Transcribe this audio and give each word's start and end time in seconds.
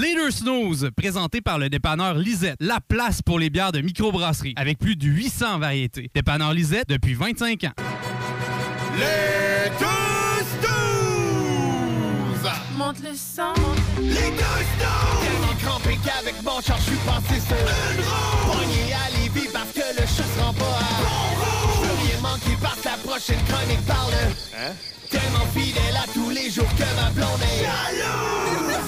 Leader 0.00 0.32
Snooze, 0.32 0.90
présenté 0.96 1.40
par 1.40 1.58
le 1.58 1.68
dépanneur 1.68 2.14
Lisette, 2.14 2.56
la 2.60 2.80
place 2.80 3.22
pour 3.22 3.38
les 3.38 3.50
bières 3.50 3.72
de 3.72 3.80
microbrasserie, 3.80 4.54
avec 4.56 4.78
plus 4.78 4.96
de 4.96 5.06
800 5.06 5.58
variétés. 5.58 6.10
Dépanneur 6.14 6.52
Lisette 6.52 6.88
depuis 6.88 7.14
25 7.14 7.64
ans. 7.64 7.72
Les 8.96 9.70
deux 9.78 10.44
snooze! 10.60 12.52
Monte 12.76 13.00
le 13.02 13.14
sang. 13.14 13.54
Les 14.00 14.30
deux 14.30 14.62
snooze! 14.78 15.20
Tellement 15.22 15.54
crampé 15.62 15.98
qu'avec 16.04 16.42
mon 16.44 16.60
char, 16.60 16.78
je 16.78 16.82
suis 16.84 16.98
passé 16.98 17.40
sur 17.40 17.56
une 17.56 18.02
roue. 18.04 18.52
Pogné 18.52 18.92
à 18.92 19.10
Lévis 19.18 19.48
parce 19.52 19.72
que 19.72 20.00
le 20.00 20.06
chat 20.06 20.24
se 20.24 20.40
rend 20.40 20.52
pas 20.52 20.64
à 20.64 21.02
bon 21.02 21.28
Je 21.74 21.88
veux 21.88 21.96
rien 22.08 22.20
manquer 22.22 22.56
parce 22.62 22.80
que 22.80 22.88
la 22.88 22.96
prochaine 22.98 23.42
chronique 23.48 23.84
parle. 23.86 24.14
Hein? 24.56 24.72
Tellement 25.10 25.46
fidèle 25.54 25.96
à 25.96 26.06
tous 26.12 26.30
les 26.30 26.50
jours 26.50 26.68
que 26.76 26.84
ma 27.00 27.10
blonde 27.10 27.42
est 27.42 27.64
jalouse. 27.64 28.87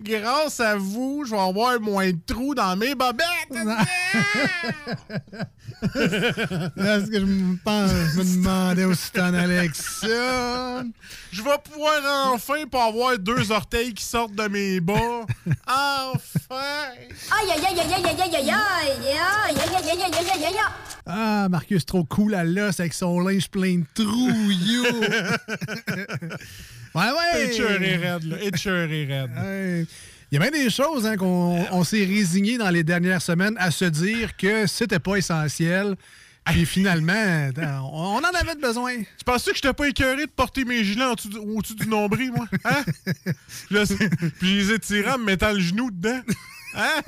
Grâce 0.00 0.60
à 0.60 0.76
vous, 0.76 1.24
je 1.26 1.30
vais 1.32 1.40
avoir 1.40 1.80
moins 1.80 2.10
de 2.10 2.18
trous 2.26 2.54
dans 2.54 2.76
mes 2.76 2.94
bobettes. 2.94 3.24
Est-ce 5.82 7.10
que 7.10 7.20
je 7.20 7.24
me, 7.24 7.56
pense, 7.64 7.90
je 7.90 8.18
me 8.18 8.24
demandais 8.36 8.86
t'en 9.12 9.34
allais 9.34 9.70
ça? 9.72 10.82
Je 11.32 11.42
vais 11.42 11.58
pouvoir 11.64 12.32
enfin 12.32 12.66
pas 12.70 12.86
avoir 12.86 13.18
deux 13.18 13.50
orteils 13.50 13.94
qui 13.94 14.04
sortent 14.04 14.34
de 14.34 14.48
mes 14.48 14.80
bas. 14.80 15.24
Enfin! 15.66 16.24
Aïe, 16.50 17.50
aïe, 17.50 17.66
aïe, 17.66 17.80
aïe, 17.80 17.92
aïe, 17.94 18.04
aïe, 18.04 18.20
aïe, 18.22 18.36
aïe, 18.36 18.50
aïe, 18.50 18.90
aïe, 19.00 19.10
aïe, 19.46 19.56
aïe, 19.74 20.02
aïe, 20.02 20.14
aïe, 20.14 20.30
aïe, 20.32 20.44
aïe. 20.44 20.54
Ah, 21.06 21.48
Marcus, 21.50 21.84
trop 21.84 22.04
cool 22.04 22.34
à 22.34 22.44
l'os 22.44 22.80
avec 22.80 22.94
son 22.94 23.20
linge 23.20 23.50
plein 23.50 23.78
de 23.78 23.84
trous, 23.94 24.50
yo! 24.50 24.84
Ouais, 26.94 27.02
ouais! 27.02 27.46
Échuré 27.50 27.96
raide, 27.96 28.24
là. 28.24 28.36
Échuré 28.42 29.06
raide. 29.06 29.86
Il 30.32 30.40
y 30.40 30.42
a 30.42 30.50
bien 30.50 30.64
des 30.64 30.70
choses 30.70 31.06
hein, 31.06 31.16
qu'on 31.16 31.64
on 31.70 31.84
s'est 31.84 32.04
résigné 32.04 32.58
dans 32.58 32.70
les 32.70 32.82
dernières 32.82 33.22
semaines 33.22 33.54
à 33.56 33.70
se 33.70 33.84
dire 33.84 34.36
que 34.36 34.66
c'était 34.66 34.98
pas 34.98 35.16
essentiel. 35.16 35.94
Puis 36.46 36.66
finalement, 36.66 37.50
on 37.92 38.18
en 38.18 38.40
avait 38.40 38.54
besoin. 38.60 38.96
Tu 38.98 39.24
pensais 39.24 39.50
que 39.50 39.56
j'étais 39.56 39.72
pas 39.72 39.88
écœuré 39.88 40.26
de 40.26 40.30
porter 40.30 40.64
mes 40.64 40.84
gilets 40.84 41.04
au-dessus 41.04 41.74
du 41.74 41.86
nombril, 41.86 42.32
moi? 42.32 42.46
Hein? 42.64 42.84
Je. 43.70 43.94
Puis 44.40 44.60
je 44.60 44.68
les 44.68 44.72
étirais 44.74 45.12
en 45.12 45.18
me 45.18 45.24
mettant 45.24 45.52
le 45.52 45.60
genou 45.60 45.90
dedans. 45.90 46.20
Hein? 46.74 47.02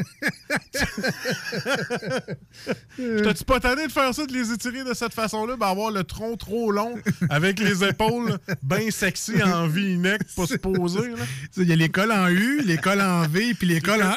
T'as-tu 3.22 3.44
pas 3.44 3.60
tanné 3.60 3.86
de 3.86 3.92
faire 3.92 4.14
ça, 4.14 4.26
de 4.26 4.32
les 4.32 4.52
étirer 4.52 4.84
de 4.84 4.94
cette 4.94 5.12
façon-là? 5.12 5.56
Ben 5.56 5.66
avoir 5.66 5.90
le 5.90 6.04
tronc 6.04 6.36
trop 6.36 6.70
long, 6.70 6.94
avec 7.30 7.58
les 7.58 7.84
épaules 7.84 8.38
bien 8.62 8.90
sexy 8.90 9.42
en 9.42 9.66
V-neck, 9.66 10.22
pas 10.36 10.46
se 10.46 10.56
poser. 10.56 11.12
Il 11.56 11.68
y 11.68 11.72
a 11.72 11.76
l'école 11.76 12.12
en 12.12 12.28
U, 12.28 12.62
l'école 12.64 13.00
en 13.00 13.26
V, 13.26 13.54
puis 13.54 13.66
l'école 13.66 14.02
en... 14.02 14.14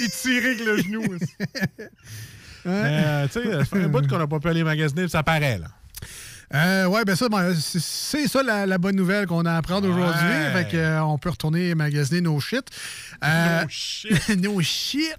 Étirer 0.00 0.50
avec 0.52 0.64
le 0.64 0.76
genou. 0.78 1.02
aussi. 1.02 1.34
Mais, 2.64 3.02
euh, 3.04 3.26
tu 3.26 3.42
sais, 3.42 3.52
ça 3.52 3.64
fait 3.64 3.82
un 3.84 3.88
bout 3.88 4.06
qu'on 4.06 4.18
n'a 4.18 4.26
pas 4.26 4.38
pu 4.38 4.48
aller 4.48 4.62
magasiner, 4.62 5.08
ça 5.08 5.22
paraît, 5.22 5.58
là. 5.58 5.68
Euh, 6.54 6.86
ouais, 6.86 7.04
ben 7.04 7.16
ça, 7.16 7.28
ben, 7.30 7.54
c'est- 7.54 8.28
ça 8.28 8.42
la, 8.42 8.66
la 8.66 8.76
bonne 8.78 8.94
nouvelle 8.96 9.26
qu'on 9.26 9.44
a 9.46 9.52
à 9.52 9.56
apprendre 9.56 9.88
aujourd'hui. 9.88 10.28
Fait 10.52 10.68
que, 10.70 10.76
euh, 10.76 11.02
on 11.04 11.16
peut 11.16 11.30
retourner 11.30 11.74
magasiner 11.74 12.20
nos 12.20 12.38
shit. 12.40 12.64
Euh, 13.24 13.62
No 13.62 13.66
shit. 13.70 14.28
nos 14.42 14.60
shit. 14.60 15.16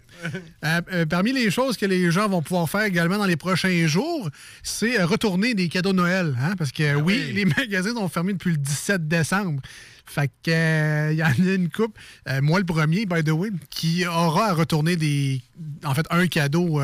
Parmi 1.09 1.33
les 1.33 1.49
choses 1.51 1.75
que 1.77 1.85
les 1.85 2.11
gens 2.11 2.29
vont 2.29 2.41
pouvoir 2.41 2.69
faire 2.69 2.83
également 2.83 3.17
dans 3.17 3.25
les 3.25 3.35
prochains 3.37 3.87
jours, 3.87 4.29
c'est 4.61 5.01
retourner 5.03 5.53
des 5.53 5.69
cadeaux 5.69 5.91
de 5.91 5.97
Noël. 5.97 6.35
Hein? 6.41 6.53
Parce 6.57 6.71
que 6.71 6.95
oui, 6.95 7.23
oui. 7.27 7.33
les 7.33 7.45
magasins 7.57 7.93
sont 7.95 8.09
fermés 8.09 8.33
depuis 8.33 8.51
le 8.51 8.57
17 8.57 9.07
décembre. 9.07 9.61
Fait 10.05 10.29
que 10.43 11.11
il 11.13 11.17
y 11.17 11.23
en 11.23 11.27
a 11.27 11.53
une 11.55 11.69
coupe, 11.69 11.97
moi 12.41 12.59
le 12.59 12.65
premier, 12.65 13.05
by 13.05 13.23
the 13.23 13.29
way, 13.29 13.49
qui 13.69 14.05
aura 14.05 14.47
à 14.49 14.53
retourner 14.53 14.97
des. 14.97 15.41
En 15.85 15.93
fait, 15.95 16.05
un 16.09 16.27
cadeau 16.27 16.81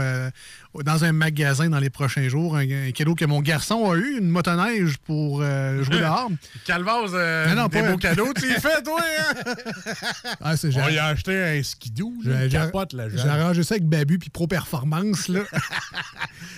dans 0.83 1.03
un 1.03 1.11
magasin 1.11 1.69
dans 1.69 1.79
les 1.79 1.89
prochains 1.89 2.27
jours. 2.29 2.55
Un, 2.57 2.87
un 2.87 2.91
cadeau 2.91 3.15
que 3.15 3.25
mon 3.25 3.41
garçon 3.41 3.89
a 3.91 3.95
eu, 3.95 4.17
une 4.19 4.29
motoneige 4.29 4.97
pour 4.97 5.41
euh, 5.41 5.83
jouer 5.83 5.99
dehors. 5.99 6.29
Calvaz, 6.65 7.11
euh, 7.13 7.47
Non, 7.49 7.63
non, 7.63 7.67
des 7.67 7.81
pas- 7.81 7.91
beaux 7.91 7.97
cadeaux, 7.97 8.33
tu 8.35 8.45
y 8.47 8.53
fais, 8.59 8.81
toi, 8.83 8.99
hein? 9.01 9.53
Ah, 10.41 10.55
c'est 10.57 10.75
On 10.77 10.89
y 10.89 10.97
a 10.97 11.05
acheté 11.07 11.35
un 11.59 11.63
skidoo, 11.63 12.13
J'ai 12.23 12.49
capote, 12.49 12.93
là, 12.93 13.09
j'ai 13.09 13.17
genre. 13.17 13.27
arrangé 13.27 13.63
ça 13.63 13.75
avec 13.75 13.87
Babu 13.87 14.17
puis 14.19 14.29
Pro 14.29 14.47
Performance, 14.47 15.27
là. 15.27 15.41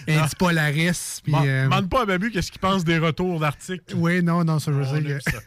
Un 0.08 0.26
petit 0.26 0.36
Polaris. 0.36 1.22
Puis, 1.24 1.34
euh, 1.36 1.66
Demande 1.66 1.90
pas 1.90 2.02
à 2.02 2.06
Babu 2.06 2.32
qu'est-ce 2.32 2.52
qu'il 2.52 2.60
pense 2.60 2.84
des 2.84 2.98
retours 2.98 3.40
d'articles. 3.40 3.94
oui, 3.96 4.22
non, 4.24 4.44
non, 4.44 4.58
ça, 4.60 4.72
je 4.72 5.00
que- 5.00 5.20
ça. 5.20 5.40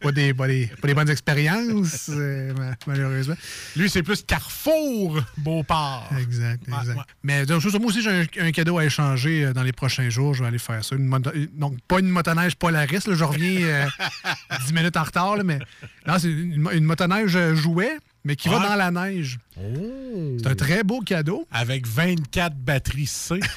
pas, 0.00 0.12
des, 0.12 0.32
pas, 0.34 0.46
des, 0.46 0.66
pas 0.80 0.86
des 0.88 0.94
bonnes 0.94 1.10
expériences, 1.10 2.08
euh, 2.10 2.52
ma- 2.54 2.74
malheureusement. 2.86 3.34
Lui, 3.76 3.90
c'est 3.90 4.02
plus 4.02 4.22
Carrefour, 4.24 5.20
Beauport. 5.38 6.08
Exact, 6.20 6.62
Ouais, 6.68 6.74
exact. 6.90 6.98
ouais. 6.98 7.04
Mais 7.22 7.46
donc, 7.46 7.62
moi 7.64 7.86
aussi, 7.86 8.02
j'ai 8.02 8.10
un, 8.10 8.24
un 8.46 8.52
cadeau 8.52 8.78
à 8.78 8.84
échanger 8.84 9.44
euh, 9.46 9.52
dans 9.52 9.62
les 9.62 9.72
prochains 9.72 10.08
jours. 10.10 10.34
Je 10.34 10.42
vais 10.42 10.48
aller 10.48 10.58
faire 10.58 10.84
ça. 10.84 10.96
Une 10.96 11.06
moto- 11.06 11.30
euh, 11.34 11.46
donc, 11.54 11.78
pas 11.88 12.00
une 12.00 12.08
motoneige 12.08 12.56
Polaris. 12.56 13.06
Là, 13.06 13.14
je 13.14 13.24
reviens 13.24 13.60
euh, 13.62 13.86
10 14.66 14.72
minutes 14.72 14.96
en 14.96 15.02
retard. 15.04 15.36
là, 15.36 15.44
mais 15.44 15.58
là, 16.06 16.18
c'est 16.18 16.30
une, 16.30 16.60
mo- 16.60 16.70
une 16.70 16.84
motoneige 16.84 17.36
euh, 17.36 17.54
jouet, 17.54 17.98
mais 18.24 18.36
qui 18.36 18.48
va 18.48 18.58
dans 18.60 18.74
la 18.76 18.90
neige. 18.90 19.38
Oh. 19.56 20.36
C'est 20.40 20.46
un 20.48 20.54
très 20.54 20.82
beau 20.84 21.00
cadeau. 21.00 21.46
Avec 21.50 21.86
24 21.86 22.56
batteries 22.56 23.06
C. 23.06 23.40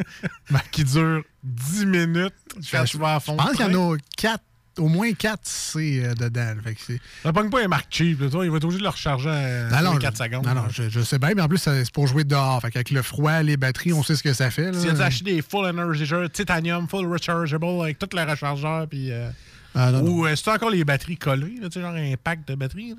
Ben, 0.50 0.60
qui 0.70 0.82
durent 0.84 1.22
10 1.44 1.84
minutes. 1.86 2.32
Je 2.60 2.70
pense 2.96 3.56
qu'il 3.56 3.66
y 3.66 3.76
en 3.76 3.92
a 3.92 3.96
quatre, 4.16 4.42
au 4.78 4.88
moins 4.88 5.12
4 5.12 5.40
C 5.44 6.02
euh, 6.04 6.14
dedans. 6.14 6.54
Fait 6.62 6.74
que 6.74 6.80
Ça 7.22 7.32
pogne 7.32 7.50
pas 7.50 7.62
un 7.64 7.68
marque 7.68 7.86
cheap, 7.90 8.20
là, 8.20 8.30
toi. 8.30 8.44
Il 8.44 8.50
va 8.50 8.56
être 8.58 8.64
obligé 8.64 8.78
de 8.78 8.84
le 8.84 8.88
recharger 8.90 9.28
en 9.28 9.82
Non, 9.82 9.92
non, 9.92 9.98
4 9.98 10.16
je- 10.16 10.24
secondes. 10.24 10.46
Non, 10.46 10.54
non, 10.54 10.68
je, 10.70 10.88
je 10.88 11.00
sais 11.00 11.18
bien, 11.18 11.30
mais 11.34 11.42
en 11.42 11.48
plus, 11.48 11.58
c'est 11.58 11.90
pour 11.92 12.06
jouer 12.06 12.24
dehors. 12.24 12.60
Fait 12.62 12.70
qu'avec 12.70 12.90
le 12.90 13.02
froid, 13.02 13.42
les 13.42 13.56
batteries, 13.56 13.92
on 13.92 14.02
sait 14.02 14.16
ce 14.16 14.22
que 14.22 14.32
ça 14.32 14.50
fait. 14.50 14.72
là. 14.72 14.78
Si 14.78 14.86
tu 14.86 15.00
acheté 15.02 15.34
des 15.34 15.42
full 15.42 15.66
energy 15.66 16.04
titanium, 16.32 16.88
full 16.88 17.06
rechargeable, 17.10 17.66
avec 17.82 17.98
tout 17.98 18.08
le 18.14 18.22
rechargeur, 18.22 18.86
puis. 18.88 19.10
euh, 19.10 19.30
Ah, 19.74 19.92
ou 19.92 20.26
euh, 20.26 20.34
c'est 20.36 20.50
encore 20.50 20.70
les 20.70 20.84
batteries 20.84 21.16
collées, 21.16 21.58
là, 21.60 21.68
genre 21.72 21.94
un 21.94 22.14
pack 22.22 22.44
de 22.46 22.54
batteries. 22.54 22.94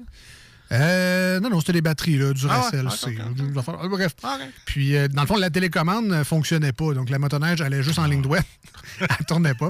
Euh, 0.71 1.41
non, 1.41 1.49
non, 1.49 1.59
c'était 1.59 1.73
des 1.73 1.81
batteries, 1.81 2.17
là, 2.17 2.31
du 2.33 2.45
Ah 2.49 2.69
Bref. 3.89 4.15
Puis, 4.65 4.93
dans 5.09 5.21
le 5.23 5.27
fond, 5.27 5.35
la 5.35 5.49
télécommande 5.49 6.05
ne 6.07 6.23
fonctionnait 6.23 6.71
pas. 6.71 6.93
Donc, 6.93 7.09
la 7.09 7.19
motoneige 7.19 7.59
allait 7.61 7.83
juste 7.83 7.99
en 7.99 8.05
ligne 8.05 8.21
droite. 8.21 8.45
Elle 9.01 9.25
tournait 9.25 9.53
pas. 9.53 9.69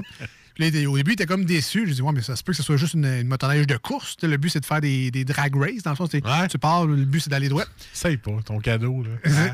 Puis 0.54 0.70
là, 0.70 0.88
au 0.90 0.96
début, 0.96 1.10
il 1.12 1.14
était 1.14 1.26
comme 1.26 1.44
déçu. 1.44 1.86
J'ai 1.86 1.94
dit, 1.94 2.02
ouais, 2.02 2.12
mais 2.12 2.22
ça 2.22 2.36
se 2.36 2.42
peut 2.42 2.52
que 2.52 2.56
ce 2.56 2.62
soit 2.62 2.76
juste 2.76 2.94
une, 2.94 3.04
une 3.06 3.26
motoneige 3.28 3.66
de 3.66 3.76
course. 3.76 4.16
Le 4.22 4.36
but, 4.36 4.50
c'est 4.50 4.60
de 4.60 4.66
faire 4.66 4.80
des, 4.80 5.10
des 5.10 5.24
drag 5.24 5.54
races. 5.56 5.82
Dans 5.82 5.90
le 5.90 5.96
fond, 5.96 6.06
tu 6.48 6.58
pars, 6.58 6.86
le 6.86 7.04
but, 7.04 7.20
c'est 7.20 7.30
d'aller 7.30 7.48
droit. 7.48 7.64
Sais 7.92 8.16
pas, 8.16 8.32
ton 8.44 8.58
cadeau. 8.58 9.02
Là. 9.02 9.10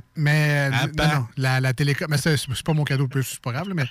Mais, 0.16 0.70
Ah, 0.72 0.86
non, 0.86 1.14
non, 1.14 1.26
la, 1.36 1.60
la 1.60 1.72
télécommande, 1.72 2.10
mais 2.10 2.18
c'est 2.18 2.36
c'est 2.36 2.62
pas 2.64 2.72
mon 2.74 2.84
cadeau, 2.84 3.08
c'est 3.22 3.40
pas 3.40 3.52
grave, 3.52 3.68
là, 3.68 3.74
mais. 3.74 3.84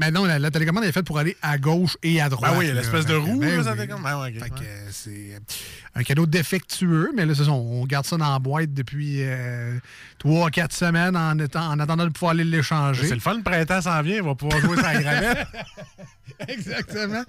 Mais 0.00 0.10
non, 0.10 0.24
la, 0.24 0.38
la 0.38 0.50
télécommande 0.50 0.84
est 0.84 0.92
faite 0.92 1.04
pour 1.04 1.18
aller 1.18 1.36
à 1.42 1.58
gauche 1.58 1.96
et 2.02 2.20
à 2.22 2.28
droite. 2.30 2.52
Ben 2.52 2.58
oui, 2.58 2.72
l'espèce 2.72 3.04
de 3.06 3.14
roue, 3.14 3.38
ben 3.38 3.48
oui. 3.58 3.64
ben 4.02 4.18
ouais. 4.20 4.32
euh, 4.62 4.88
c'est 4.90 5.38
un 5.94 6.02
cadeau 6.02 6.24
défectueux, 6.26 7.10
mais 7.14 7.26
là, 7.26 7.34
c'est 7.34 7.44
ça, 7.44 7.52
on 7.52 7.84
garde 7.84 8.06
ça 8.06 8.16
dans 8.16 8.32
la 8.32 8.38
boîte 8.38 8.72
depuis 8.72 9.18
euh, 9.20 9.78
3-4 10.24 10.72
semaines 10.74 11.16
en, 11.16 11.38
étant- 11.38 11.68
en 11.70 11.78
attendant 11.78 12.04
de 12.06 12.10
pouvoir 12.12 12.32
aller 12.32 12.44
l'échanger. 12.44 13.06
C'est 13.08 13.14
le 13.14 13.20
fun, 13.20 13.36
le 13.36 13.42
printemps 13.42 13.82
s'en 13.82 14.00
vient, 14.02 14.16
il 14.16 14.22
va 14.22 14.34
pouvoir 14.34 14.58
jouer 14.60 14.76
sa 14.78 15.00
gravette. 15.00 15.46
Exactement. 16.48 17.22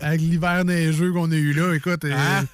Avec 0.00 0.20
l'hiver 0.20 0.64
neigeux 0.64 1.12
qu'on 1.12 1.30
a 1.32 1.34
eu 1.36 1.52
là, 1.54 1.72
écoute, 1.74 2.04
euh, 2.04 2.12
Hein? 2.14 2.44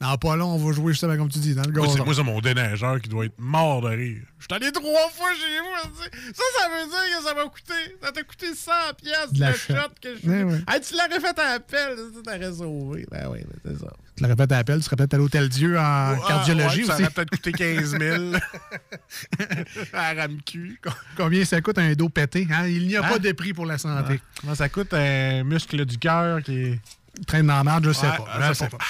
Dans 0.00 0.16
pas 0.16 0.36
long, 0.36 0.50
on 0.54 0.58
va 0.64 0.72
jouer 0.72 0.92
justement 0.92 1.16
comme 1.16 1.28
tu 1.28 1.38
dis, 1.40 1.54
dans 1.54 1.62
le 1.62 1.72
c'est- 1.88 2.04
moi, 2.04 2.14
c'est 2.14 2.22
mon 2.22 2.40
déneigeur 2.40 3.00
qui 3.00 3.08
doit 3.08 3.24
être 3.24 3.34
mort 3.38 3.80
de 3.82 3.88
rire. 3.88 4.22
Je 4.38 4.44
suis 4.44 4.54
allé 4.54 4.70
trois 4.70 5.08
fois 5.10 5.30
chez 5.34 5.58
vous. 5.60 5.90
tu. 6.00 6.18
Ça, 6.34 6.42
ça 6.56 6.68
veut 6.68 6.88
dire 6.88 7.18
que 7.18 7.24
ça 7.24 7.34
m'a 7.34 7.42
coûté. 7.44 7.72
Ça 8.00 8.12
t'a 8.12 8.22
coûté 8.22 8.54
100 8.54 8.70
pièces 9.02 9.32
De 9.32 9.40
la 9.40 9.52
shot 9.52 9.74
que 10.00 10.08
je 10.22 10.28
Ouais, 10.28 10.42
ouais. 10.44 10.60
Hey, 10.68 10.80
tu 10.80 10.94
l'aurais 10.94 11.20
fait 11.20 11.38
à 11.40 11.48
appel, 11.54 11.96
ça 12.14 12.20
t'aurais 12.32 12.52
sauvé. 12.52 13.06
Ben 13.10 13.28
oui, 13.30 13.40
c'est 13.64 13.78
ça. 13.80 13.92
Tu 14.16 14.22
l'aurais 14.22 14.36
fait 14.36 14.52
à 14.52 14.58
appel, 14.58 14.78
tu 14.78 14.84
serais 14.84 14.96
peut-être 14.96 15.14
à 15.14 15.16
l'Hôtel 15.18 15.48
Dieu 15.48 15.76
en 15.76 15.82
Ah, 15.82 16.16
cardiologie 16.28 16.80
ouais, 16.82 16.86
Ça 16.86 16.94
aussi. 16.94 17.02
aurait 17.02 17.12
peut-être 17.12 17.30
coûté 17.30 17.52
15 17.52 17.98
000 17.98 18.32
à 19.92 20.14
RAMQ. 20.14 20.80
Combien 21.16 21.44
ça 21.44 21.60
coûte 21.60 21.78
un 21.78 21.92
dos 21.94 22.08
pété? 22.08 22.46
hein? 22.50 22.66
Il 22.68 22.86
n'y 22.86 22.96
a 22.96 23.04
Hein? 23.04 23.08
pas 23.08 23.18
de 23.18 23.32
prix 23.32 23.52
pour 23.52 23.66
la 23.66 23.78
santé. 23.78 24.12
Ouais. 24.14 24.20
Comment 24.40 24.54
ça 24.54 24.68
coûte 24.68 24.94
un 24.94 25.42
muscle 25.44 25.84
du 25.84 25.98
cœur 25.98 26.42
qui 26.42 26.52
est. 26.56 26.80
Traîne 27.26 27.48
dans 27.48 27.54
la 27.56 27.64
marde, 27.64 27.84
je 27.84 27.90
sais 27.92 28.06
Ouais, 28.06 28.16
pas. 28.16 28.26
je 28.40 28.46
sais 28.48 28.54
sais 28.64 28.68
pas. 28.68 28.76
pas. 28.78 28.84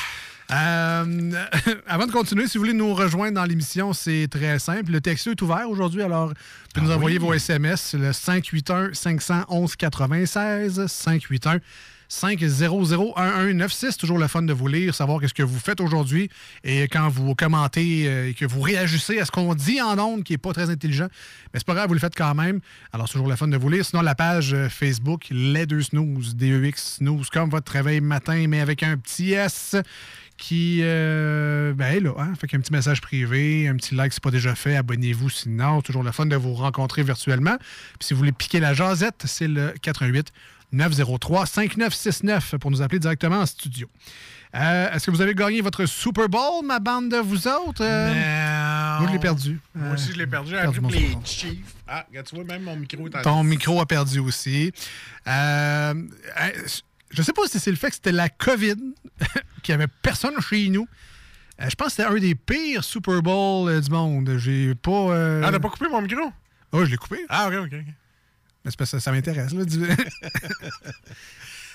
Euh, 0.51 1.33
avant 1.87 2.07
de 2.07 2.13
continuer, 2.13 2.47
si 2.49 2.57
vous 2.57 2.65
voulez 2.65 2.77
nous 2.77 2.95
rejoindre 2.95 3.35
dans 3.35 3.45
l'émission, 3.45 3.93
c'est 3.93 4.29
très 4.31 4.59
simple. 4.59 4.93
Le 4.93 5.01
texte 5.01 5.27
est 5.27 5.43
ouvert 5.43 5.69
aujourd'hui, 5.69 6.03
alors 6.03 6.29
vous 6.29 6.35
pouvez 6.75 6.87
nous 6.87 6.93
Ah 6.93 6.97
envoyer 6.97 7.19
oui. 7.19 7.27
vos 7.27 7.35
SMS, 7.35 7.95
le 7.95 8.13
581 8.13 8.95
511 8.95 9.77
96 9.77 10.87
581 10.87 11.61
500-1196. 12.11 13.97
Toujours 13.99 14.19
le 14.19 14.27
fun 14.29 14.43
de 14.43 14.53
vous 14.53 14.67
lire, 14.67 14.95
savoir 14.95 15.21
qu'est-ce 15.21 15.35
que 15.35 15.43
vous 15.43 15.59
faites 15.59 15.81
aujourd'hui. 15.81 16.31
Et 16.65 16.85
quand 16.85 17.09
vous 17.09 17.35
commentez 17.35 18.05
euh, 18.07 18.31
et 18.31 18.35
que 18.35 18.47
vous 18.47 18.61
réagissez 18.61 19.19
à 19.21 19.25
ce 19.25 19.31
qu'on 19.31 19.55
dit 19.55 19.81
en 19.83 19.99
ondes, 19.99 20.25
qui 20.25 20.33
n'est 20.33 20.39
pas 20.39 20.53
très 20.53 20.71
intelligent, 20.71 21.09
mais 21.53 21.61
c'est 21.61 21.67
pas 21.67 21.75
grave, 21.75 21.89
vous 21.89 21.95
le 21.95 22.01
faites 22.01 22.17
quand 22.17 22.35
même. 22.35 22.61
Alors, 22.93 23.09
c'est 23.09 23.13
toujours 23.13 23.29
le 23.29 23.37
fun 23.37 23.49
de 23.49 23.57
vous 23.57 23.69
lire. 23.69 23.85
Sinon, 23.85 24.03
la 24.03 24.15
page 24.15 24.55
euh, 24.55 24.69
Facebook, 24.69 25.27
Les 25.31 25.67
Deux 25.67 25.83
Snooze, 25.83 26.35
D-E-X 26.35 26.97
Snooze, 26.99 27.29
comme 27.31 27.51
votre 27.51 27.71
réveil 27.73 28.01
matin, 28.01 28.47
mais 28.49 28.61
avec 28.61 28.83
un 28.83 28.97
petit 28.97 29.33
S 29.33 29.77
qui, 30.39 30.79
euh, 30.83 31.75
ben 31.75 31.95
est 31.95 32.01
là, 32.01 32.13
hein, 32.19 32.33
fait 32.41 32.47
qu'un 32.47 32.61
petit 32.61 32.73
message 32.73 33.01
privé, 33.01 33.69
un 33.69 33.77
petit 33.77 33.95
like 33.95 34.13
si 34.13 34.17
c'est 34.17 34.23
pas 34.23 34.31
déjà 34.31 34.55
fait, 34.55 34.77
abonnez-vous 34.77 35.29
sinon, 35.29 35.83
toujours 35.83 36.03
le 36.03 36.13
fun 36.13 36.27
de 36.27 36.37
vous 36.37 36.55
rencontrer 36.55 37.03
virtuellement. 37.03 37.57
Puis 37.99 38.07
si 38.07 38.15
vous 38.15 38.19
voulez 38.19 38.33
piquer 38.33 38.61
la 38.61 38.73
jasette, 38.73 39.25
c'est 39.27 39.49
le 39.49 39.75
88 39.83 40.33
903 40.73 41.47
5969 41.47 42.57
pour 42.61 42.71
nous 42.71 42.81
appeler 42.83 42.99
directement 43.01 43.41
en 43.41 43.47
studio. 43.47 43.89
Euh, 44.55 44.91
Est-ce 44.93 45.07
que 45.07 45.11
vous 45.11 45.21
avez 45.21 45.35
gagné 45.35 45.61
votre 45.61 45.85
Super 45.87 46.29
Bowl, 46.29 46.65
ma 46.65 46.79
bande 46.79 47.11
de 47.11 47.19
vous 47.19 47.47
autres? 47.49 47.83
Euh, 47.85 48.09
Non. 48.09 49.01
Moi, 49.01 49.09
je 49.09 49.13
l'ai 49.13 49.19
perdu. 49.19 49.61
Moi 49.75 49.95
aussi, 49.95 50.13
je 50.13 50.19
l'ai 50.19 50.27
perdu. 50.27 50.51
J'ai 50.51 50.57
perdu 50.57 50.81
les. 50.91 51.17
Chiefs. 51.25 51.75
Ah, 51.87 52.07
tu 52.11 52.35
vois, 52.35 52.45
même 52.45 52.63
mon 52.63 52.77
micro 52.77 53.07
est 53.07 53.17
en 53.17 53.23
Ton 53.23 53.45
micro 53.45 53.81
a 53.81 53.87
perdu 53.87 54.21
aussi. 54.21 54.73
Euh, 55.27 55.95
je 57.11 57.23
sais 57.23 57.33
pas 57.33 57.47
si 57.47 57.59
c'est 57.59 57.71
le 57.71 57.77
fait 57.77 57.89
que 57.89 57.95
c'était 57.95 58.13
la 58.13 58.29
COVID, 58.29 58.75
qu'il 59.63 59.75
n'y 59.77 59.83
avait 59.83 59.91
personne 60.03 60.35
chez 60.41 60.69
nous. 60.69 60.87
Euh, 61.61 61.69
je 61.69 61.75
pense 61.75 61.89
que 61.89 61.93
c'était 62.03 62.09
un 62.09 62.15
des 62.19 62.35
pires 62.35 62.85
Super 62.85 63.21
Bowl 63.23 63.69
euh, 63.69 63.81
du 63.81 63.91
monde. 63.91 64.37
J'ai 64.39 64.75
pas. 64.75 64.91
euh, 64.91 65.43
Ah, 65.45 65.51
t'as 65.51 65.59
pas 65.59 65.69
coupé 65.71 65.87
mon 65.91 66.01
micro? 66.03 66.31
Oh, 66.73 66.85
je 66.85 66.91
l'ai 66.91 66.97
coupé. 66.97 67.19
Ah, 67.29 67.49
ok, 67.49 67.55
ok. 67.65 67.73
Mais 67.73 68.71
c'est 68.71 68.77
parce 68.77 68.91
que 68.93 68.99
ça 68.99 69.11
m'intéresse. 69.13 69.53
là. 69.55 69.65
Du- 69.65 69.79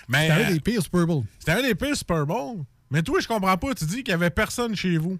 Mais 0.10 0.28
C'était 0.30 0.44
un 0.46 0.52
des 0.52 0.60
pires 0.60 0.82
Super 0.84 1.06
Bowl. 1.08 1.24
c'était 1.40 1.52
un 1.54 1.62
des 1.62 1.76
pires 1.76 1.96
Super 1.96 2.26
Bowl. 2.26 2.58
Mais 2.92 3.02
toi, 3.02 3.20
je 3.20 3.28
comprends 3.28 3.58
pas. 3.58 3.74
Tu 3.74 3.86
dis 3.86 3.98
qu'il 4.04 4.10
y 4.10 4.14
avait 4.14 4.30
personne 4.30 4.76
chez 4.76 4.98
vous. 4.98 5.18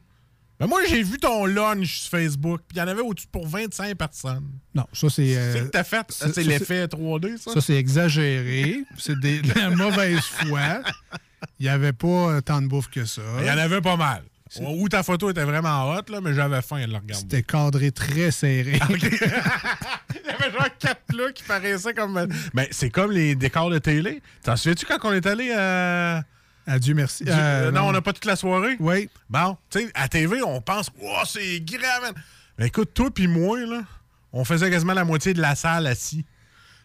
Mais 0.64 0.68
moi, 0.70 0.82
j'ai 0.90 1.04
vu 1.04 1.18
ton 1.18 1.46
lunch 1.46 2.00
sur 2.00 2.12
Facebook, 2.12 2.62
puis 2.68 2.78
il 2.78 2.80
y 2.80 2.82
en 2.82 2.88
avait 2.88 3.02
au-dessus 3.02 3.28
pour 3.32 3.48
25 3.48 3.96
personnes. 3.98 4.48
Non, 4.74 4.86
ça 4.94 5.10
c'est. 5.10 5.36
euh, 5.38 5.54
C'est 5.54 5.60
que 5.66 5.70
t'as 5.70 5.84
fait. 5.84 6.06
C'est 6.10 6.44
l'effet 6.44 6.86
3D, 6.86 7.38
ça? 7.38 7.54
Ça, 7.54 7.62
c'est 7.62 7.76
exagéré. 7.76 8.84
C'est 8.98 9.20
de 9.20 9.42
la 9.60 9.70
mauvaise 9.72 10.20
foi. 10.22 10.82
Il 11.60 11.64
n'y 11.64 11.70
avait 11.70 11.94
pas 11.94 12.08
euh, 12.08 12.42
tant 12.42 12.62
de 12.62 12.68
bouffe 12.68 12.90
que 12.90 13.04
ça. 13.06 13.22
Il 13.42 13.46
y 13.46 13.52
en 13.52 13.58
avait 13.58 13.82
pas 13.82 13.98
mal. 13.98 14.24
Où 14.62 14.88
ta 14.88 15.02
photo 15.04 15.32
était 15.32 15.44
vraiment 15.46 15.90
hot, 15.92 16.04
là, 16.12 16.22
mais 16.22 16.34
j'avais 16.36 16.62
faim 16.62 16.78
de 16.86 16.92
le 16.92 16.98
regarder. 16.98 17.14
C'était 17.16 17.42
cadré 17.42 17.92
très 17.92 18.30
serré. 18.32 18.80
Il 18.90 19.02
y 19.02 20.30
avait 20.30 20.52
genre 20.52 20.68
quatre 20.80 21.02
plats 21.08 21.32
qui 21.34 21.44
paraissaient 21.44 21.94
comme. 21.94 22.28
Mais 22.54 22.68
c'est 22.72 22.90
comme 22.92 23.12
les 23.12 23.36
décors 23.36 23.70
de 23.72 23.80
télé. 23.80 24.22
T'en 24.44 24.56
souviens-tu 24.56 24.86
quand 24.86 25.00
on 25.04 25.14
est 25.14 25.26
allé 25.26 25.52
à. 25.52 26.24
Adieu, 26.66 26.94
merci. 26.94 27.24
Du- 27.26 27.32
Euh, 27.32 27.72
non, 27.72 27.84
on 27.88 27.92
n'a 27.92 28.02
pas 28.02 28.14
toute 28.14 28.26
la 28.26 28.36
soirée. 28.36 28.76
Oui. 28.80 29.10
Bon, 29.30 29.58
tu 29.70 29.80
sais, 29.80 29.92
à 29.94 30.08
TV, 30.08 30.42
on 30.44 30.62
pense, 30.62 30.90
oh, 31.02 31.22
c'est 31.26 31.60
grave. 31.62 32.14
Mais 32.58 32.68
écoute, 32.68 32.94
toi 32.94 33.10
puis 33.14 33.28
moi, 33.28 33.60
là, 33.66 33.82
on 34.32 34.46
faisait 34.46 34.70
quasiment 34.70 34.94
la 34.94 35.04
moitié 35.04 35.34
de 35.34 35.42
la 35.42 35.56
salle 35.56 35.88
assis. 35.88 36.26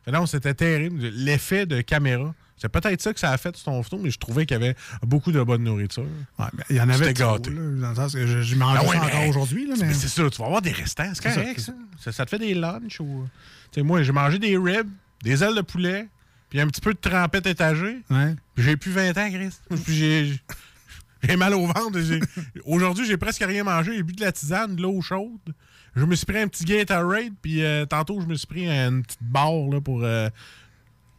Fait 0.04 0.10
non, 0.10 0.26
c'était 0.26 0.54
terrible. 0.54 1.00
L'effet 1.08 1.66
de 1.66 1.80
caméra. 1.80 2.34
C'est 2.60 2.69
peut-être 2.69 3.00
ça 3.00 3.14
que 3.14 3.20
ça 3.20 3.30
a 3.30 3.36
fait 3.38 3.54
sur 3.54 3.66
ton 3.66 3.80
photo, 3.84 3.98
mais 4.02 4.10
je 4.10 4.19
trouvais 4.19 4.44
qu'il 4.44 4.56
y 4.60 4.60
avait 4.64 4.75
beaucoup 5.02 5.30
de 5.30 5.40
bonne 5.40 5.62
nourriture. 5.62 6.02
Ouais, 6.40 6.46
mais 6.54 6.64
il 6.70 6.76
y 6.76 6.80
en 6.80 6.88
avait 6.88 7.12
trop, 7.12 7.34
gâté. 7.36 7.50
là, 7.50 7.60
dans 7.80 7.88
le 7.90 7.94
sens 7.94 8.12
que 8.14 8.26
je, 8.26 8.42
je 8.42 8.56
mangeais 8.56 8.80
Ah 8.82 8.88
ouais, 8.88 8.96
encore 8.96 9.28
aujourd'hui. 9.28 9.69
Mais 9.70 9.86
Mais... 9.86 9.94
c'est 9.94 10.08
ça, 10.08 10.28
tu 10.28 10.38
vas 10.40 10.46
avoir 10.46 10.60
des 10.60 10.72
restants, 10.72 11.08
c'est 11.14 11.22
ça, 11.22 11.34
correct, 11.34 11.60
ça. 11.60 11.72
ça. 12.00 12.10
ça 12.10 12.25
te 12.25 12.30
fait 12.30 12.38
des 12.40 12.54
lunchs 12.54 12.98
ou. 12.98 13.28
Moi, 13.76 14.02
j'ai 14.02 14.10
mangé 14.10 14.40
des 14.40 14.56
ribs, 14.56 14.90
des 15.22 15.44
ailes 15.44 15.54
de 15.54 15.60
poulet, 15.60 16.08
puis 16.48 16.60
un 16.60 16.66
petit 16.66 16.80
peu 16.80 16.94
de 16.94 16.98
trempette 16.98 17.46
étagée. 17.46 17.98
Ouais. 18.10 18.34
Puis 18.54 18.64
J'ai 18.64 18.76
plus 18.76 18.90
20 18.90 19.16
ans, 19.18 19.30
Chris. 19.30 19.54
Puis 19.84 19.94
j'ai. 19.94 20.32
J'ai 21.22 21.36
mal 21.36 21.52
au 21.54 21.66
ventre. 21.66 21.98
Aujourd'hui, 22.64 23.04
j'ai 23.04 23.16
presque 23.16 23.42
rien 23.44 23.64
mangé. 23.64 23.96
J'ai 23.96 24.02
bu 24.04 24.12
de 24.12 24.20
la 24.20 24.30
tisane, 24.30 24.76
de 24.76 24.82
l'eau 24.82 25.00
chaude. 25.00 25.52
Je 25.96 26.04
me 26.04 26.14
suis 26.14 26.26
pris 26.26 26.38
un 26.38 26.46
petit 26.46 26.64
Gatorade, 26.64 27.32
puis 27.42 27.64
euh, 27.64 27.84
tantôt, 27.86 28.20
je 28.20 28.26
me 28.26 28.36
suis 28.36 28.46
pris 28.46 28.68
une 28.68 29.02
petite 29.02 29.22
barre 29.22 29.68
là, 29.68 29.80
pour 29.80 30.04
euh, 30.04 30.28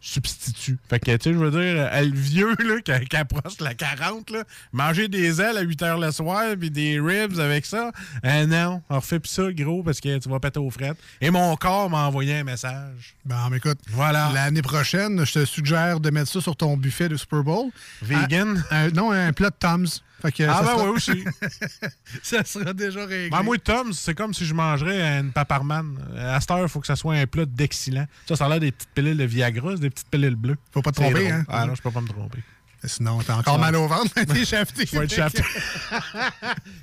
substitut. 0.01 0.77
Fait 0.89 0.99
que, 0.99 1.11
tu 1.17 1.23
sais, 1.29 1.33
je 1.33 1.37
veux 1.39 1.51
dire, 1.51 1.89
euh, 1.91 2.01
le 2.01 2.15
vieux 2.15 2.55
là, 2.59 2.81
qui, 2.99 3.05
qui 3.07 3.15
approche 3.15 3.59
la 3.59 3.73
40, 3.73 4.29
là, 4.31 4.43
manger 4.71 5.07
des 5.07 5.41
ailes 5.41 5.57
à 5.57 5.61
8 5.61 5.81
h 5.81 5.99
le 6.05 6.11
soir, 6.11 6.43
puis 6.59 6.71
des 6.71 6.99
ribs 6.99 7.39
avec 7.39 7.65
ça. 7.65 7.91
Euh, 8.25 8.45
non, 8.45 8.81
on 8.89 8.95
refait 8.97 9.19
plus 9.19 9.29
ça, 9.29 9.51
gros, 9.51 9.83
parce 9.83 9.99
que 9.99 10.17
tu 10.17 10.29
vas 10.29 10.39
péter 10.39 10.59
aux 10.59 10.69
frettes. 10.69 10.97
Et 11.21 11.29
mon 11.29 11.55
corps 11.55 11.89
m'a 11.89 12.05
envoyé 12.07 12.35
un 12.39 12.43
message. 12.43 13.15
Bon, 13.25 13.35
mais 13.51 13.57
écoute, 13.57 13.79
Voilà. 13.89 14.31
l'année 14.33 14.61
prochaine, 14.61 15.25
je 15.25 15.33
te 15.33 15.45
suggère 15.45 15.99
de 15.99 16.09
mettre 16.09 16.29
ça 16.31 16.41
sur 16.41 16.55
ton 16.55 16.77
buffet 16.77 17.09
de 17.09 17.17
Super 17.17 17.43
Bowl. 17.43 17.69
Vegan? 18.01 18.63
Un- 18.71 18.87
un- 18.87 18.89
non, 18.91 19.11
un 19.11 19.33
plat 19.33 19.49
de 19.49 19.55
Tom's. 19.59 20.01
Fait 20.21 20.31
que 20.33 20.43
Ah, 20.43 20.61
ben 20.61 20.67
sera, 20.67 20.83
ouais, 20.83 20.89
aussi. 20.89 21.23
ça 22.23 22.43
sera 22.43 22.73
déjà 22.73 23.05
réglé. 23.05 23.29
Ben, 23.29 23.41
moi, 23.41 23.57
Tom, 23.57 23.93
c'est 23.93 24.13
comme 24.13 24.33
si 24.33 24.45
je 24.45 24.53
mangerais 24.53 25.01
une 25.19 25.31
paparman. 25.31 25.97
À 26.17 26.39
cette 26.41 26.51
heure, 26.51 26.59
il 26.63 26.67
faut 26.69 26.79
que 26.81 26.87
ça 26.87 26.95
soit 26.97 27.15
un 27.15 27.25
plat 27.27 27.45
d'excellent. 27.45 28.05
Ça, 28.27 28.35
ça 28.35 28.45
a 28.45 28.49
l'air 28.49 28.59
des 28.59 28.71
petites 28.71 28.89
pilules 28.93 29.17
de 29.17 29.23
Viagra, 29.23 29.75
des 29.75 29.89
petites 29.89 30.09
pilules 30.09 30.35
bleues. 30.35 30.57
Faut 30.71 30.81
pas 30.81 30.91
te 30.91 30.97
tromper, 30.97 31.13
drôle. 31.29 31.31
hein? 31.31 31.45
Ah 31.47 31.65
non, 31.65 31.75
je 31.75 31.81
peux 31.81 31.91
pas 31.91 32.01
me 32.01 32.07
tromper. 32.07 32.39
Sinon, 32.81 33.19
t'as 33.21 33.35
encore 33.35 33.59
mal 33.59 33.75
au 33.75 33.87
ventre. 33.89 34.13
T'es 34.13 34.45
shafté. 34.45 34.85
Je 34.91 34.97
vais 34.97 35.03
être 35.03 35.13
shafté. 35.13 35.43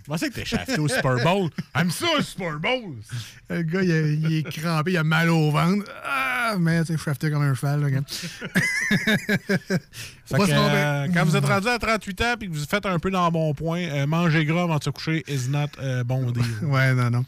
Comment 0.05 0.19
c'est 0.19 0.29
que 0.29 0.35
t'es 0.35 0.45
shafté 0.45 0.79
au 0.79 0.89
Super 0.89 1.17
Bowl? 1.25 1.49
Aime 1.75 1.91
ça, 1.91 2.07
le 2.19 2.23
Super 2.23 2.59
Bowl! 2.59 2.97
Le 3.49 3.63
gars, 3.63 3.83
il, 3.83 3.93
a- 3.93 4.01
il 4.13 4.35
est 4.37 4.43
crampé, 4.61 4.93
il 4.93 4.97
a 4.99 5.05
mal 5.05 5.31
au 5.31 5.51
ventre. 5.51 5.91
Ah, 6.05 6.57
mais 6.59 6.85
tu 6.85 6.93
sais, 6.93 6.99
shafté 7.03 7.31
comme 7.31 7.43
un 7.45 7.55
cheval. 7.55 7.81
Là. 7.91 8.01
Fait 10.27 10.37
que, 10.39 10.43
euh, 10.51 11.07
quand 11.15 11.25
vous 11.25 11.37
êtes 11.37 11.45
rendu 11.45 11.69
à 11.69 11.79
38 11.79 12.21
ans 12.23 12.35
et 12.41 12.47
que 12.49 12.53
vous 12.53 12.65
faites 12.69 12.85
un 12.85 12.99
peu 12.99 13.11
dans 13.11 13.25
le 13.27 13.31
bon 13.31 13.55
point, 13.55 13.81
euh, 13.81 14.07
manger 14.07 14.45
gras 14.45 14.65
avant 14.65 14.79
de 14.79 14.85
se 14.85 14.91
coucher 14.91 15.25
is 15.29 15.49
not 15.49 15.69
euh, 15.81 16.03
bon 16.05 16.31
deal. 16.33 16.43
Ouais, 16.63 16.93
non, 16.95 17.11
non. 17.11 17.25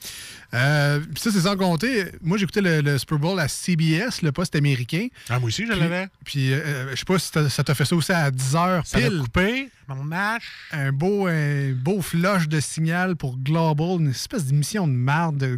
Euh, 0.55 1.01
ça, 1.17 1.31
c'est 1.31 1.43
sans 1.43 1.57
compter. 1.57 2.07
Moi, 2.23 2.39
j'écoutais 2.39 2.61
le, 2.61 2.81
le 2.81 2.99
Super 2.99 3.19
Bowl 3.19 3.39
à 3.39 3.47
CBS, 3.49 4.23
le 4.23 4.33
poste 4.33 4.57
américain. 4.57 5.07
Ah, 5.29 5.39
moi 5.39 5.49
aussi, 5.49 5.67
je 5.67 5.73
l'avais. 5.73 6.09
Puis, 6.25 6.49
je 6.51 6.95
sais 6.97 7.05
pas 7.07 7.19
si 7.19 7.31
ça 7.51 7.63
t'a 7.65 7.75
fait 7.75 7.85
ça 7.85 7.95
aussi 7.95 8.13
à 8.13 8.31
10h 8.31 8.83
Ça 8.85 8.99
m'a 8.99 9.09
pile. 9.09 9.19
coupé 9.21 9.69
mon 9.87 10.03
match. 10.05 10.43
Un 10.73 10.91
beau, 10.93 11.27
un 11.29 11.73
beau 11.73 12.03
flush 12.03 12.49
de 12.49 12.61
signal 12.61 13.15
pour 13.17 13.37
Global, 13.39 14.01
une 14.01 14.11
espèce 14.11 14.45
d'émission 14.47 14.87
de 14.89 14.93
marde 14.93 15.37
de 15.39 15.57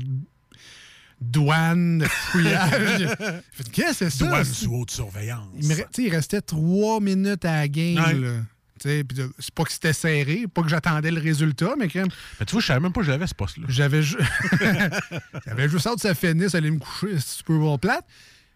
douane, 1.21 1.99
de 1.99 2.05
fouillage. 2.07 3.07
Qu'est-ce 3.73 3.89
que 3.91 3.95
c'est 3.95 4.11
ça? 4.11 4.27
Douane 4.27 4.45
sous 4.45 4.75
haute 4.75 4.91
surveillance. 4.91 5.49
Il, 5.61 5.69
me 5.69 5.75
tu 5.93 6.05
il 6.05 6.11
restait 6.11 6.41
trois 6.41 7.01
minutes 7.01 7.45
à 7.45 7.57
la 7.61 7.69
game. 7.69 7.97
Ouais. 8.23 8.41
Tu 8.83 9.05
C'est 9.39 9.55
pas 9.55 9.65
que 9.65 9.73
c'était 9.73 9.93
serré, 9.93 10.47
pas 10.53 10.63
que 10.63 10.69
j'attendais 10.71 11.11
le 11.11 11.21
résultat, 11.21 11.75
mais 11.79 11.87
quand 11.89 11.99
même, 12.01 12.09
Mais 12.39 12.47
tu 12.47 12.53
vois, 12.53 12.63
je 12.63 12.67
savais 12.67 12.81
même 12.81 12.93
pas 12.95 13.01
que 13.01 13.07
je 13.07 13.11
l'avais, 13.11 13.27
ce 13.27 13.35
poste-là. 13.35 13.67
j'avais 13.69 14.03
ju- 14.03 14.17
j'avais 15.47 15.69
juste 15.69 15.87
hâte 15.87 15.97
que 15.97 16.01
ça 16.01 16.15
finisse, 16.15 16.55
aller 16.55 16.71
me 16.71 16.79
coucher, 16.79 17.19
Super 17.19 17.57
Bowl 17.59 17.79
plate. 17.79 18.05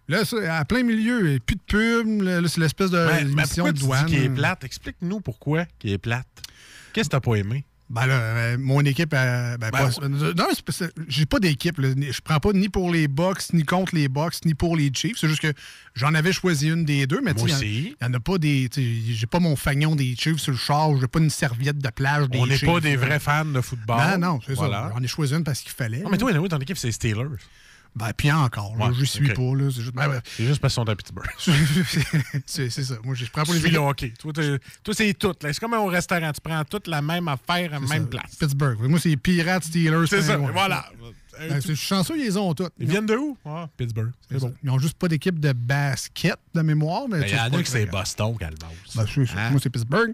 Là, 0.08 0.22
à 0.50 0.64
plein 0.64 0.82
milieu, 0.82 1.30
et 1.32 1.40
plus 1.40 1.56
de 1.56 1.60
pub, 1.66 2.22
là, 2.22 2.40
c'est 2.48 2.60
l'espèce 2.60 2.90
de 2.90 3.06
mais 3.06 3.22
émission 3.22 3.64
pourquoi 3.64 3.72
de 3.72 3.78
tu 3.78 3.84
douane. 3.84 4.06
dis 4.06 4.12
qu'il 4.14 4.24
est 4.24 4.28
plate? 4.30 4.64
Explique-nous 4.64 5.20
pourquoi 5.20 5.64
qu'il 5.78 5.90
est 5.92 5.98
plate. 5.98 6.26
Qu'est-ce 6.92 7.08
que 7.08 7.12
t'as 7.16 7.20
pas 7.20 7.34
aimé? 7.36 7.64
Ben 7.90 8.06
là, 8.06 8.14
euh, 8.14 8.56
mon 8.58 8.80
équipe, 8.80 9.12
euh, 9.14 9.58
ben, 9.58 9.70
pas- 9.70 9.90
non, 10.08 10.46
c'est 10.54 10.64
pas- 10.64 10.72
c'est- 10.72 10.92
j'ai 11.06 11.26
pas 11.26 11.38
d'équipe. 11.38 11.76
Je 11.80 12.20
prends 12.22 12.40
pas 12.40 12.52
ni 12.52 12.68
pour 12.70 12.90
les 12.90 13.08
Bucks, 13.08 13.52
ni 13.52 13.62
contre 13.62 13.94
les 13.94 14.08
Bucks, 14.08 14.44
ni 14.46 14.54
pour 14.54 14.74
les 14.76 14.90
Chiefs. 14.92 15.18
C'est 15.18 15.28
juste 15.28 15.42
que 15.42 15.52
j'en 15.94 16.14
avais 16.14 16.32
choisi 16.32 16.68
une 16.70 16.84
des 16.86 17.06
deux, 17.06 17.20
mais 17.22 17.34
tu 17.34 17.44
il 17.50 17.88
y 18.00 18.04
en 18.04 18.14
a 18.14 18.20
pas 18.20 18.38
des. 18.38 18.70
J'ai 18.74 19.26
pas 19.26 19.38
mon 19.38 19.54
fagnon 19.54 19.94
des 19.96 20.16
Chiefs 20.16 20.38
sur 20.38 20.52
le 20.52 20.58
char, 20.58 20.98
j'ai 20.98 21.06
pas 21.08 21.18
une 21.20 21.30
serviette 21.30 21.78
de 21.78 21.90
plage 21.90 22.28
des 22.30 22.38
On 22.38 22.46
n'est 22.46 22.58
pas 22.58 22.80
des 22.80 22.96
vrais 22.96 23.20
fans 23.20 23.44
de 23.44 23.60
football. 23.60 23.98
Ben 23.98 24.18
non, 24.18 24.40
c'est 24.46 24.54
Voilà. 24.54 24.88
ça. 24.88 24.92
J'en 24.96 25.02
ai 25.02 25.06
choisi 25.08 25.34
une 25.34 25.44
parce 25.44 25.60
qu'il 25.60 25.72
fallait. 25.72 25.98
Non, 26.00 26.08
mais 26.10 26.18
toi, 26.18 26.32
ton 26.48 26.58
équipe, 26.58 26.78
c'est 26.78 26.90
Steelers. 26.90 27.28
Ben, 27.96 28.10
puis 28.16 28.30
encore, 28.32 28.76
là, 28.76 28.86
Ouais, 28.88 28.94
je 28.98 29.04
suis 29.04 29.30
ok. 29.30 29.36
pas. 29.36 29.42
Là, 29.56 29.70
c'est 29.70 29.80
juste. 29.82 29.94
ben, 29.94 30.08
ben, 30.08 30.20
C'est 30.24 30.44
juste 30.44 30.60
parce 30.60 30.74
qu'ils 30.74 30.82
sont 30.82 30.88
à 30.88 30.96
Pittsburgh. 30.96 31.30
c'est 32.46 32.68
c'est 32.70 32.82
ça. 32.84 32.94
Moi, 33.04 33.14
je 33.14 33.24
prends 33.26 33.44
pas 33.44 33.52
les 33.54 33.70
le 33.70 33.78
hockey. 33.78 34.12
Toi, 34.18 34.32
toi, 34.82 34.94
c'est 34.94 35.14
tout. 35.14 35.32
là. 35.42 35.52
C'est 35.52 35.60
comme 35.60 35.74
au 35.74 35.86
restaurant. 35.86 36.32
Tu 36.32 36.40
prends 36.40 36.64
toute 36.64 36.88
la 36.88 37.00
même 37.02 37.28
affaire 37.28 37.70
à 37.72 37.78
la 37.78 37.80
même 37.80 38.02
ça. 38.04 38.08
place. 38.08 38.36
Pittsburgh. 38.38 38.78
Moi, 38.80 38.98
c'est 38.98 39.16
Pirates, 39.16 39.64
Steelers. 39.64 40.06
C'est 40.08 40.22
ça. 40.22 40.36
Voilà. 40.36 40.86
Un 41.40 41.48
Ben, 41.48 41.60
c'est- 41.60 41.74
suis 41.74 41.76
chanceux, 41.76 42.14
ils 42.16 42.24
les 42.24 42.36
ont 42.36 42.52
toutes. 42.54 42.72
Ils 42.78 42.88
viennent 42.88 43.06
de 43.06 43.16
où? 43.16 43.36
Ah, 43.44 43.68
Pittsburgh. 43.76 44.10
C'est 44.30 44.38
bon. 44.38 44.54
Ils 44.62 44.70
ont 44.70 44.78
juste 44.78 44.96
pas 44.98 45.08
d'équipe 45.08 45.38
de 45.40 45.52
basket 45.52 46.36
de 46.54 46.62
mémoire. 46.62 47.02
Mais 47.08 47.20
Ben, 47.20 47.26
Il 47.28 47.34
y 47.34 47.38
en 47.40 47.58
a 47.58 47.62
que 47.62 47.68
c'est 47.68 47.86
grave. 47.86 48.00
Boston, 48.02 48.36
Calvas. 48.38 48.66
Ben, 48.94 49.04
c'est. 49.12 49.20
Hein? 49.38 49.50
Moi, 49.50 49.60
c'est 49.62 49.70
Pittsburgh. 49.70 50.12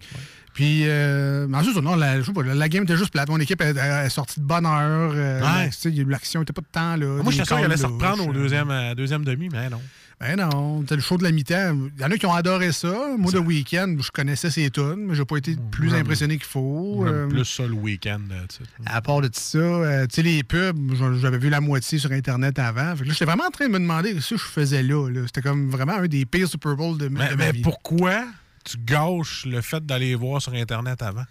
Puis, 0.52 0.82
euh, 0.88 1.46
ben, 1.48 1.62
c'est 1.62 1.72
ça, 1.72 1.80
non, 1.80 1.94
la, 1.94 2.18
je 2.20 2.26
sais 2.26 2.32
pas, 2.32 2.42
la 2.42 2.68
game 2.68 2.82
était 2.82 2.96
juste 2.96 3.12
plate. 3.12 3.28
Mon 3.28 3.38
équipe 3.38 3.60
est, 3.62 3.76
est 3.76 4.08
sortie 4.08 4.40
de 4.40 4.44
bonne 4.44 4.66
heure. 4.66 5.12
euh, 5.14 5.40
Ouais. 5.40 5.70
L'action 6.08 6.40
n'était 6.40 6.52
pas 6.52 6.60
de 6.62 6.66
temps. 6.72 6.96
Là, 6.96 7.22
Moi, 7.22 7.32
j'étais 7.32 7.44
sûr 7.44 7.56
qu'il 7.56 7.64
allait 7.66 7.76
se 7.76 7.86
reprendre 7.86 8.26
au 8.26 8.32
deuxième, 8.32 8.70
euh, 8.70 8.94
deuxième 8.94 9.24
demi, 9.24 9.48
mais 9.50 9.70
non. 9.70 9.80
Ben 10.20 10.36
non, 10.36 10.82
c'était 10.82 10.96
le 10.96 11.00
show 11.00 11.16
de 11.16 11.22
la 11.22 11.30
mi-temps. 11.32 11.78
Il 11.96 12.02
y 12.02 12.04
en 12.04 12.10
a 12.10 12.16
qui 12.18 12.26
ont 12.26 12.34
adoré 12.34 12.72
ça. 12.72 12.94
Moi, 13.16 13.32
le 13.32 13.38
week-end, 13.38 13.96
je 13.98 14.10
connaissais 14.10 14.50
ces 14.50 14.68
tunes, 14.70 15.06
mais 15.06 15.14
j'ai 15.14 15.24
pas 15.24 15.38
été 15.38 15.56
plus 15.70 15.88
j'aime- 15.88 16.00
impressionné 16.00 16.36
qu'il 16.36 16.46
faut. 16.46 17.06
Euh, 17.06 17.26
plus 17.26 17.46
ça 17.46 17.62
le 17.66 17.72
week-end. 17.72 18.20
euh. 18.30 18.44
À 18.84 19.00
part 19.00 19.22
de 19.22 19.30
ça, 19.32 19.56
euh, 19.56 20.06
tu 20.06 20.16
sais, 20.16 20.22
les 20.22 20.42
pubs, 20.42 20.76
j'avais 21.22 21.38
vu 21.38 21.48
la 21.48 21.62
moitié 21.62 21.98
sur 21.98 22.12
Internet 22.12 22.58
avant. 22.58 22.94
Fait 22.96 23.04
que 23.04 23.08
là, 23.08 23.12
j'étais 23.14 23.24
vraiment 23.24 23.46
en 23.46 23.50
train 23.50 23.66
de 23.68 23.72
me 23.72 23.78
demander 23.78 24.20
ce 24.20 24.34
que 24.34 24.40
je 24.40 24.44
faisais 24.44 24.82
là. 24.82 25.08
là. 25.08 25.22
C'était 25.24 25.40
comme 25.40 25.70
vraiment 25.70 25.94
un 25.94 26.06
des 26.06 26.26
pires 26.26 26.48
Super 26.48 26.76
Bowl 26.76 26.98
de, 26.98 27.08
ma- 27.08 27.20
Mais, 27.20 27.30
de 27.30 27.34
ma 27.36 27.44
mais 27.46 27.52
vie. 27.52 27.62
pourquoi 27.62 28.26
tu 28.64 28.76
gâches 28.76 29.46
le 29.46 29.62
fait 29.62 29.84
d'aller 29.86 30.14
voir 30.16 30.42
sur 30.42 30.52
Internet 30.52 31.00
avant? 31.00 31.24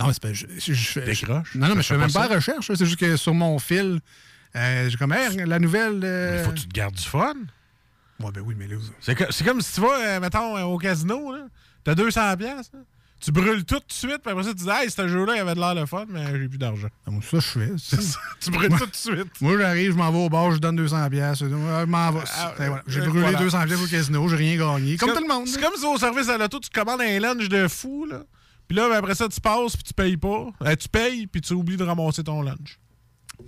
Non, 0.00 0.08
mais 0.08 0.12
c'est 0.14 0.22
pas. 0.22 0.32
Je, 0.32 0.46
je- 0.58 0.72
je 0.72 0.88
fais- 0.88 1.04
Décroche. 1.06 1.54
Non, 1.54 1.68
non, 1.68 1.76
mais 1.76 1.82
je 1.82 1.86
fais 1.86 1.96
même 1.96 2.10
pas 2.10 2.26
la 2.28 2.34
recherche. 2.34 2.66
C'est 2.74 2.84
juste 2.84 2.98
que 2.98 3.16
sur 3.16 3.34
mon 3.34 3.60
fil, 3.60 4.00
euh, 4.56 4.90
j'ai 4.90 4.96
comme, 4.96 5.12
Hey, 5.12 5.36
la 5.46 5.60
nouvelle. 5.60 6.00
euh, 6.02 6.38
Il 6.40 6.44
faut 6.44 6.50
que 6.50 6.58
tu 6.58 6.66
te 6.66 6.74
gardes 6.74 6.96
du 6.96 7.04
fun. 7.04 7.32
Ouais, 8.20 8.30
ben 8.32 8.42
oui, 8.44 8.54
mais 8.56 8.66
là. 8.66 8.76
C'est 9.00 9.44
comme 9.44 9.60
si 9.60 9.74
tu 9.74 9.80
vas, 9.80 9.98
euh, 9.98 10.20
mettons, 10.20 10.56
euh, 10.56 10.62
au 10.62 10.78
casino, 10.78 11.32
là. 11.32 11.46
T'as 11.84 11.94
200 11.94 12.36
pièces. 12.36 12.70
Tu 13.20 13.32
brûles 13.32 13.64
tout 13.64 13.76
de 13.76 13.84
suite, 13.88 14.18
puis 14.22 14.32
après 14.32 14.44
ça, 14.44 14.50
tu 14.50 14.64
dis, 14.64 14.68
hey, 14.68 14.90
ce 14.90 15.08
jeu-là, 15.08 15.36
il 15.36 15.40
avait 15.40 15.54
de 15.54 15.60
l'air 15.60 15.74
le 15.74 15.86
fun, 15.86 16.04
mais 16.08 16.26
j'ai 16.38 16.48
plus 16.48 16.58
d'argent. 16.58 16.88
Ah, 17.06 17.10
moi, 17.10 17.22
ça, 17.22 17.38
je 17.38 17.46
fais. 17.46 17.72
Tu 18.40 18.50
brûles 18.50 18.76
tout 18.76 18.86
de 18.86 18.94
suite. 18.94 19.40
Moi, 19.40 19.56
j'arrive, 19.58 19.92
je 19.92 19.96
m'en 19.96 20.12
vais 20.12 20.18
au 20.18 20.28
bar, 20.28 20.52
je 20.52 20.58
donne 20.58 20.76
200 20.76 21.08
pièces. 21.08 21.38
Je 21.38 21.46
m'en 21.46 22.12
vais. 22.12 22.20
Ah, 22.36 22.52
voilà. 22.56 22.82
J'ai 22.86 23.00
euh, 23.00 23.06
brûlé 23.06 23.22
voilà. 23.22 23.38
200 23.38 23.64
pièces 23.64 23.82
au 23.82 23.86
casino, 23.86 24.28
j'ai 24.28 24.36
rien 24.36 24.56
gagné. 24.58 24.96
Comme 24.96 25.12
tout 25.14 25.22
le 25.22 25.28
monde. 25.28 25.48
C'est 25.48 25.60
comme 25.60 25.74
si 25.76 25.86
au 25.86 25.96
service 25.96 26.28
à 26.28 26.36
l'auto, 26.36 26.60
tu 26.60 26.68
commandes 26.68 27.00
un 27.00 27.18
lunch 27.18 27.48
de 27.48 27.68
fou, 27.68 28.06
là. 28.06 28.22
Puis 28.68 28.76
là, 28.76 28.88
ben, 28.88 28.96
après 28.96 29.14
ça, 29.14 29.28
tu 29.28 29.40
passes, 29.40 29.76
puis 29.76 29.84
tu 29.84 29.94
payes 29.94 30.16
pas. 30.16 30.48
Euh, 30.62 30.76
tu 30.76 30.88
payes, 30.88 31.26
puis 31.26 31.40
tu 31.40 31.54
oublies 31.54 31.76
de 31.76 31.84
ramasser 31.84 32.22
ton 32.22 32.42
lunch. 32.42 32.78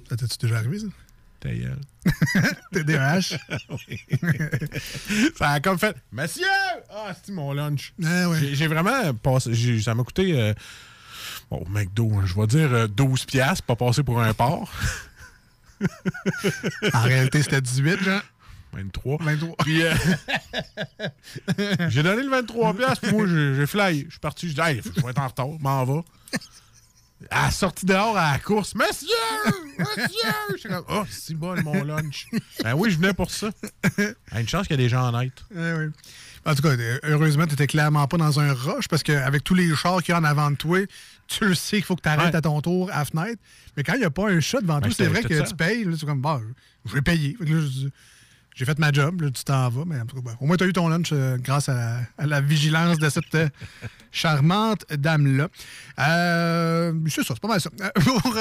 Ça 0.09 0.17
t'es-tu 0.17 0.39
déjà 0.39 0.57
arrivé, 0.57 0.79
ça? 0.79 0.87
Ta 1.41 1.51
gueule. 1.51 1.79
TDAH. 2.73 3.21
Ça 5.39 5.51
a 5.51 5.61
comme 5.61 5.79
fait, 5.79 5.95
monsieur! 6.11 6.45
Ah, 6.91 7.15
c'est 7.23 7.33
mon 7.33 7.53
lunch? 7.53 7.93
Ah. 8.05 8.27
J'ai- 8.41 8.67
vraiment 8.67 9.15
passé. 9.15 9.81
Ça 9.81 9.95
m'a 9.95 10.03
coûté. 10.03 10.33
euh, 10.41 10.53
bon, 11.51 11.65
McDo, 11.69 12.11
hein, 12.15 12.25
je 12.27 12.35
vais 12.35 12.47
dire 12.47 12.73
euh, 12.73 12.87
12 12.89 13.25
piastres, 13.27 13.63
pas 13.65 13.77
passer 13.77 14.03
pour 14.03 14.21
un 14.21 14.35
porc. 14.35 14.71
En 16.93 17.03
réalité, 17.03 17.43
c'était 17.43 17.61
18, 17.61 18.03
genre. 18.03 18.21
23. 18.73 19.19
23. 19.21 19.57
Puis, 19.61 19.83
euh, 19.83 19.95
j'ai 21.89 22.03
donné 22.03 22.23
le 22.23 22.31
23 22.31 22.75
piastres, 22.75 23.01
puis 23.07 23.13
moi, 23.13 23.27
j'ai 23.27 23.67
fly. 23.67 24.05
Je 24.07 24.11
suis 24.11 24.21
parti, 24.21 24.49
je 24.51 24.55
dis, 24.55 24.61
hey, 24.61 24.81
je 24.85 25.01
vais 25.03 25.11
être 25.11 25.21
en 25.21 25.29
retard, 25.29 25.49
m'en 25.61 25.85
va. 25.85 26.03
À 27.31 27.47
la 27.47 27.51
sortie 27.51 27.85
dehors 27.85 28.17
à 28.17 28.33
la 28.33 28.39
course, 28.39 28.75
monsieur! 28.77 29.09
Monsieur! 29.79 30.31
Je 30.53 30.57
suis 30.59 30.69
comme, 30.69 30.85
oh, 30.89 31.03
c'est 31.11 31.35
bon, 31.35 31.61
mon 31.63 31.83
lunch. 31.85 32.27
Ben 32.63 32.75
oui, 32.75 32.91
je 32.91 32.97
venais 32.97 33.13
pour 33.13 33.31
ça. 33.31 33.51
Ah, 34.31 34.41
une 34.41 34.49
chance 34.49 34.67
qu'il 34.69 34.77
y 34.77 34.81
a 34.81 34.83
des 34.83 34.89
gens 34.89 35.13
honnêtes. 35.13 35.43
Ah 35.57 35.75
oui. 35.79 35.87
En 36.47 36.55
tout 36.55 36.63
cas, 36.63 36.77
heureusement, 37.03 37.45
tu 37.45 37.51
n'étais 37.51 37.67
clairement 37.67 38.07
pas 38.07 38.17
dans 38.17 38.39
un 38.41 38.53
rush 38.55 38.87
parce 38.89 39.03
qu'avec 39.03 39.43
tous 39.43 39.55
les 39.55 39.75
chars 39.75 40.03
qu'il 40.03 40.13
y 40.13 40.17
a 40.17 40.21
en 40.21 40.25
avant 40.25 40.51
de 40.51 40.57
toi, 40.57 40.79
tu 41.27 41.45
le 41.47 41.55
sais 41.55 41.77
qu'il 41.79 41.85
faut 41.85 41.97
que 41.97 42.03
tu 42.03 42.09
arrêtes 42.09 42.31
Ouais. 42.33 42.37
à 42.37 42.41
ton 42.41 42.61
tour 42.61 42.91
à 42.93 42.99
la 43.01 43.05
fenêtre. 43.05 43.43
Mais 43.77 43.83
quand 43.83 43.95
il 43.95 43.99
n'y 44.01 44.05
a 44.05 44.11
pas 44.11 44.29
un 44.31 44.39
chat 44.41 44.61
devant 44.61 44.79
toi, 44.81 44.89
Ben, 44.89 44.95
c'est 44.97 45.05
j'étais- 45.05 45.21
vrai 45.29 45.43
que 45.43 45.49
tu 45.49 45.57
payes. 45.57 45.85
Là, 45.85 45.97
tu 45.97 46.05
es 46.05 46.09
comme, 46.09 46.21
bah, 46.21 46.41
je 46.87 46.95
vais 46.95 47.03
payer. 47.03 47.37
Fait 47.39 47.45
que 47.45 47.53
là, 47.53 47.61
je- 47.61 47.89
j'ai 48.59 48.65
fait 48.65 48.79
ma 48.81 48.91
job, 48.91 49.21
là, 49.21 49.31
tu 49.31 49.45
t'en 49.45 49.69
vas. 49.69 49.85
Mais 49.87 50.01
en 50.01 50.05
tout 50.05 50.17
cas, 50.17 50.23
ben, 50.23 50.37
au 50.41 50.47
moins, 50.47 50.57
tu 50.57 50.65
as 50.65 50.67
eu 50.67 50.73
ton 50.73 50.89
lunch 50.89 51.11
euh, 51.13 51.39
grâce 51.39 51.69
à, 51.69 52.01
à 52.19 52.27
la 52.27 52.41
vigilance 52.41 52.99
de 52.99 53.09
cette 53.09 53.33
euh, 53.37 53.49
charmante 54.11 54.85
dame-là. 54.91 55.47
Euh, 56.01 56.93
c'est 57.07 57.23
ça, 57.23 57.35
c'est 57.35 57.41
pas 57.41 57.47
mal 57.47 57.61
ça. 57.61 57.71
Pour, 57.95 58.35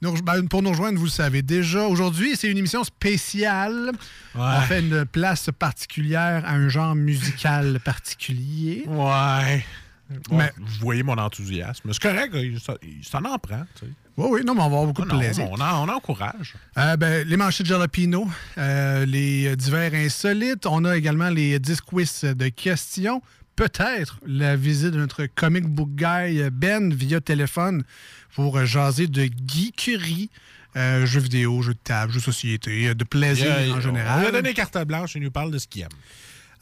nous, 0.00 0.22
ben, 0.22 0.48
pour 0.48 0.62
nous 0.62 0.70
rejoindre, 0.70 0.98
vous 0.98 1.04
le 1.04 1.10
savez 1.10 1.42
déjà, 1.42 1.82
aujourd'hui, 1.82 2.36
c'est 2.36 2.48
une 2.48 2.56
émission 2.56 2.84
spéciale. 2.84 3.92
On 4.34 4.60
fait 4.62 4.80
une 4.80 5.04
place 5.04 5.50
particulière 5.58 6.42
à 6.46 6.52
un 6.52 6.70
genre 6.70 6.94
musical 6.94 7.80
particulier. 7.80 8.84
Ouais. 8.86 9.62
Bon, 10.28 10.38
Mais- 10.38 10.52
Vous 10.58 10.80
voyez 10.80 11.02
mon 11.02 11.16
enthousiasme. 11.18 11.92
C'est 11.92 12.02
correct, 12.02 12.32
il 12.34 12.58
s'en- 12.60 12.74
il 12.82 13.04
s'en 13.04 13.24
en 13.24 13.38
prend. 13.38 13.64
tu 13.78 13.86
sais. 13.86 13.92
Oui, 14.16 14.26
oui, 14.32 14.40
non, 14.44 14.54
mais 14.54 14.60
on 14.60 14.68
va 14.68 14.76
avoir 14.76 14.86
beaucoup 14.86 15.02
Non, 15.02 15.08
de 15.08 15.12
non, 15.14 15.20
plaisir. 15.20 15.48
on, 15.50 15.60
en- 15.60 15.88
on 15.88 15.92
encourage. 15.92 16.54
Euh, 16.76 16.96
ben, 16.96 17.26
les 17.26 17.36
manchettes 17.36 17.66
de 17.66 17.70
jalapino, 17.72 18.28
euh, 18.58 19.06
les 19.06 19.54
divers 19.56 19.94
insolites. 19.94 20.66
On 20.66 20.84
a 20.84 20.96
également 20.96 21.30
les 21.30 21.58
10 21.58 21.80
quiz 21.80 22.24
de 22.24 22.48
questions. 22.48 23.22
Peut-être 23.56 24.18
la 24.26 24.56
visite 24.56 24.90
de 24.92 24.98
notre 24.98 25.26
comic 25.26 25.64
book 25.66 25.90
guy 25.94 26.42
Ben 26.52 26.92
via 26.92 27.20
téléphone 27.20 27.84
pour 28.34 28.64
jaser 28.64 29.06
de 29.06 29.28
geekerie, 29.46 30.30
euh, 30.76 31.04
jeux 31.06 31.20
vidéo, 31.20 31.60
jeux 31.62 31.74
de 31.74 31.78
table, 31.82 32.12
jeux 32.12 32.20
de 32.20 32.24
société, 32.24 32.94
de 32.94 33.04
plaisir 33.04 33.52
en 33.72 33.76
On 33.78 33.80
général. 33.80 34.20
lui 34.20 34.26
a 34.28 34.32
donné 34.32 34.54
carte 34.54 34.78
blanche 34.84 35.14
et 35.16 35.18
il 35.18 35.22
nous 35.24 35.30
parle 35.30 35.50
de 35.50 35.58
ce 35.58 35.66
qu'il 35.66 35.82
aime. 35.82 35.88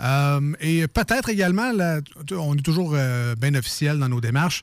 Euh, 0.00 0.52
et 0.60 0.86
peut-être 0.86 1.28
également, 1.28 1.72
la- 1.72 2.00
on 2.32 2.54
est 2.56 2.62
toujours 2.62 2.92
euh, 2.94 3.34
bien 3.34 3.54
officiel 3.54 3.98
dans 3.98 4.08
nos 4.08 4.20
démarches, 4.20 4.62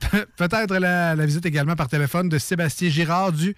peut-être 0.36 0.76
la, 0.76 1.14
la 1.14 1.26
visite 1.26 1.44
également 1.46 1.74
par 1.76 1.88
téléphone 1.88 2.28
de 2.28 2.38
Sébastien 2.38 2.88
Girard 2.88 3.32
du 3.32 3.56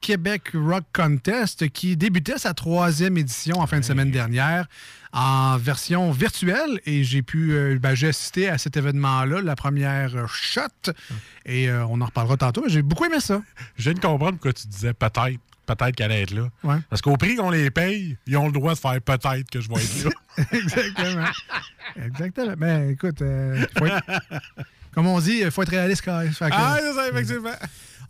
Québec 0.00 0.52
Rock 0.54 0.84
Contest 0.94 1.68
qui 1.68 1.94
débutait 1.98 2.38
sa 2.38 2.54
troisième 2.54 3.18
édition 3.18 3.58
en 3.60 3.66
fin 3.66 3.78
de 3.80 3.84
semaine 3.84 4.10
dernière 4.10 4.66
en 5.12 5.58
version 5.58 6.10
virtuelle 6.12 6.80
et 6.86 7.04
j'ai 7.04 7.20
pu 7.20 7.52
euh, 7.52 7.78
ben, 7.78 7.94
j'ai 7.94 8.08
assisté 8.08 8.48
à 8.48 8.56
cet 8.56 8.78
événement-là, 8.78 9.42
la 9.42 9.56
première 9.56 10.26
shot 10.28 10.62
et 11.44 11.70
on 11.70 12.00
en 12.00 12.06
reparlera 12.06 12.38
tantôt. 12.38 12.64
J'ai 12.68 12.80
beaucoup 12.80 13.04
aimé 13.04 13.20
ça. 13.20 13.42
Je 13.76 13.84
viens 13.84 13.92
de 13.94 14.00
comprendre 14.00 14.32
pourquoi 14.38 14.54
tu 14.54 14.66
disais 14.68 14.94
peut-être 14.94 15.38
peut-être 15.76 15.94
qu'elle 15.96 16.10
allait 16.12 16.22
être 16.22 16.30
là. 16.34 16.48
Ouais. 16.64 16.76
Parce 16.88 17.02
qu'au 17.02 17.16
prix 17.16 17.36
qu'on 17.36 17.50
les 17.50 17.70
paye, 17.70 18.16
ils 18.26 18.36
ont 18.36 18.46
le 18.46 18.52
droit 18.52 18.74
de 18.74 18.78
faire 18.78 19.00
peut-être 19.00 19.50
que 19.50 19.60
je 19.60 19.68
vais 19.68 19.76
être 19.76 20.04
là. 20.04 20.44
Exactement. 20.52 21.26
Exactement. 22.04 22.54
Mais 22.58 22.92
écoute, 22.92 23.22
euh, 23.22 23.64
faut 23.78 23.86
être- 23.86 24.02
comme 24.94 25.06
on 25.06 25.20
dit, 25.20 25.40
il 25.42 25.50
faut 25.50 25.62
être 25.62 25.70
réaliste 25.70 26.02
quand 26.04 26.18
même. 26.18 26.32
Ah, 26.40 26.76
c'est 26.80 26.92
ça, 26.94 27.08
effectivement. 27.08 27.50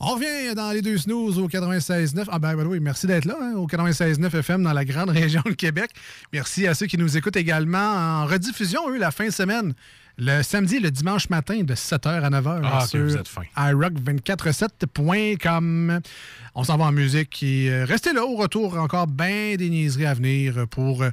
On 0.03 0.15
revient 0.15 0.55
dans 0.55 0.71
les 0.73 0.81
deux 0.81 0.97
snooze 0.97 1.39
au 1.39 1.47
96.9. 1.47 2.25
Ah 2.31 2.39
ben, 2.39 2.57
ben 2.57 2.67
oui, 2.67 2.81
merci 2.81 3.07
d'être 3.07 3.27
là, 3.27 3.37
hein, 3.39 3.53
au 3.57 3.67
96.9 3.67 4.35
FM 4.39 4.63
dans 4.63 4.73
la 4.73 4.85
grande 4.87 5.11
région 5.21 5.43
de 5.45 5.53
Québec. 5.53 5.91
Merci 6.33 6.67
à 6.67 6.73
ceux 6.75 6.87
qui 6.87 6.97
nous 6.97 7.19
écoutent 7.19 7.37
également 7.37 8.23
en 8.23 8.25
rediffusion, 8.27 8.89
eux, 8.91 8.97
la 8.99 9.11
fin 9.11 9.27
de 9.27 9.31
semaine. 9.31 9.75
Le 10.23 10.43
samedi 10.43 10.77
et 10.77 10.81
le 10.81 10.91
dimanche 10.91 11.31
matin 11.31 11.63
de 11.63 11.75
7h 11.75 12.09
à 12.09 12.29
9h 12.29 12.61
Ah, 12.63 12.87
sur 12.87 13.03
vous 13.03 13.17
êtes 13.17 13.27
fin. 13.27 13.41
iRock247.com. 13.57 16.01
On 16.55 16.63
s'en 16.65 16.77
va 16.77 16.85
en 16.85 16.93
musique 16.93 17.43
et 17.43 17.71
euh, 17.71 17.87
restez 17.87 18.13
là 18.13 18.27
au 18.27 18.37
retour. 18.37 18.77
Encore 18.77 19.07
bien 19.07 19.55
des 19.57 19.71
niaiseries 19.71 20.05
à 20.05 20.13
venir 20.13 20.67
pour 20.69 21.03
euh, 21.03 21.09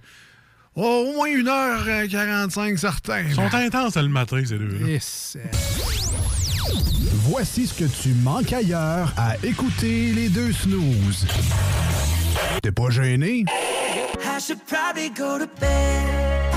au 0.75 1.13
moins 1.13 1.29
1h45 1.29 2.75
certains. 2.75 3.21
Ils 3.21 3.35
sont 3.35 3.53
intenses 3.53 3.95
le 3.95 4.09
matin, 4.09 4.43
ces 4.45 4.57
deux-là. 4.57 4.89
Et 4.89 4.99
c'est- 4.99 5.39
Voici 7.29 7.65
ce 7.67 7.73
que 7.75 7.85
tu 7.85 8.09
manques 8.09 8.51
ailleurs 8.51 9.13
à 9.15 9.37
écouter 9.43 10.11
les 10.13 10.27
deux 10.27 10.51
snooze. 10.51 11.25
T'es 12.61 12.73
pas 12.73 12.89
gêné? 12.89 13.45
I 14.25 14.39
should 14.41 14.59
probably 14.65 15.09
go 15.11 15.37
to 15.39 15.45
bed. 15.59 16.56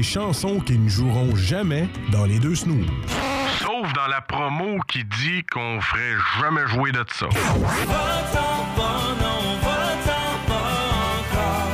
Des 0.00 0.04
chansons 0.04 0.60
qui 0.60 0.78
ne 0.78 0.88
joueront 0.88 1.36
jamais 1.36 1.86
dans 2.10 2.24
les 2.24 2.38
deux 2.38 2.54
snooze. 2.54 2.86
Sauf 3.58 3.92
dans 3.92 4.06
la 4.06 4.22
promo 4.22 4.78
qui 4.88 5.04
dit 5.04 5.44
qu'on 5.52 5.78
ferait 5.82 6.16
jamais 6.40 6.66
jouer 6.68 6.90
de 6.90 7.04
ça. 7.12 7.26
Va-t'en 7.26 8.64
pas, 8.76 9.02
non, 9.20 9.42
va-t'en 9.60 10.32
pas 10.48 10.72
encore. 11.18 11.68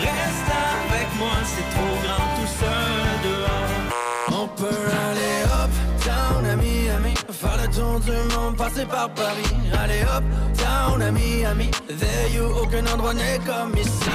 Reste 0.00 0.50
avec 0.86 1.08
moi, 1.18 1.36
c'est 1.44 1.68
trop 1.76 1.96
grand 2.04 2.28
tout 2.36 2.52
seul 2.62 3.10
dehors. 3.28 4.40
On 4.40 4.48
peut 4.56 4.82
aller 5.10 5.42
up, 5.62 5.72
down 6.06 6.46
à 6.46 6.56
Miami, 6.56 7.14
faire 7.30 7.58
le 7.62 7.68
tour 7.74 8.00
du 8.00 8.34
monde, 8.34 8.56
passer 8.56 8.86
par 8.86 9.10
Paris. 9.10 9.52
Aller 9.78 10.04
up, 10.04 10.24
down 10.56 11.02
à 11.02 11.10
Miami, 11.10 11.70
there 11.86 12.30
you, 12.34 12.46
aucun 12.62 12.86
endroit 12.86 13.12
n'est 13.12 13.40
comme 13.44 13.76
ici. 13.76 14.10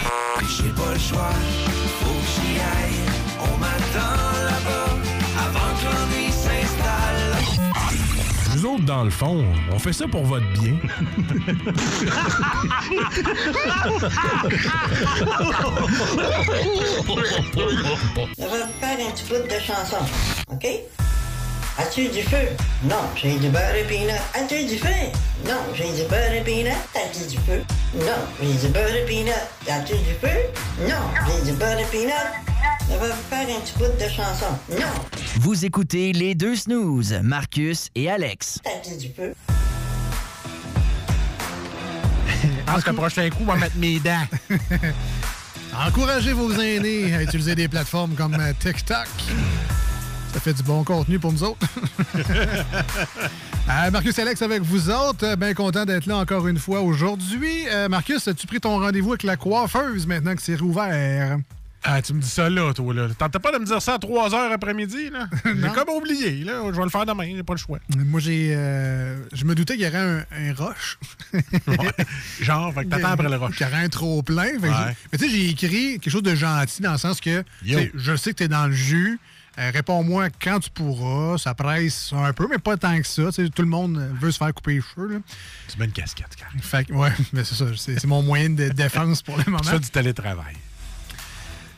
J'ai 0.55 0.69
pas 0.69 0.93
le 0.93 0.99
choix, 0.99 1.33
faut 1.99 2.05
que 2.05 2.27
j'y 2.35 2.59
aille. 2.59 3.01
On 3.39 3.57
m'attend 3.57 4.15
là-bas, 4.45 4.89
avant 5.39 5.71
que 5.79 5.85
l'ennui 5.85 6.31
s'installe. 6.31 7.31
Nous 8.55 8.65
autres, 8.65 8.85
dans 8.85 9.03
le 9.03 9.09
fond, 9.09 9.43
on 9.71 9.79
fait 9.79 9.93
ça 9.93 10.07
pour 10.07 10.23
votre 10.25 10.45
bien. 10.53 10.75
Vais 10.75 10.89
vous 18.37 18.73
faire 18.79 18.99
un 18.99 19.11
petit 19.11 19.23
bout 19.27 19.47
de 19.47 19.59
chanson, 19.59 19.97
OK? 20.51 20.67
As-tu 21.79 22.09
du 22.09 22.21
feu? 22.21 22.49
Non, 22.83 23.09
j'ai 23.15 23.37
du 23.37 23.49
beurre 23.49 23.75
et 23.75 23.83
peanut. 23.85 24.21
As-tu 24.35 24.65
du 24.65 24.77
feu? 24.77 25.09
Non, 25.47 25.57
j'ai 25.73 25.91
du 25.91 26.07
beurre 26.07 26.31
et 26.31 26.41
peanut. 26.41 26.77
As-tu 26.93 27.27
du 27.27 27.37
feu? 27.37 27.63
Non, 27.95 28.05
j'ai 28.41 28.67
du 28.67 28.73
beurre 28.73 28.95
et 28.95 29.05
peanut. 29.05 29.33
As-tu 29.69 29.93
du 29.93 30.13
feu? 30.19 30.27
Non, 30.81 30.95
j'ai 31.27 31.51
du 31.51 31.57
beurre 31.57 31.79
et 31.79 31.85
peanut. 31.85 32.13
Je 32.89 32.93
vais 32.93 32.97
vous 32.97 33.13
faire 33.29 33.47
un 33.55 33.59
petit 33.61 33.73
bout 33.77 33.85
de 34.03 34.09
chanson. 34.09 34.45
Non, 34.71 34.87
Vous 35.39 35.63
écoutez 35.65 36.11
les 36.11 36.33
deux 36.35 36.55
snooze, 36.55 37.13
Marcus 37.21 37.89
et 37.95 38.09
Alex. 38.09 38.59
as-tu 38.65 38.97
du 38.97 39.13
feu? 39.13 39.33
Je 42.43 42.71
pense 42.71 42.83
que 42.83 42.89
le 42.89 42.95
prochain 42.95 43.29
coup, 43.29 43.37
on 43.41 43.45
va 43.45 43.55
mettre 43.55 43.77
mes 43.77 43.99
dents. 43.99 44.25
Encouragez 45.87 46.33
vos 46.33 46.51
aînés 46.53 47.13
à 47.15 47.21
utiliser 47.23 47.55
des 47.55 47.67
plateformes 47.67 48.15
comme 48.15 48.33
euh, 48.35 48.53
TikTok. 48.59 49.07
Ça 50.33 50.39
fait 50.39 50.53
du 50.53 50.63
bon 50.63 50.83
contenu 50.83 51.19
pour 51.19 51.31
nous 51.31 51.43
autres. 51.43 51.65
Euh, 53.69 53.91
Marcus 53.91 54.17
Alex 54.19 54.41
avec 54.41 54.61
vous 54.61 54.89
autres. 54.89 55.25
Euh, 55.25 55.35
Bien 55.35 55.53
content 55.53 55.85
d'être 55.85 56.05
là 56.05 56.17
encore 56.17 56.47
une 56.47 56.57
fois 56.59 56.81
aujourd'hui. 56.81 57.65
Euh, 57.71 57.87
Marcus, 57.87 58.27
as-tu 58.27 58.45
pris 58.45 58.59
ton 58.59 58.77
rendez-vous 58.79 59.11
avec 59.11 59.23
la 59.23 59.37
coiffeuse 59.37 60.05
maintenant 60.05 60.35
que 60.35 60.41
c'est 60.41 60.55
rouvert? 60.55 61.37
Ah, 61.85 62.01
tu 62.01 62.13
me 62.13 62.21
dis 62.21 62.29
ça 62.29 62.49
là, 62.49 62.73
toi, 62.73 62.93
là. 62.93 63.07
T'entends 63.17 63.39
pas 63.39 63.51
de 63.51 63.57
me 63.57 63.65
dire 63.65 63.81
ça 63.81 63.95
à 63.95 63.99
3 63.99 64.33
heures 64.33 64.51
après-midi, 64.53 65.09
là? 65.09 65.27
J'ai 65.45 65.69
comme 65.69 65.89
oublié, 65.97 66.43
là. 66.45 66.61
Je 66.71 66.77
vais 66.77 66.83
le 66.83 66.89
faire 66.89 67.05
demain, 67.05 67.25
j'ai 67.35 67.43
pas 67.43 67.53
le 67.53 67.59
choix. 67.59 67.79
Moi, 67.97 68.21
j'ai. 68.21 68.53
euh, 68.55 69.17
je 69.33 69.43
me 69.43 69.53
doutais 69.53 69.73
qu'il 69.75 69.83
y 69.83 69.87
aurait 69.87 69.97
un, 69.97 70.19
un 70.31 70.53
rush. 70.53 70.97
Genre, 72.41 72.73
fait 72.73 72.85
que 72.85 72.89
t'attends 72.89 73.09
après 73.09 73.29
le 73.29 73.35
rush. 73.35 73.57
Qu'il 73.57 73.67
y 73.67 73.69
aurait 73.69 73.83
un 73.83 73.89
trop 73.89 74.21
plein. 74.23 74.55
Ouais. 74.61 74.95
Mais 75.11 75.17
tu 75.17 75.25
sais, 75.25 75.29
j'ai 75.29 75.49
écrit 75.49 75.99
quelque 75.99 76.09
chose 76.09 76.23
de 76.23 76.35
gentil 76.35 76.81
dans 76.81 76.93
le 76.93 76.97
sens 76.97 77.19
que 77.19 77.43
je 77.65 78.15
sais 78.15 78.31
que 78.31 78.37
tu 78.37 78.43
es 78.43 78.47
dans 78.47 78.67
le 78.67 78.73
jus. 78.73 79.19
Euh, 79.59 79.71
Réponds-moi 79.71 80.29
quand 80.41 80.59
tu 80.59 80.69
pourras. 80.71 81.37
Ça 81.37 81.53
presse 81.53 82.11
un 82.13 82.33
peu, 82.33 82.47
mais 82.49 82.57
pas 82.57 82.77
tant 82.77 82.97
que 82.99 83.07
ça. 83.07 83.23
Tout 83.31 83.61
le 83.61 83.67
monde 83.67 84.09
veut 84.19 84.31
se 84.31 84.37
faire 84.37 84.53
couper 84.53 84.75
les 84.75 84.81
cheveux. 84.81 85.21
mets 85.77 85.85
une 85.85 85.91
casquette, 85.91 86.35
carrément. 86.35 86.61
Fait 86.61 86.85
que, 86.85 86.93
ouais, 86.93 87.11
mais 87.33 87.43
c'est 87.43 87.55
ça. 87.55 87.65
C'est 87.77 87.99
c'est 87.99 88.07
mon 88.07 88.23
moyen 88.23 88.49
de 88.49 88.69
défense 88.69 89.21
pour 89.21 89.37
le 89.37 89.43
moment. 89.45 89.63
Fais 89.63 89.79
du 89.79 89.89
télétravail. 89.89 90.55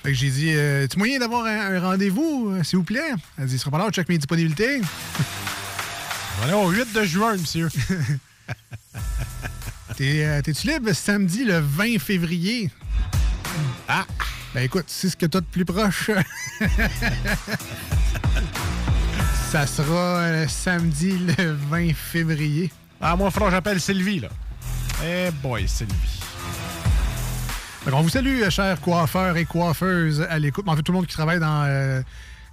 Fait 0.03 0.11
que 0.11 0.17
j'ai 0.17 0.29
dit, 0.29 0.51
euh, 0.53 0.87
tu 0.87 0.97
moyen 0.99 1.19
d'avoir 1.19 1.45
un, 1.45 1.75
un 1.75 1.79
rendez-vous, 1.81 2.51
euh, 2.51 2.63
s'il 2.63 2.77
vous 2.77 2.83
plaît? 2.83 3.11
Elle 3.39 3.47
dit, 3.47 3.55
il 3.55 3.59
sera 3.59 3.71
pas 3.71 3.79
là, 3.79 3.89
check 3.89 4.07
mes 4.07 4.17
disponibilités. 4.17 4.81
On 6.43 6.49
est 6.49 6.53
au 6.53 6.69
8 6.69 6.93
de 6.93 7.03
juin, 7.05 7.37
monsieur. 7.37 7.69
T'es, 9.97 10.25
euh, 10.25 10.41
T'es-tu 10.41 10.67
libre 10.67 10.91
samedi 10.93 11.45
le 11.45 11.59
20 11.59 11.99
février? 11.99 12.69
Ah! 13.87 14.05
Ben 14.55 14.63
écoute, 14.63 14.85
c'est 14.87 15.09
ce 15.09 15.17
que 15.17 15.25
t'as 15.25 15.41
de 15.41 15.45
plus 15.45 15.65
proche. 15.65 16.09
Ça 19.51 19.67
sera 19.67 20.17
euh, 20.19 20.47
samedi 20.47 21.11
le 21.37 21.51
20 21.69 21.93
février. 21.93 22.71
Ah, 23.01 23.17
moi, 23.17 23.29
frère, 23.31 23.51
j'appelle 23.51 23.81
Sylvie, 23.81 24.21
là. 24.21 24.29
Eh 25.03 25.29
boy, 25.43 25.67
Sylvie. 25.67 26.21
Fait 27.83 27.91
qu'on 27.91 28.01
vous 28.01 28.07
salue, 28.09 28.41
euh, 28.43 28.49
chers 28.49 28.79
coiffeurs 28.79 29.35
et 29.35 29.43
coiffeuses 29.43 30.25
à 30.29 30.39
l'écoute. 30.39 30.63
En 30.69 30.75
fait, 30.77 30.81
tout 30.83 30.93
le 30.93 30.99
monde 30.99 31.07
qui 31.07 31.15
travaille 31.15 31.39
dans 31.41 31.63
euh, 31.65 32.01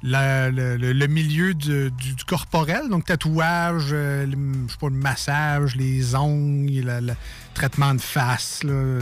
la- 0.03 0.51
le, 0.51 0.77
le- 0.77 0.93
le 0.93 1.07
milieu 1.07 1.55
du, 1.55 1.93
du- 1.93 2.15
du 2.15 2.25
corporel, 2.25 2.89
donc 2.91 3.05
tatouage, 3.05 3.91
euh, 3.93 4.27
le, 4.27 4.33
je 4.67 4.73
sais 4.73 4.79
pas, 4.81 4.89
le 4.89 4.97
massage, 4.97 5.77
les 5.77 6.17
ongles, 6.17 6.83
le, 7.01 7.15
traitement 7.55 7.95
de 7.95 8.01
face. 8.01 8.65
là. 8.65 8.99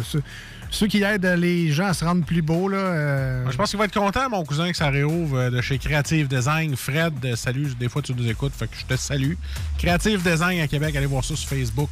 Ceux 0.70 0.86
qui 0.86 1.02
aident 1.02 1.24
les 1.36 1.72
gens 1.72 1.86
à 1.86 1.94
se 1.94 2.04
rendre 2.04 2.24
plus 2.24 2.42
beaux. 2.42 2.68
Là, 2.68 2.78
euh, 2.78 3.50
Je 3.50 3.56
pense 3.56 3.70
qu'il 3.70 3.78
va 3.78 3.86
être 3.86 3.98
content, 3.98 4.28
mon 4.30 4.44
cousin, 4.44 4.70
que 4.70 4.76
ça 4.76 4.88
réouvre 4.90 5.36
euh, 5.38 5.50
de 5.50 5.60
chez 5.60 5.78
Creative 5.78 6.28
Design. 6.28 6.76
Fred, 6.76 7.14
euh, 7.24 7.36
salut, 7.36 7.74
des 7.78 7.88
fois 7.88 8.02
tu 8.02 8.14
nous 8.14 8.28
écoutes, 8.28 8.52
fait 8.54 8.68
que 8.68 8.76
je 8.76 8.84
te 8.86 8.96
salue. 8.96 9.34
Creative 9.78 10.22
Design 10.22 10.60
à 10.60 10.68
Québec, 10.68 10.94
allez 10.96 11.06
voir 11.06 11.24
ça 11.24 11.34
sur 11.36 11.48
Facebook. 11.48 11.90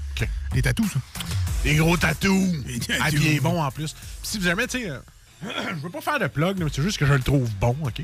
Les 0.55 0.63
tatous, 0.63 0.87
ça. 0.93 1.01
Des 1.65 1.75
gros 1.77 1.97
tatous. 1.97 2.53
tatous. 2.87 2.97
Ah, 3.01 3.09
puis 3.09 3.19
il 3.21 3.37
est 3.37 3.41
bon 3.41 3.61
en 3.63 3.71
plus. 3.71 3.93
Puis 3.93 4.03
si 4.23 4.41
jamais, 4.41 4.67
tu 4.67 4.81
sais, 4.81 4.91
euh, 4.91 4.99
je 5.43 5.83
veux 5.83 5.91
pas 5.91 6.01
faire 6.01 6.19
de 6.21 6.27
plug, 6.29 6.59
mais 6.59 6.71
c'est 6.73 6.83
juste 6.83 6.99
que 6.99 7.07
je 7.07 7.15
le 7.15 7.23
trouve 7.23 7.49
bon, 7.61 7.77
OK? 7.85 8.03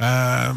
Euh, 0.00 0.52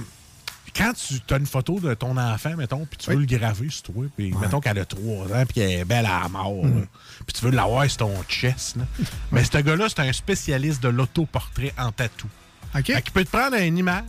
quand 0.76 0.94
tu 0.94 1.34
as 1.34 1.38
une 1.38 1.46
photo 1.46 1.80
de 1.80 1.94
ton 1.94 2.16
enfant, 2.18 2.56
mettons, 2.56 2.86
puis 2.86 2.98
tu 2.98 3.10
veux 3.12 3.18
le 3.18 3.26
graver 3.26 3.70
sur 3.70 3.84
toi, 3.94 4.06
puis 4.16 4.34
mettons 4.40 4.62
qu'elle 4.62 4.80
a 4.80 4.86
3 4.86 5.26
ans, 5.26 5.44
puis 5.46 5.56
qu'elle 5.56 5.72
est 5.72 5.86
belle 5.86 6.06
à 6.06 6.22
la 6.24 6.30
mort, 6.30 6.64
Mm. 6.66 6.86
Puis 7.26 7.34
tu 7.34 7.46
veux 7.46 7.52
l'avoir 7.52 7.88
sur 7.90 7.98
ton 7.98 8.24
chest, 8.28 8.76
là. 8.78 8.84
mais 9.32 9.44
ce 9.44 9.58
gars-là, 9.58 9.88
c'est 9.90 10.00
un 10.02 10.14
spécialiste 10.14 10.82
de 10.84 10.90
l'autoportrait 10.90 11.74
en 11.78 11.92
tatou. 11.92 12.28
OK. 12.76 12.86
Fait 12.86 13.02
qu'il 13.02 13.12
peut 13.12 13.26
te 13.26 13.30
prendre 13.30 13.58
une 13.58 13.78
image, 13.78 14.04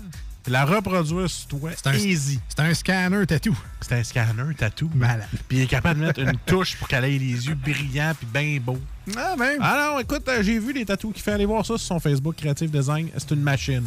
la 0.46 0.64
reproduire 0.64 1.28
sur 1.30 1.48
toi, 1.48 1.70
c'est 1.76 1.86
un- 1.88 1.94
easy. 1.94 2.40
C'est 2.48 2.60
un 2.60 2.74
scanner 2.74 3.26
tatou. 3.26 3.56
C'est 3.80 3.92
un 3.94 4.02
scanner 4.04 4.54
tatou. 4.56 4.90
Malade. 4.94 5.28
Puis 5.48 5.58
il 5.58 5.62
est 5.62 5.66
capable 5.66 6.00
de 6.00 6.06
mettre 6.06 6.20
une 6.20 6.36
touche 6.46 6.76
pour 6.76 6.88
qu'elle 6.88 7.04
ait 7.04 7.10
les 7.18 7.46
yeux 7.46 7.54
brillants 7.54 8.12
puis 8.18 8.26
bien 8.32 8.58
beaux. 8.60 8.80
Ah, 9.16 9.34
ben. 9.38 9.56
Ah 9.60 9.90
non, 9.92 9.98
écoute, 10.00 10.28
euh, 10.28 10.42
j'ai 10.42 10.58
vu 10.58 10.72
les 10.72 10.84
tatous 10.84 11.12
qu'il 11.12 11.22
fait. 11.22 11.32
Aller 11.32 11.46
voir 11.46 11.64
ça 11.66 11.76
sur 11.78 11.86
son 11.86 12.00
Facebook 12.00 12.36
Creative 12.36 12.70
Design. 12.70 13.08
C'est 13.16 13.30
une 13.32 13.42
machine. 13.42 13.84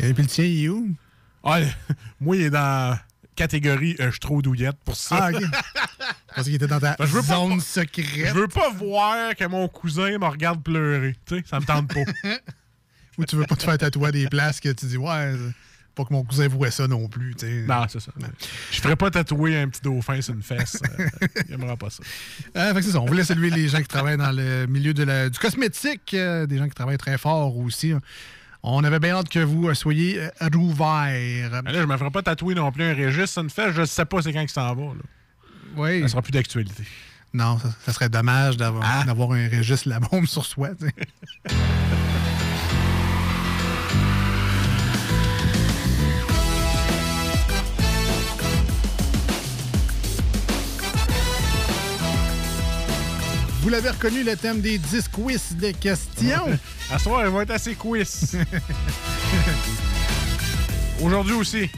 Et 0.00 0.12
puis 0.14 0.22
le 0.22 0.28
tien, 0.28 0.44
il 0.44 0.64
est 0.64 0.68
où? 0.68 0.88
Ah, 1.44 1.60
moi, 2.20 2.36
il 2.36 2.42
est 2.42 2.50
dans 2.50 2.96
catégorie 3.36 3.96
euh, 4.00 4.10
je 4.12 4.18
trop 4.18 4.42
douillette 4.42 4.76
pour 4.84 4.96
ça. 4.96 5.28
Ah, 5.28 5.30
pensais 6.34 6.44
qu'il 6.44 6.54
était 6.54 6.66
dans 6.66 6.80
ta 6.80 6.96
je 7.00 7.04
veux 7.06 7.22
pas- 7.22 7.34
zone 7.36 7.60
secrète. 7.60 8.06
Je 8.28 8.34
veux 8.34 8.48
pas 8.48 8.70
voir 8.70 9.34
que 9.34 9.44
mon 9.46 9.68
cousin 9.68 10.18
me 10.18 10.26
regarde 10.26 10.62
pleurer. 10.62 11.16
Tu 11.26 11.36
sais, 11.38 11.44
ça 11.48 11.60
me 11.60 11.64
tente 11.64 11.92
pas. 11.92 12.00
Ou 13.18 13.24
tu 13.26 13.36
veux 13.36 13.44
pas 13.44 13.56
te 13.56 13.62
faire 13.62 13.76
tatouer 13.78 14.10
des 14.12 14.26
places 14.28 14.58
que 14.60 14.70
tu 14.70 14.86
dis, 14.86 14.96
ouais, 14.96 15.34
pas 15.94 16.04
que 16.06 16.12
mon 16.14 16.24
cousin 16.24 16.48
voit 16.48 16.70
ça 16.70 16.88
non 16.88 17.06
plus. 17.08 17.34
non, 17.68 17.84
c'est 17.88 18.00
ça. 18.00 18.10
Je 18.70 18.80
ferais 18.80 18.96
pas 18.96 19.10
tatouer 19.10 19.58
un 19.60 19.68
petit 19.68 19.82
dauphin 19.82 20.18
sur 20.22 20.32
une 20.32 20.42
fesse. 20.42 20.78
Euh, 20.98 21.08
il 21.48 21.54
aimera 21.54 21.76
pas 21.76 21.90
ça. 21.90 22.02
Euh, 22.56 22.68
fait 22.72 22.80
que 22.80 22.82
c'est 22.86 22.92
ça. 22.92 23.00
On 23.00 23.06
voulait 23.06 23.24
saluer 23.24 23.50
les 23.50 23.68
gens 23.68 23.78
qui 23.82 23.88
travaillent 23.88 24.16
dans 24.16 24.32
le 24.32 24.66
milieu 24.66 24.94
de 24.94 25.02
la- 25.04 25.28
du 25.28 25.38
cosmétique, 25.38 26.14
euh, 26.14 26.46
des 26.46 26.56
gens 26.58 26.68
qui 26.68 26.74
travaillent 26.74 26.96
très 26.98 27.18
fort 27.18 27.56
aussi. 27.58 27.92
On 28.64 28.84
avait 28.84 29.00
bien 29.00 29.16
hâte 29.16 29.28
que 29.28 29.40
vous 29.40 29.68
euh, 29.68 29.74
soyez 29.74 30.20
euh, 30.20 30.28
rouverts. 30.54 31.62
Mais 31.64 31.72
là, 31.72 31.80
je 31.80 31.86
me 31.86 31.96
ferais 31.96 32.10
pas 32.10 32.22
tatouer 32.22 32.54
non 32.54 32.70
plus 32.70 32.84
un 32.84 32.94
registre 32.94 33.28
sur 33.32 33.42
une 33.42 33.50
fesse. 33.50 33.74
Je 33.74 33.84
sais 33.84 34.04
pas 34.04 34.22
c'est 34.22 34.32
quand 34.32 34.40
il 34.40 34.48
s'en 34.48 34.74
va. 34.74 34.82
Là. 34.82 35.02
Oui. 35.76 36.00
Ça 36.02 36.08
sera 36.08 36.22
plus 36.22 36.30
d'actualité. 36.32 36.84
Non, 37.34 37.58
ça, 37.58 37.70
ça 37.86 37.92
serait 37.92 38.08
dommage 38.08 38.56
d'avoir 38.56 38.84
Ah. 38.86 39.04
un 39.08 39.48
registre 39.48 39.88
la 39.88 40.00
bombe 40.00 40.26
sur 40.26 40.44
soi. 40.44 40.70
Vous 53.62 53.68
l'avez 53.68 53.90
reconnu, 53.90 54.24
le 54.24 54.34
thème 54.34 54.60
des 54.60 54.76
10 54.76 55.06
quiz 55.06 55.56
de 55.56 55.70
questions. 55.70 56.58
À 56.90 56.98
ce 56.98 57.04
soir, 57.04 57.24
il 57.24 57.30
va 57.30 57.44
être 57.44 57.52
assez 57.52 57.76
quiz. 57.76 58.36
Aujourd'hui 61.00 61.34
aussi. 61.34 61.70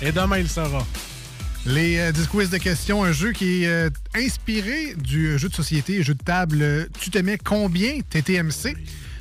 Et 0.00 0.12
demain, 0.12 0.38
il 0.38 0.48
sera. 0.48 0.86
Les 1.66 1.98
euh, 1.98 2.10
10 2.10 2.26
quiz 2.28 2.48
de 2.48 2.56
questions, 2.56 3.04
un 3.04 3.12
jeu 3.12 3.32
qui 3.32 3.64
est 3.64 3.68
euh, 3.68 3.90
inspiré 4.14 4.94
du 4.94 5.38
jeu 5.38 5.50
de 5.50 5.54
société, 5.54 6.02
jeu 6.02 6.14
de 6.14 6.22
table 6.22 6.62
euh, 6.62 6.86
Tu 6.98 7.10
t'aimais 7.10 7.36
combien 7.36 8.00
TTMC, 8.08 8.74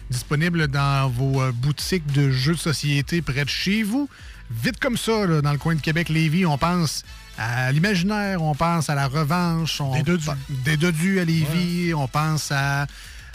disponible 0.09 0.69
dans 0.69 1.09
vos 1.09 1.41
euh, 1.41 1.51
boutiques 1.51 2.09
de 2.13 2.31
jeux 2.31 2.53
de 2.53 2.59
société 2.59 3.21
près 3.21 3.43
de 3.43 3.49
chez 3.49 3.83
vous. 3.83 4.07
Vite 4.49 4.79
comme 4.79 4.95
ça, 4.95 5.27
là, 5.27 5.41
dans 5.41 5.51
le 5.51 5.57
coin 5.57 5.75
de 5.75 5.81
Québec-Lévis, 5.81 6.45
on 6.45 6.57
pense 6.57 7.03
à 7.37 7.71
l'imaginaire, 7.71 8.41
on 8.41 8.55
pense 8.55 8.89
à 8.89 8.95
la 8.95 9.07
revanche, 9.07 9.79
on 9.81 9.93
Des 9.95 10.03
dodus. 10.03 10.27
des 10.65 10.77
dodus 10.77 11.19
à 11.19 11.25
Lévis, 11.25 11.93
on 11.93 12.07
pense 12.07 12.51
à 12.51 12.87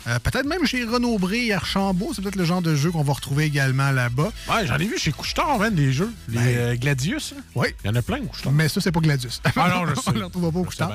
euh, 0.08 0.18
peut-être 0.18 0.46
même 0.46 0.66
chez 0.66 0.82
Renaud 0.84 1.16
Bré 1.18 1.52
à 1.52 1.58
Archambault, 1.58 2.10
c'est 2.12 2.22
peut-être 2.22 2.34
le 2.36 2.44
genre 2.44 2.60
de 2.62 2.74
jeu 2.74 2.90
qu'on 2.90 3.04
va 3.04 3.12
retrouver 3.12 3.44
également 3.44 3.92
là-bas. 3.92 4.32
Ouais, 4.50 4.66
j'en 4.66 4.76
ai 4.78 4.86
vu 4.86 4.98
chez 4.98 5.12
Couchetard, 5.12 5.60
man, 5.60 5.72
des 5.72 5.92
jeux. 5.92 6.12
Les 6.28 6.34
Ben. 6.38 6.44
euh, 6.48 6.74
Gladius. 6.76 7.32
là. 7.36 7.42
Oui. 7.54 7.68
Il 7.84 7.86
y 7.86 7.90
en 7.90 7.94
a 7.94 8.02
plein 8.02 8.20
Couchetard. 8.22 8.52
Mais 8.52 8.68
ça, 8.68 8.80
c'est 8.80 8.90
pas 8.90 8.98
Gladius. 8.98 9.40
Ah 9.54 9.68
non, 9.68 9.86
je 9.86 9.94
sais. 10.00 10.10
on 10.10 10.14
ne 10.14 10.50
pas 10.50 10.58
au 10.58 10.64
couche-tard. 10.64 10.92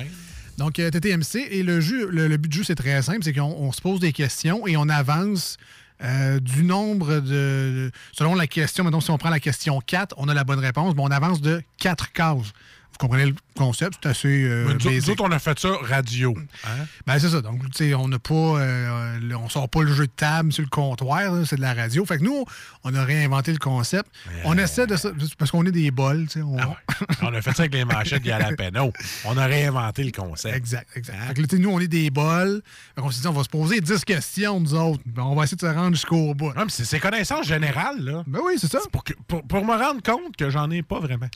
Donc, 0.57 0.79
euh, 0.79 0.89
TTMC. 0.89 1.47
Et 1.51 1.63
le, 1.63 1.79
jeu, 1.79 2.09
le, 2.11 2.27
le 2.27 2.35
but 2.35 2.49
du 2.49 2.57
jeu, 2.57 2.63
c'est 2.65 2.75
très 2.75 3.01
simple. 3.01 3.19
C'est 3.23 3.31
qu'on 3.31 3.43
on 3.43 3.71
se 3.71 3.79
pose 3.79 4.01
des 4.01 4.11
questions 4.11 4.67
et 4.67 4.75
on 4.75 4.89
avance 4.89 5.55
euh, 6.03 6.41
du 6.41 6.63
nombre 6.63 7.15
de, 7.15 7.21
de- 7.21 7.91
Selon 8.11 8.35
la 8.35 8.45
question, 8.47 8.83
maintenant, 8.83 8.99
si 8.99 9.09
on 9.11 9.17
prend 9.17 9.29
la 9.29 9.39
question 9.39 9.79
4, 9.79 10.15
on 10.17 10.27
a 10.27 10.33
la 10.33 10.43
bonne 10.43 10.59
réponse, 10.59 10.95
mais 10.97 11.01
on 11.03 11.11
avance 11.11 11.39
de 11.39 11.63
4 11.77 12.11
cases. 12.11 12.51
Vous 12.99 13.07
comprenez 13.07 13.27
le 13.27 13.35
concept? 13.55 13.99
C'est 14.01 14.09
assez 14.09 14.27
euh, 14.43 14.63
nous, 14.65 14.71
autres- 14.71 14.85
basic. 14.85 15.05
nous 15.07 15.13
autres, 15.13 15.23
on 15.25 15.31
a 15.31 15.37
fait 15.39 15.59
ça 15.59 15.69
radio. 15.83 16.35
Hein? 16.65 16.85
Ben, 17.05 17.19
c'est 17.19 17.29
ça. 17.29 17.41
Donc, 17.41 17.61
tu 17.71 17.89
sais, 17.89 17.93
on 17.93 18.07
n'a 18.07 18.17
pas. 18.17 18.33
euh, 18.33 19.19
le- 19.19 19.35
on 19.37 19.49
sort 19.49 19.69
pas 19.69 19.83
le 19.83 19.93
jeu 19.93 20.07
de 20.07 20.11
table 20.15 20.51
sur 20.51 20.63
le 20.63 20.69
comptoir, 20.69 21.31
c'est 21.45 21.57
de 21.57 21.61
la 21.61 21.75
radio. 21.75 22.03
Fait 22.05 22.17
que 22.17 22.23
nous, 22.23 22.43
on 22.83 22.95
a 22.95 23.03
réinventé 23.03 23.51
le 23.51 23.59
concept. 23.59 24.09
On 24.45 24.57
essaie 24.57 24.87
de 24.87 24.95
ça. 24.95 25.09
Parce 25.37 25.51
qu'on 25.51 25.63
est 25.65 25.71
des 25.71 25.91
bols, 25.91 26.25
tu 26.27 26.39
sais. 26.39 26.41
on- 26.41 26.57
Ah 26.59 26.75
on 27.21 27.33
a 27.33 27.41
fait 27.41 27.51
ça 27.53 27.63
avec 27.63 27.73
les 27.75 27.85
manchettes 27.85 28.23
de 28.23 28.27
Jalapeno. 28.29 28.91
On 29.25 29.37
a 29.37 29.45
réinventé 29.45 30.03
le 30.03 30.11
concept. 30.11 30.55
Exact, 30.55 30.89
exact. 30.95 31.17
Fait 31.27 31.33
que 31.35 31.41
là, 31.41 31.47
tu 31.47 31.55
sais, 31.57 31.61
nous, 31.61 31.69
on 31.69 31.79
est 31.79 31.87
des 31.87 32.09
bols. 32.09 32.61
Fait 32.95 33.01
qu'on 33.01 33.11
s'est 33.11 33.21
dit, 33.21 33.27
on 33.27 33.31
va 33.33 33.43
se 33.43 33.49
poser 33.49 33.79
10 33.79 34.03
questions, 34.05 34.59
nous 34.59 34.73
autres. 34.73 35.01
Ben, 35.05 35.21
on 35.23 35.35
va 35.35 35.43
essayer 35.43 35.55
de 35.57 35.61
se 35.61 35.67
rendre 35.67 35.95
jusqu'au 35.95 36.33
bout. 36.33 36.47
Ouais, 36.47 36.53
mais 36.57 36.65
c'est 36.69 36.83
c'est 36.85 36.99
connaissances 36.99 37.45
générales, 37.47 37.99
là. 38.03 38.23
Ben 38.25 38.39
oui, 38.43 38.53
c'est 38.57 38.71
ça. 38.71 38.79
Pour, 38.91 39.03
que- 39.03 39.13
pour, 39.27 39.43
pour 39.43 39.63
me 39.63 39.73
rendre 39.77 40.01
compte 40.01 40.35
que 40.35 40.49
j'en 40.49 40.71
ai 40.71 40.81
pas 40.81 40.99
vraiment. 40.99 41.27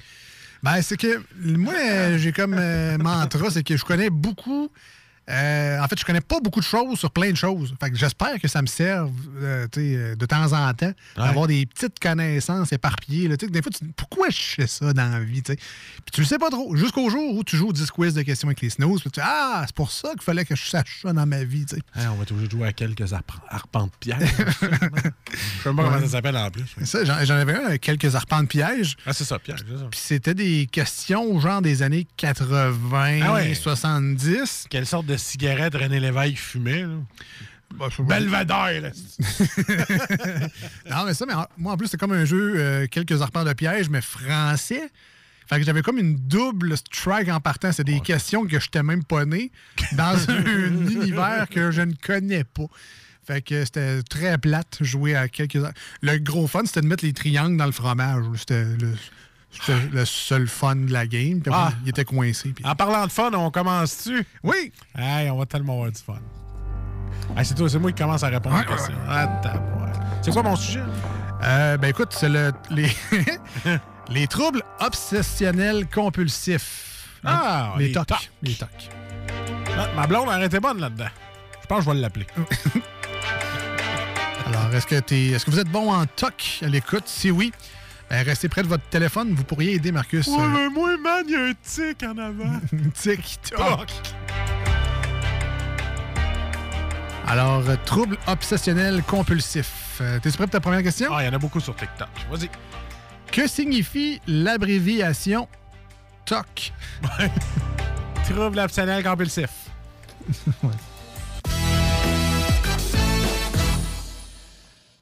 Ben, 0.63 0.81
c'est 0.81 0.97
que 0.97 1.21
moi, 1.39 2.17
j'ai 2.17 2.31
comme 2.31 2.55
euh, 2.57 2.97
mantra, 2.97 3.49
c'est 3.49 3.63
que 3.63 3.77
je 3.77 3.83
connais 3.83 4.09
beaucoup. 4.09 4.69
Euh, 5.31 5.79
en 5.81 5.87
fait, 5.87 5.99
je 5.99 6.05
connais 6.05 6.21
pas 6.21 6.39
beaucoup 6.39 6.59
de 6.59 6.65
choses 6.65 6.99
sur 6.99 7.09
plein 7.11 7.31
de 7.31 7.37
choses. 7.37 7.73
Fait 7.79 7.89
que 7.89 7.95
j'espère 7.97 8.39
que 8.39 8.47
ça 8.47 8.61
me 8.61 8.67
serve 8.67 9.11
euh, 9.41 9.67
euh, 9.77 10.15
de 10.15 10.25
temps 10.25 10.51
en 10.53 10.73
temps 10.73 10.91
d'avoir 11.15 11.47
des 11.47 11.65
petites 11.65 11.99
connaissances 11.99 12.71
éparpillées. 12.73 13.27
là. 13.27 13.37
Des 13.37 13.61
fois, 13.61 13.71
tu 13.71 13.79
te 13.79 13.85
dis, 13.85 13.93
pourquoi 13.95 14.29
je 14.29 14.37
fais 14.41 14.67
ça 14.67 14.93
dans 14.93 15.09
la 15.11 15.19
vie? 15.21 15.41
tu 15.41 15.53
sais? 15.53 15.55
Puis 15.57 16.11
tu 16.13 16.21
le 16.21 16.27
sais 16.27 16.37
pas 16.37 16.49
trop. 16.49 16.75
Jusqu'au 16.75 17.09
jour 17.09 17.35
où 17.35 17.43
tu 17.43 17.55
joues 17.57 17.69
au 17.69 17.73
10 17.73 17.89
quiz 17.91 18.13
de 18.13 18.21
questions 18.21 18.47
avec 18.47 18.61
les 18.61 18.69
snooze. 18.69 19.01
Puis 19.01 19.11
tu 19.11 19.19
dis, 19.19 19.25
ah, 19.27 19.63
c'est 19.65 19.75
pour 19.75 19.91
ça 19.91 20.11
qu'il 20.11 20.21
fallait 20.23 20.45
que 20.45 20.55
je 20.55 20.65
sache 20.65 20.99
ça 21.01 21.13
dans 21.13 21.25
ma 21.25 21.43
vie. 21.43 21.65
Hein, 21.95 22.09
on 22.13 22.15
va 22.15 22.25
toujours 22.25 22.49
jouer 22.49 22.67
à 22.67 22.73
quelques 22.73 23.13
arp- 23.13 23.39
arpents 23.49 23.85
de 23.85 23.91
pierre. 23.99 24.19
je 24.21 24.67
sais 25.63 25.75
pas 25.75 25.83
comment 25.83 25.99
ça 26.01 26.07
s'appelle 26.07 26.37
en 26.37 26.49
plus. 26.49 26.65
J'en 27.03 27.35
avais 27.35 27.55
un 27.55 27.65
avec 27.67 27.81
quelques 27.81 28.15
arpents 28.15 28.41
de 28.41 28.47
pièges. 28.47 28.97
Ah, 29.05 29.13
c'est 29.13 29.23
ça, 29.23 29.37
ça. 29.45 29.53
Puis 29.91 29.99
c'était 30.01 30.33
des 30.33 30.67
questions 30.71 31.39
genre 31.39 31.61
des 31.61 31.81
années 31.83 32.07
80, 32.17 33.19
Ah 33.23 33.33
ouais. 33.33 33.53
70. 33.53 34.65
Quelle 34.69 34.85
sorte 34.85 35.05
de 35.05 35.17
cigarette 35.21 35.75
René 35.75 35.99
Lévesque 35.99 36.37
fumait, 36.37 36.81
là? 36.83 36.89
Bah, 37.75 37.87
Belvedere. 37.99 38.91
Non, 40.89 41.05
mais 41.05 41.13
ça, 41.13 41.25
mais 41.25 41.33
en- 41.33 41.47
moi, 41.57 41.73
en 41.73 41.77
plus, 41.77 41.87
c'est 41.87 41.97
comme 41.97 42.11
un 42.11 42.25
jeu, 42.25 42.53
euh, 42.57 42.87
quelques 42.87 43.21
arpents 43.21 43.43
de 43.45 43.53
piège, 43.53 43.89
mais 43.89 44.01
français. 44.01 44.89
Fait 45.47 45.57
que 45.59 45.65
j'avais 45.65 45.81
comme 45.81 45.97
une 45.97 46.15
double 46.15 46.77
strike 46.77 47.29
en 47.29 47.39
partant. 47.39 47.71
C'est 47.71 47.83
des 47.83 47.99
questions 47.99 48.43
que 48.45 48.59
je 48.59 48.65
n'étais 48.65 48.83
même 48.83 49.03
pas 49.03 49.25
né 49.25 49.51
dans 49.93 50.17
un 50.29 50.87
univers 50.89 51.47
que 51.49 51.71
je 51.71 51.81
ne 51.81 51.93
connais 51.93 52.43
pas. 52.43 52.65
Fait 53.25 53.41
que 53.41 53.63
c'était 53.65 54.01
très 54.03 54.37
plate 54.37 54.77
jouer 54.81 55.15
à 55.15 55.27
quelques. 55.27 55.57
Le 56.01 56.17
gros 56.17 56.47
fun, 56.47 56.61
c'était 56.65 56.81
de 56.81 56.87
mettre 56.87 57.05
les 57.05 57.13
triangles 57.13 57.57
dans 57.57 57.65
le 57.65 57.71
fromage. 57.71 58.23
C'était 58.37 58.63
le, 58.63 58.93
c'était 59.51 59.79
le 59.91 60.05
seul 60.05 60.47
fun 60.47 60.75
de 60.75 60.91
la 60.91 61.05
game. 61.07 61.41
Puis 61.41 61.53
après, 61.53 61.73
Ah. 61.73 61.79
il 61.83 61.89
était 61.89 62.05
coincé. 62.05 62.49
puis- 62.49 62.65
En 62.65 62.75
parlant 62.75 63.05
de 63.05 63.11
fun, 63.11 63.31
on 63.33 63.51
commence-tu? 63.51 64.25
Oui! 64.43 64.71
Hey, 64.97 65.29
on 65.29 65.37
va 65.37 65.45
tellement 65.45 65.73
avoir 65.73 65.91
du 65.91 65.99
fun. 66.01 66.15
Hey, 67.37 67.45
c'est 67.45 67.55
toi, 67.55 67.69
c'est 67.69 67.79
moi 67.79 67.91
qui 67.91 68.01
commence 68.01 68.23
à 68.23 68.27
répondre 68.29 68.57
aux 68.59 68.63
questions. 68.75 68.93
Ah, 69.07 69.27
tabarouette. 69.43 69.95
C'est 70.21 70.31
quoi 70.31 70.43
mon 70.43 70.55
sujet? 70.55 70.81
Euh, 71.43 71.77
ben 71.77 71.87
écoute, 71.89 72.09
c'est 72.11 72.29
le, 72.29 72.51
les, 72.69 72.91
les 74.09 74.27
troubles 74.27 74.61
obsessionnels 74.79 75.87
compulsifs. 75.89 77.07
Ah, 77.23 77.73
les, 77.77 77.87
les 77.87 77.91
TOC. 77.93 78.07
TOC. 78.07 78.29
Les 78.43 78.53
TOC. 78.53 78.69
Ah, 79.77 79.87
Ma 79.95 80.07
blonde 80.07 80.29
elle 80.33 80.43
était 80.43 80.59
bonne 80.59 80.79
là-dedans. 80.79 81.07
Je 81.61 81.67
pense 81.67 81.79
que 81.79 81.85
je 81.85 81.89
vais 81.95 82.01
l'appeler. 82.01 82.27
Alors, 84.47 84.73
est-ce 84.73 84.87
que, 84.87 84.99
t'es- 84.99 85.27
est-ce 85.27 85.45
que 85.45 85.51
vous 85.51 85.59
êtes 85.59 85.69
bon 85.69 85.91
en 85.93 86.05
toc 86.05 86.59
à 86.61 86.67
l'écoute? 86.67 87.03
Si 87.05 87.31
oui, 87.31 87.51
restez 88.11 88.49
près 88.49 88.63
de 88.63 88.67
votre 88.67 88.83
téléphone. 88.83 89.33
Vous 89.33 89.43
pourriez 89.43 89.73
aider 89.75 89.91
Marcus. 89.91 90.27
Ouais, 90.27 90.39
euh, 90.39 90.47
mais 90.47 90.69
moi, 90.69 90.97
man, 90.97 91.23
il 91.27 91.31
y 91.31 91.35
a 91.35 91.45
un 91.45 91.53
tic 91.63 92.03
en 92.03 92.17
avant. 92.17 92.59
TikTok. 92.93 93.89
Alors, 97.27 97.63
euh, 97.69 97.75
trouble 97.85 98.17
obsessionnel 98.27 99.03
compulsif. 99.03 99.99
Euh, 100.01 100.19
T'es-tu 100.19 100.35
prêt 100.35 100.47
pour 100.47 100.51
ta 100.51 100.59
première 100.59 100.83
question? 100.83 101.11
Ah, 101.13 101.23
il 101.23 101.27
y 101.27 101.29
en 101.29 101.33
a 101.33 101.37
beaucoup 101.39 101.61
sur 101.61 101.75
TikTok. 101.75 102.09
Vas-y. 102.29 102.49
Que 103.31 103.47
signifie 103.47 104.19
l'abréviation 104.27 105.47
TOC? 106.25 106.73
Trouble 108.29 108.59
obsessionnel 108.59 109.03
compulsif. 109.03 109.49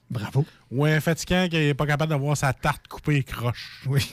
Bravo. 0.10 0.45
Ou 0.72 0.86
un 0.86 1.00
fatigant 1.00 1.48
qui 1.50 1.58
n'est 1.58 1.74
pas 1.74 1.86
capable 1.86 2.10
d'avoir 2.10 2.36
sa 2.36 2.54
tarte 2.54 2.88
coupée 2.88 3.17
et 3.17 3.24
croche. 3.24 3.84
Oui. 3.88 4.10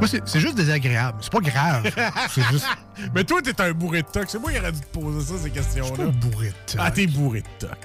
Moi, 0.00 0.08
c'est 0.08 0.26
c'est 0.26 0.40
juste 0.40 0.54
désagréable. 0.54 1.18
C'est 1.20 1.32
pas 1.32 1.40
grave. 1.40 1.90
C'est 2.30 2.42
juste. 2.44 2.66
Mais 3.14 3.22
toi, 3.24 3.42
t'es 3.42 3.60
un 3.60 3.72
bourré 3.72 4.00
de 4.02 4.08
toc. 4.08 4.24
C'est 4.28 4.38
moi 4.38 4.50
qui 4.50 4.58
aurais 4.58 4.72
dû 4.72 4.80
te 4.80 4.98
poser 4.98 5.20
ça, 5.20 5.42
ces 5.42 5.50
questions-là. 5.50 5.90
Je 5.90 6.02
suis 6.02 6.10
pas 6.10 6.26
bourré 6.26 6.48
de 6.48 6.54
toc. 6.72 6.76
Ah, 6.78 6.90
t'es 6.90 7.06
bourré 7.06 7.42
de 7.42 7.66
toc. 7.66 7.78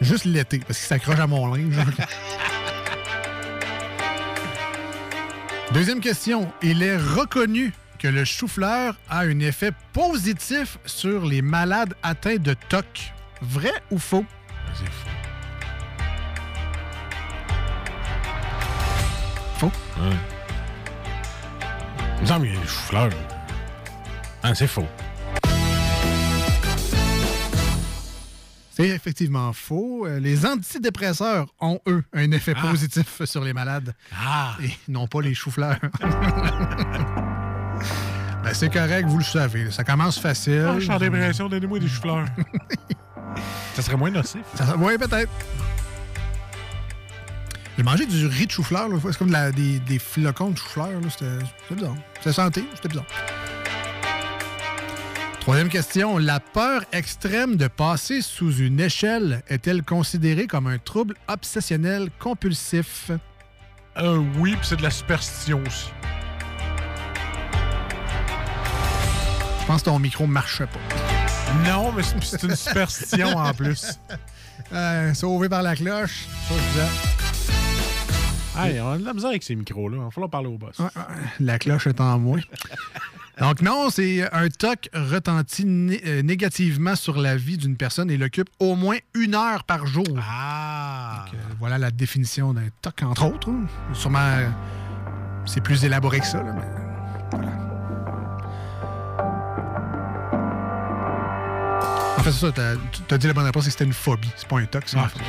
Juste 0.00 0.26
l'été, 0.26 0.60
parce 0.60 0.78
qu'il 0.78 0.86
s'accroche 0.86 1.18
à 1.18 1.26
mon 1.26 1.52
linge. 1.52 1.76
Deuxième 5.72 5.98
question. 6.00 6.52
Il 6.62 6.84
est 6.84 6.96
reconnu 6.96 7.72
que 8.04 8.08
le 8.10 8.26
chou-fleur 8.26 8.96
a 9.08 9.20
un 9.20 9.38
effet 9.40 9.72
positif 9.94 10.76
sur 10.84 11.24
les 11.24 11.40
malades 11.40 11.94
atteints 12.02 12.36
de 12.36 12.52
TOC. 12.68 13.14
Vrai 13.40 13.72
ou 13.90 13.98
faux? 13.98 14.26
C'est 14.74 14.84
faux. 14.92 15.08
Faux. 19.56 19.72
Ouais. 20.02 20.16
Il 22.18 22.20
me 22.20 22.26
semble 22.26 22.44
qu'il 22.44 22.54
y 22.54 22.58
a 22.58 22.60
des 22.60 22.66
choux-fleurs. 22.66 23.10
Ah, 24.42 24.54
c'est 24.54 24.66
faux. 24.66 24.86
C'est 28.70 28.88
effectivement 28.88 29.50
faux. 29.54 30.04
Euh, 30.06 30.20
Les 30.20 30.44
antidépresseurs 30.44 31.46
ont, 31.58 31.80
eux, 31.86 32.04
un 32.12 32.30
effet 32.32 32.52
Ah. 32.54 32.66
positif 32.68 33.24
sur 33.24 33.42
les 33.42 33.54
malades. 33.54 33.94
Ah! 34.14 34.56
Et 34.62 34.68
non 34.88 35.06
pas 35.06 35.22
les 35.22 35.32
choux-fleurs. 35.34 35.78
Ben, 38.42 38.52
c'est 38.52 38.68
correct, 38.70 39.06
vous 39.08 39.18
le 39.18 39.24
savez. 39.24 39.70
Ça 39.70 39.84
commence 39.84 40.18
facile. 40.18 40.66
Ah, 40.68 40.74
je 40.78 40.80
suis 40.84 40.90
en 40.92 40.98
dépression, 40.98 41.48
donnez-moi 41.48 41.78
des 41.78 41.88
choux-fleurs. 41.88 42.26
ça 43.74 43.82
serait 43.82 43.96
moins 43.96 44.10
nocif. 44.10 44.42
Oui, 44.78 44.98
peut-être. 44.98 45.30
J'ai 47.76 47.82
mangé 47.82 48.06
du 48.06 48.26
riz 48.26 48.46
de 48.46 48.50
chou-fleur. 48.52 48.88
C'est 49.02 49.18
comme 49.18 49.28
de 49.28 49.32
la- 49.32 49.50
des, 49.50 49.80
des 49.80 49.98
flocons 49.98 50.50
de 50.50 50.58
chou-fleur. 50.58 50.88
c'était 51.10 51.74
bizarre. 51.74 51.94
C'était 52.18 52.32
santé, 52.32 52.64
c'était 52.74 52.88
bizarre. 52.88 53.06
Troisième 55.40 55.68
question. 55.68 56.16
La 56.18 56.40
peur 56.40 56.82
extrême 56.92 57.56
de 57.56 57.66
passer 57.66 58.22
sous 58.22 58.56
une 58.58 58.80
échelle 58.80 59.42
est-elle 59.48 59.82
considérée 59.82 60.46
comme 60.46 60.66
un 60.66 60.78
trouble 60.78 61.14
obsessionnel 61.28 62.08
compulsif? 62.18 63.10
Euh, 63.98 64.22
oui, 64.38 64.52
puis 64.56 64.66
c'est 64.66 64.76
de 64.76 64.82
la 64.82 64.90
superstition 64.90 65.60
aussi. 65.66 65.90
Je 69.64 69.68
pense 69.68 69.80
que 69.82 69.86
ton 69.86 69.98
micro 69.98 70.26
ne 70.26 70.32
marchait 70.32 70.66
pas. 70.66 70.78
Non, 71.66 71.90
mais 71.92 72.02
c'est 72.02 72.42
une 72.42 72.54
superstition 72.56 73.36
en 73.36 73.52
plus. 73.54 73.98
Euh, 74.72 75.12
sauvé 75.14 75.48
par 75.48 75.62
la 75.62 75.76
cloche. 75.76 76.26
Ça, 76.48 76.54
je 76.56 76.62
disais. 76.72 76.88
Hey, 78.72 78.80
on 78.80 78.92
a 78.92 78.98
de 78.98 79.04
la 79.04 79.12
misère 79.12 79.28
avec 79.30 79.42
ces 79.42 79.54
micros-là. 79.54 79.96
Il 79.98 80.02
va 80.04 80.10
falloir 80.10 80.30
parler 80.30 80.48
au 80.48 80.56
boss. 80.56 80.78
Ouais, 80.78 80.86
La 81.38 81.58
cloche 81.58 81.86
est 81.86 82.00
en 82.00 82.18
moins. 82.18 82.40
Donc 83.38 83.60
non, 83.60 83.90
c'est 83.90 84.22
un 84.32 84.48
TOC 84.48 84.88
retentit 84.94 85.66
né- 85.66 86.00
euh, 86.06 86.22
négativement 86.22 86.96
sur 86.96 87.18
la 87.18 87.36
vie 87.36 87.58
d'une 87.58 87.76
personne 87.76 88.10
et 88.10 88.16
l'occupe 88.16 88.48
au 88.58 88.74
moins 88.74 88.96
une 89.14 89.34
heure 89.34 89.64
par 89.64 89.86
jour. 89.86 90.06
Ah! 90.18 91.26
Donc, 91.26 91.34
euh, 91.34 91.54
voilà 91.60 91.76
la 91.78 91.90
définition 91.90 92.54
d'un 92.54 92.68
TOC, 92.80 93.02
entre 93.02 93.26
autres. 93.26 93.50
Sûrement, 93.92 94.38
c'est 95.46 95.60
plus 95.60 95.84
élaboré 95.84 96.20
que 96.20 96.26
ça. 96.26 96.42
là, 96.42 96.52
mais 96.52 96.62
voilà. 97.32 97.52
Fait, 102.24 102.32
c'est 102.32 102.46
ça, 102.46 102.52
t'as 102.52 103.14
as 103.14 103.18
dit 103.18 103.26
la 103.26 103.32
bonne 103.32 103.44
réponse, 103.44 103.64
c'est 103.64 103.68
que 103.70 103.72
c'était 103.72 103.84
une 103.84 103.92
phobie. 103.92 104.30
C'est 104.36 104.48
pas 104.48 104.58
un 104.58 104.64
TOC, 104.66 104.82
c'est 104.86 104.96
une 104.96 105.02
Ah. 105.04 105.08
phobie. 105.08 105.24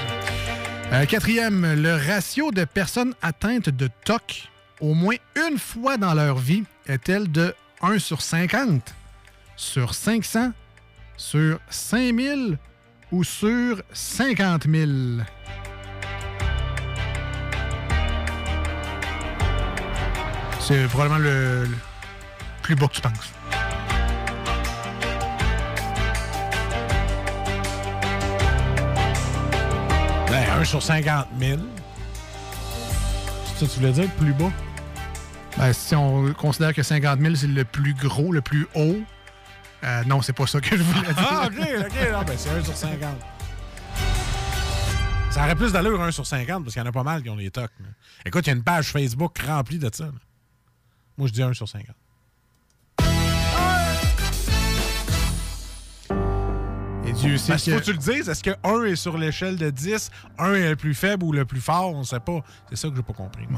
Euh, 0.93 1.05
quatrième, 1.05 1.73
le 1.81 1.95
ratio 1.95 2.51
de 2.51 2.63
personnes 2.63 3.13
atteintes 3.21 3.69
de 3.69 3.89
TOC 4.05 4.49
au 4.81 4.93
moins 4.93 5.15
une 5.49 5.58
fois 5.58 5.97
dans 5.97 6.13
leur 6.13 6.38
vie 6.38 6.63
est-elle 6.88 7.31
de 7.31 7.53
1 7.81 7.97
sur 7.99 8.21
50, 8.21 8.93
sur 9.55 9.93
500, 9.93 10.51
sur 11.17 11.60
5000 11.69 12.58
ou 13.12 13.23
sur 13.23 13.81
50 13.93 14.67
000? 14.69 14.91
C'est 20.60 20.88
probablement 20.88 21.19
le, 21.19 21.63
le 21.65 21.75
plus 22.63 22.75
bas 22.75 22.88
que 22.88 22.93
tu 22.93 23.01
penses. 23.01 23.31
1 30.56 30.63
sur 30.63 30.82
50 30.82 31.28
000. 31.39 31.60
C'est 33.46 33.60
ça 33.60 33.65
que 33.65 33.72
tu 33.72 33.80
voulais 33.80 33.91
dire, 33.91 34.10
plus 34.12 34.34
bas? 34.34 34.52
Ben, 35.58 35.74
si 35.74 35.96
on 35.96 36.34
considère 36.34 36.74
que 36.74 36.84
50 36.84 37.20
000, 37.20 37.36
c'est 37.36 37.48
le 37.48 37.63
plus 37.65 37.94
gros, 37.94 38.32
le 38.32 38.41
plus 38.41 38.68
haut, 38.76 38.98
euh, 39.84 40.04
non, 40.06 40.22
c'est 40.22 40.34
pas 40.34 40.48
ça 40.48 40.60
que 40.62 40.76
je 40.78 40.84
voulais 40.84 41.02
dire. 41.13 41.15
Ah, 41.18 41.48
OK, 41.48 41.54
OK. 41.60 42.12
Non, 42.12 42.22
ben, 42.24 42.36
c'est 42.38 42.50
1 42.50 42.63
sur 42.63 42.76
50. 42.76 43.00
Ça 45.32 45.44
aurait 45.44 45.56
plus 45.56 45.72
d'allure 45.74 46.02
1 46.02 46.12
sur 46.12 46.26
50 46.26 46.63
parce 46.63 46.74
qu'il 46.74 46.82
y 46.82 46.86
en 46.86 46.89
a 46.89 46.94
pas 46.94 47.04
mal 47.04 47.22
qui 47.22 47.30
ont 47.30 47.36
des 47.36 47.52
tocs. 47.52 47.72
Écoute, 48.26 48.48
il 48.48 48.50
y 48.50 48.54
a 48.54 48.56
une 48.56 48.63
page 48.63 48.91
Facebook 48.91 49.38
remplie 49.46 49.80
de 49.80 49.89
ça. 49.94 50.06
là. 50.06 50.12
Moi, 51.18 51.28
je 51.28 51.34
dis 51.34 51.44
1 51.44 51.54
sur 51.54 51.68
50. 51.68 51.88
Dieu 57.15 57.38
sait 57.38 57.54
Parce 57.54 57.63
qu'il 57.63 57.73
faut 57.73 57.80
que 57.80 57.86
que... 57.86 57.91
tu 57.91 57.93
le 57.93 58.13
dises. 58.13 58.30
Est-ce 58.30 58.43
que 58.43 58.51
1 58.63 58.84
est 58.84 58.95
sur 58.95 59.17
l'échelle 59.17 59.58
de 59.58 59.69
10, 59.69 60.12
1 60.38 60.54
est 60.54 60.69
le 60.69 60.75
plus 60.75 60.93
faible 60.93 61.23
ou 61.23 61.32
le 61.32 61.45
plus 61.45 61.62
fort? 61.62 61.93
On 61.93 62.04
sait 62.04 62.19
pas. 62.19 62.43
C'est 62.69 62.75
ça 62.75 62.89
que 62.89 62.95
j'ai 62.95 63.04
pas 63.04 63.13
compris. 63.13 63.43
Ouais, 63.43 63.58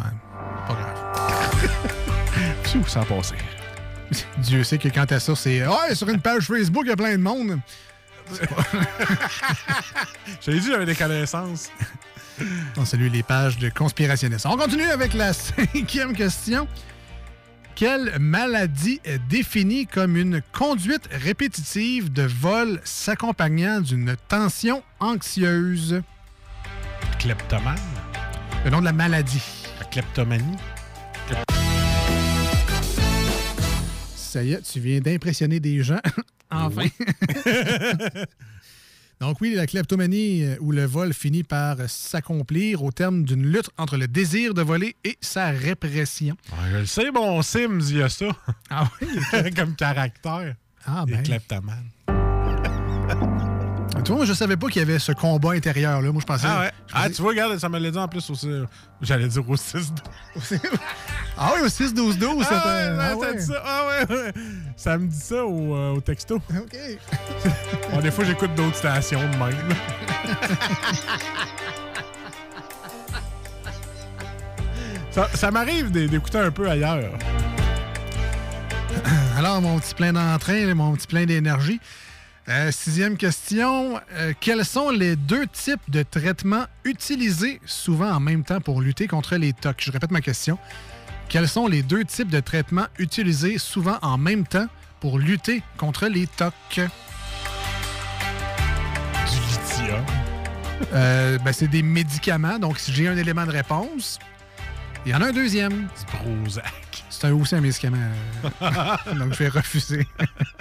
pas 0.68 0.74
grave. 0.74 1.70
Pfiou, 2.64 2.86
ça 2.88 3.02
a 3.02 3.06
passé? 3.06 3.36
Dieu 4.38 4.64
sait 4.64 4.78
que 4.78 4.88
quand 4.88 5.06
t'as 5.06 5.20
ça, 5.20 5.36
c'est 5.36 5.68
«Ouais, 5.68 5.96
sur 5.96 6.08
une 6.10 6.22
page 6.22 6.44
Facebook, 6.46 6.84
il 6.86 6.90
y 6.90 6.94
a 6.94 6.96
plein 6.96 7.12
de 7.14 7.22
monde. 7.22 7.60
J'avais 10.42 10.60
dit 10.60 10.68
j'avais 10.68 10.86
des 10.86 10.96
connaissances.» 10.96 11.70
On 12.78 12.86
salue 12.86 13.10
les 13.12 13.24
pages 13.24 13.58
de 13.58 13.70
conspirationnistes. 13.70 14.46
On 14.46 14.58
continue 14.58 14.90
avec 14.90 15.14
la 15.14 15.34
cinquième 15.74 16.14
question. 16.14 16.68
Quelle 17.78 18.18
maladie 18.18 19.00
est 19.06 19.20
définie 19.30 19.86
comme 19.86 20.18
une 20.18 20.42
conduite 20.52 21.08
répétitive 21.12 22.12
de 22.12 22.24
vol 22.24 22.82
s'accompagnant 22.84 23.82
d'une 23.82 24.16
tension 24.28 24.82
anxieuse? 25.00 26.02
Kleptomane? 27.20 27.78
Le 28.66 28.72
nom 28.72 28.80
de 28.80 28.86
la 28.86 28.94
maladie. 28.94 29.44
La 29.80 29.86
kleptomanie? 29.86 30.58
Ça 34.16 34.42
y 34.42 34.54
est, 34.54 34.62
tu 34.64 34.80
viens 34.80 35.00
d'impressionner 35.00 35.60
des 35.60 35.84
gens. 35.84 36.02
enfin. 36.50 36.88
Donc 39.20 39.42
oui, 39.42 39.54
la 39.56 39.66
kleptomanie 39.66 40.44
euh, 40.44 40.56
où 40.60 40.72
le 40.72 40.86
vol 40.86 41.12
finit 41.14 41.44
par 41.44 41.78
s'accomplir 41.88 42.84
au 42.84 42.92
terme 42.92 43.24
d'une 43.24 43.48
lutte 43.52 43.70
entre 43.78 43.98
le 43.98 44.08
désir 44.08 44.54
de 44.54 44.62
voler 44.62 44.96
et 45.04 45.18
sa 45.22 45.48
répression. 45.48 46.36
Ouais, 46.52 46.70
je 46.72 46.78
le 46.78 46.86
sais, 46.86 47.12
mon 47.12 47.42
Sims, 47.42 47.80
il 47.90 47.98
y 47.98 48.02
a 48.04 48.10
ça. 48.10 48.26
Ah 48.70 48.88
oui? 49.02 49.08
Comme 49.56 49.76
caractère. 49.76 50.56
Ah 50.86 51.04
ben. 51.08 51.24
kleptomanes. 51.24 51.90
Tu 54.04 54.12
vois, 54.14 54.18
moi, 54.18 54.26
je 54.26 54.34
savais 54.34 54.56
pas 54.56 54.68
qu'il 54.68 54.80
y 54.80 54.84
avait 54.84 55.00
ce 55.00 55.12
combat 55.12 55.52
intérieur-là. 55.52 56.12
Moi, 56.12 56.22
je 56.22 56.26
pensais... 56.26 56.46
Ah 56.48 56.60
ouais? 56.60 56.72
je 56.88 56.94
Ah, 56.94 57.10
tu 57.10 57.22
vois, 57.22 57.32
regarde, 57.32 57.58
ça 57.58 57.68
me 57.68 57.80
l'a 57.80 57.90
dit 57.92 57.98
en 57.98 58.08
plus 58.08 58.30
aussi. 58.30 58.48
J'allais 59.02 59.28
dire 59.28 59.50
au 59.50 59.58
6 59.58 59.92
Ah 61.38 61.54
oui, 61.56 61.62
au 61.66 61.68
6-12-12, 61.68 62.46
Ah, 62.50 62.54
ouais, 62.54 62.98
ah 63.00 63.10
ça 63.10 63.18
ouais. 63.18 63.40
ça. 63.40 63.64
Ah 63.66 63.88
ouais, 63.88 64.16
ouais. 64.16 64.34
Ça 64.78 64.98
me 64.98 65.08
dit 65.08 65.20
ça 65.20 65.44
au, 65.44 65.76
euh, 65.76 65.96
au 65.96 66.02
texto. 66.02 66.36
OK. 66.52 66.78
Bon, 67.92 68.02
des 68.02 68.12
fois, 68.12 68.26
j'écoute 68.26 68.54
d'autres 68.56 68.76
stations 68.76 69.20
de 69.22 69.38
même. 69.38 69.56
ça 75.12 75.28
ça 75.34 75.52
m'arrive 75.52 75.92
d'é- 75.92 76.08
d'écouter 76.08 76.38
un 76.40 76.52
peu 76.52 76.70
ailleurs. 76.70 77.12
alors, 79.38 79.62
mon 79.62 79.80
petit 79.80 79.94
plein 79.96 80.14
d'entrain, 80.14 80.74
mon 80.76 80.94
petit 80.96 81.08
plein 81.08 81.26
d'énergie. 81.26 81.80
Euh, 82.50 82.72
sixième 82.72 83.18
question. 83.18 84.00
Euh, 84.14 84.32
quels 84.40 84.64
sont 84.64 84.90
les 84.90 85.16
deux 85.18 85.48
types 85.48 85.82
de 85.90 86.04
traitements 86.04 86.66
utilisés 86.86 87.60
souvent 87.66 88.10
en 88.12 88.20
même 88.22 88.44
temps 88.44 88.62
pour 88.62 88.80
lutter 88.82 89.08
contre 89.08 89.36
les 89.36 89.52
TOC? 89.54 89.76
Je 89.80 89.92
répète 89.92 90.12
ma 90.12 90.22
question. 90.22 90.58
Quels 91.30 91.48
sont 91.48 91.68
les 91.68 91.84
deux 91.84 92.06
types 92.06 92.30
de 92.30 92.40
traitements 92.40 92.88
utilisés 93.00 93.58
souvent 93.58 93.98
en 94.02 94.18
même 94.18 94.46
temps 94.48 94.68
pour 95.00 95.20
lutter 95.20 95.62
contre 95.78 96.08
les 96.08 96.26
TOC? 96.28 96.54
Du 96.76 96.82
lithium. 99.50 100.06
Euh, 100.94 101.38
ben, 101.40 101.52
c'est 101.52 101.68
des 101.68 101.82
médicaments, 101.84 102.60
donc 102.60 102.80
si 102.80 102.94
j'ai 102.94 103.08
un 103.08 103.18
élément 103.18 103.46
de 103.46 103.52
réponse, 103.52 104.20
il 105.06 105.12
y 105.12 105.16
en 105.16 105.22
a 105.22 105.28
un 105.28 105.32
deuxième. 105.34 105.74
Du 105.88 106.06
Prozac. 106.08 107.04
C'est 107.10 107.30
aussi 107.32 107.56
un 107.56 107.62
médicament. 107.62 107.98
euh, 108.62 109.14
donc 109.16 109.34
je 109.34 109.40
vais 109.40 109.50
refuser. 109.50 110.08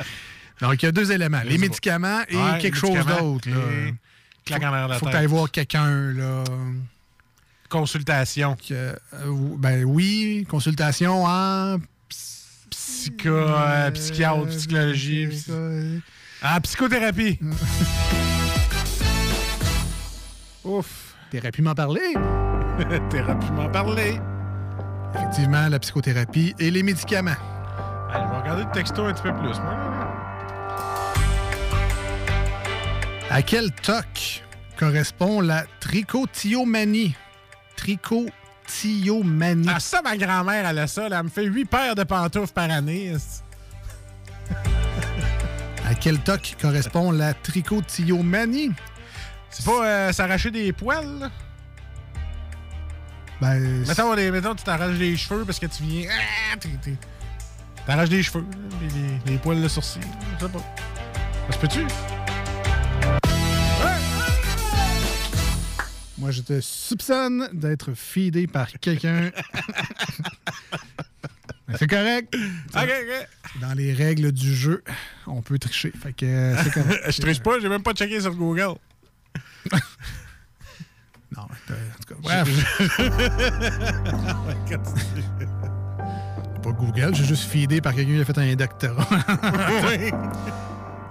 donc 0.61 0.83
il 0.83 0.87
y 0.87 0.88
a 0.88 0.92
deux 0.92 1.12
éléments, 1.12 1.42
les 1.44 1.59
médicaments 1.59 2.22
et 2.29 2.37
Ouais, 2.37 2.59
quelque 2.61 2.74
les 2.74 2.81
chose 2.96 3.07
d'autre. 3.07 3.48
et 3.48 3.94
claque 4.44 4.62
en 4.62 4.66
arrière 4.72 4.88
de 4.88 4.92
la 4.94 4.98
Faut 4.98 5.07
que 5.07 5.11
tête. 5.12 5.20
tu 5.20 5.24
ailles 5.24 5.31
voir 5.31 5.50
quelqu'un. 5.50 5.87
là. 6.12 6.44
Consultation? 7.68 8.57
Que, 8.57 8.74
euh, 8.74 8.94
ben 9.59 9.85
oui, 9.85 10.46
consultation 10.48 11.24
en 11.24 11.76
Psycho, 12.70 13.29
euh, 13.29 13.90
psychiatre, 13.92 14.46
psychologie. 14.48 15.26
psy- 15.29 16.02
Ah, 16.42 16.60
psychothérapie. 16.60 17.38
Ouf. 20.64 21.14
Pu 21.31 21.62
m'en 21.62 21.75
parler. 21.75 22.00
Thérapie 23.10 23.52
m'en 23.52 23.69
parler. 23.69 24.19
Effectivement, 25.14 25.69
la 25.69 25.79
psychothérapie 25.79 26.54
et 26.58 26.71
les 26.71 26.83
médicaments. 26.83 27.37
Allez, 28.12 28.25
je 28.25 28.31
vais 28.31 28.37
regarder 28.40 28.64
le 28.64 28.71
texto 28.73 29.04
un 29.04 29.12
petit 29.12 29.23
peu 29.23 29.33
plus, 29.35 29.58
moi. 29.60 29.77
À 33.31 33.42
quel 33.42 33.71
TOC 33.73 34.42
correspond 34.79 35.40
la 35.40 35.64
trichotillomanie? 35.81 37.14
Trichotillomanie. 37.77 39.68
Ah, 39.72 39.81
ça, 39.81 40.02
ma 40.02 40.16
grand-mère, 40.16 40.66
elle 40.66 40.79
a 40.79 40.87
ça. 40.87 41.08
là. 41.08 41.18
Elle 41.18 41.24
me 41.24 41.29
fait 41.29 41.44
huit 41.44 41.64
paires 41.66 41.94
de 41.94 42.04
pantoufles 42.04 42.52
par 42.52 42.70
année. 42.70 43.14
À 45.88 45.94
quel 45.94 46.18
TOC 46.20 46.56
correspond 46.60 47.10
la 47.12 47.33
trichotillomanie? 47.35 48.72
C'est 49.50 49.64
pas 49.64 49.87
euh, 49.87 50.12
s'arracher 50.12 50.50
des 50.50 50.72
poils, 50.72 51.18
là? 51.20 51.31
Ben, 53.40 53.85
Mettons, 53.87 54.14
les- 54.14 54.31
mettons, 54.31 54.54
tu 54.54 54.64
t'arraches 54.64 54.96
les 54.96 55.16
cheveux 55.16 55.44
parce 55.44 55.58
que 55.58 55.66
tu 55.66 55.83
viens. 55.85 56.08
Ah, 56.10 56.56
T'arraches 57.87 58.08
des 58.08 58.22
cheveux, 58.22 58.40
là, 58.50 58.77
les, 58.81 58.88
les- 58.88 59.20
les 59.33 59.38
poils 59.38 59.62
de 59.62 59.68
sourcil. 59.68 60.02
Je 60.40 60.46
sais 60.46 60.50
pas. 60.52 60.58
Ça 61.48 61.52
se 61.52 61.58
peut-tu? 61.58 61.87
Moi, 66.19 66.31
je 66.31 66.40
te 66.40 66.60
soupçonne 66.60 67.48
d'être 67.52 67.92
feedé 67.94 68.46
par 68.46 68.69
quelqu'un. 68.81 69.31
C'est 71.79 71.88
correct. 71.88 72.35
Dans 73.60 73.75
les 73.75 73.92
règles 73.92 74.33
du 74.33 74.54
jeu, 74.54 74.83
on 75.27 75.42
peut 75.42 75.58
tricher. 75.58 75.92
Fait 76.00 76.12
que 76.12 76.25
euh, 76.25 76.56
c'est 76.62 76.73
correct. 76.73 77.02
Je 77.10 77.21
triche 77.21 77.40
pas, 77.40 77.58
j'ai 77.60 77.69
même 77.69 77.83
pas 77.83 77.92
checké 77.92 78.21
sur 78.21 78.35
Google. 78.35 78.75
Non, 81.37 81.42
en 81.42 81.46
tout 81.48 82.14
cas, 82.14 82.14
bref. 82.21 82.48
pas 86.62 86.71
Google, 86.71 87.14
j'ai 87.14 87.25
juste 87.25 87.50
feedé 87.50 87.81
par 87.81 87.94
quelqu'un 87.94 88.14
qui 88.14 88.21
a 88.21 88.25
fait 88.25 88.38
un 88.38 88.54
doctorat. 88.54 89.08
Oui. 89.88 90.12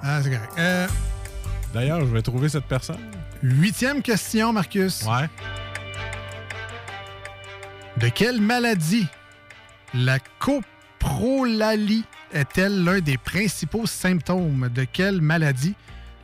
ah, 0.02 0.22
c'est 0.24 0.32
correct. 0.32 0.54
Euh, 0.58 0.88
D'ailleurs, 1.74 2.00
je 2.00 2.06
vais 2.14 2.22
trouver 2.22 2.48
cette 2.48 2.64
personne. 2.64 2.98
Huitième 3.44 4.02
question, 4.02 4.54
Marcus. 4.54 5.04
Ouais. 5.04 5.30
De 7.98 8.10
quelle 8.10 8.42
maladie 8.42 9.08
la 9.94 10.20
coprolalie 10.40 12.04
est-elle 12.34 12.84
l'un 12.84 13.00
des 13.00 13.18
principaux 13.18 13.86
symptômes? 13.86 14.70
De 14.74 14.84
quelle 14.84 15.22
maladie 15.22 15.76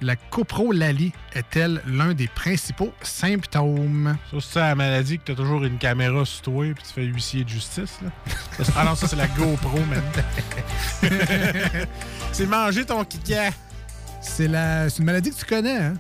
la 0.02 0.16
coprolalie 0.16 1.14
est-elle 1.34 1.82
l'un 1.86 2.14
des 2.14 2.28
principaux 2.28 2.92
symptômes? 3.04 4.18
Ça, 4.32 4.38
c'est 4.42 4.60
la 4.60 4.76
maladie 4.76 5.20
que 5.20 5.24
t'as 5.26 5.36
toujours 5.36 5.64
une 5.64 5.78
caméra 5.78 6.26
sur 6.26 6.42
toi 6.42 6.66
puis 6.76 6.84
tu 6.86 6.94
fais 6.94 7.04
huissier 7.04 7.44
de 7.46 7.50
justice, 7.50 8.00
là. 8.04 8.10
Ça, 8.58 8.64
c'est- 8.66 8.74
ah 8.76 8.84
non, 8.84 8.96
ça, 8.96 9.08
c'est 9.08 9.16
la 9.16 9.28
GoPro, 9.28 9.80
man. 9.86 10.02
c'est 12.34 12.48
manger 12.48 12.84
ton 12.86 13.06
kika. 13.06 13.52
C'est 14.22 14.48
la... 14.48 14.90
c'est 14.90 15.00
une 15.00 15.06
maladie 15.06 15.32
que 15.32 15.36
tu 15.38 15.46
connais, 15.46 15.78
hein? 15.78 15.94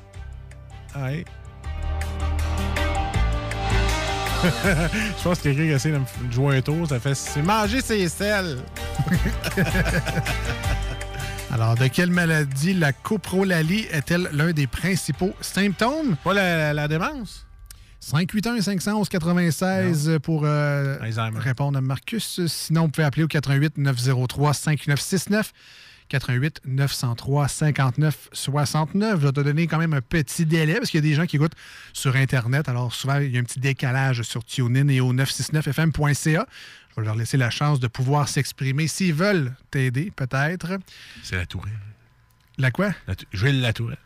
Je 4.43 5.23
pense 5.23 5.37
que 5.37 5.43
quelqu'un 5.43 5.63
qui 5.63 5.69
essaie 5.69 5.91
de 5.91 5.99
me 5.99 6.31
jouer 6.31 6.57
un 6.57 6.61
tour, 6.61 6.87
ça 6.87 6.99
fait 6.99 7.13
c'est 7.13 7.43
manger 7.43 7.81
ses 7.81 8.09
selles. 8.09 8.57
Alors, 11.51 11.75
de 11.75 11.87
quelle 11.87 12.11
maladie 12.11 12.73
la 12.73 12.93
coprolalie 12.93 13.85
est-elle 13.91 14.29
l'un 14.31 14.51
des 14.51 14.67
principaux 14.67 15.33
symptômes? 15.41 16.15
Pas 16.23 16.33
la, 16.33 16.73
la 16.73 16.87
démence? 16.87 17.45
581-511-96 18.03 20.19
pour 20.19 20.43
euh, 20.45 20.97
répondre 21.35 21.77
à 21.77 21.81
Marcus. 21.81 22.45
Sinon, 22.47 22.85
vous 22.85 22.89
pouvez 22.89 23.05
appeler 23.05 23.23
au 23.23 23.27
88 23.27 23.77
903 23.77 24.53
5969 24.53 25.51
88 26.11 26.61
903 26.65 27.47
59 27.47 28.29
69. 28.33 29.19
Je 29.19 29.25
vais 29.25 29.31
te 29.31 29.39
donner 29.39 29.67
quand 29.67 29.77
même 29.77 29.93
un 29.93 30.01
petit 30.01 30.45
délai 30.45 30.75
parce 30.75 30.89
qu'il 30.89 30.97
y 30.97 31.05
a 31.05 31.09
des 31.09 31.15
gens 31.15 31.25
qui 31.25 31.37
écoutent 31.37 31.55
sur 31.93 32.17
Internet. 32.17 32.67
Alors, 32.67 32.93
souvent, 32.93 33.19
il 33.19 33.31
y 33.31 33.37
a 33.37 33.39
un 33.39 33.43
petit 33.43 33.61
décalage 33.61 34.21
sur 34.23 34.43
TuneIn 34.43 34.89
et 34.89 34.99
au 34.99 35.13
969fm.ca. 35.13 36.45
Je 36.89 37.01
vais 37.01 37.05
leur 37.05 37.15
laisser 37.15 37.37
la 37.37 37.49
chance 37.49 37.79
de 37.79 37.87
pouvoir 37.87 38.27
s'exprimer 38.27 38.87
s'ils 38.87 39.13
veulent 39.13 39.53
t'aider, 39.71 40.11
peut-être. 40.13 40.77
C'est 41.23 41.37
la 41.37 41.45
tourette. 41.45 41.71
La 42.57 42.71
quoi? 42.71 42.93
La 43.07 43.15
Gilles 43.31 43.61
la 43.61 43.71
tourette. 43.71 43.99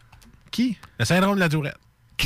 Qui? 0.51 0.78
Le 0.99 1.06
syndrome 1.06 1.36
de 1.36 1.39
la 1.39 1.49
tourette. 1.49 1.80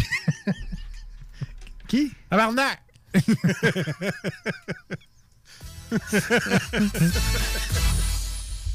Qui? 1.88 2.12
Tabarnak! 2.30 2.82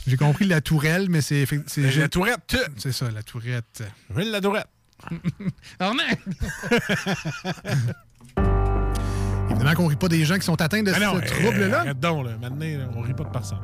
J'ai 0.07 0.17
compris 0.17 0.45
la 0.45 0.61
tourelle, 0.61 1.07
mais 1.09 1.21
c'est. 1.21 1.47
c'est 1.67 1.97
La 1.97 2.09
tourette. 2.09 2.57
C'est 2.77 2.93
ça, 2.93 3.11
la 3.11 3.23
tourette. 3.23 3.83
Gilles 4.17 4.31
la 4.31 4.41
tourette. 4.41 4.69
Évidemment 9.51 9.75
qu'on 9.75 9.87
rit 9.87 9.97
pas 9.97 10.09
des 10.09 10.25
gens 10.25 10.37
qui 10.37 10.47
sont 10.47 10.61
atteints 10.61 10.83
de 10.83 10.91
non, 10.93 11.21
ce 11.21 11.27
trouble-là. 11.27 11.81
Arrête 11.81 12.01
donc, 12.01 12.27
là. 12.27 12.33
Maintenant, 12.41 12.67
on 12.97 13.01
rit 13.03 13.15
pas 13.15 13.25
de 13.25 13.31
personne. 13.31 13.61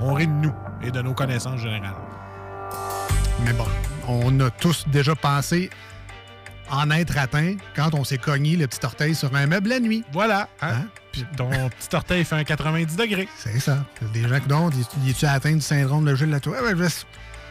On 0.00 0.14
rit 0.14 0.26
de 0.26 0.32
nous 0.32 0.52
et 0.82 0.90
de 0.90 1.02
nos 1.02 1.14
connaissances 1.14 1.60
générales. 1.60 1.94
Mais 3.44 3.52
bon, 3.52 3.66
on 4.08 4.40
a 4.40 4.50
tous 4.50 4.86
déjà 4.88 5.14
pensé 5.14 5.70
en 6.70 6.90
être 6.90 7.16
atteint 7.18 7.56
quand 7.74 7.94
on 7.94 8.04
s'est 8.04 8.18
cogné 8.18 8.56
le 8.56 8.66
petit 8.66 8.84
orteil 8.84 9.14
sur 9.14 9.34
un 9.34 9.46
meuble 9.46 9.68
la 9.70 9.80
nuit. 9.80 10.04
Voilà. 10.12 10.48
Hein? 10.60 10.74
Hein? 10.74 10.86
Puis 11.12 11.24
ton 11.36 11.48
petit 11.48 11.94
orteil 11.94 12.24
fait 12.24 12.36
un 12.36 12.44
90 12.44 12.96
degrés. 12.96 13.28
C'est 13.38 13.58
ça. 13.60 13.84
Des 14.12 14.28
gens 14.28 14.40
qui 14.70 15.06
y 15.06 15.10
es-tu 15.10 15.26
atteint 15.26 15.54
du 15.54 15.60
syndrome 15.60 16.04
de 16.04 16.14
Gilles 16.14 16.30
Latour? 16.30 16.54
Ouais, 16.54 16.74
ouais, 16.74 16.88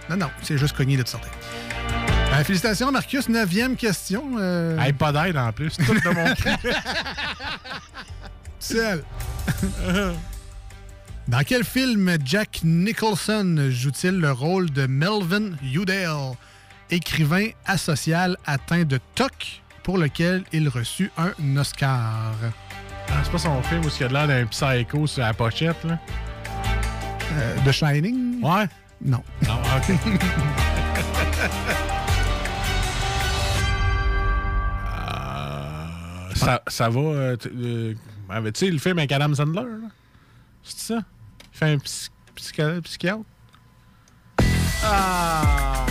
Non, 0.10 0.18
non, 0.18 0.30
c'est 0.42 0.58
juste 0.58 0.76
cogné 0.76 0.98
le 0.98 1.04
petit 1.04 1.16
orteil. 1.16 1.32
Euh, 2.34 2.44
félicitations, 2.44 2.92
Marcus. 2.92 3.30
Neuvième 3.30 3.76
question. 3.78 4.24
Euh, 4.38 4.78
Hey, 4.78 4.92
pas 4.92 5.12
d'aide 5.12 5.38
en 5.38 5.52
plus. 5.54 5.78
Tout 5.78 5.94
de 5.94 6.10
mon. 6.10 6.36
Seul. 8.60 9.04
Dans 11.28 11.42
quel 11.44 11.64
film 11.64 12.18
Jack 12.24 12.62
Nicholson 12.64 13.70
joue-t-il 13.70 14.20
le 14.20 14.32
rôle 14.32 14.70
de 14.70 14.86
Melvin 14.86 15.52
Udall, 15.64 16.34
écrivain 16.92 17.48
asocial 17.66 18.38
atteint 18.46 18.84
de 18.84 19.00
TOC 19.16 19.62
pour 19.84 19.98
lequel 19.98 20.44
il 20.52 20.70
reçut 20.70 21.12
un 21.18 21.32
Oscar? 21.58 22.34
Ah, 23.08 23.14
c'est 23.24 23.32
pas 23.32 23.38
son 23.38 23.62
film 23.64 23.86
où 23.86 23.90
il 23.90 24.02
y 24.02 24.04
a 24.04 24.08
de 24.08 24.14
l'air 24.14 24.28
d'un 24.28 24.46
psycho 24.48 25.08
sur 25.08 25.22
la 25.22 25.34
pochette, 25.34 25.84
là? 25.84 26.00
Euh, 27.34 27.56
The 27.66 27.72
Shining? 27.72 28.42
Ouais? 28.44 28.68
Non. 29.02 29.24
Non, 29.48 29.60
OK. 29.78 29.96
Euh, 34.88 36.30
ça, 36.36 36.62
ça 36.68 36.90
va. 36.90 37.00
euh, 37.00 37.38
euh, 37.48 37.94
ah, 38.30 38.42
mais 38.42 38.52
tu 38.52 38.66
sais, 38.66 38.72
le 38.72 38.78
film 38.78 38.98
avec 38.98 39.12
Adam 39.12 39.34
Sandler, 39.34 39.62
là? 39.62 39.88
C'est 40.64 40.94
ça? 40.94 41.00
Il 41.54 41.58
fait 41.58 41.66
un 41.74 41.78
psy- 41.78 42.10
psychiatre? 42.36 43.22
Ah! 44.84 45.86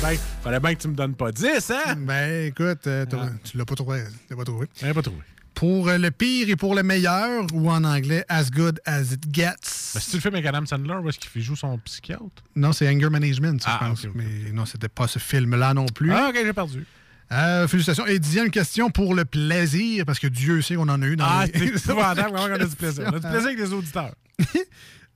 Bien, 0.00 0.16
fallait 0.42 0.60
bien 0.60 0.74
que 0.74 0.80
tu 0.80 0.88
me 0.88 0.94
donnes 0.94 1.14
pas 1.14 1.30
10, 1.30 1.70
hein? 1.70 1.94
Ben, 1.98 2.46
écoute, 2.46 2.86
euh, 2.86 3.04
t'as- 3.04 3.30
tu 3.44 3.56
l'as 3.58 3.64
pas 3.66 3.74
trouvé. 3.74 4.02
Tu 4.26 4.30
l'as 4.30 4.36
pas 4.36 4.44
trouvé. 4.44 4.66
Pas 4.94 5.02
trouvé. 5.02 5.22
Pour 5.54 5.88
euh, 5.90 5.98
le 5.98 6.10
pire 6.10 6.48
et 6.48 6.56
pour 6.56 6.74
le 6.74 6.82
meilleur, 6.82 7.44
ou 7.52 7.70
en 7.70 7.84
anglais, 7.84 8.24
As 8.30 8.50
Good 8.50 8.80
As 8.86 9.12
It 9.12 9.24
Gets. 9.30 9.92
Mais 9.94 10.00
c'est-tu 10.00 10.16
le 10.16 10.20
film 10.22 10.34
avec 10.36 10.46
Adam 10.46 10.64
Sandler 10.64 10.94
où 11.02 11.08
est-ce 11.10 11.18
qu'il 11.18 11.42
joue 11.42 11.54
son 11.56 11.76
psychiatre? 11.78 12.22
Non, 12.56 12.72
c'est 12.72 12.88
Anger 12.88 13.10
Management, 13.10 13.62
ça, 13.62 13.78
Ah, 13.78 13.92
je 13.94 14.06
pense. 14.06 14.14
Mais 14.14 14.52
non, 14.52 14.64
c'était 14.64 14.88
pas 14.88 15.06
ce 15.06 15.18
film-là 15.18 15.74
non 15.74 15.84
plus. 15.86 16.12
Ah, 16.12 16.28
ok, 16.30 16.38
j'ai 16.42 16.52
perdu. 16.54 16.86
Euh, 17.32 17.68
félicitations. 17.68 18.06
Et 18.06 18.18
dixième 18.18 18.50
question 18.50 18.90
pour 18.90 19.14
le 19.14 19.26
plaisir, 19.26 20.06
parce 20.06 20.18
que 20.18 20.28
Dieu 20.28 20.62
sait 20.62 20.76
qu'on 20.76 20.88
en 20.88 21.02
a 21.02 21.06
eu 21.06 21.16
dans 21.16 21.26
Ah, 21.28 21.44
les... 21.46 21.52
c'est 21.52 21.66
épouvantable 21.90 22.30
comment 22.34 22.44
on 22.44 22.52
a 22.52 22.58
du 22.58 22.74
plaisir. 22.76 23.04
On 23.06 23.16
a 23.16 23.18
du 23.20 23.26
plaisir 23.28 23.46
avec 23.48 23.58
les 23.58 23.72
auditeurs. 23.72 24.14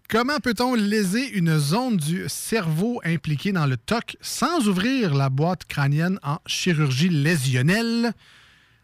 Comment 0.09 0.39
peut-on 0.39 0.75
léser 0.75 1.31
une 1.31 1.59
zone 1.59 1.97
du 1.97 2.25
cerveau 2.29 3.01
impliquée 3.05 3.53
dans 3.53 3.67
le 3.67 3.77
TOC 3.77 4.17
sans 4.21 4.69
ouvrir 4.69 5.15
la 5.15 5.31
boîte 5.31 5.65
crânienne 5.65 6.19
en 6.23 6.39
chirurgie 6.47 7.09
lésionnelle? 7.09 8.13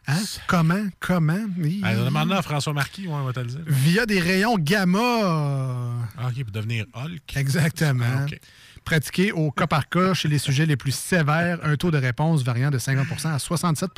Hein? 0.06 0.18
Comment? 0.46 0.86
Comment? 0.98 1.46
Demande 1.56 2.32
à 2.32 2.42
François 2.42 2.72
Marquis, 2.72 3.06
ouais, 3.06 3.12
on 3.12 3.24
va 3.24 3.32
te 3.32 3.40
le 3.40 3.46
dire. 3.46 3.60
Via 3.66 4.06
des 4.06 4.18
rayons 4.18 4.56
gamma. 4.58 4.98
Ah, 6.18 6.28
OK, 6.28 6.42
pour 6.42 6.52
devenir 6.52 6.86
Hulk. 6.94 7.36
Exactement. 7.36 8.04
Ah. 8.26 8.34
Pratiqué 8.91 9.30
au 9.30 9.53
cas 9.53 9.68
par 9.68 9.88
cas 9.88 10.14
chez 10.14 10.26
les 10.26 10.38
sujets 10.38 10.66
les 10.66 10.74
plus 10.74 10.91
sévères, 10.93 11.61
un 11.62 11.76
taux 11.76 11.93
de 11.93 11.97
réponse 11.99 12.43
variant 12.43 12.70
de 12.72 12.78
50 12.78 13.07
à 13.24 13.38
67 13.38 13.88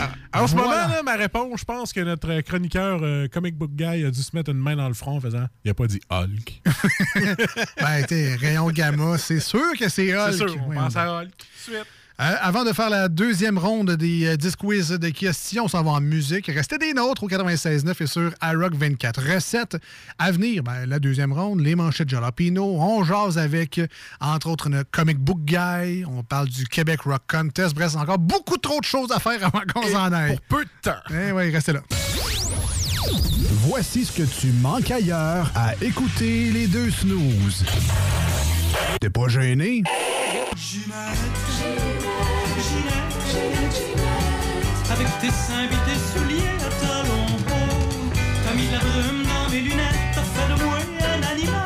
Ah, 0.00 0.10
En 0.34 0.48
ce 0.48 0.56
Voilà. 0.56 0.82
moment, 0.82 0.94
là, 0.96 1.02
ma 1.04 1.14
réponse, 1.14 1.60
je 1.60 1.64
pense 1.64 1.92
que 1.92 2.00
notre 2.00 2.40
chroniqueur 2.40 2.98
euh, 3.04 3.28
comic 3.28 3.54
book 3.56 3.70
guy 3.76 4.04
a 4.04 4.10
dû 4.10 4.20
se 4.20 4.34
mettre 4.34 4.50
une 4.50 4.58
main 4.58 4.74
dans 4.74 4.88
le 4.88 4.94
front 4.94 5.18
en 5.18 5.20
faisant 5.20 5.46
Il 5.64 5.70
a 5.70 5.74
pas 5.74 5.86
dit 5.86 6.00
Hulk. 6.10 6.60
Ben, 7.80 8.04
t'es 8.08 8.34
rayon 8.34 8.68
gamma, 8.70 9.16
c'est 9.16 9.38
sûr 9.38 9.60
que 9.78 9.88
c'est 9.88 10.12
Hulk. 10.12 10.32
C'est 10.32 10.38
sûr, 10.38 10.56
on 10.68 10.74
pense 10.74 10.96
à 10.96 11.20
Hulk. 11.20 11.28
tout 11.28 11.46
de 11.70 11.76
suite. 11.76 11.86
Euh, 12.18 12.34
avant 12.40 12.64
de 12.64 12.72
faire 12.72 12.88
la 12.88 13.08
deuxième 13.08 13.58
ronde 13.58 13.90
des 13.90 14.26
euh, 14.26 14.36
10 14.36 14.56
quiz 14.56 14.88
de 14.88 15.08
questions, 15.10 15.64
on 15.64 15.68
s'en 15.68 15.82
va 15.82 15.90
en 15.90 16.00
musique. 16.00 16.46
Restez 16.46 16.78
des 16.78 16.94
nôtres 16.94 17.24
au 17.24 17.28
96.9 17.28 18.02
et 18.02 18.06
sur 18.06 18.32
iRock 18.42 18.74
24. 18.74 19.34
Recettes 19.34 19.76
à 20.18 20.30
venir, 20.30 20.62
ben, 20.62 20.86
la 20.86 20.98
deuxième 20.98 21.34
ronde, 21.34 21.60
les 21.60 21.74
manchettes 21.74 22.08
Jalapino. 22.08 22.64
On 22.80 23.04
jase 23.04 23.36
avec, 23.36 23.82
entre 24.18 24.48
autres, 24.48 24.68
une 24.68 24.82
comic 24.84 25.18
book 25.18 25.40
guy. 25.44 26.06
On 26.06 26.22
parle 26.22 26.48
du 26.48 26.66
Québec 26.66 27.02
Rock 27.02 27.22
Contest. 27.28 27.74
Bref, 27.74 27.90
c'est 27.92 27.98
encore 27.98 28.18
beaucoup 28.18 28.56
trop 28.56 28.80
de 28.80 28.86
choses 28.86 29.12
à 29.12 29.20
faire 29.20 29.44
avant 29.44 29.62
qu'on 29.70 29.86
s'en 29.86 30.10
aille. 30.10 30.38
Pour 30.48 30.58
peu 30.60 30.64
de 30.64 30.70
temps. 30.80 31.00
Eh 31.10 31.32
oui, 31.32 31.50
restez 31.50 31.74
là. 31.74 31.82
Voici 33.68 34.06
ce 34.06 34.12
que 34.12 34.22
tu 34.22 34.46
manques 34.62 34.90
ailleurs 34.90 35.52
à 35.54 35.74
écouter 35.82 36.50
les 36.50 36.66
deux 36.66 36.90
snooze. 36.90 37.64
T'es 39.00 39.10
pas 39.10 39.28
gêné? 39.28 39.82
Avec 44.90 45.08
tes 45.20 45.30
seins 45.30 45.64
et 45.64 45.80
tes 45.86 45.98
souliers 46.10 46.56
à 46.60 46.70
talons 46.80 47.36
hauts 47.48 48.10
T'as 48.44 48.54
mis 48.54 48.66
de 48.66 48.72
la 48.72 48.78
brume 48.78 49.22
dans 49.24 49.50
mes 49.50 49.60
lunettes 49.60 50.02
T'as 50.14 50.22
fait 50.22 50.48
de 50.52 50.64
moi 50.64 50.78
un 51.00 51.22
animal, 51.32 51.65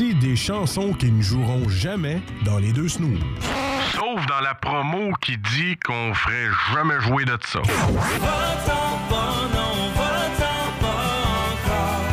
Voici 0.00 0.14
des 0.14 0.36
chansons 0.36 0.94
qui 0.94 1.12
ne 1.12 1.20
joueront 1.20 1.68
jamais 1.68 2.22
dans 2.46 2.56
les 2.56 2.72
deux 2.72 2.88
snooze. 2.88 3.20
Sauf 3.92 4.24
dans 4.26 4.40
la 4.40 4.54
promo 4.54 5.12
qui 5.20 5.36
dit 5.36 5.76
qu'on 5.84 6.14
ferait 6.14 6.48
jamais 6.72 6.98
jouer 7.00 7.26
de 7.26 7.36
ça. 7.44 7.58
Va-t'en 7.58 8.98
pas, 9.10 9.34
non, 9.52 9.90
va-t'en 9.94 10.70
pas 10.80 11.04
encore. 11.50 12.04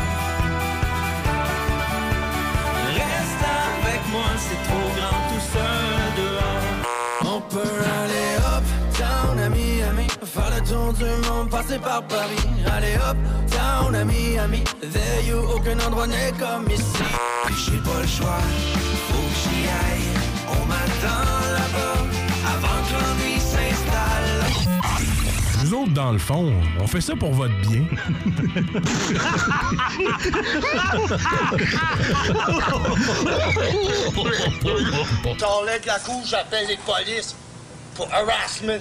Reste 2.92 3.44
avec 3.78 4.00
moi, 4.12 4.28
c'est 4.36 4.62
trop 4.68 4.90
grand 4.98 5.22
tout 5.30 5.44
seul 5.50 5.98
dehors. 6.18 7.36
On 7.36 7.40
peut 7.40 7.80
aller 8.02 8.36
up, 8.54 8.64
down 8.98 9.38
à 9.38 9.48
Miami, 9.48 10.08
faire 10.24 10.50
le 10.54 10.60
tour 10.68 10.92
du 10.92 11.26
monde, 11.26 11.48
passer 11.48 11.78
par 11.78 12.02
Paris. 12.02 12.48
Allez 12.70 12.96
up, 12.96 13.16
down 13.50 13.94
à 13.94 14.04
Miami, 14.04 14.62
there 14.82 15.24
you, 15.26 15.38
aucun 15.38 15.78
endroit 15.86 16.06
n'est 16.06 16.32
comme 16.38 16.70
ici. 16.70 17.02
Pas 17.98 18.02
le 18.02 18.08
choix, 18.08 18.38
faut 19.08 19.22
que 19.22 19.34
j'y 19.42 19.66
aille. 19.66 20.12
On 20.46 20.64
m'attend 20.66 21.30
là-bas, 21.52 21.98
avant 22.46 22.78
que 22.86 22.92
l'ennui 22.94 23.40
s'installe. 23.40 24.38
Nous 25.64 25.74
autres, 25.74 25.94
dans 25.94 26.12
le 26.12 26.18
fond, 26.18 26.52
on 26.78 26.86
fait 26.86 27.00
ça 27.00 27.16
pour 27.16 27.32
votre 27.32 27.56
bien. 27.62 27.82
T'enlèves 35.36 35.86
la 35.86 35.98
couche, 35.98 36.28
j'appelle 36.30 36.68
les 36.68 36.78
polices 36.86 37.34
pour 37.96 38.08
harassment. 38.12 38.78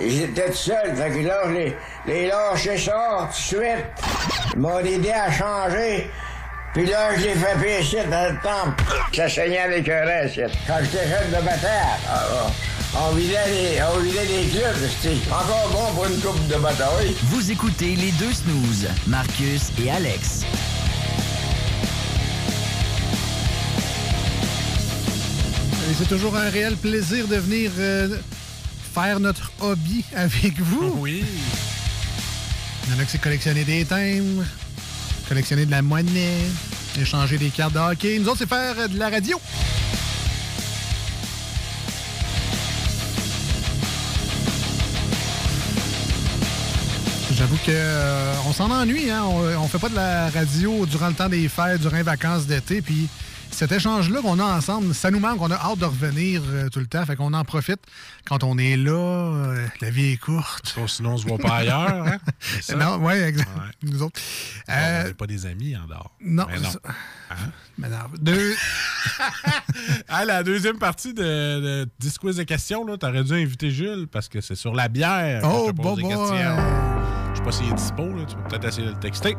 J'étais 0.00 0.50
tout 0.50 0.56
seul, 0.56 0.96
fait 0.96 1.10
que 1.10 1.26
là, 1.26 1.42
je 1.44 1.50
les, 1.50 1.76
les 2.06 2.28
lâché 2.28 2.78
ça 2.78 3.18
tout 3.20 3.26
de 3.28 3.34
suite. 3.34 3.84
Ils 4.54 4.60
m'ont 4.60 4.78
aidé 4.78 5.10
à 5.10 5.30
changer. 5.30 6.10
Puis 6.76 6.84
là, 6.84 7.16
je 7.16 7.22
l'ai 7.22 7.34
fait 7.34 7.58
pécher 7.58 8.04
dans 8.10 8.30
le 8.30 8.38
temple. 8.42 8.84
Ça 9.14 9.30
saignait 9.30 9.60
avec 9.60 9.88
un 9.88 10.04
reste. 10.04 10.42
Quand 10.66 10.74
j'étais 10.82 11.08
jeune 11.08 11.30
de 11.30 11.42
bataille, 11.42 11.70
ah, 12.06 12.50
on 12.94 13.14
vidait 13.14 13.48
les, 13.48 13.82
on 13.82 13.98
vidait 14.00 14.26
les 14.26 14.46
clubs, 14.50 14.76
c'était 15.00 15.16
encore 15.32 15.70
bon 15.72 15.94
pour 15.94 16.04
une 16.04 16.20
coupe 16.20 16.46
de 16.48 16.56
bataille. 16.56 17.16
Vous 17.30 17.50
écoutez 17.50 17.96
les 17.96 18.10
deux 18.12 18.30
snooze, 18.30 18.88
Marcus 19.06 19.70
et 19.82 19.90
Alex. 19.90 20.42
Et 25.90 25.94
c'est 25.98 26.08
toujours 26.10 26.36
un 26.36 26.50
réel 26.50 26.76
plaisir 26.76 27.26
de 27.26 27.36
venir 27.36 27.70
euh, 27.78 28.18
faire 28.94 29.18
notre 29.18 29.50
hobby 29.60 30.04
avec 30.14 30.60
vous. 30.60 30.94
Oui. 30.98 31.24
Il 32.84 32.92
y 32.92 32.96
en 32.98 33.00
a 33.00 33.04
qui 33.04 33.12
c'est 33.12 33.18
collectionner 33.18 33.64
des 33.64 33.86
timbres, 33.86 34.44
collectionner 35.26 35.64
de 35.64 35.70
la 35.70 35.80
monnaie, 35.80 36.44
échanger 36.98 37.38
des 37.38 37.50
cartes 37.50 37.74
de 37.74 37.78
hockey. 37.78 38.18
Nous 38.18 38.28
autres, 38.28 38.38
c'est 38.38 38.48
faire 38.48 38.74
euh, 38.78 38.88
de 38.88 38.98
la 38.98 39.10
radio. 39.10 39.40
J'avoue 47.34 47.56
que 47.56 47.70
euh, 47.70 48.34
on 48.48 48.52
s'en 48.52 48.70
ennuie, 48.70 49.10
hein? 49.10 49.22
On, 49.24 49.62
on 49.62 49.68
fait 49.68 49.78
pas 49.78 49.90
de 49.90 49.94
la 49.94 50.30
radio 50.30 50.86
durant 50.86 51.08
le 51.08 51.14
temps 51.14 51.28
des 51.28 51.48
fêtes, 51.48 51.82
durant 51.82 51.96
les 51.96 52.02
vacances 52.02 52.46
d'été, 52.46 52.80
puis 52.80 53.08
cet 53.56 53.72
échange-là 53.72 54.20
qu'on 54.20 54.38
a 54.38 54.44
ensemble, 54.44 54.94
ça 54.94 55.10
nous 55.10 55.18
manque, 55.18 55.40
on 55.40 55.50
a 55.50 55.54
hâte 55.56 55.78
de 55.78 55.86
revenir 55.86 56.42
euh, 56.46 56.68
tout 56.68 56.78
le 56.78 56.86
temps, 56.86 57.04
fait 57.06 57.16
qu'on 57.16 57.32
en 57.32 57.42
profite 57.44 57.80
quand 58.28 58.44
on 58.44 58.58
est 58.58 58.76
là, 58.76 58.90
euh, 58.92 59.66
la 59.80 59.90
vie 59.90 60.12
est 60.12 60.16
courte. 60.18 60.78
sinon, 60.86 61.12
on 61.14 61.16
se 61.16 61.26
voit 61.26 61.38
pas 61.38 61.56
ailleurs, 61.56 62.06
hein? 62.06 62.18
Non, 62.76 62.98
ouais, 62.98 63.20
exact. 63.22 63.48
Nous 63.82 64.02
autres. 64.02 64.20
Bon, 64.68 64.74
Euh, 64.74 65.02
on 65.04 65.08
n'est 65.08 65.14
pas 65.14 65.26
des 65.26 65.46
amis 65.46 65.74
en 65.76 65.86
dehors. 65.86 66.10
non, 66.20 66.44
Mais 66.50 66.58
non. 66.60 66.70
ça- 66.70 66.78
Hein? 67.30 67.50
Mais 67.78 67.88
non. 67.88 67.96
Deux... 68.20 68.54
à 70.08 70.24
la 70.24 70.42
deuxième 70.42 70.78
partie 70.78 71.14
de, 71.14 71.22
de 71.22 71.88
10 71.98 72.18
quiz 72.18 72.36
de 72.36 72.42
questions, 72.42 72.84
là, 72.86 72.96
t'aurais 72.98 73.24
dû 73.24 73.32
inviter 73.32 73.70
Jules 73.70 74.06
parce 74.10 74.28
que 74.28 74.40
c'est 74.40 74.54
sur 74.54 74.74
la 74.74 74.88
bière. 74.88 75.40
Oh, 75.44 75.72
questions. 75.72 75.94
boy. 75.94 76.02
Je 77.32 77.38
sais 77.38 77.42
pas 77.44 77.52
s'il 77.52 77.68
est 77.68 77.74
dispo, 77.74 78.04
là. 78.14 78.24
tu 78.28 78.36
peux 78.36 78.42
peut-être 78.48 78.64
essayer 78.68 78.86
de 78.86 78.92
le 78.92 78.98
texter. 79.00 79.34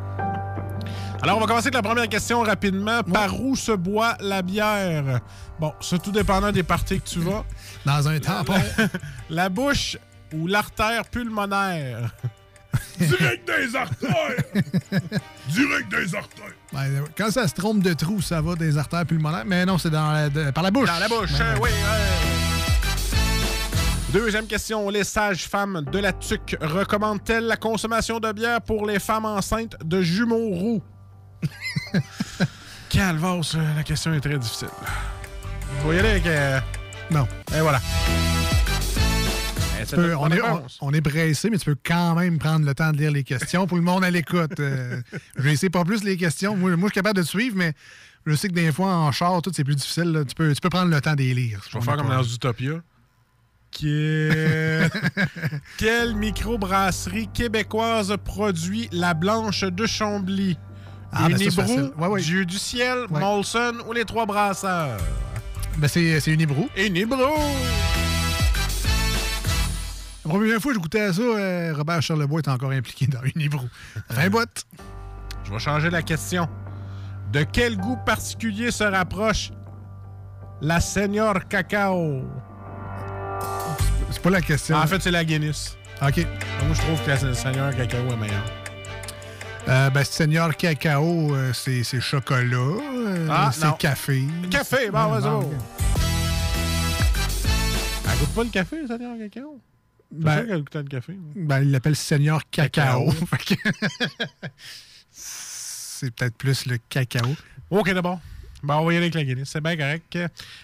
Alors, 1.24 1.38
on 1.38 1.40
va 1.42 1.48
commencer 1.48 1.68
avec 1.68 1.74
la 1.74 1.82
première 1.82 2.08
question 2.08 2.42
rapidement. 2.44 3.02
Par 3.04 3.40
où 3.42 3.56
se 3.56 3.72
boit 3.72 4.16
la 4.22 4.42
bière? 4.42 5.20
Bon, 5.60 5.74
ça, 5.82 5.98
tout 5.98 6.12
dépendant 6.12 6.52
des 6.52 6.64
parties 6.64 7.02
que 7.02 7.08
tu 7.08 7.20
vas. 7.20 7.44
Dans 7.86 8.08
un 8.08 8.20
tampon. 8.20 8.54
La, 8.78 8.88
la 9.30 9.50
bouche 9.50 9.98
ou 10.34 10.48
l'artère 10.48 11.06
pulmonaire? 11.06 12.14
Direct 13.00 13.48
des 13.48 13.76
artères! 13.76 14.44
Direct 15.50 15.90
des 15.90 16.16
artères! 16.16 16.54
Ben, 16.72 17.04
quand 17.18 17.32
ça 17.32 17.48
se 17.48 17.54
trompe 17.56 17.82
de 17.82 17.94
trou, 17.94 18.22
ça 18.22 18.40
va 18.42 18.56
des 18.56 18.78
artères 18.78 19.06
pulmonaires. 19.06 19.46
Mais 19.46 19.66
non, 19.66 19.78
c'est 19.80 19.90
dans 19.90 20.12
la- 20.12 20.30
de- 20.30 20.52
par 20.52 20.64
la 20.64 20.70
bouche. 20.72 20.88
Dans 20.88 21.00
la 21.00 21.08
bouche, 21.08 21.32
Ben, 21.38 21.56
oui. 21.62 21.70
Deuxième 24.14 24.46
question. 24.46 24.88
Les 24.90 25.04
sages-femmes 25.04 25.84
de 25.92 26.00
la 26.00 26.14
TUC 26.14 26.56
recommandent-elles 26.62 27.46
la 27.46 27.58
consommation 27.58 28.20
de 28.20 28.32
bière 28.32 28.62
pour 28.62 28.86
les 28.86 29.00
femmes 29.00 29.26
enceintes 29.26 29.76
de 29.84 30.02
jumeaux 30.02 30.50
roux? 30.50 30.84
Calvas, 32.90 33.54
euh, 33.56 33.76
la 33.76 33.84
question 33.84 34.14
est 34.14 34.20
très 34.22 34.38
difficile. 34.38 34.70
Vous 35.84 35.94
y 35.94 36.00
aller 36.00 36.10
avec... 36.10 36.26
euh, 36.26 36.60
Non. 37.12 37.28
Et 37.56 37.60
voilà. 37.62 37.82
Eh, 39.82 39.86
Tu 39.86 39.96
peux- 39.96 40.16
on, 40.16 40.30
est, 40.32 40.42
on, 40.42 40.56
réponse. 40.56 40.78
on 40.82 40.94
est 40.94 41.02
pressé, 41.02 41.50
mais 41.50 41.58
tu 41.58 41.66
peux 41.66 41.78
quand 41.86 42.16
même 42.16 42.40
prendre 42.40 42.66
le 42.66 42.74
temps 42.74 42.92
de 42.92 42.98
lire 42.98 43.12
les 43.12 43.24
questions 43.24 43.68
pour 43.68 43.78
le 43.78 43.84
monde 43.84 44.04
à 44.04 44.10
l'écoute. 44.10 44.60
Euh, 44.60 45.02
je 45.38 45.42
vais 45.42 45.54
essayer 45.54 45.70
pas 45.70 45.84
plus 45.84 46.04
les 46.04 46.18
questions. 46.18 46.56
Moi, 46.56 46.72
moi, 46.78 46.88
je 46.88 46.94
suis 46.94 47.02
capable 47.02 47.18
de 47.18 47.24
te 47.24 47.28
suivre, 47.28 47.56
mais 47.58 47.74
je 48.26 48.34
sais 48.36 48.48
que 48.48 48.54
des 48.54 48.72
fois, 48.72 48.94
en 48.96 49.12
char, 49.12 49.42
tout, 49.42 49.52
c'est 49.54 49.64
plus 49.64 49.76
difficile. 49.76 50.12
là. 50.12 50.24
Tu, 50.26 50.34
peux, 50.34 50.54
tu 50.54 50.62
peux 50.62 50.70
prendre 50.70 50.90
le 50.90 51.02
temps 51.02 51.14
de 51.14 51.20
les 51.22 51.34
lire. 51.34 51.62
Je 51.70 51.78
vais 51.78 51.84
faire 51.84 51.98
comme 51.98 52.08
dans. 52.08 52.24
Quelle... 53.70 54.90
Quelle 55.78 56.16
microbrasserie 56.16 57.28
québécoise 57.34 58.16
produit 58.24 58.88
la 58.94 59.14
Blanche 59.14 59.62
de 59.64 59.86
Chambly? 59.86 60.58
Ah, 61.12 61.28
ben 61.30 61.36
Unibrou, 61.36 61.52
facile. 61.62 61.92
Ouais, 61.98 62.08
ouais. 62.08 62.22
Dieu 62.22 62.46
du 62.46 62.58
ciel, 62.58 63.06
Ouais. 63.10 63.20
Molson 63.20 63.74
ou 63.88 63.94
les 63.94 64.06
trois 64.06 64.26
brasseurs? 64.26 64.98
Ben, 65.78 65.88
c'est 65.88 66.20
c'est 66.20 66.32
Unibrou. 66.32 66.68
Unibrou! 66.76 67.18
La 70.26 70.34
première 70.34 70.60
fois 70.60 70.72
que 70.72 70.78
je 70.78 70.82
goûtais 70.82 71.00
à 71.02 71.14
ça, 71.14 71.22
euh, 71.22 71.74
Robert 71.76 72.02
Charlebois 72.02 72.42
est 72.42 72.50
encore 72.50 72.72
impliqué 72.72 73.08
dans 73.08 73.22
Unibrou. 73.36 73.68
Fin 74.12 74.30
botte. 74.30 74.66
Je 75.46 75.52
vais 75.54 75.60
changer 75.60 75.90
la 75.90 76.02
question. 76.02 76.50
De 77.32 77.44
quel 77.44 77.78
goût 77.78 77.98
particulier 78.06 78.72
se 78.72 78.84
rapproche 78.84 79.52
la 80.62 80.82
Senior 80.82 81.48
Cacao? 81.48 82.24
C'est 84.12 84.22
pas 84.22 84.30
la 84.30 84.42
question. 84.42 84.76
En 84.76 84.88
fait, 84.88 85.02
c'est 85.02 85.12
la 85.12 85.24
Guinness. 85.24 85.78
OK. 86.02 86.18
Moi, 86.18 86.74
je 86.74 86.82
trouve 86.82 87.02
que 87.04 87.10
la 87.26 87.34
Senior 87.34 87.72
Cacao 87.76 88.00
est 88.12 88.18
meilleure. 88.18 88.44
Euh, 89.68 89.90
ben, 89.90 90.04
Seigneur 90.04 90.56
Cacao, 90.56 91.36
euh, 91.36 91.52
c'est 91.54 91.84
c'est 91.84 92.00
chocolat. 92.00 92.56
euh, 92.58 93.28
Ah, 93.30 93.52
c'est 93.54 93.78
café. 93.78 94.24
Café, 94.50 94.90
bon, 94.90 95.08
vas-y. 95.08 95.24
bon. 95.24 95.52
Elle 98.10 98.18
goûte 98.20 98.30
pas 98.34 98.44
le 98.46 98.50
café, 98.50 98.88
Senior 98.88 99.18
Cacao? 99.20 99.60
Ben- 100.10 100.38
sûr 100.38 100.48
qu'elle 100.48 100.60
goûte 100.60 100.76
le 100.76 100.84
café. 100.84 101.18
Ben, 101.36 101.60
il 101.64 101.72
l'appelle 101.72 101.96
Seigneur 101.98 102.42
Cacao. 102.50 103.12
C'est 105.12 106.12
peut-être 106.16 106.36
plus 106.38 106.66
le 106.68 106.78
cacao. 106.90 107.28
OK, 107.72 107.92
d'abord. 107.92 108.20
Bon, 108.64 108.76
on 108.76 108.86
va 108.86 108.94
y 108.94 108.98
aller 108.98 109.06
avec 109.08 109.16
la 109.16 109.24
Guinness. 109.24 109.50
C'est 109.50 109.62
bien 109.62 109.76
correct. 109.76 110.18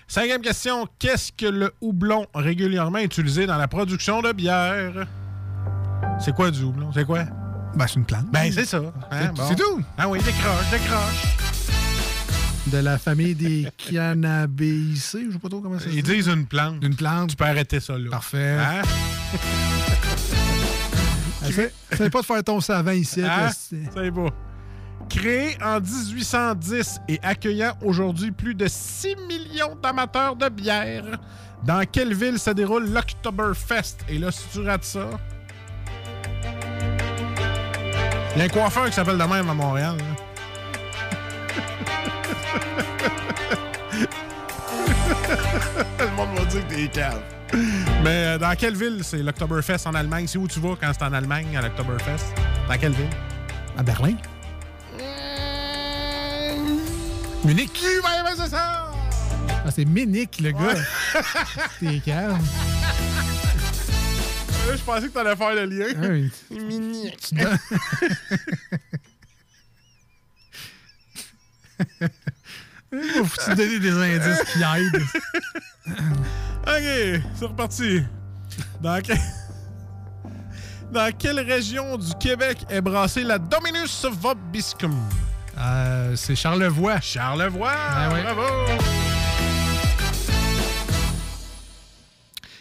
Cinquième 0.07 0.41
question. 0.41 0.87
Qu'est-ce 0.99 1.31
que 1.33 1.47
le 1.47 1.73
houblon 1.81 2.27
régulièrement 2.35 2.99
utilisé 2.99 3.45
dans 3.47 3.57
la 3.57 3.67
production 3.67 4.21
de 4.21 4.31
bière? 4.31 5.07
C'est 6.19 6.33
quoi 6.35 6.51
du 6.51 6.61
houblon? 6.63 6.91
C'est 6.93 7.05
quoi? 7.05 7.25
Ben, 7.75 7.87
c'est 7.87 7.95
une 7.95 8.05
plante. 8.05 8.25
Ben, 8.31 8.51
c'est 8.51 8.65
ça. 8.65 8.77
Hein, 8.77 9.19
C'est- 9.21 9.27
bon. 9.33 9.43
c'est 9.49 9.55
tout. 9.55 9.81
Ah 9.97 10.07
oui, 10.07 10.19
décroche, 10.19 10.69
décroche. 10.71 11.37
De 12.67 12.77
la 12.77 12.97
famille 12.97 13.35
des 13.35 13.67
cannabéicées, 13.77 15.25
je 15.27 15.33
sais 15.33 15.39
pas 15.39 15.49
trop 15.49 15.59
comment 15.61 15.79
ça 15.79 15.85
Ils 15.91 16.03
disent 16.03 16.27
une 16.27 16.45
plante. 16.45 16.75
Une 16.83 16.95
plante. 16.95 17.31
Tu 17.31 17.35
peux 17.35 17.43
arrêter 17.45 17.79
ça, 17.79 17.97
là. 17.97 18.09
Parfait. 18.11 18.57
Hein? 18.59 18.81
Essaye 21.91 22.09
pas 22.09 22.21
de 22.21 22.25
faire 22.25 22.43
ton 22.43 22.61
savant 22.61 22.91
ici. 22.91 23.21
Hein? 23.21 23.27
là, 23.27 23.51
c'est- 23.51 23.89
C'est 23.93 24.11
beau. 24.11 24.29
Créé 25.09 25.57
en 25.61 25.79
1810 25.81 26.99
et 27.09 27.19
accueillant 27.21 27.73
aujourd'hui 27.83 28.31
plus 28.31 28.55
de 28.55 28.65
6 28.69 29.15
millions 29.27 29.75
d'amateurs 29.81 30.35
de 30.37 30.47
bière, 30.47 31.03
dans 31.65 31.83
quelle 31.91 32.13
ville 32.15 32.39
se 32.39 32.49
déroule 32.51 32.89
l'Oktoberfest? 32.89 33.97
Et 34.07 34.17
là, 34.19 34.31
si 34.31 34.43
tu 34.53 34.61
rates 34.61 34.85
ça... 34.85 35.09
Il 38.35 38.39
y 38.39 38.41
a 38.41 38.45
un 38.45 38.49
coiffeur 38.49 38.85
qui 38.85 38.93
s'appelle 38.93 39.17
de 39.17 39.23
même 39.23 39.49
à 39.49 39.53
Montréal. 39.53 39.95
là. 39.97 40.03
Le 45.99 46.07
monde 46.15 46.29
va 46.37 46.45
dire 46.45 46.67
que 46.67 46.73
t'es 46.73 46.87
cave. 46.87 47.21
Mais 48.03 48.09
euh, 48.25 48.37
dans 48.39 48.55
quelle 48.55 48.75
ville 48.75 49.01
c'est 49.03 49.21
l'Oktoberfest 49.21 49.85
en 49.85 49.93
Allemagne? 49.93 50.25
C'est 50.27 50.37
où 50.39 50.47
tu 50.47 50.59
vas 50.59 50.75
quand 50.79 50.91
c'est 50.97 51.03
en 51.05 51.13
Allemagne 51.13 51.55
à 51.55 51.61
l'Oktoberfest? 51.61 52.33
Dans 52.67 52.77
quelle 52.77 52.93
ville? 52.93 53.09
À 53.77 53.83
Berlin. 53.83 54.15
Munich. 57.43 57.79
Oui, 57.83 58.31
c'est 58.37 58.49
ça! 58.49 58.91
Ah, 59.65 59.69
c'est 59.73 59.85
Minic, 59.85 60.39
le 60.39 60.51
gars. 60.51 60.81
T'es 61.79 61.99
calme. 61.99 62.39
Je 64.71 64.81
pensais 64.83 65.07
que 65.07 65.13
t'allais 65.13 65.35
faire 65.35 65.53
le 65.53 65.65
lien. 65.65 65.93
Ah 65.97 66.07
oui. 66.09 66.31
Mini. 66.51 67.11
Tu 67.17 67.35
donnes- 67.35 67.57
Faut-tu 73.25 73.55
donner 73.55 73.79
des 73.79 73.91
indices 73.91 74.43
qui 74.53 74.59
aident? 74.61 75.03
OK, 76.67 77.21
c'est 77.35 77.45
reparti. 77.45 78.03
Dans, 78.81 79.01
que- 79.01 79.13
Dans 80.91 81.11
quelle 81.17 81.39
région 81.39 81.97
du 81.97 82.13
Québec 82.19 82.59
est 82.69 82.81
brassée 82.81 83.23
la 83.23 83.39
Dominus 83.39 84.05
Vobiscum? 84.05 84.95
Euh, 85.57 86.15
c'est 86.15 86.35
Charlevoix. 86.35 86.99
Charlevoix! 87.01 87.71
Ah 87.75 88.09
ouais. 88.13 88.21
Bravo! 88.23 88.43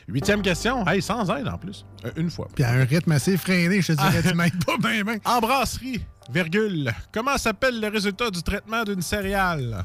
Huitième 0.08 0.42
question. 0.42 0.86
Hey, 0.86 1.00
sans 1.00 1.28
aide 1.36 1.48
en 1.48 1.58
plus. 1.58 1.84
Euh, 2.04 2.10
une 2.16 2.30
fois. 2.30 2.48
Puis 2.54 2.64
à 2.64 2.70
un 2.70 2.84
rythme 2.84 3.12
assez 3.12 3.36
freiné, 3.36 3.80
je 3.80 3.92
te 3.92 3.92
dirais, 3.92 4.22
tu 4.22 4.34
m'aides 4.36 4.64
pas 4.64 4.76
bien, 4.78 5.02
bien. 5.04 5.18
En 5.24 5.40
brasserie, 5.40 6.04
virgule. 6.30 6.92
Comment 7.12 7.38
s'appelle 7.38 7.80
le 7.80 7.88
résultat 7.88 8.30
du 8.30 8.42
traitement 8.42 8.84
d'une 8.84 9.02
céréale? 9.02 9.84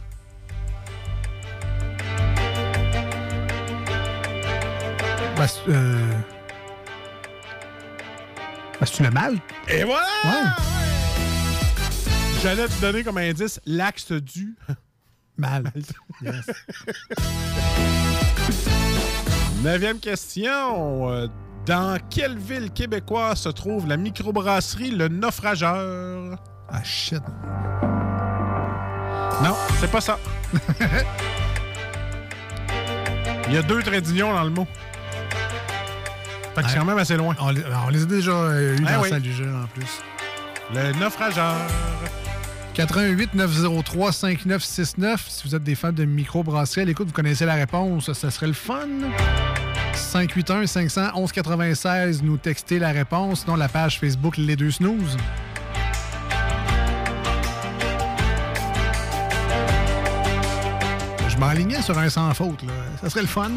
Ben, 5.37 5.45
c'est, 5.47 5.69
euh... 5.69 6.11
ben, 8.79 8.85
c'est 8.85 9.03
le 9.03 9.11
mal? 9.11 9.35
Et 9.67 9.83
voilà! 9.83 10.07
Ouais. 10.25 10.49
J'allais 12.41 12.67
te 12.67 12.81
donner 12.81 13.03
comme 13.03 13.17
indice 13.17 13.59
l'axe 13.65 14.11
du. 14.11 14.55
Mal. 15.37 15.71
Yes. 16.23 16.47
Neuvième 19.67 19.99
question. 19.99 21.11
Euh, 21.11 21.27
Dans 21.65 21.97
quelle 22.09 22.37
ville 22.37 22.71
québécoise 22.71 23.39
se 23.39 23.49
trouve 23.49 23.85
la 23.85 23.97
microbrasserie 23.97 24.91
Le 24.91 25.09
Naufrageur? 25.09 26.37
Ah, 26.69 26.83
shit. 26.85 27.21
Non, 29.43 29.53
c'est 29.81 29.91
pas 29.91 29.99
ça. 29.99 30.17
Il 33.49 33.53
y 33.55 33.57
a 33.57 33.61
deux 33.61 33.83
traits 33.83 34.05
d'union 34.05 34.33
dans 34.33 34.45
le 34.45 34.51
mot. 34.51 34.65
Fait 36.55 36.63
que 36.63 36.69
c'est 36.69 36.77
quand 36.77 36.85
même 36.85 36.97
assez 36.97 37.17
loin. 37.17 37.35
On, 37.41 37.49
les- 37.49 37.63
on 37.85 37.89
les 37.89 38.03
a 38.03 38.05
déjà 38.05 38.31
euh, 38.31 38.77
eu 38.77 38.85
Ah 38.87 38.93
dans 38.93 39.01
oui. 39.01 39.09
Salut 39.09 39.33
Jeu 39.33 39.53
en 39.53 39.67
plus. 39.67 40.01
Le 40.73 40.93
Naufrageur. 40.97 41.55
88 42.77 43.33
903 43.33 44.11
5969. 44.11 45.25
Si 45.27 45.47
vous 45.47 45.55
êtes 45.55 45.63
des 45.63 45.73
fans 45.73 45.91
de 45.91 46.05
microbrasserie, 46.05 46.81
à 46.81 46.85
l'écoute, 46.85 47.07
vous 47.07 47.13
connaissez 47.13 47.43
la 47.43 47.55
réponse, 47.55 48.13
ça 48.13 48.29
serait 48.29 48.45
le 48.45 48.53
fun. 48.53 48.87
581 49.95 50.67
500 50.67 51.01
1196, 51.15 52.21
nous 52.21 52.37
textez 52.37 52.77
la 52.77 52.91
réponse. 52.91 53.41
Sinon, 53.41 53.55
la 53.55 53.67
page 53.67 53.99
Facebook 53.99 54.37
Les 54.37 54.55
Deux 54.55 54.69
Snooze. 54.69 55.17
Je 61.29 61.37
m'enlignais 61.37 61.81
sur 61.81 61.97
un 61.97 62.09
sans 62.09 62.31
faute, 62.35 62.61
là. 62.61 62.73
Ça 63.01 63.09
serait 63.09 63.21
le 63.21 63.27
fun. 63.27 63.49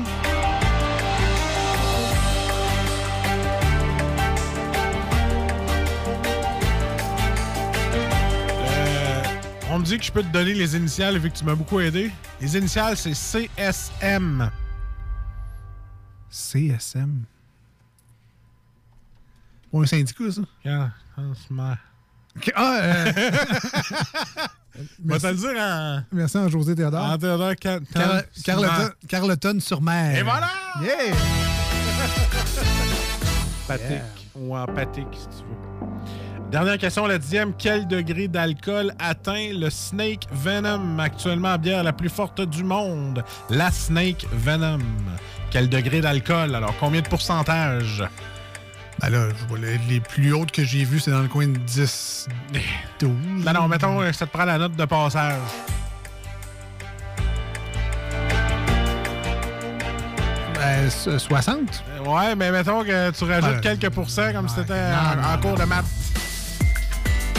On 9.71 9.79
me 9.79 9.85
dit 9.85 9.99
que 9.99 10.05
je 10.05 10.13
peux 10.13 10.23
te 10.23 10.29
donner 10.29 10.55
les 10.55 10.77
initiales 10.77 11.17
vu 11.19 11.31
que 11.31 11.37
tu 11.37 11.45
m'as 11.45 11.55
beaucoup 11.55 11.81
aidé. 11.81 12.11
Les 12.41 12.57
initiales, 12.57 12.97
c'est 12.97 13.15
CSM. 13.15 14.51
CSM. 16.31 17.23
Pour 19.71 19.83
un 19.83 19.87
syndicat, 19.87 20.31
ça. 20.33 20.41
Quand- 20.65 20.91
quand 21.17 21.35
ce 21.35 21.53
ma- 21.53 21.79
Ok, 22.37 22.53
Ah, 22.55 22.79
euh... 22.83 23.13
Va 25.05 25.19
te 25.19 25.27
le 25.27 25.35
dire 25.35 25.51
en. 25.61 26.03
Merci 26.13 26.39
à 26.39 26.49
José 26.49 26.75
Théodore. 26.77 27.05
En 27.05 27.19
Théodore 27.19 27.53
Ca- 27.61 27.81
Car- 27.81 28.23
Tan- 28.23 28.23
Carleton, 28.45 28.91
Carleton 29.09 29.61
sur 29.61 29.83
mer. 29.83 30.17
Et 30.17 30.23
voilà! 30.23 30.49
Yeah! 30.81 31.15
Pathique. 33.67 34.31
Ou 34.37 34.57
empathique, 34.57 35.07
si 35.13 35.27
tu 35.39 35.45
veux. 35.45 35.60
Dernière 36.51 36.79
question, 36.79 37.07
la 37.07 37.19
dixième. 37.19 37.53
Quel 37.57 37.87
degré 37.87 38.27
d'alcool 38.27 38.93
atteint 38.99 39.51
le 39.53 39.71
Snake 39.71 40.27
Venom, 40.33 40.99
actuellement 40.99 41.51
la 41.51 41.59
bière 41.59 41.83
la 41.85 41.93
plus 41.93 42.09
forte 42.09 42.41
du 42.41 42.65
monde? 42.65 43.23
La 43.51 43.71
Snake 43.71 44.27
Venom. 44.33 44.81
Quel 45.53 45.69
degré 45.69 46.01
d'alcool? 46.01 46.55
Alors, 46.57 46.75
combien 46.81 47.03
de 47.03 47.09
pourcentage? 47.09 48.03
Ben 49.01 49.11
là, 49.11 49.29
je 49.31 49.45
vois, 49.47 49.59
les, 49.59 50.01
plus 50.01 50.33
hautes 50.35 50.51
que 50.51 50.65
j'ai 50.65 50.85
vues, 50.85 50.99
c'est 50.99 51.13
dans 51.13 51.23
le 51.23 51.29
coin 51.29 51.47
de 51.47 51.57
10, 51.57 52.29
12. 52.99 53.11
Ben 53.45 53.53
non, 53.53 53.69
mettons, 53.69 54.01
euh, 54.03 54.13
ça 54.13 54.27
te 54.27 54.33
prend 54.33 54.45
la 54.45 54.59
note 54.59 54.75
de 54.75 54.85
passage. 54.85 55.39
Ben, 60.55 60.91
so- 60.91 61.19
60. 61.19 61.85
Euh, 61.89 62.09
Ouais, 62.11 62.35
mais 62.35 62.51
mettons 62.51 62.83
que 62.83 63.11
tu 63.11 63.25
rajoutes 63.25 63.51
Ouais. 63.51 63.61
quelques 63.61 63.91
pourcents 63.91 64.33
comme 64.33 64.49
si 64.49 64.57
c'était 64.57 64.75
en, 64.75 65.39
cours 65.41 65.55
de 65.57 65.65
maths. 65.65 65.85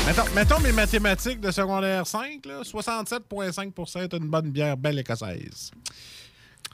Mettons, 0.05 0.23
mettons 0.35 0.59
mes 0.59 0.71
mathématiques 0.71 1.39
de 1.39 1.51
secondaire 1.51 2.05
5, 2.07 2.45
là, 2.45 2.61
67,5 2.63 3.99
est 4.03 4.13
une 4.13 4.29
bonne 4.29 4.49
bière 4.51 4.75
belle 4.75 4.99
écossaise. 4.99 5.71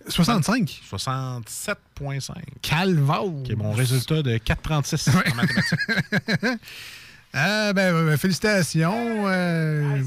65. 0.07 0.81
67,5. 0.89 2.31
Calvaire. 2.61 3.21
Qui 3.43 3.51
est 3.51 3.55
mon 3.55 3.73
résultat 3.73 4.21
de 4.23 4.37
4,36 4.37 5.09
en 5.09 5.35
mathématiques. 5.35 6.61
Ah, 7.33 7.73
ben, 7.73 7.91
ben, 7.93 8.05
ben, 8.05 8.17
félicitations. 8.17 9.25
euh, 9.27 10.01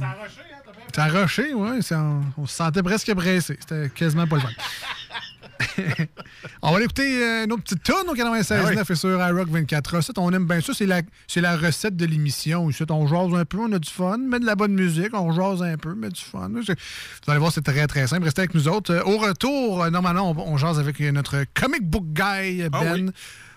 Ça 0.95 1.05
a 1.05 1.09
rushé, 1.09 1.53
ouais. 1.53 1.83
c'est 1.83 1.95
en- 1.95 2.23
on 2.39 2.47
se 2.47 2.57
sentait 2.57 2.83
presque 2.83 3.15
pressé. 3.15 3.59
C'était 3.61 3.91
quasiment 3.91 4.27
pas 4.27 4.37
le 4.37 4.41
fun. 4.41 4.49
on 6.63 6.71
va 6.71 6.77
aller 6.77 6.85
écouter 6.85 7.23
euh, 7.23 7.45
une 7.45 7.53
autre 7.53 7.63
petite 7.63 7.83
tonne 7.83 8.09
au 8.09 8.15
96.9 8.15 8.47
Ah 8.51 8.71
oui. 8.71 8.77
et 8.89 8.95
sur 8.95 9.11
iRock 9.29 9.49
24 9.49 10.01
7 10.01 10.19
On 10.19 10.31
aime 10.33 10.47
bien 10.47 10.61
ça. 10.61 10.73
C'est 10.75 10.87
la, 10.87 11.03
c'est 11.27 11.41
la 11.41 11.57
recette 11.57 11.97
de 11.97 12.07
l'émission. 12.07 12.69
On 12.91 13.07
jase 13.07 13.35
un 13.35 13.45
peu, 13.45 13.59
on 13.59 13.73
a 13.73 13.79
du 13.79 13.91
fun, 13.91 14.19
met 14.19 14.41
de 14.41 14.47
la 14.47 14.55
bonne 14.57 14.73
musique, 14.73 15.13
on 15.15 15.33
jase 15.33 15.63
un 15.63 15.77
peu, 15.77 15.95
met 15.95 16.09
du 16.09 16.21
fun. 16.21 16.49
Vous 16.51 17.31
allez 17.31 17.39
voir, 17.39 17.53
c'est 17.53 17.63
très, 17.63 17.87
très 17.87 18.07
simple. 18.07 18.25
Restez 18.25 18.41
avec 18.43 18.55
nous 18.55 18.69
autres. 18.69 18.93
Euh, 18.93 19.03
Au 19.05 19.19
retour, 19.19 19.83
euh, 19.85 19.91
normalement, 19.91 20.31
on, 20.31 20.53
on 20.53 20.57
jase 20.57 20.79
avec 20.79 21.01
euh, 21.01 21.13
notre 21.13 21.45
comic 21.55 21.83
book 21.83 22.05
guy, 22.13 22.63
Ben. 22.63 22.71
Ah 22.73 22.83
oui. 22.95 23.07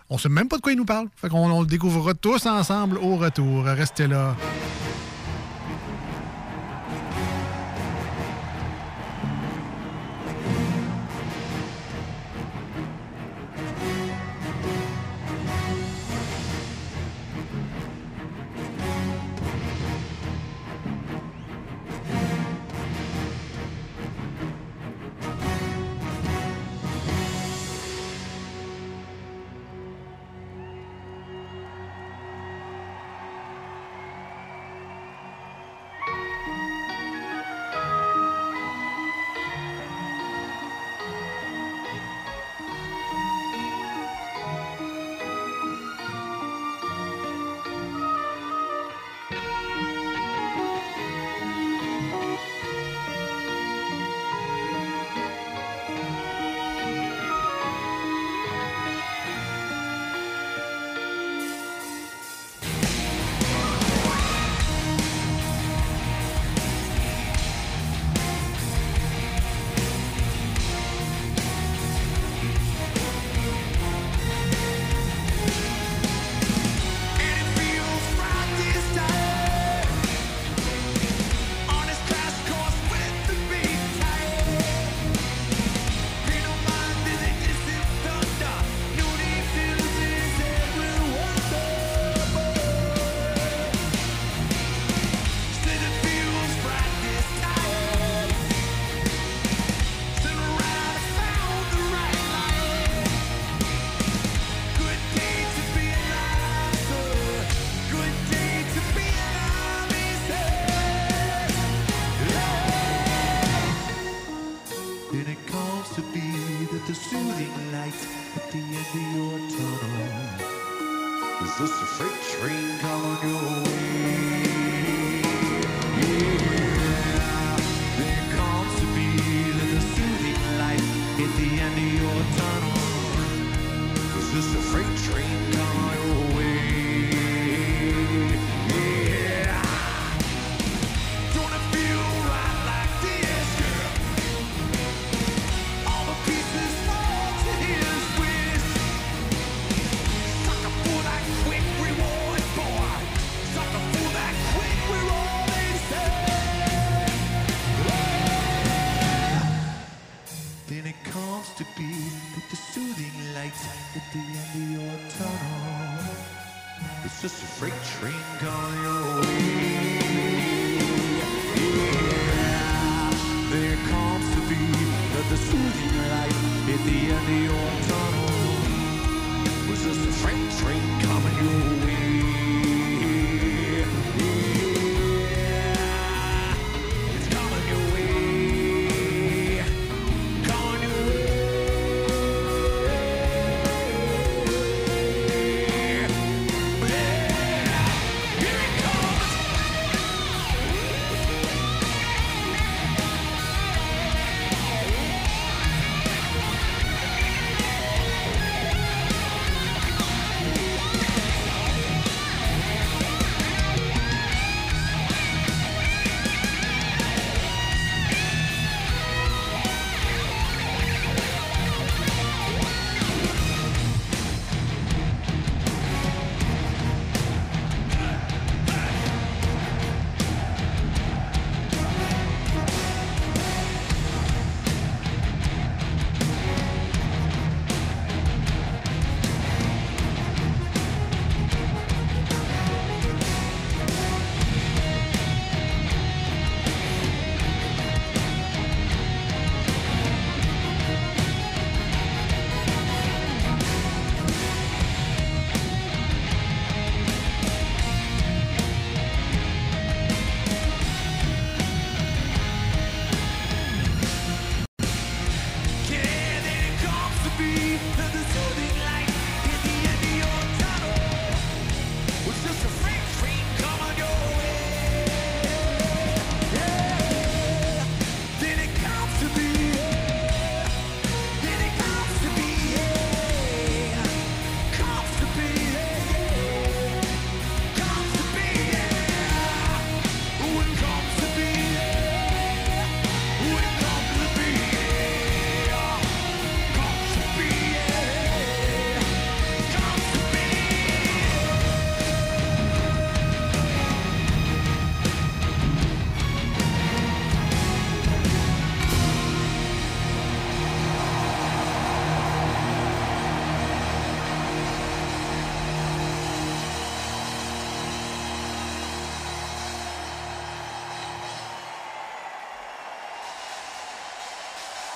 On 0.09 0.17
sait 0.17 0.29
même 0.29 0.47
pas 0.47 0.57
de 0.57 0.61
quoi 0.61 0.73
il 0.73 0.77
nous 0.77 0.85
parle. 0.85 1.07
Fait 1.15 1.29
qu'on 1.29 1.49
on 1.49 1.61
le 1.61 1.65
découvrira 1.67 2.13
tous 2.13 2.45
ensemble 2.45 2.97
au 2.97 3.15
retour. 3.15 3.63
Restez 3.63 4.07
là. 4.07 4.35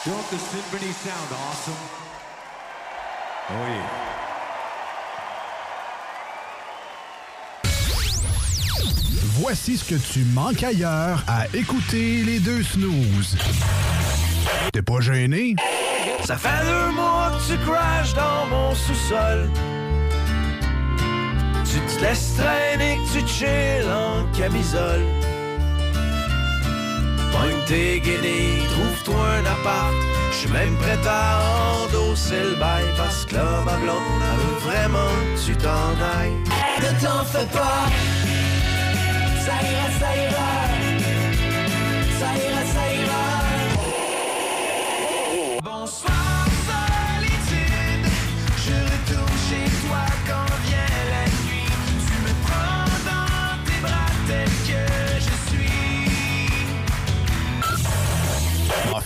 Don't 0.08 0.30
the 0.30 0.38
symphony 0.38 0.94
sound 0.94 1.32
awesome? 1.34 1.74
Oh 3.50 3.68
yeah. 3.68 4.08
Voici 9.42 9.78
ce 9.78 9.84
que 9.84 9.96
tu 9.96 10.24
manques 10.34 10.64
ailleurs 10.64 11.26
à 11.28 11.46
écouter 11.54 12.24
les 12.24 12.40
deux 12.40 12.64
snooze. 12.64 13.38
T'es 14.72 14.82
pas 14.82 15.02
gêné? 15.02 15.58
Ça 16.24 16.38
fait 16.38 16.66
deux 16.66 16.92
mois 16.96 17.32
que 17.32 17.52
tu 17.52 17.58
crashes 17.70 18.14
dans 18.14 18.46
mon 18.50 18.74
sous-sol. 18.76 19.52
Tu 21.66 21.80
te 21.82 22.02
laisses 22.02 22.34
traîner, 22.38 22.98
que 22.98 23.20
tu 23.20 23.28
chill 23.28 23.86
en 23.92 24.26
camisole. 24.32 25.04
Pogne 27.38 27.64
tes 27.68 28.00
guinées, 28.00 28.64
trouve-toi 28.72 29.26
un 29.40 29.46
appart. 29.46 29.94
J'suis 30.32 30.50
même 30.50 30.76
prêt 30.78 30.98
à 31.08 31.40
endosser 31.86 32.42
le 32.42 32.56
bail 32.56 32.86
parce 32.96 33.26
que 33.26 33.36
là, 33.36 33.62
ma 33.66 33.76
blonde, 33.78 33.98
elle 34.22 34.40
veut 34.40 34.72
vraiment 34.72 35.14
que 35.36 35.46
tu 35.46 35.56
t'en 35.56 35.92
ailles. 36.18 36.38
Ne 36.82 37.06
t'en 37.06 37.24
fais 37.24 37.46
pas, 37.48 37.86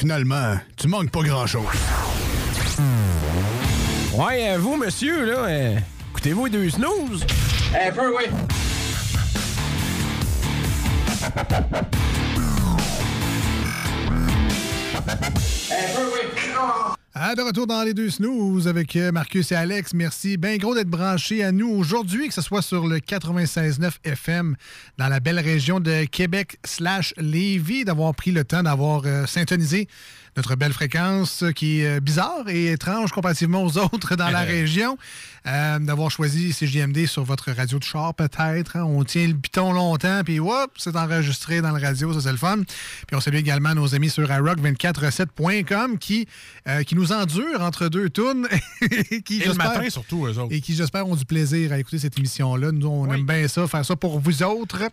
finalement, 0.02 0.56
tu 0.78 0.88
manques 0.88 1.12
pas 1.12 1.22
grand-chose. 1.22 1.62
Ouais, 4.14 4.50
euh, 4.50 4.58
vous, 4.58 4.76
monsieur, 4.76 5.26
là, 5.26 5.38
euh, 5.46 5.78
écoutez-vous 6.10 6.46
les 6.46 6.52
deux 6.52 6.70
snooze? 6.72 7.24
Un 7.80 7.92
peu, 7.92 8.10
oui. 8.18 8.24
Un 15.70 15.88
peu, 15.96 16.06
oui. 16.14 16.91
Ah, 17.24 17.36
de 17.36 17.44
retour 17.44 17.68
dans 17.68 17.84
les 17.84 17.94
deux 17.94 18.10
snooze 18.10 18.68
avec 18.68 18.96
euh, 18.96 19.12
Marcus 19.12 19.52
et 19.52 19.56
Alex. 19.56 19.94
Merci 19.94 20.38
bien 20.38 20.58
gros 20.58 20.74
d'être 20.74 20.90
branchés 20.90 21.44
à 21.44 21.52
nous 21.52 21.70
aujourd'hui, 21.70 22.28
que 22.28 22.34
ce 22.34 22.42
soit 22.42 22.64
sur 22.64 22.88
le 22.88 22.98
96.9 22.98 23.92
FM 24.04 24.56
dans 24.98 25.08
la 25.08 25.20
belle 25.20 25.40
région 25.40 25.80
de 25.80 26.06
Québec 26.06 26.58
slash 26.66 27.14
Lévis, 27.18 27.86
d'avoir 27.86 28.16
pris 28.16 28.32
le 28.32 28.44
temps 28.44 28.64
d'avoir 28.64 29.04
euh, 29.06 29.28
notre 30.38 30.56
belle 30.56 30.74
fréquence 30.74 31.44
qui 31.56 31.82
est 31.82 31.98
euh, 31.98 32.00
bizarre 32.00 32.48
et 32.48 32.72
étrange 32.72 33.12
comparativement 33.12 33.64
aux 33.64 33.78
autres 33.78 34.16
dans 34.16 34.30
la 34.30 34.42
région. 34.56 34.98
Euh, 35.48 35.80
D'avoir 35.80 36.12
choisi 36.12 36.54
CJMD 36.54 37.08
sur 37.08 37.24
votre 37.24 37.52
radio 37.52 37.80
de 37.80 37.84
char, 37.84 38.14
peut-être. 38.14 38.76
hein. 38.78 38.84
On 38.84 39.04
tient 39.04 39.28
le 39.28 39.34
piton 39.34 39.74
longtemps, 39.74 40.22
puis 40.24 40.40
hop, 40.40 40.72
c'est 40.78 40.96
enregistré 40.96 41.62
dans 41.62 41.72
le 41.72 41.82
radio, 41.82 42.14
ça 42.14 42.22
c'est 42.22 42.32
le 42.32 42.38
fun. 42.38 42.60
Puis 43.08 43.16
on 43.16 43.20
salue 43.20 43.38
également 43.38 43.74
nos 43.74 43.96
amis 43.96 44.10
sur 44.12 44.30
iRock247.com 44.30 45.98
qui, 45.98 46.28
euh, 46.68 46.84
qui 46.84 46.96
nous 46.96 47.12
endurent 47.12 47.62
entre 47.62 47.88
deux 47.90 48.10
tunes. 48.10 48.48
et 49.12 49.22
qui, 49.22 49.42
Et 49.42 49.48
le 49.48 49.54
matin, 49.56 49.90
surtout, 49.90 50.28
eux 50.28 50.38
autres. 50.38 50.54
et 50.54 50.62
qui, 50.62 50.76
j'espère, 50.76 51.08
ont 51.08 51.16
du 51.16 51.26
plaisir 51.26 51.72
à 51.74 51.80
écouter 51.80 52.00
cette 52.00 52.18
émission-là. 52.18 52.72
Nous, 52.72 52.88
on 52.88 53.12
aime 53.12 53.26
bien 53.26 53.48
ça, 53.48 53.68
faire 53.68 53.86
ça 53.86 53.96
pour 53.96 54.20
vous 54.20 54.44
autres. 54.44 54.84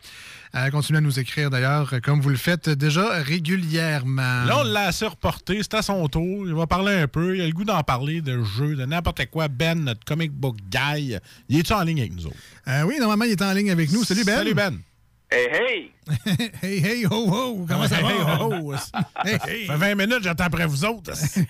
Euh, 0.55 0.70
continuez 0.70 0.99
à 0.99 1.01
nous 1.01 1.18
écrire, 1.18 1.51
d'ailleurs, 1.51 1.92
comme 2.03 2.20
vous 2.20 2.30
le 2.30 2.36
faites 2.36 2.68
déjà 2.70 3.09
régulièrement. 3.22 4.44
Là, 4.44 4.61
on 4.61 4.62
l'a 4.64 4.84
assez 4.86 5.07
reporté. 5.07 5.59
C'est 5.62 5.74
à 5.74 5.82
son 5.82 6.07
tour. 6.09 6.46
Il 6.46 6.55
va 6.55 6.66
parler 6.66 6.94
un 6.94 7.09
peu. 7.09 7.36
Il 7.36 7.42
a 7.42 7.46
le 7.46 7.53
goût 7.53 7.64
d'en 7.64 7.82
parler, 7.82 8.20
de 8.20 8.42
jeux, 8.42 8.74
de 8.76 8.84
n'importe 8.84 9.26
quoi. 9.26 9.49
Ben, 9.49 9.78
notre 9.84 10.05
comic 10.05 10.32
book 10.32 10.57
guy, 10.70 11.16
il 11.49 11.59
est-tu 11.59 11.72
en 11.72 11.82
ligne 11.82 12.01
avec 12.01 12.14
nous 12.14 12.26
autres? 12.26 12.36
Euh, 12.66 12.82
oui, 12.82 12.96
normalement, 12.99 13.24
il 13.24 13.32
est 13.32 13.42
en 13.42 13.53
ligne 13.53 13.70
avec 13.70 13.90
nous. 13.92 14.05
Salut, 14.05 14.24
Ben. 14.24 14.36
Salut, 14.36 14.55
Ben. 14.55 14.78
Hey, 15.30 15.46
hey! 15.53 15.90
hey, 16.62 16.78
hey, 16.86 17.05
ho, 17.05 17.11
ho! 17.30 17.66
Comment 17.68 17.86
ça 17.86 17.96
Hey, 17.99 18.03
va? 18.03 18.11
hey, 18.11 18.20
ho, 18.40 18.72
ho. 18.72 18.74
Hey, 19.26 19.38
hey. 19.46 19.66
Ça 19.66 19.74
fait 19.74 19.94
20 19.94 20.07
minutes, 20.07 20.22
j'attends 20.22 20.44
après 20.44 20.64
vous 20.66 20.84
autres. 20.86 21.12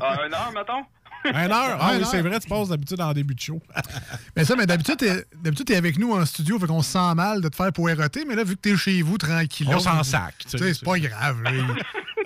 Ah, 0.00 0.26
une 0.26 0.32
heure, 0.32 0.52
mettons? 0.54 0.82
Un 1.24 1.50
heure? 1.50 1.76
Ah 1.80 1.88
Un 1.90 1.96
oui, 1.96 2.02
heure. 2.02 2.06
c'est 2.08 2.22
vrai, 2.22 2.40
tu 2.40 2.48
passes 2.48 2.68
d'habitude 2.68 3.00
en 3.00 3.12
début 3.12 3.34
de 3.34 3.40
show. 3.40 3.60
Mais 4.36 4.44
ça, 4.44 4.56
mais 4.56 4.66
d'habitude, 4.66 4.96
t'es, 4.96 5.24
d'habitude, 5.36 5.66
t'es 5.66 5.76
avec 5.76 5.98
nous 5.98 6.12
en 6.12 6.24
studio, 6.24 6.58
fait 6.58 6.66
qu'on 6.66 6.82
se 6.82 6.90
sent 6.92 7.14
mal 7.14 7.40
de 7.40 7.48
te 7.48 7.56
faire 7.56 7.72
poireauter, 7.72 8.24
mais 8.24 8.34
là, 8.34 8.44
vu 8.44 8.56
que 8.56 8.60
t'es 8.60 8.76
chez 8.76 9.02
vous, 9.02 9.18
tranquille. 9.18 9.68
On 9.70 9.78
s'en 9.78 10.02
sac, 10.02 10.34
c'est 10.46 10.84
pas 10.84 10.98
grave. 10.98 11.42
là. 11.42 11.50
Il, 11.52 11.64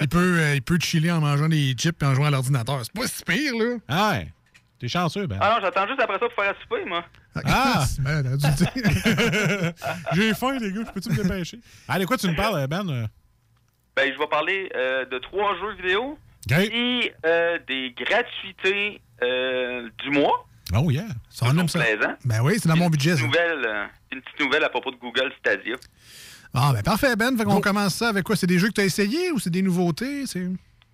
il 0.00 0.08
peut, 0.08 0.38
euh, 0.40 0.54
il 0.54 0.62
peut 0.62 0.78
chiller 0.80 1.10
en 1.12 1.20
mangeant 1.20 1.48
des 1.48 1.72
chips 1.72 2.02
et 2.02 2.06
en 2.06 2.14
jouant 2.14 2.26
à 2.26 2.30
l'ordinateur. 2.30 2.80
C'est 2.82 2.92
pas 2.92 3.06
si 3.06 3.22
pire, 3.24 3.52
là. 3.56 3.76
Ah 3.88 4.10
ouais. 4.12 4.32
T'es 4.78 4.88
chanceux, 4.88 5.26
Ben. 5.26 5.38
Ah 5.40 5.54
non, 5.54 5.60
j'attends 5.62 5.86
juste 5.86 6.00
après 6.00 6.18
ça 6.18 6.26
pour 6.26 6.34
faire 6.34 6.50
à 6.52 6.60
souper, 6.62 6.84
moi. 6.86 7.04
Ah! 7.44 7.84
Ben, 8.00 8.22
dire. 8.36 9.72
J'ai 10.12 10.34
faim, 10.34 10.58
les 10.60 10.72
gars. 10.72 10.84
Peux-tu 10.92 11.10
me 11.10 11.22
dépêcher? 11.22 11.58
Allez, 11.88 12.04
quoi 12.06 12.16
tu 12.16 12.26
nous 12.28 12.34
parles, 12.34 12.66
Ben? 12.66 13.08
Ben, 13.96 14.12
je 14.12 14.18
vais 14.18 14.26
parler 14.26 14.68
euh, 14.74 15.04
de 15.06 15.18
trois 15.18 15.54
jeux 15.56 15.74
vidéo 15.82 16.18
OK. 16.50 16.58
et 16.58 17.14
euh, 17.24 17.58
des 17.66 17.94
gratuités 17.96 19.00
euh, 19.22 19.88
du 20.02 20.10
mois. 20.10 20.46
Oh, 20.74 20.90
yeah. 20.90 21.04
Ça, 21.28 21.46
on 21.48 21.58
aime 21.58 21.68
ça. 21.68 21.80
Plaisant. 21.80 22.14
Ben 22.24 22.40
oui, 22.42 22.54
c'est 22.58 22.68
dans 22.68 22.76
mon 22.76 22.88
budget, 22.88 23.16
ça. 23.16 23.20
Une 23.20 23.26
nouvelle, 23.26 23.66
euh, 23.66 23.84
une 24.12 24.22
petite 24.22 24.40
nouvelle 24.40 24.64
à 24.64 24.68
propos 24.68 24.90
de 24.90 24.96
Google 24.96 25.30
Stadia. 25.38 25.76
Ah, 26.54 26.72
ben 26.72 26.82
parfait, 26.82 27.16
Ben. 27.16 27.36
Fait 27.36 27.44
qu'on 27.44 27.60
commence 27.60 27.94
ça 27.94 28.08
avec 28.08 28.24
quoi? 28.24 28.36
C'est 28.36 28.46
des 28.46 28.58
jeux 28.58 28.68
que 28.68 28.74
t'as 28.74 28.84
essayés 28.84 29.32
ou 29.32 29.38
c'est 29.38 29.50
des 29.50 29.62
nouveautés? 29.62 30.26
C'est... 30.26 30.46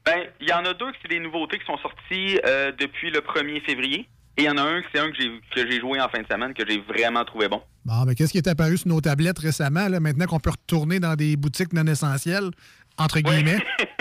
Ben, 0.04 0.26
il 0.40 0.48
y 0.48 0.52
en 0.52 0.64
a 0.64 0.72
deux 0.74 0.90
que 0.90 0.96
c'est 1.02 1.10
des 1.10 1.20
nouveautés 1.20 1.58
qui 1.58 1.66
sont 1.66 1.78
sorties 1.78 2.40
euh, 2.46 2.72
depuis 2.78 3.10
le 3.10 3.20
1er 3.20 3.62
février. 3.64 4.08
Et 4.36 4.42
il 4.42 4.44
y 4.44 4.48
en 4.48 4.56
a 4.56 4.62
un 4.62 4.80
que 4.80 4.86
c'est 4.94 5.00
un 5.00 5.10
que 5.10 5.16
j'ai 5.20 5.28
que 5.54 5.70
j'ai 5.70 5.80
joué 5.80 6.00
en 6.00 6.08
fin 6.08 6.22
de 6.22 6.26
semaine 6.26 6.54
que 6.54 6.62
j'ai 6.66 6.80
vraiment 6.80 7.24
trouvé 7.24 7.48
bon. 7.48 7.60
Bon, 7.84 8.04
ben 8.04 8.14
qu'est-ce 8.14 8.32
qui 8.32 8.38
est 8.38 8.48
apparu 8.48 8.78
sur 8.78 8.88
nos 8.88 9.00
tablettes 9.00 9.38
récemment, 9.38 9.88
là, 9.88 10.00
maintenant 10.00 10.26
qu'on 10.26 10.40
peut 10.40 10.50
retourner 10.50 10.98
dans 10.98 11.14
des 11.14 11.36
boutiques 11.36 11.72
non 11.72 11.86
essentielles, 11.86 12.50
entre 12.96 13.20
guillemets? 13.20 13.62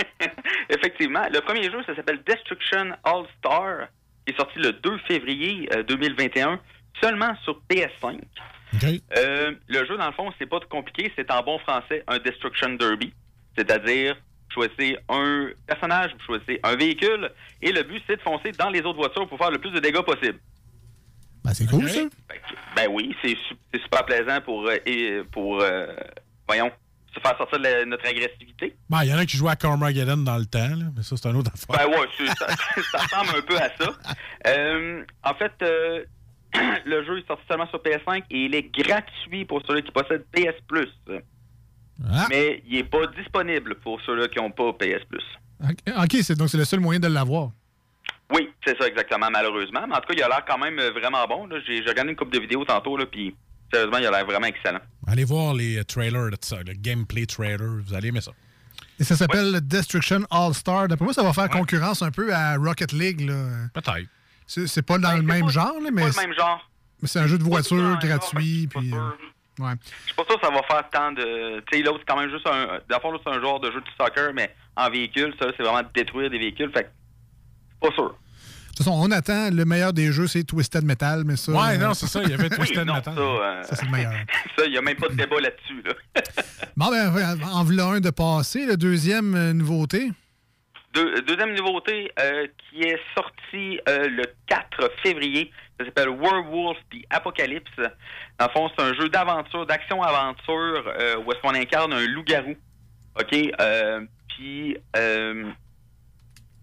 Effectivement, 1.00 1.26
le 1.32 1.40
premier 1.40 1.64
jeu, 1.70 1.82
ça 1.86 1.96
s'appelle 1.96 2.20
Destruction 2.26 2.90
All 3.04 3.24
Star, 3.38 3.88
qui 4.26 4.34
est 4.34 4.36
sorti 4.36 4.58
le 4.58 4.72
2 4.74 4.98
février 5.08 5.66
euh, 5.74 5.82
2021, 5.82 6.60
seulement 7.00 7.34
sur 7.42 7.62
PS5. 7.70 8.20
Euh, 9.16 9.52
le 9.68 9.86
jeu, 9.86 9.96
dans 9.96 10.06
le 10.06 10.12
fond, 10.12 10.30
c'est 10.38 10.46
pas 10.46 10.60
compliqué, 10.68 11.10
c'est 11.16 11.30
en 11.30 11.42
bon 11.42 11.58
français 11.60 12.04
un 12.06 12.18
Destruction 12.18 12.70
Derby, 12.74 13.14
c'est-à-dire 13.56 14.14
vous 14.14 14.54
choisissez 14.66 14.98
un 15.08 15.48
personnage, 15.66 16.12
vous 16.12 16.24
choisissez 16.26 16.60
un 16.64 16.76
véhicule, 16.76 17.30
et 17.62 17.72
le 17.72 17.82
but, 17.82 18.02
c'est 18.06 18.16
de 18.16 18.20
foncer 18.22 18.52
dans 18.52 18.68
les 18.68 18.80
autres 18.80 18.98
voitures 18.98 19.26
pour 19.28 19.38
faire 19.38 19.50
le 19.50 19.58
plus 19.58 19.70
de 19.70 19.80
dégâts 19.80 20.02
possible. 20.02 20.38
Ben, 21.44 21.54
c'est 21.54 21.66
cool, 21.66 21.88
ça. 21.88 22.00
Ben 22.76 22.88
oui, 22.90 23.16
c'est 23.22 23.28
su- 23.30 23.54
c'est 23.72 23.80
super 23.80 24.04
plaisant 24.04 24.40
pour, 24.42 24.68
euh, 24.68 25.24
pour 25.32 25.62
euh, 25.62 25.86
voyons, 26.46 26.70
se 27.14 27.20
faire 27.20 27.36
sortir 27.36 27.58
la- 27.58 27.84
notre 27.84 28.06
agressivité. 28.06 28.74
Ben, 28.88 29.04
il 29.04 29.10
y 29.10 29.14
en 29.14 29.18
a 29.18 29.26
qui 29.26 29.36
jouaient 29.36 29.50
à 29.52 29.56
Carmageddon 29.56 30.18
dans 30.18 30.38
le 30.38 30.46
temps, 30.46 30.58
là, 30.68 30.86
mais 30.96 31.02
ça, 31.02 31.16
c'est 31.16 31.28
un 31.28 31.34
autre 31.34 31.50
affaire. 31.52 31.88
Ben 31.88 31.98
ouais, 31.98 32.06
ça, 32.38 32.46
ça 32.92 32.98
ressemble 32.98 33.38
un 33.38 33.42
peu 33.42 33.56
à 33.56 33.70
ça. 33.76 33.92
Euh, 34.46 35.04
en 35.24 35.34
fait, 35.34 35.52
euh, 35.62 36.04
le 36.86 37.04
jeu 37.04 37.18
est 37.18 37.26
sorti 37.26 37.42
seulement 37.48 37.68
sur 37.68 37.80
PS5 37.82 38.22
et 38.30 38.44
il 38.44 38.54
est 38.54 38.70
gratuit 38.74 39.44
pour 39.44 39.62
ceux 39.66 39.80
qui 39.80 39.90
possèdent 39.92 40.24
PS 40.32 40.60
Plus. 40.66 40.88
Ah. 42.12 42.26
Mais 42.30 42.62
il 42.66 42.76
n'est 42.76 42.84
pas 42.84 43.06
disponible 43.08 43.74
pour 43.76 44.00
ceux-là 44.02 44.28
qui 44.28 44.38
n'ont 44.38 44.50
pas 44.50 44.72
PS 44.72 45.04
Plus. 45.08 45.24
OK, 45.62 46.16
c'est, 46.22 46.36
donc 46.38 46.48
c'est 46.48 46.56
le 46.58 46.64
seul 46.64 46.80
moyen 46.80 47.00
de 47.00 47.08
l'avoir. 47.08 47.50
Oui, 48.32 48.48
c'est 48.64 48.78
ça 48.80 48.86
exactement, 48.86 49.28
malheureusement. 49.30 49.86
Mais 49.88 49.94
en 49.96 50.00
tout 50.00 50.06
cas, 50.08 50.14
il 50.16 50.22
a 50.22 50.28
l'air 50.28 50.44
quand 50.46 50.58
même 50.58 50.78
euh, 50.78 50.90
vraiment 50.92 51.26
bon. 51.26 51.48
J'ai 51.66 51.80
regardé 51.80 52.10
une 52.10 52.16
couple 52.16 52.32
de 52.34 52.40
vidéos 52.40 52.64
tantôt, 52.64 52.96
là, 52.96 53.04
puis 53.04 53.34
sérieusement, 53.72 53.98
il 53.98 54.06
a 54.06 54.10
l'air 54.10 54.24
vraiment 54.26 54.46
excellent. 54.46 54.80
Allez 55.06 55.24
voir 55.24 55.54
les 55.54 55.78
euh, 55.78 55.84
trailers 55.84 56.30
de 56.30 56.36
ça, 56.40 56.56
le 56.66 56.72
gameplay 56.74 57.26
trailer. 57.26 57.80
Vous 57.86 57.94
allez 57.94 58.08
aimer 58.08 58.20
ça. 58.20 58.32
Et 58.98 59.04
ça 59.04 59.16
s'appelle 59.16 59.52
le 59.52 59.60
Destruction 59.60 60.20
All-Star. 60.30 60.88
D'après 60.88 61.04
moi, 61.04 61.14
ça 61.14 61.22
va 61.22 61.32
faire 61.32 61.48
concurrence 61.48 62.02
un 62.02 62.10
peu 62.10 62.34
à 62.34 62.56
Rocket 62.56 62.92
League. 62.92 63.20
Là. 63.22 63.34
Peut-être. 63.72 64.08
C'est, 64.46 64.66
c'est 64.66 64.82
pas 64.82 64.98
dans 64.98 65.16
le 65.16 65.22
même 65.22 65.48
genre, 65.48 65.74
là, 65.82 65.90
mais, 65.92 66.02
Ben, 66.02 66.12
Pas 66.12 66.22
le 66.22 66.28
même 66.28 66.36
genre. 66.36 66.70
mais 67.00 67.08
c'est 67.08 67.20
un 67.20 67.26
jeu 67.26 67.38
de 67.38 67.42
voiture 67.42 67.98
gratuit. 67.98 68.66
Puis, 68.68 68.92
euh, 68.92 69.64
ouais. 69.64 69.72
Je 70.02 70.06
suis 70.06 70.14
pas 70.16 70.24
sûr 70.28 70.38
que 70.40 70.46
ça 70.46 70.52
va 70.52 70.62
faire 70.64 70.90
tant 70.90 71.12
de. 71.12 71.60
Tu 71.70 71.78
sais, 71.78 71.82
l'autre, 71.84 72.00
c'est 72.00 72.12
quand 72.12 72.20
même 72.20 72.30
juste 72.30 72.46
un. 72.46 72.80
D'abord, 72.88 73.18
c'est 73.24 73.30
un 73.30 73.40
genre 73.40 73.60
de 73.60 73.70
jeu 73.70 73.80
de 73.80 73.86
soccer, 73.98 74.32
mais 74.34 74.54
en 74.76 74.90
véhicule. 74.90 75.34
Ça, 75.40 75.46
c'est 75.56 75.62
vraiment 75.62 75.88
détruire 75.94 76.28
des 76.28 76.38
véhicules. 76.38 76.70
Fait 76.72 76.84
que, 76.84 76.88
pas 77.88 77.94
sûr. 77.94 78.14
De 78.80 78.84
toute 78.84 78.94
façon, 78.94 79.06
on 79.06 79.10
attend 79.10 79.50
le 79.50 79.66
meilleur 79.66 79.92
des 79.92 80.10
jeux, 80.10 80.26
c'est 80.26 80.42
Twisted 80.42 80.84
Metal, 80.86 81.22
mais 81.26 81.36
ça. 81.36 81.52
Ouais, 81.52 81.74
euh, 81.74 81.76
non, 81.76 81.92
c'est 81.92 82.06
ça, 82.06 82.22
il 82.22 82.30
y 82.30 82.32
avait 82.32 82.44
Oui, 82.44 82.48
Twisted 82.56 82.86
non, 82.86 82.94
Metal. 82.94 83.14
ça, 83.14 83.20
euh, 83.20 83.62
Ça, 83.62 83.76
c'est 83.76 83.84
le 83.84 83.90
meilleur. 83.92 84.12
ça, 84.58 84.64
il 84.64 84.70
n'y 84.72 84.78
a 84.78 84.80
même 84.80 84.96
pas 84.96 85.08
de 85.08 85.14
débat 85.16 85.38
là-dessus. 85.38 85.82
Là. 85.84 85.92
Bon, 86.78 86.88
ben, 86.90 87.08
en 87.52 87.62
voilà 87.64 87.84
un 87.88 88.00
de 88.00 88.08
passé. 88.08 88.64
Le 88.64 88.78
deuxième 88.78 89.34
euh, 89.34 89.52
nouveauté? 89.52 90.12
Deux- 90.94 91.20
deuxième 91.20 91.54
nouveauté 91.54 92.10
euh, 92.18 92.46
qui 92.70 92.80
est 92.84 92.98
sortie 93.14 93.78
euh, 93.86 94.08
le 94.08 94.24
4 94.46 94.90
février. 95.02 95.50
Ça 95.78 95.84
s'appelle 95.84 96.08
Werewolf 96.08 96.78
the 96.90 97.04
Apocalypse. 97.10 97.70
Dans 98.38 98.46
le 98.46 98.52
fond, 98.52 98.70
c'est 98.74 98.82
un 98.82 98.94
jeu 98.94 99.10
d'aventure, 99.10 99.66
d'action-aventure 99.66 100.84
euh, 100.98 101.16
où 101.18 101.30
est-ce 101.32 101.40
qu'on 101.42 101.54
incarne 101.54 101.92
un 101.92 102.06
loup-garou. 102.06 102.56
OK? 103.20 103.36
Euh, 103.60 104.00
Puis... 104.28 104.78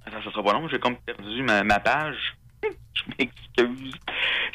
Attends, 0.07 0.23
ça 0.23 0.31
sera 0.31 0.43
pas 0.43 0.53
long, 0.53 0.69
j'ai 0.69 0.79
comme 0.79 0.95
perdu 0.97 1.43
ma, 1.43 1.63
ma 1.63 1.79
page. 1.79 2.37
Je 2.63 3.03
m'excuse. 3.19 3.91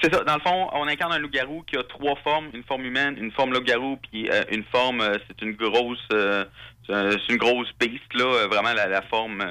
C'est 0.03 0.13
ça. 0.13 0.25
Dans 0.25 0.35
le 0.35 0.41
fond, 0.41 0.69
on 0.73 0.89
incarne 0.89 1.13
un 1.13 1.19
loup-garou 1.19 1.63
qui 1.67 1.77
a 1.77 1.83
trois 1.85 2.17
formes. 2.25 2.49
Une 2.55 2.65
forme 2.65 2.85
humaine, 2.85 3.17
une 3.19 3.31
forme 3.33 3.53
loup-garou, 3.53 3.99
puis 4.11 4.31
euh, 4.31 4.43
une 4.51 4.65
forme, 4.65 5.03
euh, 5.03 5.19
c'est 5.29 5.43
une 5.43 5.53
grosse... 5.53 6.09
euh, 6.13 6.45
c'est 6.89 7.29
une 7.29 7.37
grosse 7.37 7.71
piste, 7.79 8.13
là. 8.15 8.49
vraiment 8.49 8.73
la, 8.73 8.89
la 8.89 9.03
forme 9.03 9.45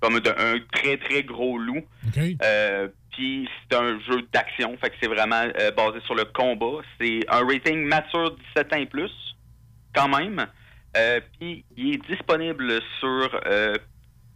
comme 0.00 0.18
d'un 0.18 0.34
un 0.36 0.58
très, 0.72 0.96
très 0.96 1.22
gros 1.22 1.58
loup. 1.58 1.84
Puis 2.12 3.48
c'est 3.62 3.76
un 3.76 3.98
jeu 4.00 4.22
d'action, 4.32 4.76
fait 4.78 4.90
que 4.90 4.96
c'est 5.00 5.08
vraiment 5.08 5.44
basé 5.76 6.00
sur 6.04 6.16
le 6.16 6.24
combat. 6.24 6.82
C'est 7.00 7.20
un 7.28 7.46
rating 7.46 7.84
mature 7.86 8.36
17 8.56 8.72
ans 8.72 8.76
et 8.78 8.86
plus, 8.86 9.12
quand 9.94 10.08
même. 10.08 10.44
Puis 11.38 11.64
il 11.76 11.94
est 11.94 12.06
disponible 12.10 12.80
sur, 12.98 13.40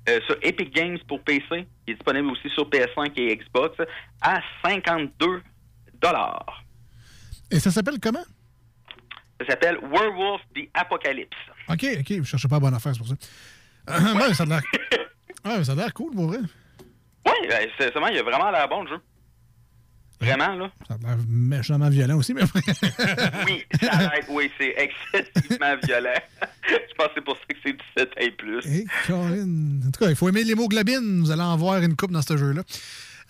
euh, 0.08 0.20
sur 0.26 0.36
Epic 0.42 0.74
Games 0.74 0.98
pour 1.06 1.22
PC. 1.22 1.66
Il 1.86 1.92
est 1.92 1.94
disponible 1.94 2.30
aussi 2.30 2.48
sur 2.50 2.68
PS5 2.68 3.12
et 3.16 3.36
Xbox 3.36 3.76
à 4.22 4.40
52 4.64 5.42
dollars. 6.00 6.64
Et 7.50 7.58
ça 7.58 7.70
s'appelle 7.70 7.98
comment? 8.00 8.24
Ça 9.40 9.46
s'appelle 9.46 9.78
Werewolf 9.82 10.42
the 10.54 10.68
Apocalypse. 10.74 11.36
OK, 11.68 11.86
OK, 12.00 12.12
je 12.18 12.22
cherchais 12.22 12.48
pas 12.48 12.56
la 12.56 12.60
bonne 12.60 12.74
affaire, 12.74 12.92
c'est 12.94 12.98
pour 12.98 13.08
ça. 13.08 13.14
Euh, 13.90 14.14
ouais, 14.28 14.34
ça 14.34 14.44
a 14.44 14.46
l'air... 14.46 14.62
Ouais, 15.42 15.64
ça 15.64 15.72
a 15.72 15.74
l'air 15.74 15.94
cool, 15.94 16.14
pour 16.14 16.26
vrai. 16.26 16.38
Oui, 17.24 17.48
ben, 17.48 17.66
c'est 17.78 17.90
seulement, 17.94 18.08
il 18.08 18.18
a 18.18 18.22
vraiment 18.22 18.50
l'air 18.50 18.68
bon 18.68 18.82
le 18.82 18.90
jeu. 18.90 19.00
Vraiment, 20.20 20.54
là? 20.54 20.70
Ça 20.86 20.94
a 20.94 20.98
l'air 20.98 21.16
méchamment 21.28 21.88
violent 21.88 22.16
aussi, 22.18 22.34
mais... 22.34 22.42
Oui, 23.46 23.64
ça 23.80 23.90
a 23.92 24.00
l'air- 24.02 24.24
oui, 24.28 24.50
c'est 24.58 24.74
excessivement 24.76 25.74
violent. 25.82 26.10
Je 26.68 26.94
pense 26.96 27.06
que 27.08 27.12
c'est 27.16 27.24
pour 27.24 27.36
ça 27.36 27.42
que 27.48 27.56
c'est 27.64 27.72
17 27.96 28.10
et 28.18 28.30
plus. 28.32 28.66
Et 28.66 28.84
Colin. 29.06 29.80
En 29.86 29.90
tout 29.90 30.04
cas, 30.04 30.10
il 30.10 30.16
faut 30.16 30.28
aimer 30.28 30.44
l'hémoglobine. 30.44 31.20
Vous 31.20 31.30
allez 31.30 31.42
en 31.42 31.56
voir 31.56 31.78
une 31.82 31.96
coupe 31.96 32.12
dans 32.12 32.20
ce 32.22 32.36
jeu-là. 32.36 32.62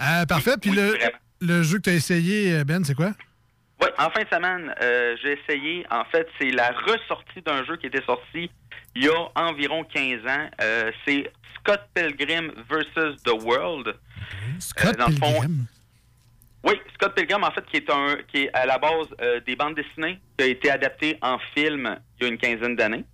Euh, 0.03 0.27
parfait. 0.27 0.57
Puis 0.61 0.71
le, 0.73 0.97
le 1.41 1.63
jeu 1.63 1.79
que 1.79 1.83
tu 1.85 1.91
as 1.91 1.95
essayé, 1.95 2.65
Ben, 2.65 2.85
c'est 2.85 2.95
quoi? 2.95 3.13
Oui, 3.81 3.89
en 3.99 4.11
fin 4.11 4.23
de 4.23 4.29
semaine, 4.29 4.75
euh, 4.83 5.17
j'ai 5.23 5.39
essayé. 5.41 5.87
En 5.91 6.05
fait, 6.07 6.27
c'est 6.39 6.51
la 6.51 6.71
ressortie 6.73 7.41
d'un 7.47 7.65
jeu 7.65 7.77
qui 7.77 7.87
était 7.87 8.05
sorti 8.05 8.51
il 8.97 9.05
y 9.05 9.09
a 9.09 9.29
environ 9.37 9.85
15 9.85 10.27
ans. 10.27 10.51
Euh, 10.61 10.91
c'est 11.07 11.31
Scott 11.61 11.81
Pilgrim 11.95 12.51
versus 12.69 13.23
The 13.23 13.31
World. 13.43 13.95
Scott 14.59 14.97
Euh, 14.99 15.05
fond, 15.05 15.11
Pilgrim. 15.33 15.67
Oui, 16.63 16.75
Scott 16.95 17.15
Pilgrim, 17.15 17.43
en 17.43 17.51
fait, 17.53 17.65
qui 17.67 17.79
est 17.79 17.91
un 17.91 18.17
qui 18.29 18.43
est 18.45 18.51
à 18.53 18.67
la 18.67 18.79
base 18.79 19.07
euh, 19.21 19.41
des 19.41 19.57
bandes 19.57 19.75
dessinées, 19.75 20.21
qui 20.37 20.45
a 20.45 20.47
été 20.49 20.71
adapté 20.71 21.17
en 21.23 21.39
film 21.55 21.99
il 22.19 22.25
y 22.25 22.27
a 22.27 22.29
une 22.29 22.39
quinzaine 22.39 22.77
d'années. 22.77 23.05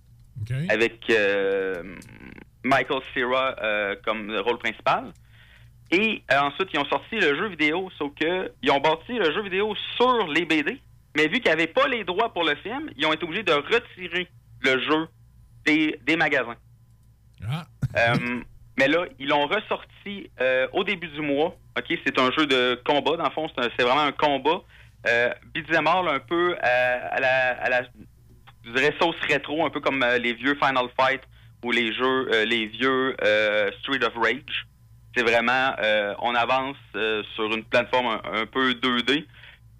Avec 0.69 1.09
euh, 1.09 1.95
Michael 2.63 3.01
Cera 3.13 3.55
euh, 3.61 3.95
comme 4.05 4.35
rôle 4.37 4.59
principal. 4.59 5.11
Et 5.91 6.21
ensuite, 6.29 6.69
ils 6.73 6.79
ont 6.79 6.85
sorti 6.85 7.15
le 7.15 7.35
jeu 7.35 7.47
vidéo, 7.47 7.89
sauf 7.97 8.13
que 8.15 8.51
ils 8.61 8.71
ont 8.71 8.79
bâti 8.79 9.13
le 9.13 9.31
jeu 9.31 9.41
vidéo 9.41 9.73
sur 9.95 10.27
les 10.27 10.45
BD, 10.45 10.81
mais 11.15 11.27
vu 11.27 11.39
qu'ils 11.39 11.49
n'avaient 11.49 11.67
pas 11.67 11.87
les 11.87 12.03
droits 12.03 12.33
pour 12.33 12.43
le 12.43 12.55
film, 12.55 12.89
ils 12.97 13.05
ont 13.05 13.13
été 13.13 13.23
obligés 13.23 13.43
de 13.43 13.53
retirer 13.53 14.27
le 14.61 14.81
jeu 14.81 15.07
des, 15.65 15.97
des 16.05 16.17
magasins. 16.17 16.57
Euh, 17.41 18.41
mais 18.77 18.89
là, 18.89 19.05
ils 19.17 19.29
l'ont 19.29 19.47
ressorti 19.47 20.29
au 20.73 20.83
début 20.83 21.07
du 21.07 21.21
mois. 21.21 21.57
Ok, 21.77 21.97
c'est 22.05 22.19
un 22.19 22.31
jeu 22.31 22.45
de 22.47 22.81
combat. 22.85 23.17
Dans 23.17 23.25
le 23.25 23.29
fond, 23.31 23.47
c'est 23.57 23.83
vraiment 23.83 24.01
un 24.03 24.11
combat. 24.11 24.61
Euh, 25.07 25.29
un 25.55 26.19
peu 26.19 26.55
à, 26.61 27.15
à 27.15 27.19
la, 27.19 27.49
à 27.61 27.69
la- 27.69 27.83
je 28.65 28.71
dirais 28.71 28.93
sauce 28.99 29.15
rétro, 29.27 29.65
un 29.65 29.69
peu 29.69 29.79
comme 29.79 30.01
euh, 30.03 30.17
les 30.17 30.33
vieux 30.33 30.55
Final 30.55 30.87
Fight 30.99 31.21
ou 31.63 31.71
les 31.71 31.93
jeux, 31.93 32.29
euh, 32.33 32.45
les 32.45 32.67
vieux 32.67 33.15
euh, 33.23 33.69
Street 33.79 34.03
of 34.03 34.13
Rage. 34.15 34.65
C'est 35.15 35.23
vraiment, 35.23 35.73
euh, 35.79 36.13
on 36.19 36.35
avance 36.35 36.75
euh, 36.95 37.23
sur 37.35 37.45
une 37.53 37.63
plateforme 37.63 38.07
un, 38.07 38.41
un 38.41 38.45
peu 38.45 38.71
2D, 38.73 39.25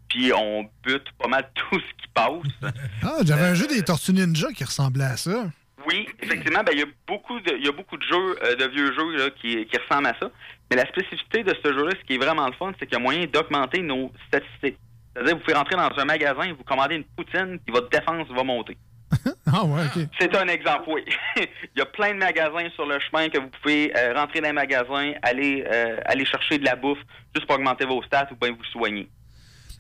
puis 0.10 0.32
on 0.34 0.70
bute 0.84 1.12
pas 1.20 1.28
mal 1.28 1.50
tout 1.56 1.80
ce 1.80 2.02
qui 2.04 2.08
passe. 2.14 2.74
Ah, 3.04 3.18
j'avais 3.24 3.44
un 3.46 3.54
jeu 3.54 3.68
des 3.68 3.82
Tortues 3.84 4.14
Ninja 4.14 4.48
qui 4.54 4.64
ressemblait 4.64 5.04
à 5.04 5.18
ça. 5.18 5.46
Oui, 5.86 6.08
effectivement, 6.22 6.64
ben, 6.64 6.72
il 6.74 6.80
y 6.80 6.84
a 6.84 6.88
beaucoup 7.08 7.40
de, 7.40 7.54
il 7.58 7.66
y 7.66 7.70
a 7.70 7.72
beaucoup 7.72 7.98
de 7.98 8.04
jeux, 8.04 8.38
euh, 8.44 8.56
de 8.56 8.66
vieux 8.68 8.94
jeux 8.94 9.18
là, 9.18 9.30
qui, 9.42 9.66
qui 9.68 9.78
ressemblent 9.78 10.08
à 10.08 10.16
ça. 10.20 10.30
Mais 10.70 10.76
la 10.76 10.86
spécificité 10.88 11.44
de 11.44 11.56
ce 11.64 11.74
jeu-là, 11.74 11.92
ce 12.00 12.06
qui 12.06 12.16
est 12.16 12.18
vraiment 12.18 12.46
le 12.46 12.54
fun, 12.54 12.72
c'est 12.80 12.86
qu'il 12.86 12.98
y 12.98 13.02
a 13.02 13.04
moyen 13.04 13.26
d'augmenter 13.26 13.82
nos 13.82 14.12
statistiques. 14.28 14.78
C'est-à-dire, 15.14 15.36
vous 15.36 15.42
pouvez 15.42 15.58
rentrer 15.58 15.76
dans 15.76 15.90
un 15.98 16.06
magasin, 16.06 16.54
vous 16.54 16.64
commandez 16.64 16.96
une 16.96 17.04
poutine, 17.04 17.60
puis 17.66 17.74
votre 17.74 17.90
défense 17.90 18.28
va 18.30 18.44
monter. 18.44 18.78
Ah 19.50 19.64
ouais. 19.64 19.86
C'est 20.20 20.36
un 20.36 20.48
exemple, 20.50 20.84
oui. 20.88 21.06
il 21.38 21.78
y 21.78 21.82
a 21.82 21.86
plein 21.86 22.14
de 22.14 22.20
magasins 22.20 22.70
sur 22.76 22.86
le 22.86 23.00
chemin 23.00 23.30
que 23.30 23.40
vous 23.40 23.50
pouvez 23.62 23.94
euh, 23.98 24.14
rentrer 24.14 24.42
dans 24.42 24.48
les 24.48 24.54
magasins, 24.54 25.14
aller, 25.24 25.64
euh, 25.66 26.02
aller 26.06 26.26
chercher 26.26 26.58
de 26.58 26.66
la 26.66 26.76
bouffe, 26.76 27.00
juste 27.34 27.48
pour 27.48 27.56
augmenter 27.56 27.86
vos 27.86 28.04
stats 28.04 28.28
ou 28.32 28.36
bien 28.36 28.52
vous 28.52 28.64
soigner. 28.66 29.10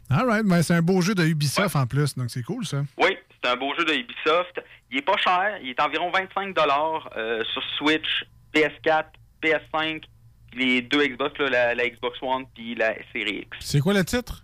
All 0.09 0.25
right, 0.25 0.45
ben, 0.45 0.61
c'est 0.63 0.73
un 0.73 0.81
beau 0.81 1.01
jeu 1.01 1.13
de 1.13 1.25
Ubisoft 1.25 1.75
en 1.75 1.85
plus, 1.85 2.15
donc 2.15 2.31
c'est 2.31 2.43
cool 2.43 2.65
ça. 2.65 2.81
Oui, 2.97 3.17
c'est 3.43 3.51
un 3.51 3.57
beau 3.57 3.73
jeu 3.77 3.83
de 3.83 3.93
Ubisoft. 3.93 4.63
Il 4.89 4.99
est 4.99 5.01
pas 5.01 5.17
cher. 5.17 5.59
Il 5.61 5.69
est 5.71 5.81
environ 5.81 6.09
25 6.11 6.55
dollars 6.55 7.09
sur 7.51 7.61
Switch, 7.77 8.23
PS4, 8.55 9.03
PS5, 9.43 9.99
puis 9.99 10.09
les 10.53 10.81
deux 10.81 11.05
Xbox, 11.07 11.37
là, 11.39 11.49
la, 11.49 11.75
la 11.75 11.89
Xbox 11.89 12.17
One 12.21 12.45
puis 12.55 12.75
la 12.75 12.93
Series 13.13 13.39
X. 13.51 13.57
C'est 13.59 13.79
quoi 13.79 13.93
le 13.93 14.03
titre? 14.05 14.43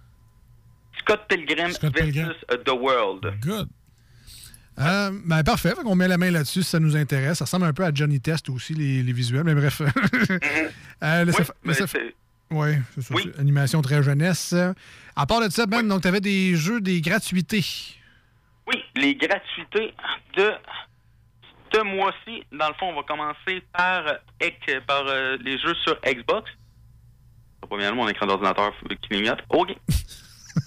Scott 0.99 1.21
Pilgrim 1.27 1.69
Scott 1.71 1.93
versus 1.93 2.13
Pilgrim. 2.13 2.33
uh, 2.51 2.63
The 2.63 2.71
World. 2.71 3.33
Good. 3.41 3.67
Euh, 4.79 5.11
ben 5.25 5.43
parfait, 5.43 5.73
on 5.85 5.93
met 5.95 6.07
la 6.07 6.17
main 6.17 6.31
là-dessus 6.31 6.63
si 6.63 6.69
ça 6.69 6.79
nous 6.79 6.95
intéresse. 6.95 7.37
Ça 7.39 7.45
ressemble 7.45 7.65
un 7.65 7.73
peu 7.73 7.83
à 7.85 7.91
Johnny 7.93 8.19
Test 8.19 8.49
aussi, 8.49 8.73
les, 8.73 9.03
les 9.03 9.13
visuels, 9.13 9.43
mais 9.43 9.53
bref. 9.55 9.81
Euh, 11.03 11.25
Oui, 11.27 11.45
mais 11.63 11.73
Ouais, 12.49 12.79
ça. 13.01 13.13
Animation 13.39 13.81
très 13.81 14.01
jeunesse. 14.03 14.55
À 15.15 15.25
part 15.25 15.41
de 15.41 15.49
ça, 15.49 15.65
Ben, 15.65 15.83
donc 15.87 16.01
tu 16.03 16.07
avais 16.07 16.21
des 16.21 16.55
jeux, 16.55 16.79
des 16.79 17.01
gratuités. 17.01 17.65
Oui, 18.67 18.75
les 18.95 19.15
gratuités 19.15 19.93
de 20.37 20.51
ce 21.73 21.81
mois-ci. 21.83 22.43
Dans 22.51 22.67
le 22.67 22.73
fond, 22.75 22.87
on 22.89 22.95
va 22.95 23.03
commencer 23.03 23.61
par, 23.73 24.05
euh, 25.07 25.37
les 25.43 25.57
jeux 25.59 25.75
sur 25.83 25.99
Xbox. 26.05 26.49
Ça 26.51 26.55
va 27.63 27.67
pas 27.67 27.77
bien 27.77 27.91
mon 27.93 28.07
écran 28.07 28.25
d'ordinateur 28.25 28.71
qui 28.89 28.95
clignote. 29.09 29.39
OK. 29.49 29.75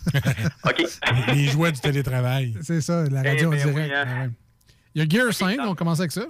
OK. 0.64 0.82
Les 1.34 1.46
jouets 1.46 1.72
du 1.72 1.80
télétravail. 1.80 2.54
C'est 2.62 2.80
ça, 2.80 3.04
la 3.04 3.22
radio 3.22 3.42
Eh 3.42 3.46
en 3.46 3.50
ben 3.50 3.72
direct. 3.72 3.76
oui, 3.76 3.94
hein. 3.94 4.30
Il 4.94 5.02
y 5.02 5.04
a 5.04 5.08
Gear 5.08 5.32
5, 5.32 5.58
on 5.60 5.74
commence 5.74 6.00
avec 6.00 6.12
ça? 6.12 6.24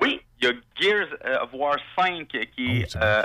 Oui, 0.00 0.20
il 0.40 0.44
y 0.46 0.48
a 0.48 0.52
Gears 0.80 1.08
euh, 1.26 1.42
of 1.42 1.50
War 1.52 1.76
5 1.98 2.28
qui 2.28 2.36
est. 2.82 2.96
euh, 2.96 3.22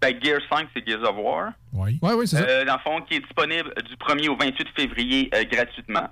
ben, 0.00 0.18
Gears 0.22 0.40
5, 0.50 0.68
c'est 0.74 0.86
Gears 0.88 1.02
of 1.02 1.16
War. 1.18 1.52
Oui. 1.72 1.98
Oui, 2.02 2.12
oui, 2.16 2.26
c'est 2.26 2.38
ça. 2.38 2.42
Euh, 2.42 2.64
dans 2.64 2.74
le 2.74 2.80
fond, 2.80 3.00
qui 3.02 3.14
est 3.16 3.20
disponible 3.20 3.72
du 3.84 3.94
1er 3.96 4.28
au 4.30 4.36
28 4.36 4.68
février 4.74 5.30
euh, 5.34 5.44
gratuitement. 5.44 6.08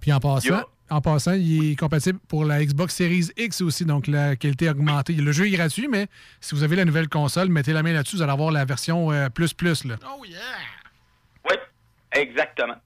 Puis 0.00 0.12
en 0.12 0.20
passant. 0.20 0.62
En 0.90 1.00
passant, 1.00 1.32
il 1.32 1.72
est 1.72 1.76
compatible 1.76 2.18
pour 2.28 2.44
la 2.44 2.64
Xbox 2.64 2.94
Series 2.94 3.28
X 3.36 3.60
aussi, 3.60 3.84
donc 3.84 4.06
la 4.06 4.36
qualité 4.36 4.68
augmentée. 4.68 5.14
Le 5.14 5.32
jeu 5.32 5.46
est 5.46 5.50
gratuit, 5.50 5.88
mais 5.88 6.06
si 6.40 6.54
vous 6.54 6.62
avez 6.62 6.76
la 6.76 6.84
nouvelle 6.84 7.08
console, 7.08 7.48
mettez 7.48 7.72
la 7.72 7.82
main 7.82 7.92
là-dessus, 7.92 8.16
vous 8.16 8.22
allez 8.22 8.32
avoir 8.32 8.50
la 8.50 8.64
version 8.64 9.12
euh, 9.12 9.28
plus 9.28 9.52
plus. 9.54 9.84
Là. 9.84 9.96
Oui, 10.20 11.56
exactement. 12.12 12.76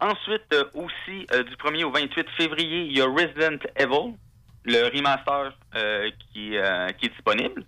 Ensuite, 0.00 0.52
euh, 0.52 0.64
aussi, 0.74 1.26
euh, 1.32 1.44
du 1.44 1.54
1er 1.56 1.84
au 1.84 1.90
28 1.90 2.26
février, 2.36 2.86
il 2.86 2.98
y 2.98 3.00
a 3.00 3.06
Resident 3.06 3.58
Evil, 3.76 4.14
le 4.64 4.88
remaster 4.94 5.56
euh, 5.74 6.10
qui, 6.32 6.56
euh, 6.56 6.88
qui 6.92 7.06
est 7.06 7.10
disponible. 7.10 7.64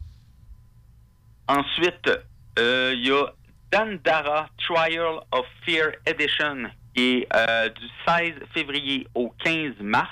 Ensuite, 1.49 2.11
euh, 2.59 2.93
il 2.95 3.07
y 3.07 3.11
a 3.13 3.27
Dandara 3.71 4.49
Trial 4.59 5.21
of 5.33 5.47
Fear 5.65 5.93
Edition, 6.07 6.71
qui 6.97 7.19
est 7.19 7.29
euh, 7.35 7.69
du 7.69 7.87
16 8.09 8.33
février 8.55 9.07
au 9.15 9.33
15 9.45 9.75
mars. 9.81 10.09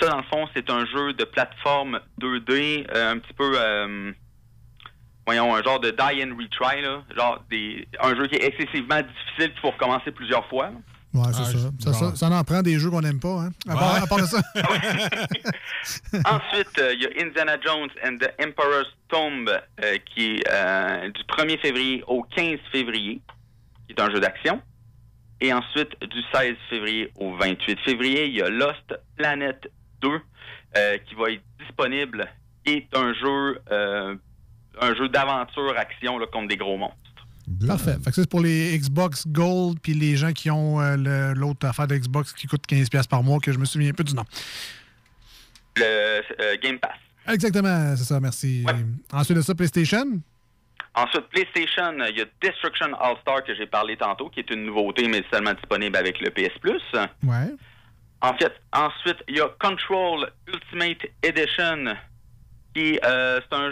Ça, 0.00 0.08
dans 0.08 0.18
le 0.18 0.22
fond, 0.24 0.46
c'est 0.54 0.70
un 0.70 0.86
jeu 0.86 1.12
de 1.14 1.24
plateforme 1.24 1.98
2D, 2.20 2.86
euh, 2.94 3.12
un 3.12 3.18
petit 3.18 3.32
peu... 3.34 3.52
euh, 3.56 4.12
voyons, 5.26 5.54
un 5.54 5.62
genre 5.62 5.80
de 5.80 5.90
die 5.90 6.22
and 6.24 6.36
retry, 6.38 6.80
là. 6.82 7.02
Genre 7.16 7.42
des, 7.50 7.86
un 8.00 8.14
jeu 8.16 8.26
qui 8.28 8.36
est 8.36 8.44
excessivement 8.46 9.00
difficile 9.02 9.52
qu'il 9.52 9.60
faut 9.60 9.70
recommencer 9.72 10.10
plusieurs 10.12 10.46
fois. 10.48 10.66
là. 10.66 10.72
Ouais, 11.14 11.32
c'est 11.32 11.56
ça. 11.58 11.70
Ça, 11.80 11.92
ça. 11.94 12.14
ça 12.16 12.26
en 12.30 12.44
prend 12.44 12.60
des 12.62 12.78
jeux 12.78 12.90
qu'on 12.90 13.00
n'aime 13.00 13.18
pas. 13.18 13.40
Hein? 13.40 13.50
À, 13.66 13.74
part, 13.74 13.94
Ouais. 13.94 14.00
à 14.02 14.06
part 14.06 14.18
de 14.20 14.26
ça. 14.26 14.40
Ensuite, 16.24 16.78
euh, 16.78 16.94
il 16.94 17.02
y 17.02 17.06
a 17.06 17.24
Indiana 17.26 17.56
Jones 17.64 17.88
and 18.04 18.18
the 18.18 18.30
Emperor's 18.44 18.88
Tomb, 19.08 19.48
euh, 19.48 19.96
qui 20.14 20.34
est 20.36 20.42
euh, 20.50 21.10
du 21.10 21.22
1er 21.22 21.58
février 21.60 22.04
au 22.06 22.22
15 22.22 22.58
février, 22.70 23.20
qui 23.86 23.94
est 23.94 24.00
un 24.00 24.10
jeu 24.10 24.20
d'action. 24.20 24.60
Et 25.40 25.52
ensuite, 25.52 25.90
du 26.00 26.20
16 26.32 26.56
février 26.68 27.12
au 27.16 27.36
28 27.36 27.78
février, 27.84 28.26
il 28.26 28.34
y 28.34 28.42
a 28.42 28.48
Lost 28.48 28.94
Planet 29.16 29.70
2, 30.00 30.08
euh, 30.76 30.98
qui 31.08 31.14
va 31.14 31.30
être 31.30 31.42
disponible, 31.60 32.26
qui 32.64 32.72
est 32.74 32.88
un 32.96 33.14
jeu, 33.14 33.60
euh, 33.70 34.16
un 34.80 34.94
jeu 34.94 35.08
d'aventure-action 35.08 36.18
là, 36.18 36.26
contre 36.26 36.48
des 36.48 36.56
gros 36.56 36.76
monstres. 36.76 36.96
Parfait. 37.66 37.96
Fait 38.04 38.10
que 38.10 38.16
ça, 38.16 38.22
c'est 38.22 38.30
pour 38.30 38.40
les 38.40 38.76
Xbox 38.76 39.26
Gold 39.26 39.78
puis 39.80 39.94
les 39.94 40.16
gens 40.16 40.32
qui 40.32 40.50
ont 40.50 40.80
euh, 40.80 41.32
l'autre 41.34 41.66
affaire 41.66 41.86
de 41.86 41.96
Xbox 41.96 42.32
qui 42.32 42.46
coûte 42.46 42.64
15$ 42.68 43.08
par 43.08 43.22
mois, 43.22 43.38
que 43.38 43.52
je 43.52 43.58
me 43.58 43.64
souviens 43.64 43.92
peu 43.92 44.04
du 44.04 44.14
nom. 44.14 44.24
Le 45.76 46.56
Game 46.60 46.78
Pass. 46.78 46.96
Exactement, 47.32 47.94
c'est 47.96 48.04
ça, 48.04 48.20
merci. 48.20 48.66
Ensuite 49.12 49.36
de 49.36 49.42
ça, 49.42 49.54
PlayStation? 49.54 50.20
Ensuite, 51.04 51.26
PlayStation, 51.28 51.92
il 52.08 52.18
y 52.18 52.22
a 52.22 52.24
Destruction 52.40 52.92
All-Star 52.98 53.44
que 53.44 53.54
j'ai 53.54 53.66
parlé 53.66 53.96
tantôt, 53.96 54.28
qui 54.30 54.40
est 54.40 54.50
une 54.50 54.64
nouveauté, 54.64 55.06
mais 55.08 55.22
seulement 55.32 55.52
disponible 55.54 55.96
avec 55.96 56.20
le 56.20 56.30
PS 56.30 56.58
Plus. 56.60 56.82
Ouais. 57.22 57.54
En 58.20 58.34
fait, 58.34 58.52
ensuite, 58.72 59.18
il 59.28 59.36
y 59.36 59.40
a 59.40 59.48
Control 59.60 60.30
Ultimate 60.48 61.06
Edition, 61.22 61.94
qui 62.74 62.98
euh, 63.04 63.40
c'est 63.48 63.56
un, 63.56 63.70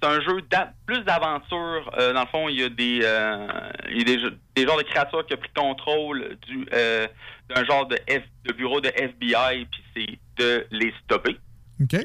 c'est 0.00 0.08
un 0.08 0.20
jeu 0.20 0.42
plus 0.86 1.00
d'aventure. 1.04 1.90
Euh, 1.98 2.12
dans 2.12 2.20
le 2.22 2.26
fond, 2.26 2.48
il 2.50 2.60
y 2.60 2.64
a 2.64 2.68
des, 2.68 3.00
euh, 3.02 3.46
il 3.90 3.98
y 3.98 4.00
a 4.02 4.04
des, 4.04 4.20
jeux- 4.20 4.38
des 4.54 4.66
genres 4.66 4.76
de 4.76 4.82
créatures 4.82 5.24
qui 5.26 5.34
ont 5.34 5.38
pris 5.38 5.50
contrôle 5.56 6.36
du 6.46 6.66
euh, 6.72 7.06
d'un 7.48 7.64
genre 7.64 7.86
de, 7.86 7.96
F, 8.10 8.22
de 8.44 8.52
bureau 8.52 8.80
de 8.82 8.88
FBI, 8.88 9.66
puis 9.70 9.82
c'est 9.96 10.18
de 10.44 10.66
les 10.70 10.92
stopper. 11.04 11.38
OK. 11.82 11.96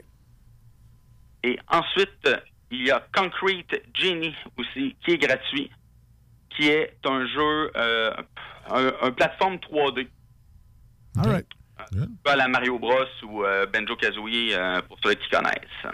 Et 1.44 1.60
ensuite, 1.68 2.30
il 2.73 2.87
y 2.87 2.91
a 2.91 3.05
Concrete 3.13 3.81
Genie 3.93 4.35
aussi, 4.57 4.95
qui 5.05 5.11
est 5.11 5.17
gratuit, 5.17 5.71
qui 6.55 6.67
est 6.69 6.95
un 7.05 7.25
jeu, 7.27 7.71
euh, 7.75 8.11
un, 8.69 8.91
un 9.01 9.11
plateforme 9.11 9.55
3D. 9.55 10.07
All 11.17 11.29
right. 11.29 11.45
Peu 12.23 12.31
à 12.31 12.35
la 12.35 12.47
Mario 12.47 12.79
Bros 12.79 12.93
ou 13.27 13.43
euh, 13.43 13.65
Benjo 13.65 13.95
Kazooie 13.95 14.53
euh, 14.53 14.81
pour 14.87 14.97
ceux 15.03 15.13
qui 15.15 15.29
connaissent. 15.29 15.93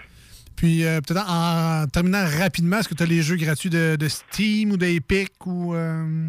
Puis 0.55 0.85
euh, 0.85 0.99
peut-être 1.01 1.29
en, 1.29 1.83
en 1.83 1.87
terminant 1.87 2.25
rapidement, 2.39 2.77
est-ce 2.79 2.89
que 2.89 2.93
tu 2.93 3.03
as 3.03 3.05
les 3.07 3.21
jeux 3.21 3.37
gratuits 3.37 3.69
de, 3.69 3.95
de 3.95 4.07
Steam 4.07 4.71
ou 4.71 4.77
d'Epic 4.77 5.31
ou. 5.45 5.73
euh, 5.73 6.27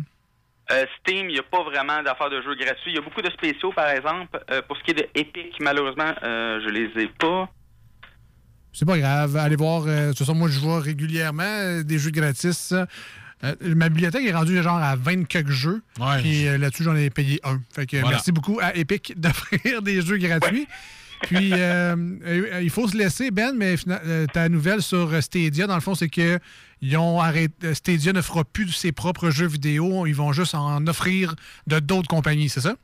Euh, 0.73 0.87
Steam, 1.01 1.29
il 1.29 1.33
n'y 1.35 1.39
a 1.39 1.43
pas 1.43 1.63
vraiment 1.65 2.03
d'affaires 2.03 2.31
de 2.31 2.41
jeux 2.43 2.55
gratuits. 2.55 2.93
Il 2.93 2.95
y 2.95 2.99
a 2.99 3.03
beaucoup 3.03 3.23
de 3.23 3.31
spéciaux, 3.31 3.73
par 3.73 3.89
exemple. 3.89 4.39
Euh, 4.51 4.63
pour 4.63 4.77
ce 4.77 4.83
qui 4.85 4.93
est 4.93 4.95
de 4.95 5.09
Epic, 5.15 5.57
malheureusement, 5.61 6.15
euh, 6.23 6.61
je 6.65 6.69
les 6.71 7.03
ai 7.03 7.09
pas. 7.09 7.49
C'est 8.73 8.85
pas 8.87 8.99
grave. 8.99 9.37
Allez 9.37 9.57
voir. 9.57 9.85
euh, 9.87 10.07
de 10.07 10.09
toute 10.11 10.19
façon, 10.19 10.35
moi, 10.35 10.49
je 10.49 10.59
vois 10.61 10.81
régulièrement 10.81 11.43
euh, 11.45 11.83
des 11.83 11.99
jeux 11.99 12.11
gratis. 12.11 12.73
Euh, 13.43 13.55
ma 13.63 13.89
bibliothèque 13.89 14.25
est 14.27 14.33
rendue 14.35 14.63
genre 14.63 14.77
à 14.79 14.97
20 14.97 15.25
quelques 15.27 15.51
jeux. 15.51 15.83
Puis 16.23 16.47
euh, 16.47 16.59
là-dessus, 16.59 16.85
j'en 16.85 16.95
ai 16.95 17.11
payé 17.11 17.41
un. 17.45 17.61
Fait 17.75 17.87
que 17.87 17.97
Voilà. 17.97 18.17
merci 18.17 18.33
beaucoup 18.33 18.59
à 18.61 18.77
Epic 18.77 19.15
d'offrir 19.21 19.83
des 19.83 20.03
jeux 20.03 20.19
gratuits. 20.19 20.67
Puis 21.23 21.51
euh, 21.53 22.61
il 22.63 22.71
faut 22.71 22.89
se 22.89 22.97
laisser, 22.97 23.31
Ben, 23.31 23.55
mais 23.57 23.75
ta 24.33 24.49
nouvelle 24.49 24.81
sur 24.83 25.23
Stadia, 25.23 25.67
dans 25.67 25.75
le 25.75 25.81
fond, 25.83 25.95
c'est 25.95 26.09
que 26.09 26.39
ils 26.83 26.97
ont 26.97 27.21
arrêté. 27.21 27.75
Stadia 27.75 28.13
ne 28.15 28.23
fera 28.23 28.43
plus 28.45 28.65
de 28.67 28.71
ses 28.73 28.91
propres 28.93 29.29
jeux 29.31 29.47
vidéo. 29.49 30.07
Ils 30.07 30.15
vont 30.15 30.33
juste 30.33 30.55
en 30.55 30.87
offrir 30.87 31.35
de 31.67 31.79
d'autres 31.79 32.09
compagnies, 32.09 32.49
c'est 32.49 32.63
ça? 32.63 32.75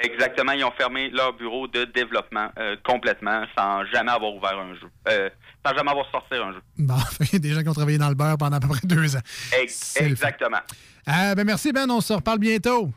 Exactement, 0.00 0.52
ils 0.52 0.64
ont 0.64 0.70
fermé 0.72 1.10
leur 1.10 1.32
bureau 1.32 1.66
de 1.66 1.84
développement 1.84 2.50
euh, 2.58 2.76
complètement 2.84 3.44
sans 3.56 3.84
jamais 3.86 4.12
avoir 4.12 4.32
ouvert 4.32 4.56
un 4.58 4.74
jeu. 4.74 4.88
Euh, 5.08 5.28
sans 5.66 5.74
jamais 5.76 5.90
avoir 5.90 6.08
sorti 6.10 6.34
un 6.34 6.52
jeu. 6.52 6.60
Bon, 6.78 6.94
il 7.20 7.32
y 7.32 7.36
a 7.36 7.38
des 7.40 7.50
gens 7.52 7.62
qui 7.62 7.68
ont 7.68 7.74
travaillé 7.74 7.98
dans 7.98 8.08
le 8.08 8.14
beurre 8.14 8.38
pendant 8.38 8.56
à 8.56 8.60
peu 8.60 8.68
près 8.68 8.80
deux 8.86 9.16
ans. 9.16 9.20
Ex- 9.60 9.96
exactement. 9.96 10.60
Euh, 11.08 11.34
ben 11.34 11.44
merci, 11.44 11.72
Ben. 11.72 11.90
On 11.90 12.00
se 12.00 12.12
reparle 12.12 12.38
bientôt. 12.38 12.90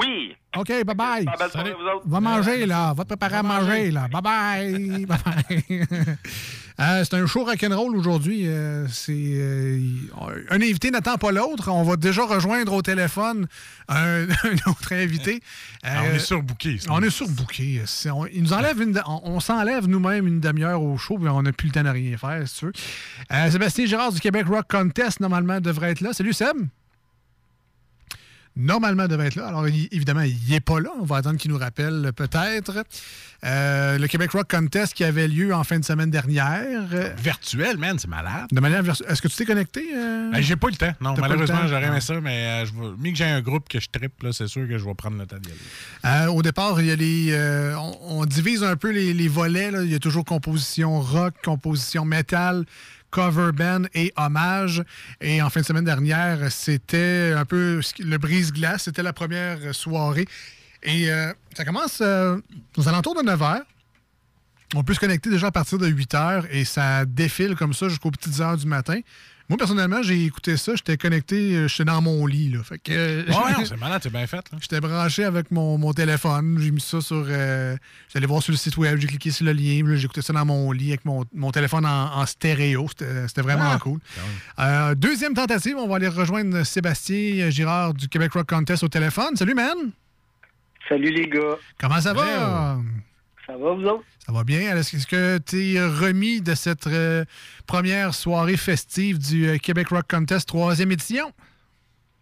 Oui. 0.00 0.34
OK, 0.56 0.68
bye-bye. 0.68 1.24
Belle 1.38 1.50
soirée, 1.50 1.72
vous 1.72 1.86
autres. 1.86 2.06
Va 2.08 2.20
manger, 2.20 2.66
là. 2.66 2.92
Va 2.94 3.04
te 3.04 3.08
préparer 3.08 3.36
à 3.36 3.42
manger, 3.42 3.90
là. 3.90 4.08
Bye-bye. 4.08 5.06
Bye-bye. 5.06 6.16
Euh, 6.80 7.04
c'est 7.04 7.14
un 7.14 7.26
show 7.26 7.44
rock'n'roll 7.44 7.96
aujourd'hui. 7.96 8.48
Euh, 8.48 8.88
c'est 8.88 9.12
euh, 9.14 9.78
un 10.50 10.56
invité 10.56 10.90
n'attend 10.90 11.16
pas 11.16 11.30
l'autre. 11.30 11.70
On 11.70 11.84
va 11.84 11.94
déjà 11.96 12.24
rejoindre 12.24 12.72
au 12.72 12.82
téléphone 12.82 13.46
un, 13.88 14.24
un 14.44 14.70
autre 14.70 14.92
invité. 14.92 15.40
Ah, 15.84 16.02
on 16.04 16.14
est 16.14 16.18
surbooké. 16.18 16.78
On 16.90 17.00
est 17.00 17.10
surbooké. 17.10 17.80
Il 18.32 18.42
nous 18.42 18.52
enlève 18.52 18.80
une, 18.80 19.00
on, 19.06 19.20
on 19.24 19.40
s'enlève 19.40 19.86
nous-mêmes 19.86 20.26
une 20.26 20.40
demi-heure 20.40 20.82
au 20.82 20.96
show, 20.98 21.16
puis 21.16 21.28
on 21.28 21.42
n'a 21.42 21.52
plus 21.52 21.68
le 21.68 21.72
temps 21.74 21.84
de 21.84 21.88
rien 21.90 22.16
faire, 22.16 22.46
si 22.48 22.58
tu 22.58 22.66
veux. 22.66 22.72
Euh, 23.32 23.50
Sébastien 23.50 23.86
Girard 23.86 24.12
du 24.12 24.18
Québec 24.18 24.46
Rock 24.48 24.66
Contest, 24.68 25.20
normalement, 25.20 25.60
devrait 25.60 25.92
être 25.92 26.00
là. 26.00 26.12
Salut, 26.12 26.32
Seb. 26.32 26.56
Normalement, 28.56 29.08
devrait 29.08 29.26
être 29.26 29.34
là. 29.34 29.48
Alors, 29.48 29.66
il- 29.68 29.88
évidemment, 29.90 30.20
il 30.22 30.36
n'est 30.48 30.60
pas 30.60 30.78
là. 30.78 30.90
On 31.00 31.04
va 31.04 31.16
attendre 31.16 31.38
qu'il 31.38 31.50
nous 31.50 31.58
rappelle, 31.58 32.12
peut-être. 32.14 32.84
Euh, 33.44 33.98
le 33.98 34.06
Québec 34.06 34.30
Rock 34.30 34.48
Contest 34.50 34.94
qui 34.94 35.02
avait 35.04 35.26
lieu 35.28 35.52
en 35.54 35.64
fin 35.64 35.78
de 35.78 35.84
semaine 35.84 36.10
dernière. 36.10 36.82
Virtuel, 37.18 37.76
man, 37.78 37.98
c'est 37.98 38.08
malade. 38.08 38.46
De 38.52 38.60
manière 38.60 38.82
virtuelle. 38.82 39.10
Est-ce 39.10 39.20
que 39.20 39.28
tu 39.28 39.36
t'es 39.36 39.44
connecté? 39.44 39.84
euh? 39.94 40.30
Ben, 40.30 40.40
j'ai 40.40 40.56
pas 40.56 40.68
eu 40.68 40.70
le 40.70 40.76
temps. 40.76 40.92
Non, 41.00 41.14
malheureusement, 41.18 41.66
j'aurais 41.66 41.84
Ah. 41.84 41.88
aimé 41.88 42.00
ça, 42.00 42.20
mais 42.20 42.46
euh, 42.46 42.66
je 42.66 42.72
vais- 42.72 42.96
mis 42.98 43.10
que 43.12 43.18
j'ai 43.18 43.24
un 43.24 43.40
groupe 43.42 43.68
que 43.68 43.80
je 43.80 43.88
trippe, 43.90 44.22
là, 44.22 44.32
c'est 44.32 44.46
sûr 44.46 44.66
que 44.68 44.78
je 44.78 44.84
vais 44.84 44.94
prendre 44.94 45.18
le 45.18 45.26
temps 45.26 45.36
d'y 45.38 45.50
aller. 45.50 46.24
Euh, 46.26 46.30
au 46.32 46.42
départ, 46.42 46.80
il 46.80 46.86
y 46.86 46.90
a 46.92 46.96
les, 46.96 47.74
on, 47.76 48.20
on 48.20 48.24
divise 48.24 48.62
un 48.62 48.76
peu 48.76 48.90
les, 48.90 49.12
les 49.12 49.28
volets. 49.28 49.70
là. 49.72 49.82
Il 49.82 49.90
y 49.90 49.94
a 49.94 49.98
toujours 49.98 50.24
composition 50.24 51.00
rock, 51.00 51.34
composition 51.44 52.04
métal, 52.04 52.64
cover 53.14 53.52
band 53.52 53.84
et 53.94 54.12
hommage. 54.16 54.82
Et 55.20 55.40
en 55.40 55.48
fin 55.48 55.60
de 55.60 55.64
semaine 55.64 55.84
dernière, 55.84 56.50
c'était 56.50 57.32
un 57.36 57.44
peu 57.44 57.80
le 58.00 58.18
brise-glace. 58.18 58.82
C'était 58.82 59.04
la 59.04 59.12
première 59.12 59.72
soirée. 59.72 60.26
Et 60.82 61.10
euh, 61.10 61.32
ça 61.56 61.64
commence 61.64 62.00
euh, 62.00 62.38
aux 62.76 62.88
alentours 62.88 63.14
de 63.14 63.22
9 63.22 63.40
h. 63.40 63.62
On 64.74 64.82
peut 64.82 64.94
se 64.94 65.00
connecter 65.00 65.30
déjà 65.30 65.46
à 65.46 65.50
partir 65.52 65.78
de 65.78 65.86
8 65.86 66.14
h 66.14 66.44
et 66.50 66.64
ça 66.64 67.04
défile 67.04 67.54
comme 67.54 67.72
ça 67.72 67.88
jusqu'aux 67.88 68.10
petites 68.10 68.40
heures 68.40 68.56
du 68.56 68.66
matin. 68.66 68.98
Moi, 69.50 69.58
personnellement, 69.58 70.02
j'ai 70.02 70.24
écouté 70.24 70.56
ça. 70.56 70.72
J'étais 70.74 70.96
connecté, 70.96 71.54
euh, 71.54 71.68
j'étais 71.68 71.84
dans 71.84 72.00
mon 72.00 72.24
lit. 72.26 72.48
Là. 72.50 72.62
Fait 72.62 72.78
que, 72.78 72.92
euh, 72.92 73.22
Ouais, 73.26 73.52
non, 73.58 73.64
c'est 73.66 73.76
malade, 73.76 74.00
c'est 74.02 74.10
bien 74.12 74.26
fait. 74.26 74.42
J'étais 74.60 74.80
branché 74.80 75.22
avec 75.24 75.50
mon, 75.50 75.76
mon 75.76 75.92
téléphone. 75.92 76.56
J'ai 76.58 76.70
mis 76.70 76.80
ça 76.80 77.00
sur. 77.02 77.26
euh, 77.28 77.76
J'allais 78.12 78.26
voir 78.26 78.42
sur 78.42 78.52
le 78.52 78.56
site 78.56 78.76
web, 78.78 78.98
j'ai 78.98 79.06
cliqué 79.06 79.30
sur 79.30 79.44
le 79.44 79.52
lien. 79.52 79.82
J'ai 79.96 80.04
écouté 80.06 80.22
ça 80.22 80.32
dans 80.32 80.46
mon 80.46 80.72
lit 80.72 80.88
avec 80.88 81.04
mon, 81.04 81.24
mon 81.34 81.50
téléphone 81.50 81.84
en, 81.84 82.16
en 82.16 82.24
stéréo. 82.24 82.86
C'était 82.88 83.42
vraiment 83.42 83.72
Ah. 83.72 83.78
cool. 83.78 83.98
Euh, 84.60 84.94
deuxième 84.94 85.34
tentative, 85.34 85.76
on 85.76 85.88
va 85.88 85.96
aller 85.96 86.08
rejoindre 86.08 86.62
Sébastien 86.64 87.50
Girard 87.50 87.92
du 87.92 88.08
Québec 88.08 88.32
Rock 88.32 88.48
Contest 88.48 88.82
au 88.82 88.88
téléphone. 88.88 89.36
Salut, 89.36 89.54
man! 89.54 89.90
Salut 90.88 91.10
les 91.10 91.26
gars. 91.28 91.56
Comment 91.78 92.00
ça 92.00 92.12
va? 92.14 92.78
Ça 93.46 93.52
va, 93.58 93.72
vous 93.74 93.84
autres? 93.84 94.04
Ça 94.26 94.32
va 94.32 94.42
bien? 94.44 94.74
Est-ce 94.76 95.06
que 95.06 95.38
tu 95.38 95.74
es 95.74 95.80
remis 95.84 96.40
de 96.40 96.54
cette 96.54 96.86
euh, 96.86 97.24
première 97.66 98.14
soirée 98.14 98.56
festive 98.56 99.18
du 99.18 99.46
euh, 99.46 99.58
Québec 99.58 99.88
Rock 99.88 100.06
Contest 100.08 100.48
troisième 100.48 100.92
édition? 100.92 101.30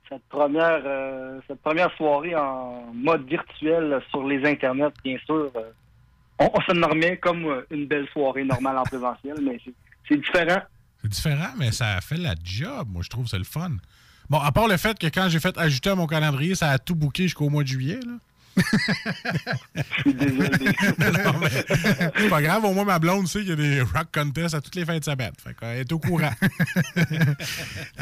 Cette 0.09 0.24
première, 0.29 0.83
euh, 0.85 1.39
cette 1.47 1.61
première 1.62 1.95
soirée 1.97 2.35
en 2.35 2.93
mode 2.93 3.27
virtuel 3.29 4.01
sur 4.11 4.27
les 4.27 4.45
internets, 4.49 4.93
bien 5.05 5.16
sûr, 5.24 5.51
on, 6.41 6.51
on 6.53 6.61
se 6.61 6.73
normait 6.77 7.16
comme 7.19 7.62
une 7.70 7.87
belle 7.87 8.09
soirée 8.12 8.45
normale 8.45 8.79
en 8.79 8.83
présentiel, 8.83 9.37
mais 9.43 9.61
c'est- 9.65 10.16
différent. 10.16 10.61
C'est 11.01 11.09
différent, 11.09 11.49
mais 11.57 11.70
ça 11.73 12.01
fait 12.03 12.19
la 12.19 12.35
job. 12.45 12.89
Moi, 12.91 13.03
je 13.03 13.09
trouve 13.09 13.24
que 13.24 13.31
c'est 13.31 13.39
le 13.39 13.45
fun. 13.45 13.70
Bon, 14.29 14.39
à 14.39 14.53
part 14.53 14.69
le 14.69 14.77
fait 14.77 14.99
que 14.99 15.07
quand 15.07 15.29
j'ai 15.31 15.41
fait 15.41 15.57
ajouter 15.57 15.91
à 15.91 15.95
mon 15.95 16.07
calendrier, 16.07 16.55
ça 16.55 16.70
a 16.70 16.79
tout 16.79 16.95
booké 16.95 17.23
jusqu'au 17.24 17.49
mois 17.49 17.62
de 17.62 17.69
juillet. 17.69 18.01
Là. 18.05 18.12
Non, 20.07 21.35
mais 21.41 21.49
c'est 22.16 22.29
pas 22.29 22.43
grave, 22.43 22.65
au 22.65 22.73
moins 22.73 22.85
ma 22.85 22.99
blonde 22.99 23.29
sait 23.29 23.41
qu'il 23.41 23.49
y 23.49 23.53
a 23.53 23.57
des 23.57 23.81
rock 23.81 24.09
contests 24.12 24.55
à 24.55 24.61
toutes 24.61 24.74
les 24.74 24.85
fins 24.85 24.99
de 24.99 25.05
semaine. 25.05 25.33
Fait 25.43 25.55
qu'elle 25.55 25.79
est 25.79 25.93
au 25.93 25.99
courant. 25.99 26.33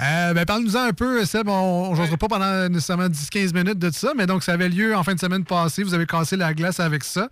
Euh, 0.01 0.33
ben, 0.35 0.45
Parle-nous-en 0.45 0.85
un 0.89 0.93
peu, 0.93 1.25
Seb. 1.25 1.49
On 1.49 1.91
ne 1.91 1.97
jouera 1.97 2.17
pas 2.17 2.29
pendant 2.29 2.69
nécessairement 2.69 3.09
10-15 3.09 3.55
minutes 3.55 3.79
de 3.79 3.91
ça, 3.91 4.13
mais 4.17 4.27
donc 4.27 4.43
ça 4.43 4.53
avait 4.53 4.69
lieu 4.69 4.97
en 4.97 5.03
fin 5.05 5.15
de 5.15 5.21
semaine 5.21 5.45
passée. 5.45 5.83
Vous 5.83 5.95
avez 5.95 6.07
cassé 6.07 6.37
la 6.37 6.55
glace 6.55 6.81
avec 6.81 7.05
ça. 7.05 7.29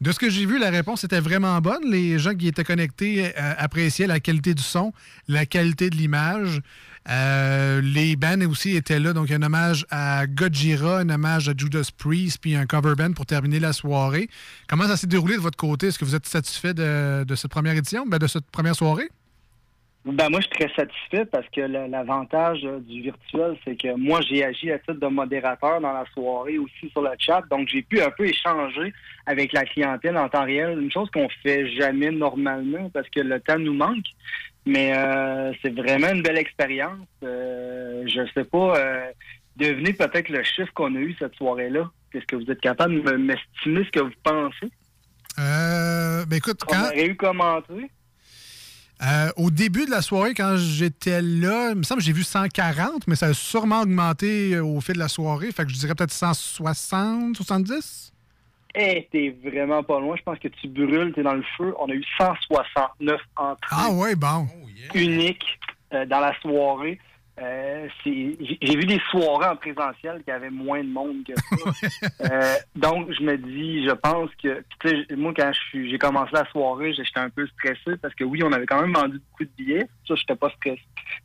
De 0.00 0.12
ce 0.12 0.18
que 0.18 0.30
j'ai 0.30 0.46
vu, 0.46 0.58
la 0.58 0.70
réponse 0.70 1.04
était 1.04 1.20
vraiment 1.20 1.60
bonne. 1.60 1.90
Les 1.90 2.18
gens 2.18 2.34
qui 2.34 2.48
étaient 2.48 2.64
connectés 2.64 3.32
euh, 3.38 3.54
appréciaient 3.58 4.06
la 4.06 4.20
qualité 4.20 4.54
du 4.54 4.62
son, 4.62 4.92
la 5.28 5.46
qualité 5.46 5.90
de 5.90 5.96
l'image. 5.96 6.60
Euh, 7.08 7.80
les 7.82 8.16
bands 8.16 8.40
aussi 8.50 8.76
étaient 8.76 8.98
là. 8.98 9.12
Donc, 9.12 9.30
un 9.30 9.42
hommage 9.42 9.86
à 9.90 10.26
Gojira, 10.26 10.98
un 10.98 11.10
hommage 11.10 11.48
à 11.48 11.52
Judas 11.56 11.90
Priest, 11.96 12.38
puis 12.40 12.56
un 12.56 12.66
cover 12.66 12.94
band 12.96 13.12
pour 13.12 13.26
terminer 13.26 13.60
la 13.60 13.72
soirée. 13.72 14.28
Comment 14.68 14.84
ça 14.84 14.96
s'est 14.96 15.06
déroulé 15.06 15.36
de 15.36 15.40
votre 15.40 15.56
côté? 15.56 15.88
Est-ce 15.88 15.98
que 15.98 16.04
vous 16.04 16.16
êtes 16.16 16.26
satisfait 16.26 16.74
de, 16.74 17.24
cette 17.34 17.50
première 17.50 17.76
édition, 17.76 18.06
ben, 18.06 18.18
de 18.18 18.26
cette 18.26 18.50
première 18.50 18.74
soirée? 18.74 19.08
Ben, 20.04 20.30
moi, 20.30 20.40
je 20.40 20.46
suis 20.46 20.66
très 20.66 20.74
satisfait 20.74 21.24
parce 21.24 21.48
que 21.48 21.60
l'avantage 21.60 22.60
euh, 22.64 22.78
du 22.78 23.02
virtuel, 23.02 23.56
c'est 23.64 23.76
que 23.76 23.96
moi, 23.96 24.20
j'ai 24.20 24.44
agi 24.44 24.70
à 24.70 24.78
titre 24.78 24.94
de 24.94 25.06
modérateur 25.08 25.80
dans 25.80 25.92
la 25.92 26.04
soirée, 26.12 26.58
aussi 26.58 26.88
sur 26.90 27.02
le 27.02 27.10
chat. 27.18 27.42
Donc, 27.50 27.68
j'ai 27.68 27.82
pu 27.82 28.00
un 28.00 28.10
peu 28.10 28.24
échanger 28.24 28.92
avec 29.26 29.52
la 29.52 29.64
clientèle 29.64 30.16
en 30.16 30.28
temps 30.28 30.44
réel. 30.44 30.80
Une 30.80 30.92
chose 30.92 31.10
qu'on 31.10 31.28
fait 31.42 31.68
jamais 31.72 32.10
normalement 32.10 32.88
parce 32.90 33.08
que 33.10 33.20
le 33.20 33.40
temps 33.40 33.58
nous 33.58 33.74
manque. 33.74 34.06
Mais 34.66 34.92
euh, 34.96 35.52
c'est 35.62 35.74
vraiment 35.74 36.08
une 36.08 36.22
belle 36.22 36.38
expérience. 36.38 37.06
Euh, 37.22 38.02
je 38.06 38.20
sais 38.34 38.44
pas, 38.44 38.76
euh, 38.76 39.06
devenez 39.56 39.92
peut-être 39.92 40.28
le 40.28 40.42
chiffre 40.42 40.72
qu'on 40.74 40.94
a 40.96 40.98
eu 40.98 41.14
cette 41.18 41.34
soirée-là. 41.36 41.88
Est-ce 42.12 42.24
que 42.26 42.36
vous 42.36 42.50
êtes 42.50 42.60
capable 42.60 42.94
de 42.96 43.00
me- 43.12 43.18
m'estimer 43.18 43.84
ce 43.84 43.90
que 43.90 44.00
vous 44.00 44.10
pensez? 44.24 44.70
Euh, 45.38 46.24
ben 46.26 46.36
écoute, 46.36 46.60
On 46.66 46.72
quand, 46.72 46.82
aurait 46.86 47.06
eu 47.06 47.14
commenté? 47.16 47.90
Euh, 49.02 49.28
au 49.36 49.50
début 49.50 49.84
de 49.84 49.90
la 49.90 50.00
soirée, 50.00 50.32
quand 50.32 50.56
j'étais 50.56 51.20
là, 51.20 51.70
il 51.72 51.76
me 51.76 51.82
semble 51.82 52.00
que 52.00 52.06
j'ai 52.06 52.14
vu 52.14 52.22
140, 52.22 53.06
mais 53.06 53.14
ça 53.14 53.26
a 53.26 53.34
sûrement 53.34 53.82
augmenté 53.82 54.58
au 54.58 54.80
fil 54.80 54.94
de 54.94 54.98
la 54.98 55.08
soirée. 55.08 55.52
Fait 55.52 55.64
que 55.66 55.70
je 55.70 55.76
dirais 55.76 55.94
peut-être 55.94 56.12
160, 56.12 57.36
70. 57.36 58.14
Eh, 58.78 59.08
t'es 59.10 59.34
vraiment 59.42 59.82
pas 59.82 59.98
loin. 60.00 60.16
Je 60.16 60.22
pense 60.22 60.38
que 60.38 60.48
tu 60.48 60.68
brûles, 60.68 61.12
t'es 61.14 61.22
dans 61.22 61.34
le 61.34 61.44
feu. 61.56 61.74
On 61.78 61.86
a 61.88 61.94
eu 61.94 62.04
169 62.18 63.20
entrées 63.36 63.56
Ah 63.70 63.90
ouais, 63.90 64.14
bon. 64.14 64.46
uniques 64.94 65.58
euh, 65.94 66.04
dans 66.06 66.20
la 66.20 66.38
soirée. 66.40 66.98
Euh, 67.38 67.86
J'ai 68.04 68.76
vu 68.76 68.84
des 68.86 69.00
soirées 69.10 69.48
en 69.48 69.56
présentiel 69.56 70.22
qui 70.24 70.30
avaient 70.30 70.48
moins 70.50 70.82
de 70.82 70.88
monde 70.88 71.22
que 71.26 71.34
ça. 71.34 72.00
Euh, 72.32 72.54
donc, 72.74 73.10
je 73.12 73.22
me 73.22 73.36
dis, 73.36 73.84
je 73.84 73.90
pense 73.92 74.30
que... 74.42 74.62
puis 74.62 74.78
tu 74.80 74.88
sais, 75.08 75.16
moi, 75.16 75.32
quand 75.36 75.50
j'ai 75.74 75.98
commencé 75.98 76.30
la 76.32 76.46
soirée, 76.50 76.92
j'étais 76.94 77.20
un 77.20 77.28
peu 77.30 77.46
stressé 77.46 77.96
parce 78.00 78.14
que 78.14 78.24
oui, 78.24 78.42
on 78.42 78.52
avait 78.52 78.64
quand 78.66 78.80
même 78.80 78.92
vendu 78.94 79.20
beaucoup 79.30 79.44
de 79.44 79.50
billets. 79.56 79.86
Ça, 80.08 80.14
j'étais 80.16 80.34
pas 80.34 80.50
stressé. 80.56 80.80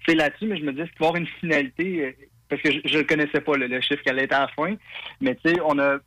C'est 0.06 0.16
là-dessus, 0.16 0.46
mais 0.48 0.58
je 0.58 0.64
me 0.64 0.74
dis, 0.74 0.82
est-ce 0.82 0.90
qu'il 0.92 1.00
va 1.00 1.06
y 1.06 1.10
avoir 1.10 1.22
une 1.22 1.28
finalité? 1.28 2.16
Parce 2.50 2.62
que 2.62 2.70
je 2.86 2.98
ne 2.98 3.04
connaissais 3.04 3.40
pas 3.42 3.56
le, 3.56 3.68
le 3.68 3.80
chiffre 3.82 4.04
qui 4.04 4.10
allait 4.10 4.24
être 4.26 4.34
à 4.36 4.42
la 4.42 4.48
fin. 4.50 4.76
Mais 5.22 5.36
tu 5.36 5.50
sais, 5.50 5.56
on 5.66 5.80
a 5.80 5.98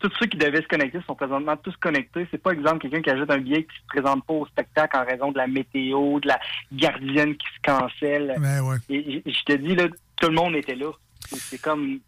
tous 0.00 0.10
ceux 0.18 0.26
qui 0.26 0.36
devaient 0.38 0.62
se 0.62 0.66
connecter 0.68 0.98
sont 1.06 1.14
présentement 1.14 1.56
tous 1.56 1.76
connectés. 1.76 2.26
C'est 2.30 2.42
pas 2.42 2.52
exemple 2.52 2.78
quelqu'un 2.80 3.02
qui 3.02 3.10
ajoute 3.10 3.30
un 3.30 3.38
billet 3.38 3.64
qui 3.64 3.76
se 3.76 3.86
présente 3.86 4.24
pas 4.24 4.34
au 4.34 4.46
spectacle 4.46 4.96
en 4.96 5.04
raison 5.04 5.30
de 5.32 5.38
la 5.38 5.46
météo, 5.46 6.18
de 6.20 6.28
la 6.28 6.40
gardienne 6.72 7.36
qui 7.36 7.46
se 7.46 7.60
cancelle. 7.62 8.34
Ben 8.38 8.62
ouais. 8.62 8.76
Et 8.88 9.22
je 9.26 9.42
te 9.44 9.52
dis 9.52 9.74
là, 9.76 9.84
tout 10.20 10.28
le 10.28 10.34
monde 10.34 10.56
était 10.56 10.74
là. 10.74 10.90
C'est- 11.20 11.60
comme 11.62 12.00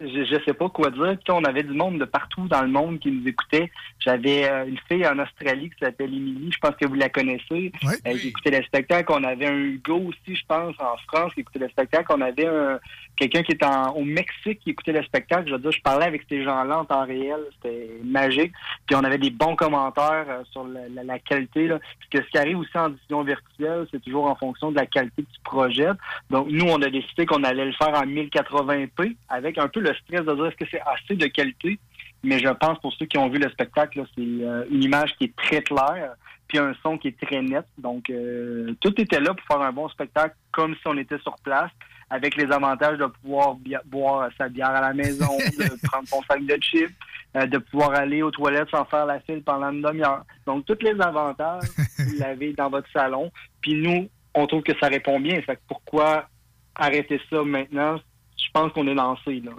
je, 0.00 0.24
je 0.24 0.42
sais 0.46 0.54
pas 0.54 0.68
quoi 0.70 0.90
dire. 0.90 1.18
Puis, 1.22 1.30
on 1.30 1.44
avait 1.44 1.62
du 1.62 1.74
monde 1.74 1.98
de 1.98 2.06
partout 2.06 2.48
dans 2.48 2.62
le 2.62 2.68
monde 2.68 2.98
qui 3.00 3.10
nous 3.12 3.28
écoutait. 3.28 3.70
J'avais 3.98 4.48
euh, 4.50 4.64
une 4.66 4.78
fille 4.88 5.06
en 5.06 5.18
Australie 5.18 5.68
qui 5.68 5.76
s'appelle 5.78 6.14
Émilie, 6.14 6.50
je 6.50 6.58
pense 6.58 6.74
que 6.76 6.86
vous 6.86 6.94
la 6.94 7.10
connaissez. 7.10 7.70
Elle 8.04 8.18
qui 8.18 8.28
écoutait 8.28 8.58
le 8.58 8.64
spectacle. 8.64 9.12
On 9.14 9.22
avait 9.24 9.46
un 9.48 9.56
Hugo 9.58 9.96
aussi, 10.08 10.34
je 10.36 10.44
pense, 10.48 10.74
en 10.80 10.96
France 11.06 11.34
qui 11.34 11.40
écoutait 11.40 11.58
le 11.58 11.68
spectacle. 11.68 12.06
On 12.16 12.20
avait 12.22 12.46
un- 12.46 12.80
quelqu'un 13.20 13.42
qui 13.42 13.52
est 13.52 13.64
au 13.94 14.04
Mexique 14.04 14.60
qui 14.60 14.70
écoutait 14.70 14.92
le 14.92 15.02
spectacle. 15.02 15.46
Je 15.46 15.52
veux 15.52 15.58
dire, 15.58 15.70
je 15.70 15.82
parlais 15.82 16.06
avec 16.06 16.22
ces 16.28 16.42
gens-là 16.42 16.80
en 16.80 16.84
temps 16.84 17.04
réel. 17.04 17.38
C'était 17.54 17.88
magique. 18.02 18.52
Puis 18.86 18.96
on 18.96 19.04
avait 19.04 19.18
des 19.18 19.30
bons 19.30 19.56
commentaires 19.56 20.26
euh, 20.28 20.42
sur 20.50 20.66
la, 20.66 21.18
qualité. 21.18 21.68
Là. 21.68 21.78
Que 22.10 22.22
ce 22.22 22.30
qui 22.30 22.38
arrive 22.38 22.58
aussi 22.58 22.76
en 22.76 22.88
diffusion 22.88 23.22
virtuelle, 23.22 23.86
c'est 23.90 24.02
toujours 24.02 24.24
en 24.24 24.34
fonction 24.34 24.70
de 24.70 24.76
la 24.76 24.86
qualité 24.86 25.22
que 25.22 25.28
tu 25.28 25.40
projettes. 25.44 25.98
Donc, 26.30 26.48
nous, 26.50 26.64
on 26.66 26.80
a 26.80 26.88
décidé 26.88 27.26
qu'on 27.26 27.44
allait 27.44 27.66
le 27.66 27.72
faire 27.72 27.90
en 27.90 28.06
1080p 28.06 29.16
avec 29.28 29.58
un 29.58 29.68
peu 29.68 29.80
le 29.80 29.94
stress 29.94 30.24
de 30.24 30.34
dire 30.34 30.46
est-ce 30.46 30.56
que 30.56 30.70
c'est 30.70 30.80
assez 30.80 31.14
de 31.14 31.26
qualité? 31.26 31.78
Mais 32.22 32.38
je 32.38 32.48
pense 32.48 32.78
pour 32.80 32.92
ceux 32.94 33.06
qui 33.06 33.18
ont 33.18 33.28
vu 33.28 33.38
le 33.38 33.50
spectacle, 33.50 34.02
c'est 34.14 34.22
euh, 34.22 34.64
une 34.70 34.82
image 34.82 35.14
qui 35.16 35.24
est 35.24 35.36
très 35.36 35.62
claire. 35.62 36.14
puis 36.48 36.58
un 36.58 36.74
son 36.82 36.96
qui 36.98 37.08
est 37.08 37.20
très 37.20 37.42
net. 37.42 37.66
Donc, 37.78 38.08
euh, 38.08 38.74
tout 38.80 38.98
était 39.00 39.20
là 39.20 39.34
pour 39.34 39.46
faire 39.46 39.60
un 39.60 39.72
bon 39.72 39.88
spectacle, 39.88 40.34
comme 40.52 40.74
si 40.74 40.82
on 40.86 40.96
était 40.96 41.18
sur 41.18 41.34
place, 41.44 41.70
avec 42.10 42.36
les 42.36 42.50
avantages 42.50 42.98
de 42.98 43.06
pouvoir 43.06 43.56
boire 43.86 44.28
sa 44.36 44.48
bière 44.48 44.70
à 44.70 44.80
la 44.80 44.92
maison, 44.92 45.38
de 45.58 45.86
prendre 45.86 46.08
son 46.08 46.20
sac 46.22 46.44
de 46.44 46.56
chips, 46.60 46.92
euh, 47.36 47.46
de 47.46 47.58
pouvoir 47.58 47.92
aller 47.92 48.22
aux 48.22 48.32
toilettes 48.32 48.68
sans 48.70 48.84
faire 48.84 49.06
la 49.06 49.20
file 49.20 49.42
pendant 49.44 49.70
une 49.70 49.80
demi-heure. 49.80 50.24
Donc, 50.46 50.66
tous 50.66 50.78
les 50.82 51.00
avantages, 51.00 51.62
vous 51.98 52.18
l'avez 52.18 52.52
dans 52.52 52.68
votre 52.68 52.90
salon. 52.92 53.30
Puis 53.62 53.74
nous, 53.80 54.08
on 54.34 54.46
trouve 54.46 54.62
que 54.62 54.76
ça 54.80 54.88
répond 54.88 55.20
bien. 55.20 55.40
Fait 55.42 55.56
que 55.56 55.60
pourquoi 55.68 56.28
arrêter 56.74 57.20
ça 57.30 57.42
maintenant? 57.42 57.96
Je 58.36 58.50
pense 58.52 58.72
qu'on 58.72 58.86
est 58.88 58.94
lancé, 58.94 59.40
là. 59.40 59.52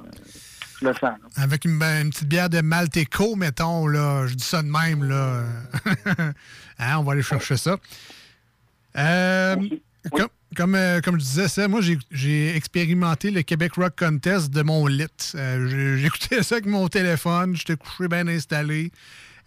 Je 0.82 0.88
le 0.88 0.94
sens. 0.94 1.04
là. 1.04 1.18
Avec 1.38 1.64
une, 1.64 1.80
ben, 1.80 2.06
une 2.06 2.10
petite 2.10 2.28
bière 2.28 2.50
de 2.50 2.60
Malteco, 2.62 3.36
mettons, 3.36 3.88
là. 3.88 4.28
Je 4.28 4.36
dis 4.36 4.44
ça 4.44 4.62
de 4.62 4.68
même, 4.68 5.04
là. 5.04 5.44
Hein, 6.84 6.98
on 6.98 7.04
va 7.04 7.12
aller 7.12 7.22
chercher 7.22 7.58
ça. 7.58 7.78
Euh, 8.98 9.56
comme, 10.56 10.76
euh, 10.76 11.02
comme 11.02 11.16
je 11.20 11.24
disais, 11.26 11.48
ça, 11.48 11.68
moi, 11.68 11.82
j'ai- 12.12 12.56
expérimenté 12.56 13.32
le 13.32 13.42
Québec 13.42 13.74
Rock 13.76 13.94
Contest 13.98 14.52
de 14.52 14.62
mon 14.62 14.88
lit. 14.88 15.06
Euh, 15.36 15.98
J'écoutais 16.02 16.44
ça 16.44 16.56
avec 16.56 16.66
mon 16.66 16.88
téléphone. 16.88 17.56
J'étais 17.56 17.76
couché 17.76 18.08
bien 18.08 18.28
installé. 18.28 18.92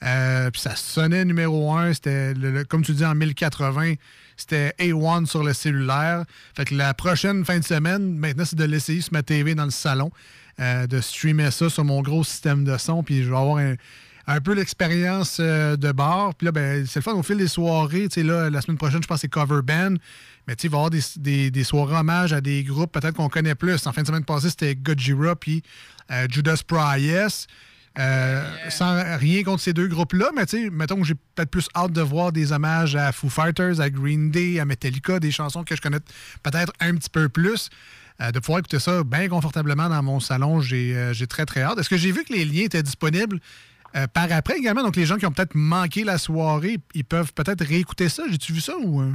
Euh, 0.03 0.51
puis 0.51 0.61
ça 0.61 0.77
sonnait 0.77 1.25
numéro 1.25 1.73
un. 1.75 1.93
C'était, 1.93 2.35
comme 2.69 2.83
tu 2.83 2.93
dis, 2.93 3.05
en 3.05 3.15
1080. 3.15 3.95
C'était 4.37 4.75
A1 4.79 5.27
sur 5.27 5.45
le 5.45 5.53
cellulaire. 5.53 6.25
Fait 6.57 6.65
que 6.65 6.75
la 6.75 6.93
prochaine 6.95 7.45
fin 7.45 7.59
de 7.59 7.65
semaine, 7.65 8.17
maintenant, 8.17 8.45
c'est 8.45 8.57
de 8.59 8.65
l'essayer 8.65 9.01
sur 9.01 9.13
ma 9.13 9.23
TV 9.23 9.55
dans 9.55 9.65
le 9.65 9.71
salon. 9.71 10.11
de 10.59 11.01
streamer 11.01 11.51
ça 11.51 11.69
sur 11.69 11.85
mon 11.85 12.01
gros 12.03 12.25
système 12.25 12.65
de 12.65 12.77
son. 12.77 13.03
Puis 13.03 13.23
je 13.25 13.31
vais 13.31 13.37
avoir 13.37 13.59
un, 13.59 13.75
un 14.27 14.41
peu 14.41 14.55
l'expérience 14.55 15.39
euh, 15.41 15.77
de 15.77 15.93
bar. 15.93 16.35
Puis 16.35 16.47
là, 16.47 16.53
ben, 16.53 16.87
c'est 16.87 17.01
le 17.01 17.03
fun 17.03 17.13
au 17.13 17.23
fil 17.23 17.37
des 17.37 17.49
soirées. 17.49 18.09
Tu 18.09 18.21
sais, 18.21 18.23
là, 18.23 18.49
la 18.51 18.61
semaine 18.61 18.79
prochaine, 18.79 19.03
je 19.03 19.07
pense 19.07 19.17
que 19.19 19.21
c'est 19.23 19.29
Cover 19.29 19.63
Band. 19.63 19.95
Mais 20.47 20.55
il 20.63 20.71
va 20.71 20.77
y 20.77 20.79
avoir 20.79 20.91
des, 20.91 21.01
des- 21.17 21.51
des 21.51 21.65
soirées 21.65 21.97
hommage 21.97 22.33
à 22.33 22.41
des 22.41 22.63
groupes 22.65 22.93
peut-être 22.93 23.15
qu'on 23.17 23.29
connaît 23.29 23.55
plus. 23.55 23.87
En 23.87 23.93
fin 23.93 24.03
de 24.03 24.07
semaine 24.07 24.25
passée, 24.25 24.51
c'était 24.51 24.75
Gojira 24.75 25.37
puis 25.37 25.63
euh, 26.11 26.27
Judas 26.31 26.61
Priest. 26.67 27.49
Euh, 27.97 28.45
Sans 28.71 29.19
rien 29.19 29.45
contre 29.45 29.63
ces 29.63 29.73
deux 29.73 29.87
groupes-là, 29.87 30.31
mais 30.35 30.47
tu 30.47 30.65
sais, 30.65 30.71
mettons 30.71 30.97
que 30.97 31.05
j'ai 31.05 31.15
peut-être 31.15 31.51
plus 31.51 31.69
hâte 31.77 31.93
de 31.93 32.01
voir 32.01 32.33
des 32.33 32.51
hommages 32.51 32.97
à 32.97 33.13
Foo 33.13 33.29
Fighters, 33.31 33.81
à 33.81 33.89
Green 33.89 34.33
Day, 34.33 34.59
à 34.59 34.65
Metallica, 34.65 35.21
des 35.21 35.31
chansons 35.31 35.63
que 35.63 35.77
je 35.77 35.81
connais 35.81 36.01
peut-être 36.43 36.73
un 36.81 36.95
petit 36.97 37.11
peu 37.11 37.29
plus. 37.29 37.69
Euh, 38.21 38.33
de 38.33 38.39
pouvoir 38.41 38.59
écouter 38.61 38.81
ça 38.81 39.03
bien 39.05 39.29
confortablement 39.29 39.89
dans 39.89 40.03
mon 40.03 40.19
salon, 40.21 40.61
j'ai 40.61 41.11
j'ai 41.13 41.27
très 41.29 41.47
très 41.47 41.63
hâte. 41.63 41.79
Est-ce 41.79 41.89
que 41.89 41.97
j'ai 41.97 42.11
vu 42.13 42.25
que 42.25 42.33
les 42.33 42.45
liens 42.45 42.63
étaient 42.65 42.83
disponibles? 42.83 43.39
Euh, 43.97 44.07
par 44.13 44.31
après 44.33 44.57
également? 44.57 44.83
Donc 44.83 44.97
les 44.97 45.07
gens 45.07 45.17
qui 45.17 45.27
ont 45.27 45.33
peut-être 45.33 45.55
manqué 45.55 46.05
la 46.05 46.19
soirée, 46.19 46.79
ils 46.95 47.05
peuvent 47.05 47.33
peut-être 47.33 47.65
réécouter 47.65 48.09
ça. 48.09 48.25
J'ai-tu 48.31 48.53
vu 48.53 48.61
ça 48.61 48.77
ou. 48.77 49.01
euh? 49.01 49.13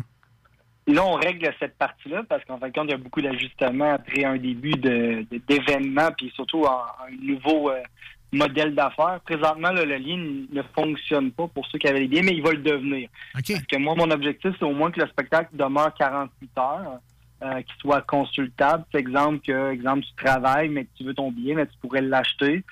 Là, 0.88 1.06
on 1.06 1.14
règle 1.14 1.54
cette 1.60 1.78
partie-là 1.78 2.24
parce 2.28 2.44
qu'en 2.46 2.58
fin 2.58 2.68
de 2.70 2.74
compte, 2.74 2.86
il 2.86 2.92
y 2.92 2.94
a 2.94 2.98
beaucoup 2.98 3.22
d'ajustements 3.22 3.94
après 3.94 4.24
un 4.24 4.38
début 4.38 4.72
d'événement, 4.72 6.10
puis 6.18 6.32
surtout 6.34 6.66
un 6.66 7.12
nouveau 7.22 7.70
euh, 7.70 7.84
modèle 8.32 8.74
d'affaires. 8.74 9.20
Présentement, 9.24 9.70
là, 9.72 9.86
le 9.86 9.98
lien 9.98 10.18
ne 10.52 10.62
fonctionne 10.74 11.32
pas 11.32 11.48
pour 11.48 11.68
ceux 11.68 11.78
qui 11.78 11.88
avaient 11.88 12.00
les 12.00 12.08
billets, 12.08 12.24
mais 12.24 12.34
il 12.34 12.42
va 12.42 12.52
le 12.52 12.58
devenir. 12.58 13.08
Parce 13.34 13.46
que 13.46 13.78
moi, 13.78 13.94
mon 13.96 14.10
objectif, 14.10 14.52
c'est 14.58 14.66
au 14.66 14.74
moins 14.74 14.90
que 14.90 15.00
le 15.00 15.08
spectacle 15.08 15.50
demeure 15.54 15.94
48 15.94 16.50
heures, 16.58 17.00
euh, 17.44 17.62
qu'il 17.62 17.76
soit 17.82 18.02
consultable. 18.02 18.84
C'est 18.92 19.00
exemple 19.00 19.46
que, 19.46 19.72
exemple, 19.72 20.02
tu 20.02 20.26
travailles, 20.26 20.70
mais 20.70 20.86
que 20.86 20.90
tu 20.98 21.04
veux 21.04 21.14
ton 21.14 21.32
billet, 21.32 21.54
mais 21.54 21.68
tu 21.68 21.78
pourrais 21.82 22.02
l'acheter 22.02 22.64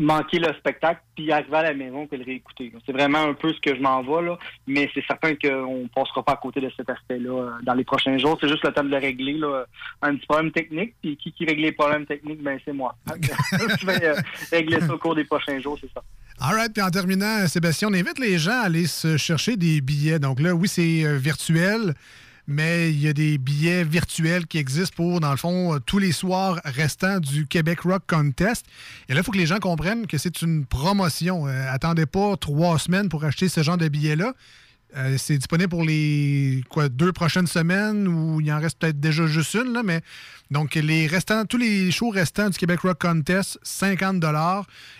manquer 0.00 0.38
le 0.38 0.52
spectacle 0.54 1.00
puis 1.14 1.30
arriver 1.30 1.56
à 1.56 1.62
la 1.62 1.74
maison 1.74 2.06
que 2.06 2.16
le 2.16 2.24
réécouter. 2.24 2.72
C'est 2.86 2.92
vraiment 2.92 3.18
un 3.18 3.34
peu 3.34 3.52
ce 3.52 3.60
que 3.60 3.74
je 3.76 3.80
m'en 3.80 4.02
vais, 4.02 4.26
là, 4.26 4.38
mais 4.66 4.90
c'est 4.94 5.04
certain 5.06 5.34
qu'on 5.34 5.82
ne 5.82 5.88
passera 5.88 6.22
pas 6.24 6.32
à 6.32 6.36
côté 6.36 6.60
de 6.60 6.70
cet 6.76 6.88
aspect-là 6.88 7.30
euh, 7.30 7.50
dans 7.62 7.74
les 7.74 7.84
prochains 7.84 8.16
jours. 8.18 8.38
C'est 8.40 8.48
juste 8.48 8.64
le 8.64 8.72
temps 8.72 8.82
de 8.82 8.88
le 8.88 8.96
régler. 8.96 9.34
Là. 9.34 9.66
Un 10.02 10.16
petit 10.16 10.26
problème 10.26 10.50
technique, 10.52 10.94
puis 11.02 11.16
qui, 11.16 11.32
qui 11.32 11.44
règle 11.44 11.62
les 11.62 11.72
problèmes 11.72 12.06
techniques, 12.06 12.42
ben 12.42 12.58
c'est 12.64 12.72
moi. 12.72 12.96
je 13.80 13.86
vais 13.86 14.04
euh, 14.04 14.14
régler 14.50 14.80
ça 14.80 14.94
au 14.94 14.98
cours 14.98 15.14
des 15.14 15.24
prochains 15.24 15.60
jours, 15.60 15.78
c'est 15.80 15.92
ça. 15.92 16.02
All 16.40 16.54
right. 16.54 16.72
Puis 16.72 16.82
en 16.82 16.90
terminant, 16.90 17.46
Sébastien, 17.46 17.88
on 17.90 17.94
invite 17.94 18.18
les 18.18 18.38
gens 18.38 18.62
à 18.62 18.64
aller 18.64 18.86
se 18.86 19.18
chercher 19.18 19.56
des 19.56 19.82
billets. 19.82 20.18
Donc 20.18 20.40
là, 20.40 20.54
oui, 20.54 20.68
c'est 20.68 21.04
euh, 21.04 21.18
virtuel, 21.18 21.94
mais 22.50 22.90
il 22.90 23.00
y 23.00 23.08
a 23.08 23.12
des 23.12 23.38
billets 23.38 23.84
virtuels 23.84 24.46
qui 24.48 24.58
existent 24.58 24.96
pour, 24.96 25.20
dans 25.20 25.30
le 25.30 25.36
fond, 25.36 25.74
euh, 25.74 25.78
tous 25.78 25.98
les 25.98 26.10
soirs 26.10 26.60
restants 26.64 27.20
du 27.20 27.46
Québec 27.46 27.82
Rock 27.82 28.02
Contest. 28.08 28.66
Et 29.08 29.14
là, 29.14 29.20
il 29.20 29.24
faut 29.24 29.30
que 29.30 29.38
les 29.38 29.46
gens 29.46 29.60
comprennent 29.60 30.08
que 30.08 30.18
c'est 30.18 30.42
une 30.42 30.66
promotion. 30.66 31.46
Euh, 31.46 31.72
attendez 31.72 32.06
pas 32.06 32.36
trois 32.36 32.76
semaines 32.80 33.08
pour 33.08 33.24
acheter 33.24 33.48
ce 33.48 33.62
genre 33.62 33.78
de 33.78 33.86
billets-là. 33.86 34.34
Euh, 34.96 35.16
c'est 35.18 35.36
disponible 35.38 35.68
pour 35.68 35.84
les 35.84 36.62
quoi, 36.68 36.88
deux 36.88 37.12
prochaines 37.12 37.46
semaines 37.46 38.08
ou 38.08 38.40
il 38.40 38.52
en 38.52 38.58
reste 38.58 38.78
peut-être 38.78 38.98
déjà 38.98 39.26
juste 39.26 39.54
une, 39.54 39.72
là, 39.72 39.82
mais 39.84 40.00
donc 40.50 40.74
les 40.74 41.06
restants, 41.06 41.44
tous 41.44 41.58
les 41.58 41.92
shows 41.92 42.10
restants 42.10 42.50
du 42.50 42.58
Québec 42.58 42.80
Rock 42.80 43.00
Contest, 43.00 43.58
50 43.62 44.24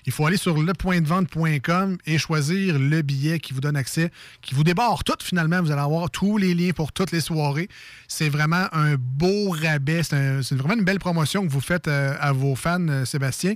Il 0.07 0.13
faut 0.13 0.27
aller 0.27 0.37
sur 0.37 0.57
lepointdevente.com 0.63 1.99
et 2.07 2.19
choisir 2.19 2.79
le 2.79 3.03
billet 3.03 3.41
qui 3.41 3.53
vous 3.53 3.61
donne 3.61 3.77
accès, 3.77 4.11
qui 4.43 4.55
vous 4.55 4.63
débarre 4.65 5.03
tout 5.03 5.17
finalement. 5.23 5.61
Vous 5.61 5.73
allez 5.73 5.81
avoir 5.81 6.09
tous 6.11 6.37
les 6.39 6.55
liens 6.55 6.71
pour 6.71 6.93
toutes 6.93 7.11
les 7.11 7.21
soirées. 7.21 7.69
C'est 8.07 8.29
vraiment 8.29 8.67
un 8.73 8.95
beau 8.97 9.51
rabais. 9.51 10.03
C'est 10.05 10.55
vraiment 10.55 10.75
une 10.75 10.85
belle 10.85 11.01
promotion 11.01 11.45
que 11.47 11.51
vous 11.53 11.61
faites 11.61 11.89
euh, 11.89 12.15
à 12.21 12.33
vos 12.33 12.55
fans, 12.55 12.87
euh, 12.89 13.05
Sébastien. 13.05 13.55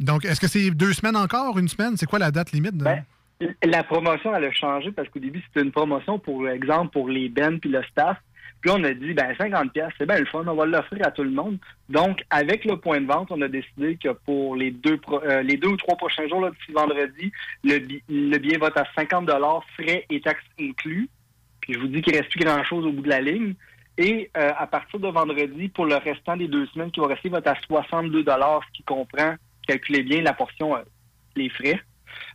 Donc, 0.00 0.24
est-ce 0.24 0.40
que 0.40 0.48
c'est 0.48 0.70
deux 0.70 0.92
semaines 0.92 1.16
encore, 1.16 1.58
une 1.58 1.68
semaine? 1.68 1.96
C'est 1.96 2.06
quoi 2.06 2.18
la 2.18 2.30
date 2.30 2.52
limite? 2.52 2.76
de- 2.76 2.84
La 3.62 3.84
promotion, 3.84 4.34
elle 4.34 4.44
a 4.46 4.52
changé 4.52 4.90
parce 4.90 5.08
qu'au 5.08 5.20
début, 5.20 5.42
c'était 5.46 5.64
une 5.64 5.70
promotion, 5.72 6.18
pour 6.18 6.48
exemple, 6.48 6.90
pour 6.92 7.08
les 7.08 7.28
bands 7.28 7.58
puis 7.58 7.70
le 7.70 7.82
staff. 7.84 8.18
Puis 8.60 8.72
on 8.72 8.82
a 8.82 8.92
dit, 8.92 9.14
ben 9.14 9.32
50 9.38 9.72
pièces, 9.72 9.92
c'est 9.96 10.06
bien 10.06 10.18
le 10.18 10.24
fun, 10.26 10.42
on 10.44 10.54
va 10.54 10.66
l'offrir 10.66 11.06
à 11.06 11.12
tout 11.12 11.22
le 11.22 11.30
monde. 11.30 11.58
Donc, 11.88 12.24
avec 12.30 12.64
le 12.64 12.76
point 12.76 13.00
de 13.00 13.06
vente, 13.06 13.30
on 13.30 13.40
a 13.40 13.46
décidé 13.46 13.96
que 13.96 14.08
pour 14.08 14.56
les 14.56 14.72
deux, 14.72 14.98
euh, 15.12 15.42
les 15.42 15.56
deux 15.56 15.68
ou 15.68 15.76
trois 15.76 15.96
prochains 15.96 16.26
jours, 16.26 16.40
là, 16.40 16.50
d'ici 16.50 16.72
vendredi, 16.72 17.30
le, 17.62 17.78
bi- 17.78 18.02
le 18.08 18.36
billet 18.38 18.58
va 18.58 18.66
être 18.68 18.78
à 18.78 18.86
50 18.96 19.30
frais 19.76 20.04
et 20.10 20.20
taxes 20.20 20.42
inclus. 20.60 21.08
Puis 21.60 21.74
je 21.74 21.78
vous 21.78 21.86
dis 21.86 22.02
qu'il 22.02 22.16
reste 22.16 22.30
plus 22.32 22.40
grand-chose 22.44 22.84
au 22.84 22.90
bout 22.90 23.02
de 23.02 23.08
la 23.08 23.20
ligne. 23.20 23.54
Et 23.96 24.28
euh, 24.36 24.50
à 24.56 24.66
partir 24.66 24.98
de 24.98 25.08
vendredi, 25.08 25.68
pour 25.68 25.86
le 25.86 25.94
restant 25.94 26.36
des 26.36 26.48
deux 26.48 26.66
semaines 26.66 26.90
qui 26.90 26.98
vont 26.98 27.06
rester, 27.06 27.28
va 27.28 27.38
être 27.38 27.46
à 27.46 27.56
62 27.68 28.24
ce 28.24 28.72
qui 28.72 28.82
comprend, 28.82 29.34
calculez 29.68 30.02
bien 30.02 30.22
la 30.22 30.32
portion, 30.32 30.76
euh, 30.76 30.80
les 31.36 31.48
frais. 31.48 31.80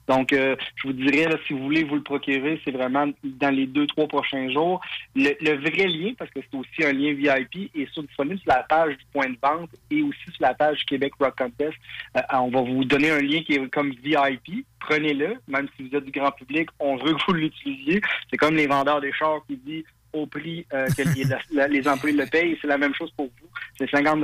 Donc, 0.07 0.33
euh, 0.33 0.55
je 0.75 0.87
vous 0.87 0.93
dirais, 0.93 1.25
là, 1.29 1.37
si 1.47 1.53
vous 1.53 1.59
voulez 1.63 1.83
vous 1.83 1.95
le 1.95 2.03
procurer, 2.03 2.59
c'est 2.65 2.71
vraiment 2.71 3.07
dans 3.23 3.49
les 3.49 3.65
deux, 3.67 3.87
trois 3.87 4.07
prochains 4.07 4.51
jours. 4.51 4.81
Le, 5.15 5.31
le 5.41 5.57
vrai 5.59 5.87
lien, 5.87 6.13
parce 6.17 6.29
que 6.31 6.39
c'est 6.41 6.57
aussi 6.57 6.83
un 6.85 6.91
lien 6.93 7.13
VIP, 7.13 7.71
est 7.75 7.91
sur, 7.93 8.03
disponible 8.03 8.39
sur 8.39 8.49
la 8.51 8.63
page 8.63 8.97
du 8.97 9.05
point 9.13 9.29
de 9.29 9.37
vente 9.41 9.69
et 9.91 10.01
aussi 10.01 10.19
sur 10.31 10.41
la 10.41 10.53
page 10.53 10.83
Québec 10.85 11.13
Rock 11.19 11.37
Contest. 11.37 11.73
Euh, 12.17 12.21
on 12.33 12.49
va 12.49 12.61
vous 12.61 12.83
donner 12.85 13.11
un 13.11 13.21
lien 13.21 13.41
qui 13.43 13.53
est 13.53 13.69
comme 13.69 13.91
VIP. 14.03 14.65
Prenez-le, 14.79 15.35
même 15.47 15.67
si 15.77 15.87
vous 15.87 15.95
êtes 15.97 16.05
du 16.05 16.11
grand 16.11 16.31
public, 16.31 16.69
on 16.79 16.97
veut 16.97 17.13
que 17.13 17.21
vous 17.27 17.33
l'utilisiez. 17.33 18.01
C'est 18.29 18.37
comme 18.37 18.55
les 18.55 18.67
vendeurs 18.67 18.99
des 19.01 19.13
chars 19.13 19.39
qui 19.47 19.55
disent 19.57 19.85
au 20.11 20.25
prix 20.27 20.65
euh, 20.73 20.85
que 20.87 21.01
les, 21.15 21.23
la- 21.53 21.67
les 21.67 21.87
employés 21.87 22.17
le 22.17 22.25
payent. 22.25 22.57
C'est 22.61 22.67
la 22.67 22.77
même 22.77 22.93
chose 22.93 23.11
pour 23.11 23.25
vous. 23.27 23.47
C'est 23.77 23.89
50 23.89 24.23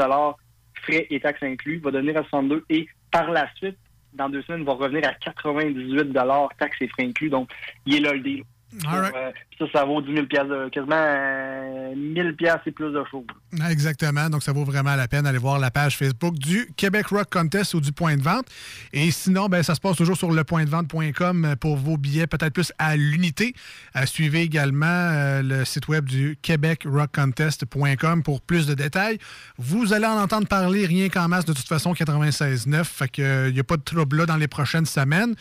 frais 0.83 1.07
et 1.09 1.19
taxes 1.19 1.43
inclus. 1.43 1.79
va 1.79 1.91
devenir 1.91 2.17
à 2.17 2.23
62 2.23 2.63
et 2.69 2.87
par 3.11 3.31
la 3.31 3.49
suite, 3.55 3.77
dans 4.13 4.29
deux 4.29 4.41
semaines, 4.43 4.63
va 4.63 4.73
revenir 4.73 5.07
à 5.07 5.13
98 5.13 6.11
taxes 6.57 6.81
et 6.81 6.87
frais 6.87 7.05
inclus. 7.05 7.29
Donc, 7.29 7.49
il 7.85 7.95
est 7.95 7.99
là 7.99 8.13
le 8.13 8.19
deal. 8.19 8.43
Right. 8.85 9.13
Euh, 9.15 9.31
ça, 9.57 9.65
ça 9.73 9.85
vaut 9.85 9.99
10 10.01 10.13
000 10.13 10.25
de- 10.25 10.69
quasiment 10.69 10.95
euh, 10.95 11.95
1000 11.95 12.35
et 12.65 12.71
plus 12.71 12.91
de 12.91 13.03
choses. 13.09 13.25
Exactement. 13.69 14.29
Donc, 14.29 14.43
ça 14.43 14.51
vaut 14.53 14.63
vraiment 14.63 14.95
la 14.95 15.07
peine 15.07 15.23
d'aller 15.23 15.37
voir 15.39 15.57
la 15.59 15.71
page 15.71 15.97
Facebook 15.97 16.35
du 16.35 16.69
Québec 16.77 17.07
Rock 17.07 17.29
Contest 17.31 17.73
ou 17.73 17.81
du 17.81 17.91
Point 17.91 18.17
de 18.17 18.21
Vente. 18.21 18.45
Et 18.93 19.09
sinon, 19.11 19.47
ben, 19.47 19.63
ça 19.63 19.73
se 19.75 19.79
passe 19.81 19.97
toujours 19.97 20.17
sur 20.17 20.31
lepointdevente.com 20.31 21.55
pour 21.59 21.77
vos 21.77 21.97
billets, 21.97 22.27
peut-être 22.27 22.53
plus 22.53 22.71
à 22.77 22.95
l'unité. 22.95 23.53
Euh, 23.95 24.05
suivez 24.05 24.41
également 24.43 24.85
euh, 24.87 25.41
le 25.41 25.65
site 25.65 25.87
web 25.87 26.05
du 26.05 26.37
québecrockcontest.com 26.41 28.23
pour 28.23 28.41
plus 28.41 28.67
de 28.67 28.73
détails. 28.73 29.17
Vous 29.57 29.93
allez 29.93 30.05
en 30.05 30.19
entendre 30.21 30.47
parler 30.47 30.85
rien 30.85 31.09
qu'en 31.09 31.27
masse 31.27 31.45
de 31.45 31.53
toute 31.53 31.67
façon 31.67 31.93
96.9. 31.93 32.83
Fait 32.83 33.09
qu'il 33.09 33.51
n'y 33.53 33.59
a 33.59 33.63
pas 33.63 33.77
de 33.77 33.81
trouble 33.83 34.17
là 34.17 34.25
dans 34.25 34.37
les 34.37 34.47
prochaines 34.47 34.85
semaines. 34.85 35.35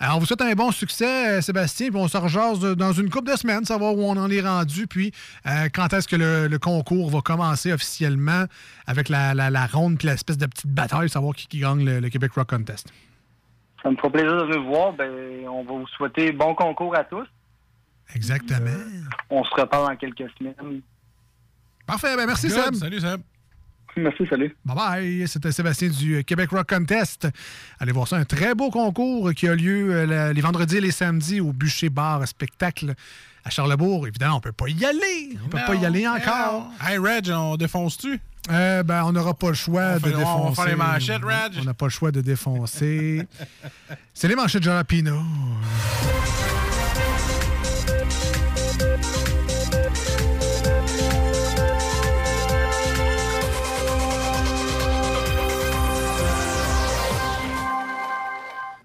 Alors, 0.00 0.16
on 0.16 0.20
vous 0.20 0.26
souhaite 0.26 0.42
un 0.42 0.52
bon 0.54 0.70
succès, 0.70 1.38
euh, 1.38 1.40
Sébastien, 1.40 1.88
puis 1.88 1.96
on 1.98 2.08
se 2.08 2.16
rejase 2.16 2.60
de- 2.60 2.73
dans 2.74 2.92
une 2.92 3.10
couple 3.10 3.30
de 3.30 3.36
semaines, 3.36 3.64
savoir 3.64 3.94
où 3.94 4.02
on 4.02 4.16
en 4.16 4.30
est 4.30 4.40
rendu, 4.40 4.86
puis 4.86 5.12
euh, 5.46 5.68
quand 5.72 5.92
est-ce 5.92 6.08
que 6.08 6.16
le, 6.16 6.48
le 6.48 6.58
concours 6.58 7.10
va 7.10 7.20
commencer 7.20 7.72
officiellement 7.72 8.44
avec 8.86 9.08
la, 9.08 9.34
la, 9.34 9.50
la 9.50 9.66
ronde, 9.66 9.98
puis 9.98 10.08
l'espèce 10.08 10.38
de 10.38 10.46
petite 10.46 10.66
bataille, 10.70 11.08
savoir 11.08 11.34
qui, 11.34 11.46
qui 11.46 11.60
gagne 11.60 11.84
le, 11.84 12.00
le 12.00 12.08
Québec 12.08 12.32
Rock 12.32 12.50
Contest. 12.50 12.92
Ça 13.82 13.90
me 13.90 13.96
fera 13.96 14.10
plaisir 14.10 14.46
de 14.46 14.56
vous 14.56 14.66
voir. 14.68 14.92
Ben, 14.94 15.46
on 15.46 15.62
va 15.64 15.72
vous 15.72 15.86
souhaiter 15.88 16.32
bon 16.32 16.54
concours 16.54 16.96
à 16.96 17.04
tous. 17.04 17.26
Exactement. 18.14 18.70
On 19.30 19.44
se 19.44 19.54
reparle 19.54 19.88
dans 19.88 19.96
quelques 19.96 20.30
semaines. 20.38 20.80
Parfait, 21.86 22.16
ben 22.16 22.26
merci 22.26 22.48
Good. 22.48 22.56
Seb. 22.56 22.74
Salut 22.76 23.00
Seb. 23.00 23.20
Merci, 23.96 24.26
salut. 24.28 24.54
Bye 24.64 24.76
bye. 24.76 25.28
C'était 25.28 25.52
Sébastien 25.52 25.88
du 25.88 26.24
Québec 26.24 26.50
Rock 26.50 26.68
Contest. 26.68 27.28
Allez 27.78 27.92
voir 27.92 28.08
ça. 28.08 28.16
Un 28.16 28.24
très 28.24 28.54
beau 28.54 28.70
concours 28.70 29.32
qui 29.34 29.46
a 29.46 29.54
lieu 29.54 29.92
euh, 29.92 30.32
les 30.32 30.40
vendredis 30.40 30.78
et 30.78 30.80
les 30.80 30.90
samedis 30.90 31.40
au 31.40 31.52
Bûcher 31.52 31.90
Bar 31.90 32.26
Spectacle 32.26 32.94
à 33.44 33.50
Charlebourg. 33.50 34.08
Évidemment, 34.08 34.36
on 34.38 34.40
peut 34.40 34.52
pas 34.52 34.68
y 34.68 34.84
aller. 34.84 35.38
On 35.44 35.48
peut 35.48 35.58
Non, 35.58 35.66
pas 35.66 35.74
y 35.76 35.86
aller 35.86 36.04
non. 36.04 36.14
encore. 36.16 36.70
Hey, 36.84 36.98
Reg, 36.98 37.30
on 37.30 37.56
défonce-tu? 37.56 38.18
Euh, 38.50 38.82
ben, 38.82 39.04
on 39.04 39.12
n'aura 39.12 39.32
pas 39.34 39.48
le 39.48 39.54
choix 39.54 39.92
On 39.92 39.94
de 39.94 39.98
fait- 40.00 40.14
on 40.14 40.18
va 40.18 40.18
défoncer. 40.18 40.54
faire 40.62 40.66
les 40.70 40.76
manchettes, 40.76 41.22
Reg. 41.24 41.52
On 41.60 41.64
n'a 41.64 41.74
pas 41.74 41.86
le 41.86 41.90
choix 41.90 42.10
de 42.10 42.20
défoncer. 42.20 43.26
C'est 44.12 44.28
les 44.28 44.34
manchettes 44.34 44.60
de 44.62 44.66
Jalapino. 44.66 45.18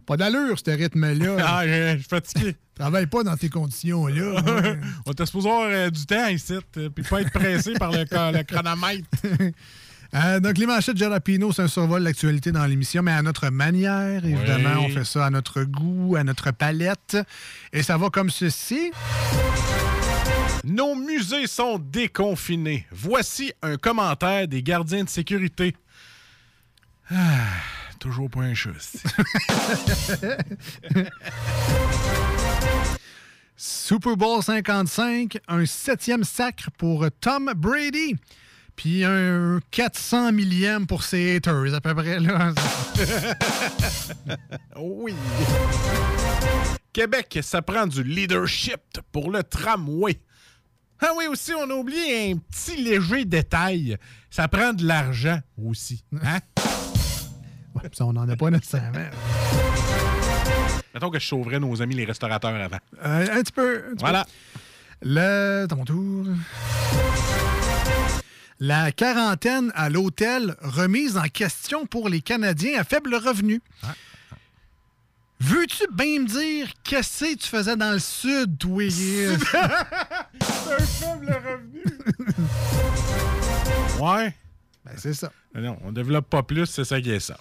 Pas 0.10 0.18
d'allure, 0.18 0.57
ce 0.57 0.72
rythme-là. 0.72 1.38
Ah, 1.45 1.68
je 1.68 1.91
je 1.94 1.98
suis 1.99 2.10
fatigué. 2.10 2.56
Travaille 2.76 3.06
pas 3.06 3.22
dans 3.22 3.38
ces 3.38 3.49
conditions-là. 3.49 4.41
Ouais. 4.49 4.80
on 5.06 5.11
était 5.11 5.26
supposé 5.27 5.49
avoir 5.49 5.68
euh, 5.69 5.90
du 5.91 6.03
temps 6.07 6.27
ici, 6.30 6.57
euh, 6.77 6.90
puis 6.90 7.03
pas 7.03 7.22
être 7.22 7.31
pressé 7.31 7.73
par 7.73 7.91
le, 7.91 8.06
chronomètre. 8.44 9.07
Euh, 10.15 10.40
donc, 10.40 10.57
les 10.57 10.65
manchettes 10.65 10.95
de 10.95 10.99
Jalapino, 10.99 11.52
c'est 11.52 11.61
un 11.61 11.68
survol 11.68 11.99
de 11.99 12.06
l'actualité 12.06 12.52
dans 12.52 12.65
l'émission, 12.65 13.03
mais 13.03 13.11
à 13.11 13.22
notre 13.22 13.49
manière, 13.49 14.26
évidemment. 14.26 14.80
Oui. 14.80 14.86
On 14.88 14.90
fait 14.90 15.06
ça 15.06 15.27
à 15.27 15.30
notre 15.30 15.64
goût, 15.64 16.15
à 16.15 16.23
notre 16.23 16.49
palette. 16.49 17.15
Et 17.72 17.84
ça 17.84 17.95
va 17.95 18.10
comme 18.10 18.31
ceci. 18.31 18.91
Nos 20.64 20.95
musées 20.95 21.45
sont 21.45 21.77
déconfinés. 21.77 22.88
Voici 22.91 23.53
un 23.61 23.77
commentaire 23.77 24.48
des 24.48 24.64
gardiens 24.64 25.03
de 25.03 25.10
sécurité. 25.10 25.76
Ah, 27.11 27.15
toujours 28.00 28.30
pas 28.30 28.42
un. 28.42 28.54
Super 33.56 34.16
Bowl 34.16 34.42
55, 34.42 35.38
un 35.48 35.66
septième 35.66 36.24
sacre 36.24 36.72
pour 36.78 37.06
Tom 37.20 37.52
Brady. 37.56 38.16
Puis 38.76 39.04
un 39.04 39.60
400 39.72 40.32
millième 40.32 40.88
pour 40.88 41.04
ses 41.04 41.36
haters, 41.36 41.74
à 41.74 41.82
peu 41.82 41.94
près. 41.94 42.20
Là. 42.22 42.54
oui. 44.78 45.14
Québec, 46.94 47.40
ça 47.42 47.62
prend 47.62 47.86
du 47.86 48.02
leadership 48.04 49.02
pour 49.12 49.30
le 49.32 49.44
tramway. 49.44 50.22
Ah 51.02 51.12
oui, 51.18 51.28
aussi, 51.28 51.54
on 51.54 51.70
a 51.70 51.74
oublié 51.74 52.32
un 52.32 52.38
petit 52.38 52.78
léger 52.78 53.26
détail. 53.26 53.98
Ça 54.30 54.48
prend 54.48 54.72
de 54.74 54.86
l'argent 54.86 55.40
aussi. 55.58 56.04
Hein? 56.24 56.40
Ça, 57.94 58.06
on 58.06 58.14
n'en 58.14 58.28
a 58.28 58.36
pas 58.36 58.50
nécessairement. 58.50 59.06
Mettons 60.94 61.10
que 61.10 61.20
je 61.20 61.28
sauverais 61.28 61.60
nos 61.60 61.82
amis 61.82 61.96
les 61.96 62.06
restaurateurs 62.06 62.54
avant. 62.56 62.80
Euh, 63.06 63.28
un 63.32 63.42
petit 63.44 63.52
peu. 63.52 63.86
un 63.88 63.94
petit 63.96 64.00
Voilà. 64.00 64.26
peu. 64.26 64.60
Le, 65.02 65.66
ton 65.70 65.86
tour. 65.86 66.26
La 68.60 68.92
quarantaine 68.92 69.72
à 69.76 69.90
l'hôtel 69.90 70.56
remise 70.62 71.16
en 71.18 71.24
question 71.24 71.86
pour 71.86 72.10
les 72.10 72.20
Canadiens 72.22 72.80
à 72.82 72.84
faible 72.84 73.16
revenu. 73.16 73.62
Veux-tu 75.42 75.86
bien 75.94 76.20
me 76.22 76.26
dire 76.28 76.68
qu'est-ce 76.84 77.24
que 77.24 77.38
tu 77.38 77.48
faisais 77.48 77.78
dans 77.78 77.94
le 77.94 78.00
sud, 78.00 78.58
toi? 78.58 78.84
C'est 78.92 79.58
un 79.58 80.80
faible 80.80 81.32
revenu. 81.32 81.84
ouais. 84.02 84.36
Ben, 84.84 84.92
c'est 84.98 85.14
ça. 85.14 85.32
Non, 85.56 85.78
on 85.86 85.92
développe 85.94 86.30
pas 86.30 86.44
plus, 86.44 86.66
c'est 86.66 86.84
ça 86.86 87.00
qui 87.02 87.12
est 87.12 87.20
ça. 87.20 87.38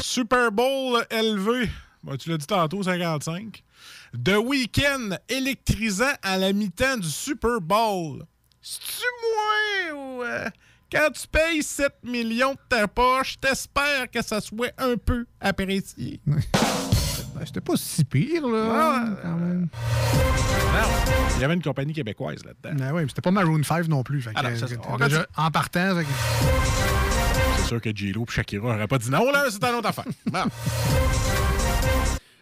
Super 0.00 0.50
Bowl 0.52 1.04
élevé. 1.10 1.68
Bon, 2.02 2.16
tu 2.16 2.30
l'as 2.30 2.36
dit 2.38 2.46
tantôt, 2.46 2.82
55. 2.82 3.62
The 4.22 4.36
Weeknd 4.36 5.16
électrisant 5.28 6.12
à 6.22 6.36
la 6.36 6.52
mi-temps 6.52 6.98
du 6.98 7.08
Super 7.08 7.60
Bowl. 7.60 8.24
C'est-tu 8.62 9.04
moins 9.92 10.00
ou. 10.00 10.22
euh, 10.22 10.48
quand 10.92 11.08
tu 11.12 11.26
payes 11.26 11.62
7 11.62 11.92
millions 12.04 12.52
de 12.52 12.58
ta 12.68 12.86
poche, 12.86 13.40
t'espères 13.40 14.10
que 14.12 14.22
ça 14.22 14.40
soit 14.40 14.72
un 14.78 14.96
peu 14.96 15.26
apprécié? 15.40 16.20
Ben, 17.34 17.44
C'était 17.44 17.60
pas 17.60 17.72
si 17.76 18.04
pire, 18.04 18.46
là. 18.46 19.06
quand 19.20 19.34
même. 19.34 19.62
Non, 19.62 20.88
il 21.34 21.40
y 21.40 21.44
avait 21.44 21.54
une 21.54 21.62
compagnie 21.64 21.92
québécoise 21.92 22.44
là-dedans. 22.44 22.76
Ben 22.78 22.92
oui, 22.94 23.02
mais 23.02 23.08
c'était 23.08 23.22
pas 23.22 23.32
Maroon 23.32 23.60
5 23.64 23.88
non 23.88 24.04
plus. 24.04 24.22
Fait 24.22 24.30
que, 24.32 24.36
Ah 24.38 24.48
non, 24.48 24.56
ça, 24.56 24.66
euh, 24.66 24.98
déjà, 25.08 25.26
en 25.36 25.50
partant, 25.50 25.96
fait 25.96 26.04
que- 26.04 26.83
C'est 27.64 27.68
sûr 27.68 27.80
que 27.80 27.96
J-Lo 27.96 28.26
et 28.28 28.30
Shakira 28.30 28.74
n'auraient 28.74 28.86
pas 28.86 28.98
dit 28.98 29.08
non, 29.08 29.30
là, 29.30 29.46
c'est 29.48 29.64
une 29.64 29.76
autre 29.76 29.88
affaire. 29.88 30.04
Bon. 30.26 30.44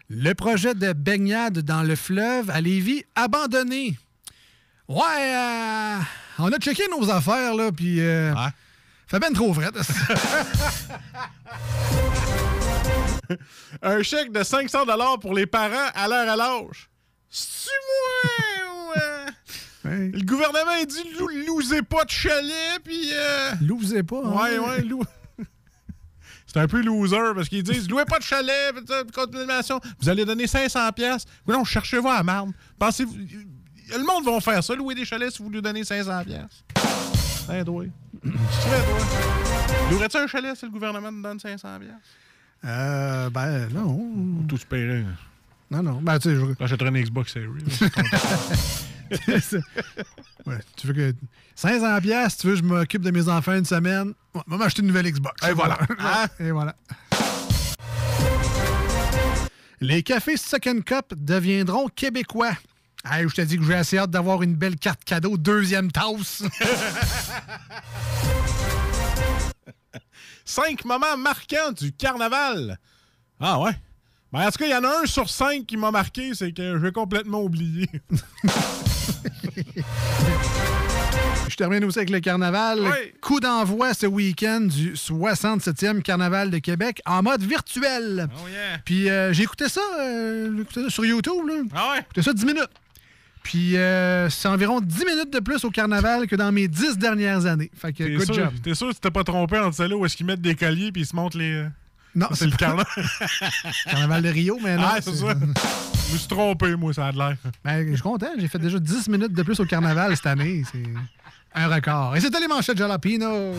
Le 0.09 0.33
projet 0.35 0.75
de 0.75 0.93
baignade 0.93 1.61
dans 1.61 1.85
le 1.85 1.95
fleuve 1.95 2.51
à 2.51 2.61
Lévis 2.61 3.05
abandonné. 3.15 3.97
Ouais, 4.89 4.99
euh, 5.21 5.99
on 6.41 6.51
a 6.53 6.59
checké 6.59 6.83
nos 6.91 7.09
affaires, 7.09 7.55
là, 7.55 7.71
puis... 7.71 8.01
Euh, 8.01 8.35
Fait 9.07 9.21
ben 9.21 9.33
trop 9.33 9.53
vrai. 9.53 9.69
Un 13.83 14.03
chèque 14.03 14.33
de 14.33 14.43
500 14.43 14.87
pour 15.21 15.35
les 15.35 15.47
parents 15.47 15.91
à 15.95 16.09
l'heure 16.09 16.29
à 16.29 16.35
l'âge. 16.35 16.91
C'est-tu 17.31 17.71
moi 17.87 18.67
Le 19.85 20.25
gouvernement 20.25 20.77
il 20.81 20.87
dit 20.87 21.03
lou- 21.19 21.29
lousez 21.47 21.83
pas 21.83 22.05
de 22.05 22.11
chalet, 22.11 22.81
puis... 22.85 23.11
Euh... 23.13 23.51
Lousez 23.63 24.03
pas, 24.03 24.23
hein? 24.25 24.37
Ouais, 24.43 24.59
ouais, 24.59 24.83
lou... 24.83 25.03
C'est 26.47 26.61
un 26.61 26.69
peu 26.69 26.83
loser 26.83 27.17
parce 27.35 27.49
qu'ils 27.49 27.63
disent 27.63 27.89
louez 27.89 28.05
pas 28.05 28.19
de 28.19 28.25
chalet, 28.25 28.75
continuation. 29.15 29.81
Vous 30.01 30.09
allez 30.09 30.25
donner 30.25 30.47
500 30.47 30.93
pièces. 30.93 31.25
Non, 31.49 31.65
cherchez-vous 31.65 32.09
à 32.09 32.23
marde. 32.23 32.51
Pensez-vous... 32.79 33.15
Le 33.15 34.07
monde 34.07 34.25
va 34.25 34.41
faire 34.41 34.63
ça, 34.63 34.75
louer 34.75 34.95
des 34.95 35.05
chalets 35.05 35.31
si 35.33 35.43
vous 35.43 35.51
lui 35.51 35.61
donnez 35.63 35.85
500 35.85 36.25
pièces. 36.25 36.65
Veux, 37.49 37.65
toi. 37.65 37.85
Louerais-tu 39.91 40.17
un 40.17 40.27
chalet 40.27 40.57
si 40.57 40.65
le 40.67 40.71
gouvernement 40.71 41.11
te 41.11 41.23
donne 41.23 41.41
500 41.41 41.79
pièces? 41.81 41.91
Euh, 42.65 43.31
ben, 43.31 43.69
non. 43.73 44.45
Tout 44.49 44.57
se 44.57 44.65
paierait. 44.67 45.05
Non, 45.71 45.83
non. 45.83 46.01
Ben, 46.03 46.19
tu 46.19 46.29
sais, 46.31 46.37
je... 46.37 46.43
J'achèterais 46.61 46.91
une 46.91 47.03
Xbox 47.03 47.33
Series. 47.33 47.65
ouais, 50.47 50.59
tu 50.77 50.87
veux 50.87 50.95
que... 50.95 51.15
500 51.55 52.01
pièces, 52.01 52.37
tu 52.39 52.47
veux 52.47 52.55
que 52.55 52.59
je 52.61 52.65
m'occupe 52.65 53.03
de 53.03 53.11
mes 53.11 53.29
enfants 53.29 53.55
une 53.55 53.65
semaine? 53.65 54.15
Ouais, 54.35 54.43
va 54.47 54.57
m'acheter 54.57 54.81
une 54.83 54.89
nouvelle 54.89 55.11
Xbox. 55.11 55.47
Et 55.47 55.53
voilà. 55.53 55.79
Hein? 55.99 56.27
Et 56.41 56.51
voilà. 56.51 56.75
Les 59.81 60.03
cafés 60.03 60.37
Second 60.37 60.81
Cup 60.81 61.13
deviendront 61.17 61.89
québécois. 61.89 62.57
Hey, 63.05 63.29
je 63.29 63.35
te 63.35 63.41
dis 63.41 63.59
que 63.59 63.65
j'ai 63.65 63.75
assez 63.75 63.99
hâte 63.99 64.11
d'avoir 64.11 64.43
une 64.43 64.55
belle 64.55 64.77
carte 64.77 65.03
cadeau, 65.05 65.37
deuxième 65.37 65.91
tasse. 65.91 66.45
Cinq 70.45 70.85
moments 70.85 71.17
marquants 71.17 71.73
du 71.77 71.93
carnaval. 71.93 72.79
Ah 73.41 73.59
ouais? 73.61 73.73
Ben, 74.33 74.47
en 74.47 74.51
tout 74.51 74.59
cas, 74.59 74.67
il 74.67 74.71
y 74.71 74.75
en 74.75 74.85
a 74.85 75.03
un 75.03 75.07
sur 75.07 75.29
cinq 75.29 75.67
qui 75.67 75.77
m'a 75.77 75.91
marqué, 75.91 76.33
c'est 76.35 76.53
que 76.53 76.81
j'ai 76.81 76.93
complètement 76.93 77.43
oublié. 77.43 77.89
Je 81.49 81.57
termine 81.57 81.85
aussi 81.85 81.99
avec 81.99 82.11
le 82.11 82.21
carnaval. 82.21 82.81
Coup 83.21 83.41
d'envoi 83.41 83.93
ce 83.95 84.07
week-end 84.07 84.61
du 84.63 84.95
67e 84.95 86.01
carnaval 86.01 86.51
de 86.51 86.59
Québec 86.59 87.03
en 87.05 87.23
mode 87.23 87.43
virtuel. 87.43 88.29
Oh 88.35 88.49
yeah. 88.49 88.79
Puis 88.85 89.11
euh, 89.11 89.33
j'ai 89.35 89.43
écouté 89.43 89.69
ça, 89.69 89.81
euh, 90.01 90.51
j'ai 90.57 90.63
écouté 90.63 90.83
ça 90.85 90.91
sur 90.91 91.05
YouTube. 91.05 91.47
Là. 91.47 91.55
Ah 91.75 91.91
ouais? 91.93 92.01
Écouté 92.01 92.23
ça 92.23 92.33
10 92.33 92.45
minutes. 92.47 92.71
Puis 93.43 93.77
euh, 93.77 94.31
c'est 94.31 94.49
environ 94.49 94.81
10 94.81 95.05
minutes 95.05 95.33
de 95.33 95.41
plus 95.41 95.63
au 95.65 95.71
carnaval 95.71 96.27
que 96.27 96.37
dans 96.37 96.53
mes 96.53 96.69
10 96.69 96.97
dernières 96.97 97.45
années. 97.45 97.71
Fait 97.77 97.93
que 97.93 98.05
good 98.05 98.25
sûr, 98.25 98.35
job. 98.35 98.51
T'es 98.63 98.75
sûr 98.75 98.89
que 98.89 98.95
tu 98.95 99.01
t'es 99.01 99.11
pas 99.11 99.25
trompé 99.25 99.59
entre 99.59 99.77
celle-là 99.77 99.97
où 99.97 100.07
est-ce 100.07 100.17
qu'ils 100.17 100.27
mettent 100.27 100.41
des 100.41 100.55
colliers 100.55 100.91
puis 100.93 101.03
ils 101.03 101.07
se 101.07 101.15
montrent 101.17 101.37
les. 101.37 101.67
Non, 102.15 102.29
c'est 102.33 102.45
le 102.47 102.53
pas- 102.53 102.57
carnaval. 102.57 102.87
carnaval 103.85 104.23
de 104.23 104.29
Rio, 104.29 104.59
mais 104.63 104.77
non. 104.77 104.85
Ah, 104.87 105.01
c'est 105.03 105.15
ça. 105.15 105.35
Je 106.13 106.17
me 106.17 106.19
suis 106.19 106.29
trompé, 106.29 106.77
moi, 106.77 106.93
ça 106.93 107.07
a 107.07 107.13
l'air. 107.13 107.37
Ben, 107.65 107.87
je 107.89 107.95
suis 107.95 108.03
content. 108.03 108.27
J'ai 108.39 108.47
fait 108.47 108.59
déjà 108.59 108.79
10 108.79 109.09
minutes 109.09 109.33
de 109.33 109.43
plus 109.43 109.59
au 109.61 109.65
carnaval 109.65 110.15
cette 110.15 110.27
année. 110.27 110.63
C'est 110.71 110.83
un 111.55 111.75
record. 111.75 112.15
Et 112.15 112.21
c'était 112.21 112.39
les 112.39 112.49
manchettes 112.49 112.77
Jalapino. 112.77 113.31
Euh, 113.31 113.55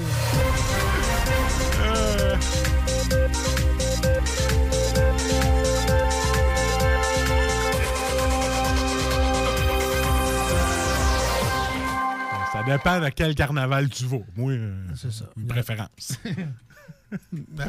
Ça 12.51 12.61
dépend 12.63 12.99
de 12.99 13.09
quel 13.09 13.34
carnaval 13.34 13.89
tu 13.89 14.05
vas. 14.05 14.19
Moi, 14.35 14.53
c'est 14.95 15.11
ça. 15.11 15.25
Une 15.35 15.47
préférence. 15.47 16.19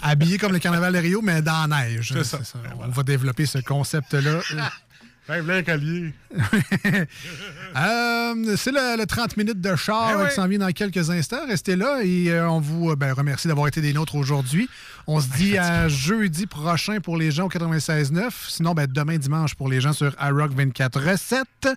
Habillé 0.03 0.39
comme 0.39 0.53
le 0.53 0.59
carnaval 0.59 0.93
de 0.93 0.99
Rio, 0.99 1.23
mais 1.23 1.43
dans 1.43 1.67
la 1.69 1.85
neige. 1.85 2.13
C'est 2.13 2.25
ça. 2.25 2.39
On 2.79 2.89
va 2.89 3.03
développer 3.03 3.47
ce 3.47 3.59
concept-là. 3.59 4.41
Rêve 5.27 5.51
un 5.51 5.63
collier? 5.63 6.13
Euh, 7.77 8.57
c'est 8.57 8.71
le, 8.71 8.97
le 8.97 9.05
30 9.05 9.37
minutes 9.37 9.61
de 9.61 9.75
char 9.75 10.13
Eh 10.23 10.29
qui 10.29 10.35
s'en 10.37 10.47
vient 10.47 10.61
dans 10.61 10.71
quelques 10.71 11.11
instants. 11.11 11.45
Restez 11.49 11.75
là 11.75 12.03
et 12.05 12.31
euh, 12.31 12.49
on 12.49 12.61
vous 12.61 12.91
euh, 12.91 12.97
ben, 12.97 13.13
remercie 13.13 13.49
d'avoir 13.49 13.67
été 13.67 13.81
des 13.81 13.93
nôtres 13.93 14.15
aujourd'hui. 14.15 14.69
On 15.09 15.21
se 15.21 15.27
dit 15.37 15.59
à 15.59 15.89
jeudi 15.89 16.47
prochain 16.47 17.01
pour 17.01 17.17
les 17.17 17.33
gens 17.33 17.47
au 17.47 17.49
96.9. 17.49 18.31
Sinon, 18.49 18.75
ben, 18.75 18.87
demain 18.87 19.19
dimanche 19.19 19.57
pour 19.57 19.69
les 19.69 19.81
gens 19.81 19.93
sur 19.93 20.15
iRock 20.21 20.53
24 20.53 21.01
recettes. 21.01 21.69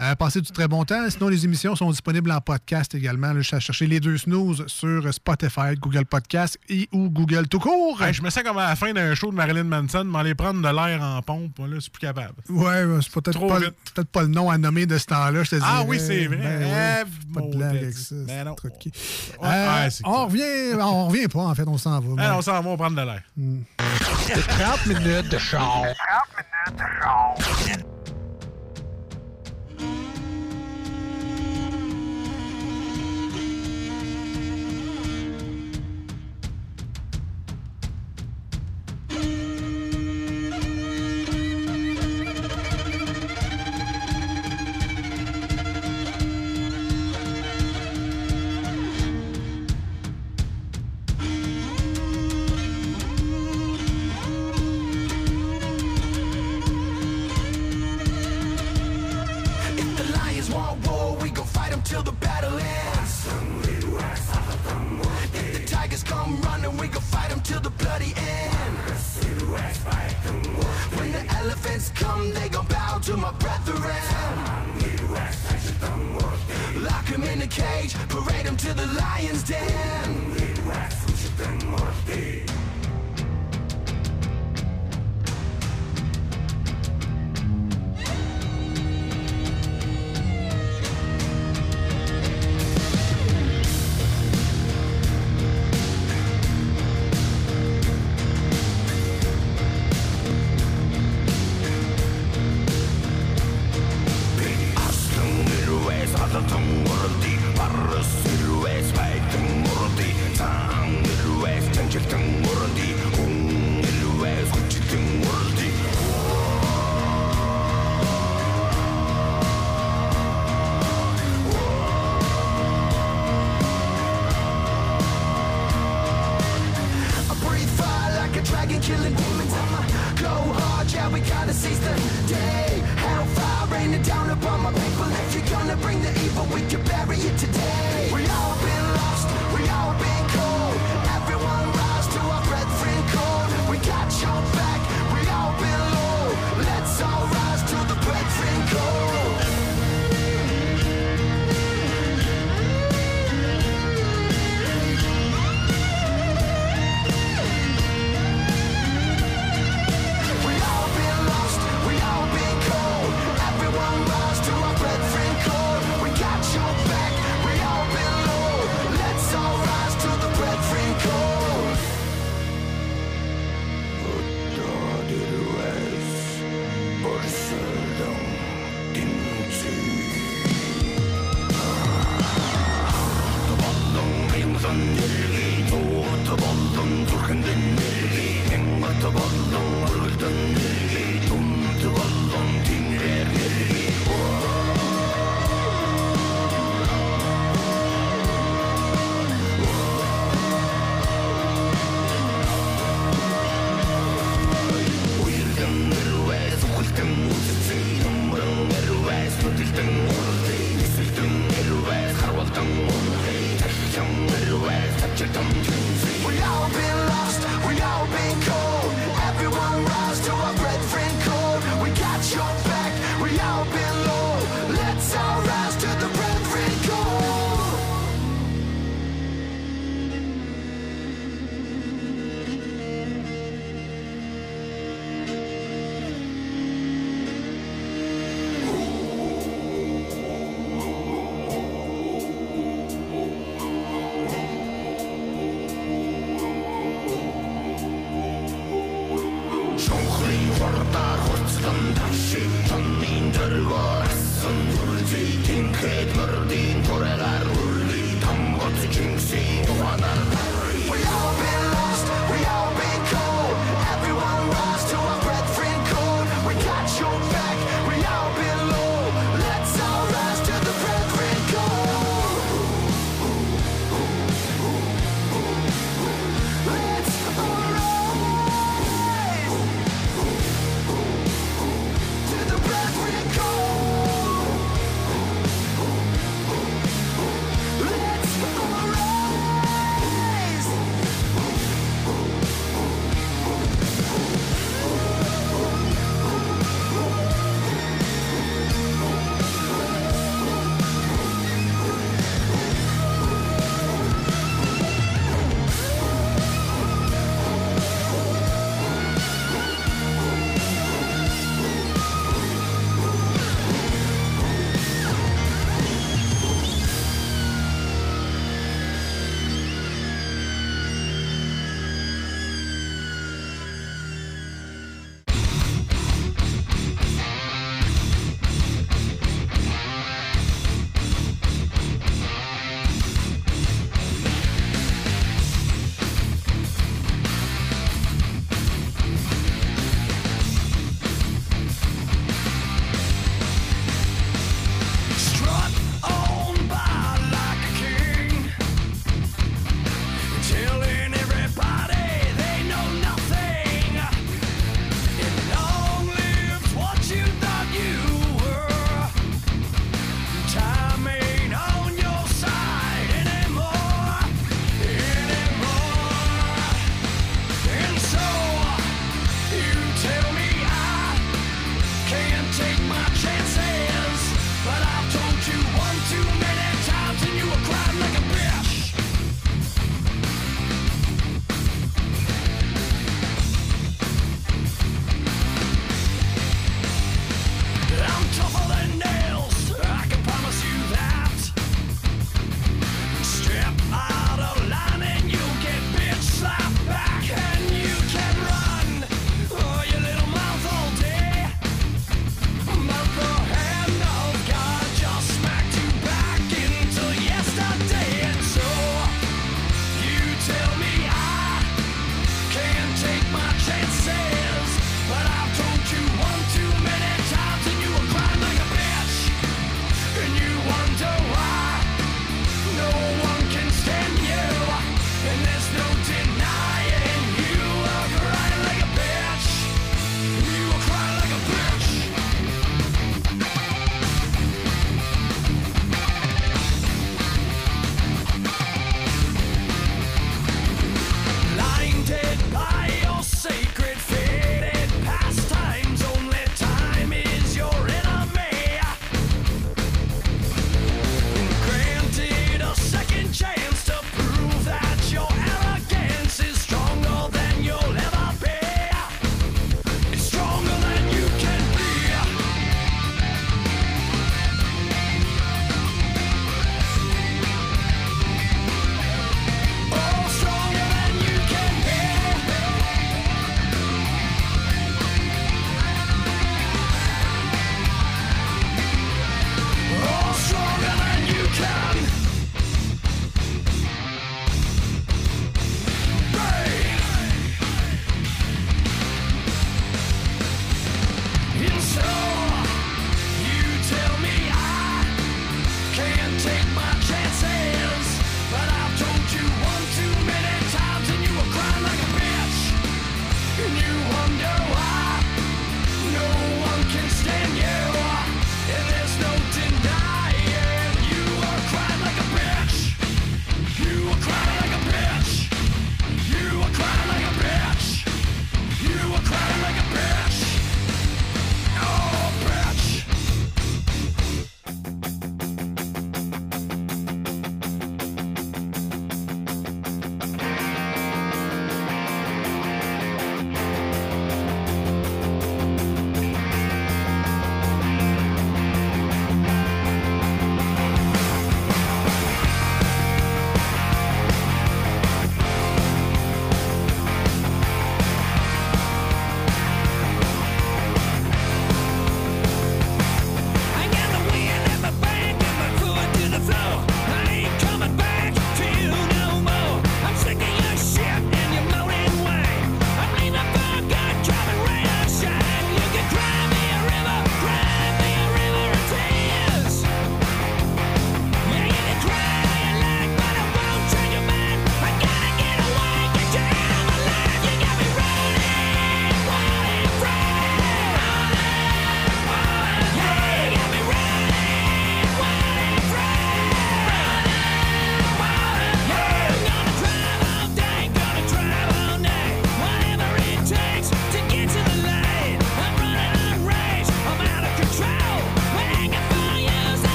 Euh, 0.00 0.14
passez 0.14 0.40
du 0.40 0.52
très 0.52 0.68
bon 0.68 0.84
temps. 0.84 1.10
Sinon, 1.10 1.28
les 1.28 1.44
émissions 1.44 1.74
sont 1.74 1.90
disponibles 1.90 2.30
en 2.30 2.40
podcast 2.40 2.94
également. 2.94 3.32
Là, 3.32 3.40
je 3.40 3.48
suis 3.48 3.56
à 3.56 3.60
chercher 3.60 3.88
les 3.88 3.98
deux 3.98 4.18
snooze 4.18 4.64
sur 4.68 5.12
Spotify, 5.12 5.74
Google 5.76 6.04
Podcast 6.04 6.56
et 6.68 6.88
ou 6.92 7.10
Google 7.10 7.48
tout 7.48 7.58
court. 7.58 8.00
Hey, 8.00 8.14
je 8.14 8.22
me 8.22 8.30
sens 8.30 8.44
comme 8.44 8.58
à 8.58 8.68
la 8.68 8.76
fin 8.76 8.92
d'un 8.92 9.14
show 9.16 9.32
de 9.32 9.36
Marilyn 9.36 9.64
Manson, 9.64 10.04
m'aller 10.04 10.36
prendre 10.36 10.62
de 10.62 10.74
l'air 10.74 11.02
en 11.02 11.20
pompe. 11.20 11.58
Là, 11.58 11.78
c'est 11.80 11.92
plus 11.92 12.00
capable. 12.00 12.34
Ouais, 12.48 12.81
ben, 12.86 13.00
c'est 13.02 13.12
peut-être 13.12 13.46
pas, 13.46 13.58
peut-être 13.60 14.08
pas 14.08 14.22
le 14.22 14.28
nom 14.28 14.50
à 14.50 14.58
nommer 14.58 14.86
de 14.86 14.96
ce 14.98 15.06
temps-là, 15.06 15.42
je 15.44 15.50
te 15.50 15.56
Ah 15.62 15.78
dirais. 15.82 15.84
oui, 15.88 16.00
c'est 16.00 16.26
vrai. 16.26 16.36
Ben 16.36 16.62
ouais, 16.64 17.02
Eh, 17.02 17.34
pas 17.34 17.40
de 17.40 17.56
blague 17.56 17.76
avec 17.76 17.94
ça. 17.94 18.14
Ben. 18.26 18.48
Ouais, 18.48 19.48
Euh, 19.48 19.84
ouais, 19.84 19.88
on 20.04 20.26
revient, 20.26 20.74
on 20.80 21.06
revient 21.08 21.28
pas, 21.28 21.40
en 21.40 21.54
fait, 21.54 21.66
on 21.66 21.78
s'en 21.78 22.00
va. 22.00 22.22
Ah, 22.22 22.36
on 22.36 22.42
s'en 22.42 22.52
va, 22.52 22.68
on 22.68 22.76
va 22.76 22.76
prendre 22.76 22.96
de 22.96 23.02
l'air. 23.02 23.22
30 24.48 24.86
minutes 24.86 25.28
de 25.30 25.38
char. 25.38 25.84
If 27.38 27.76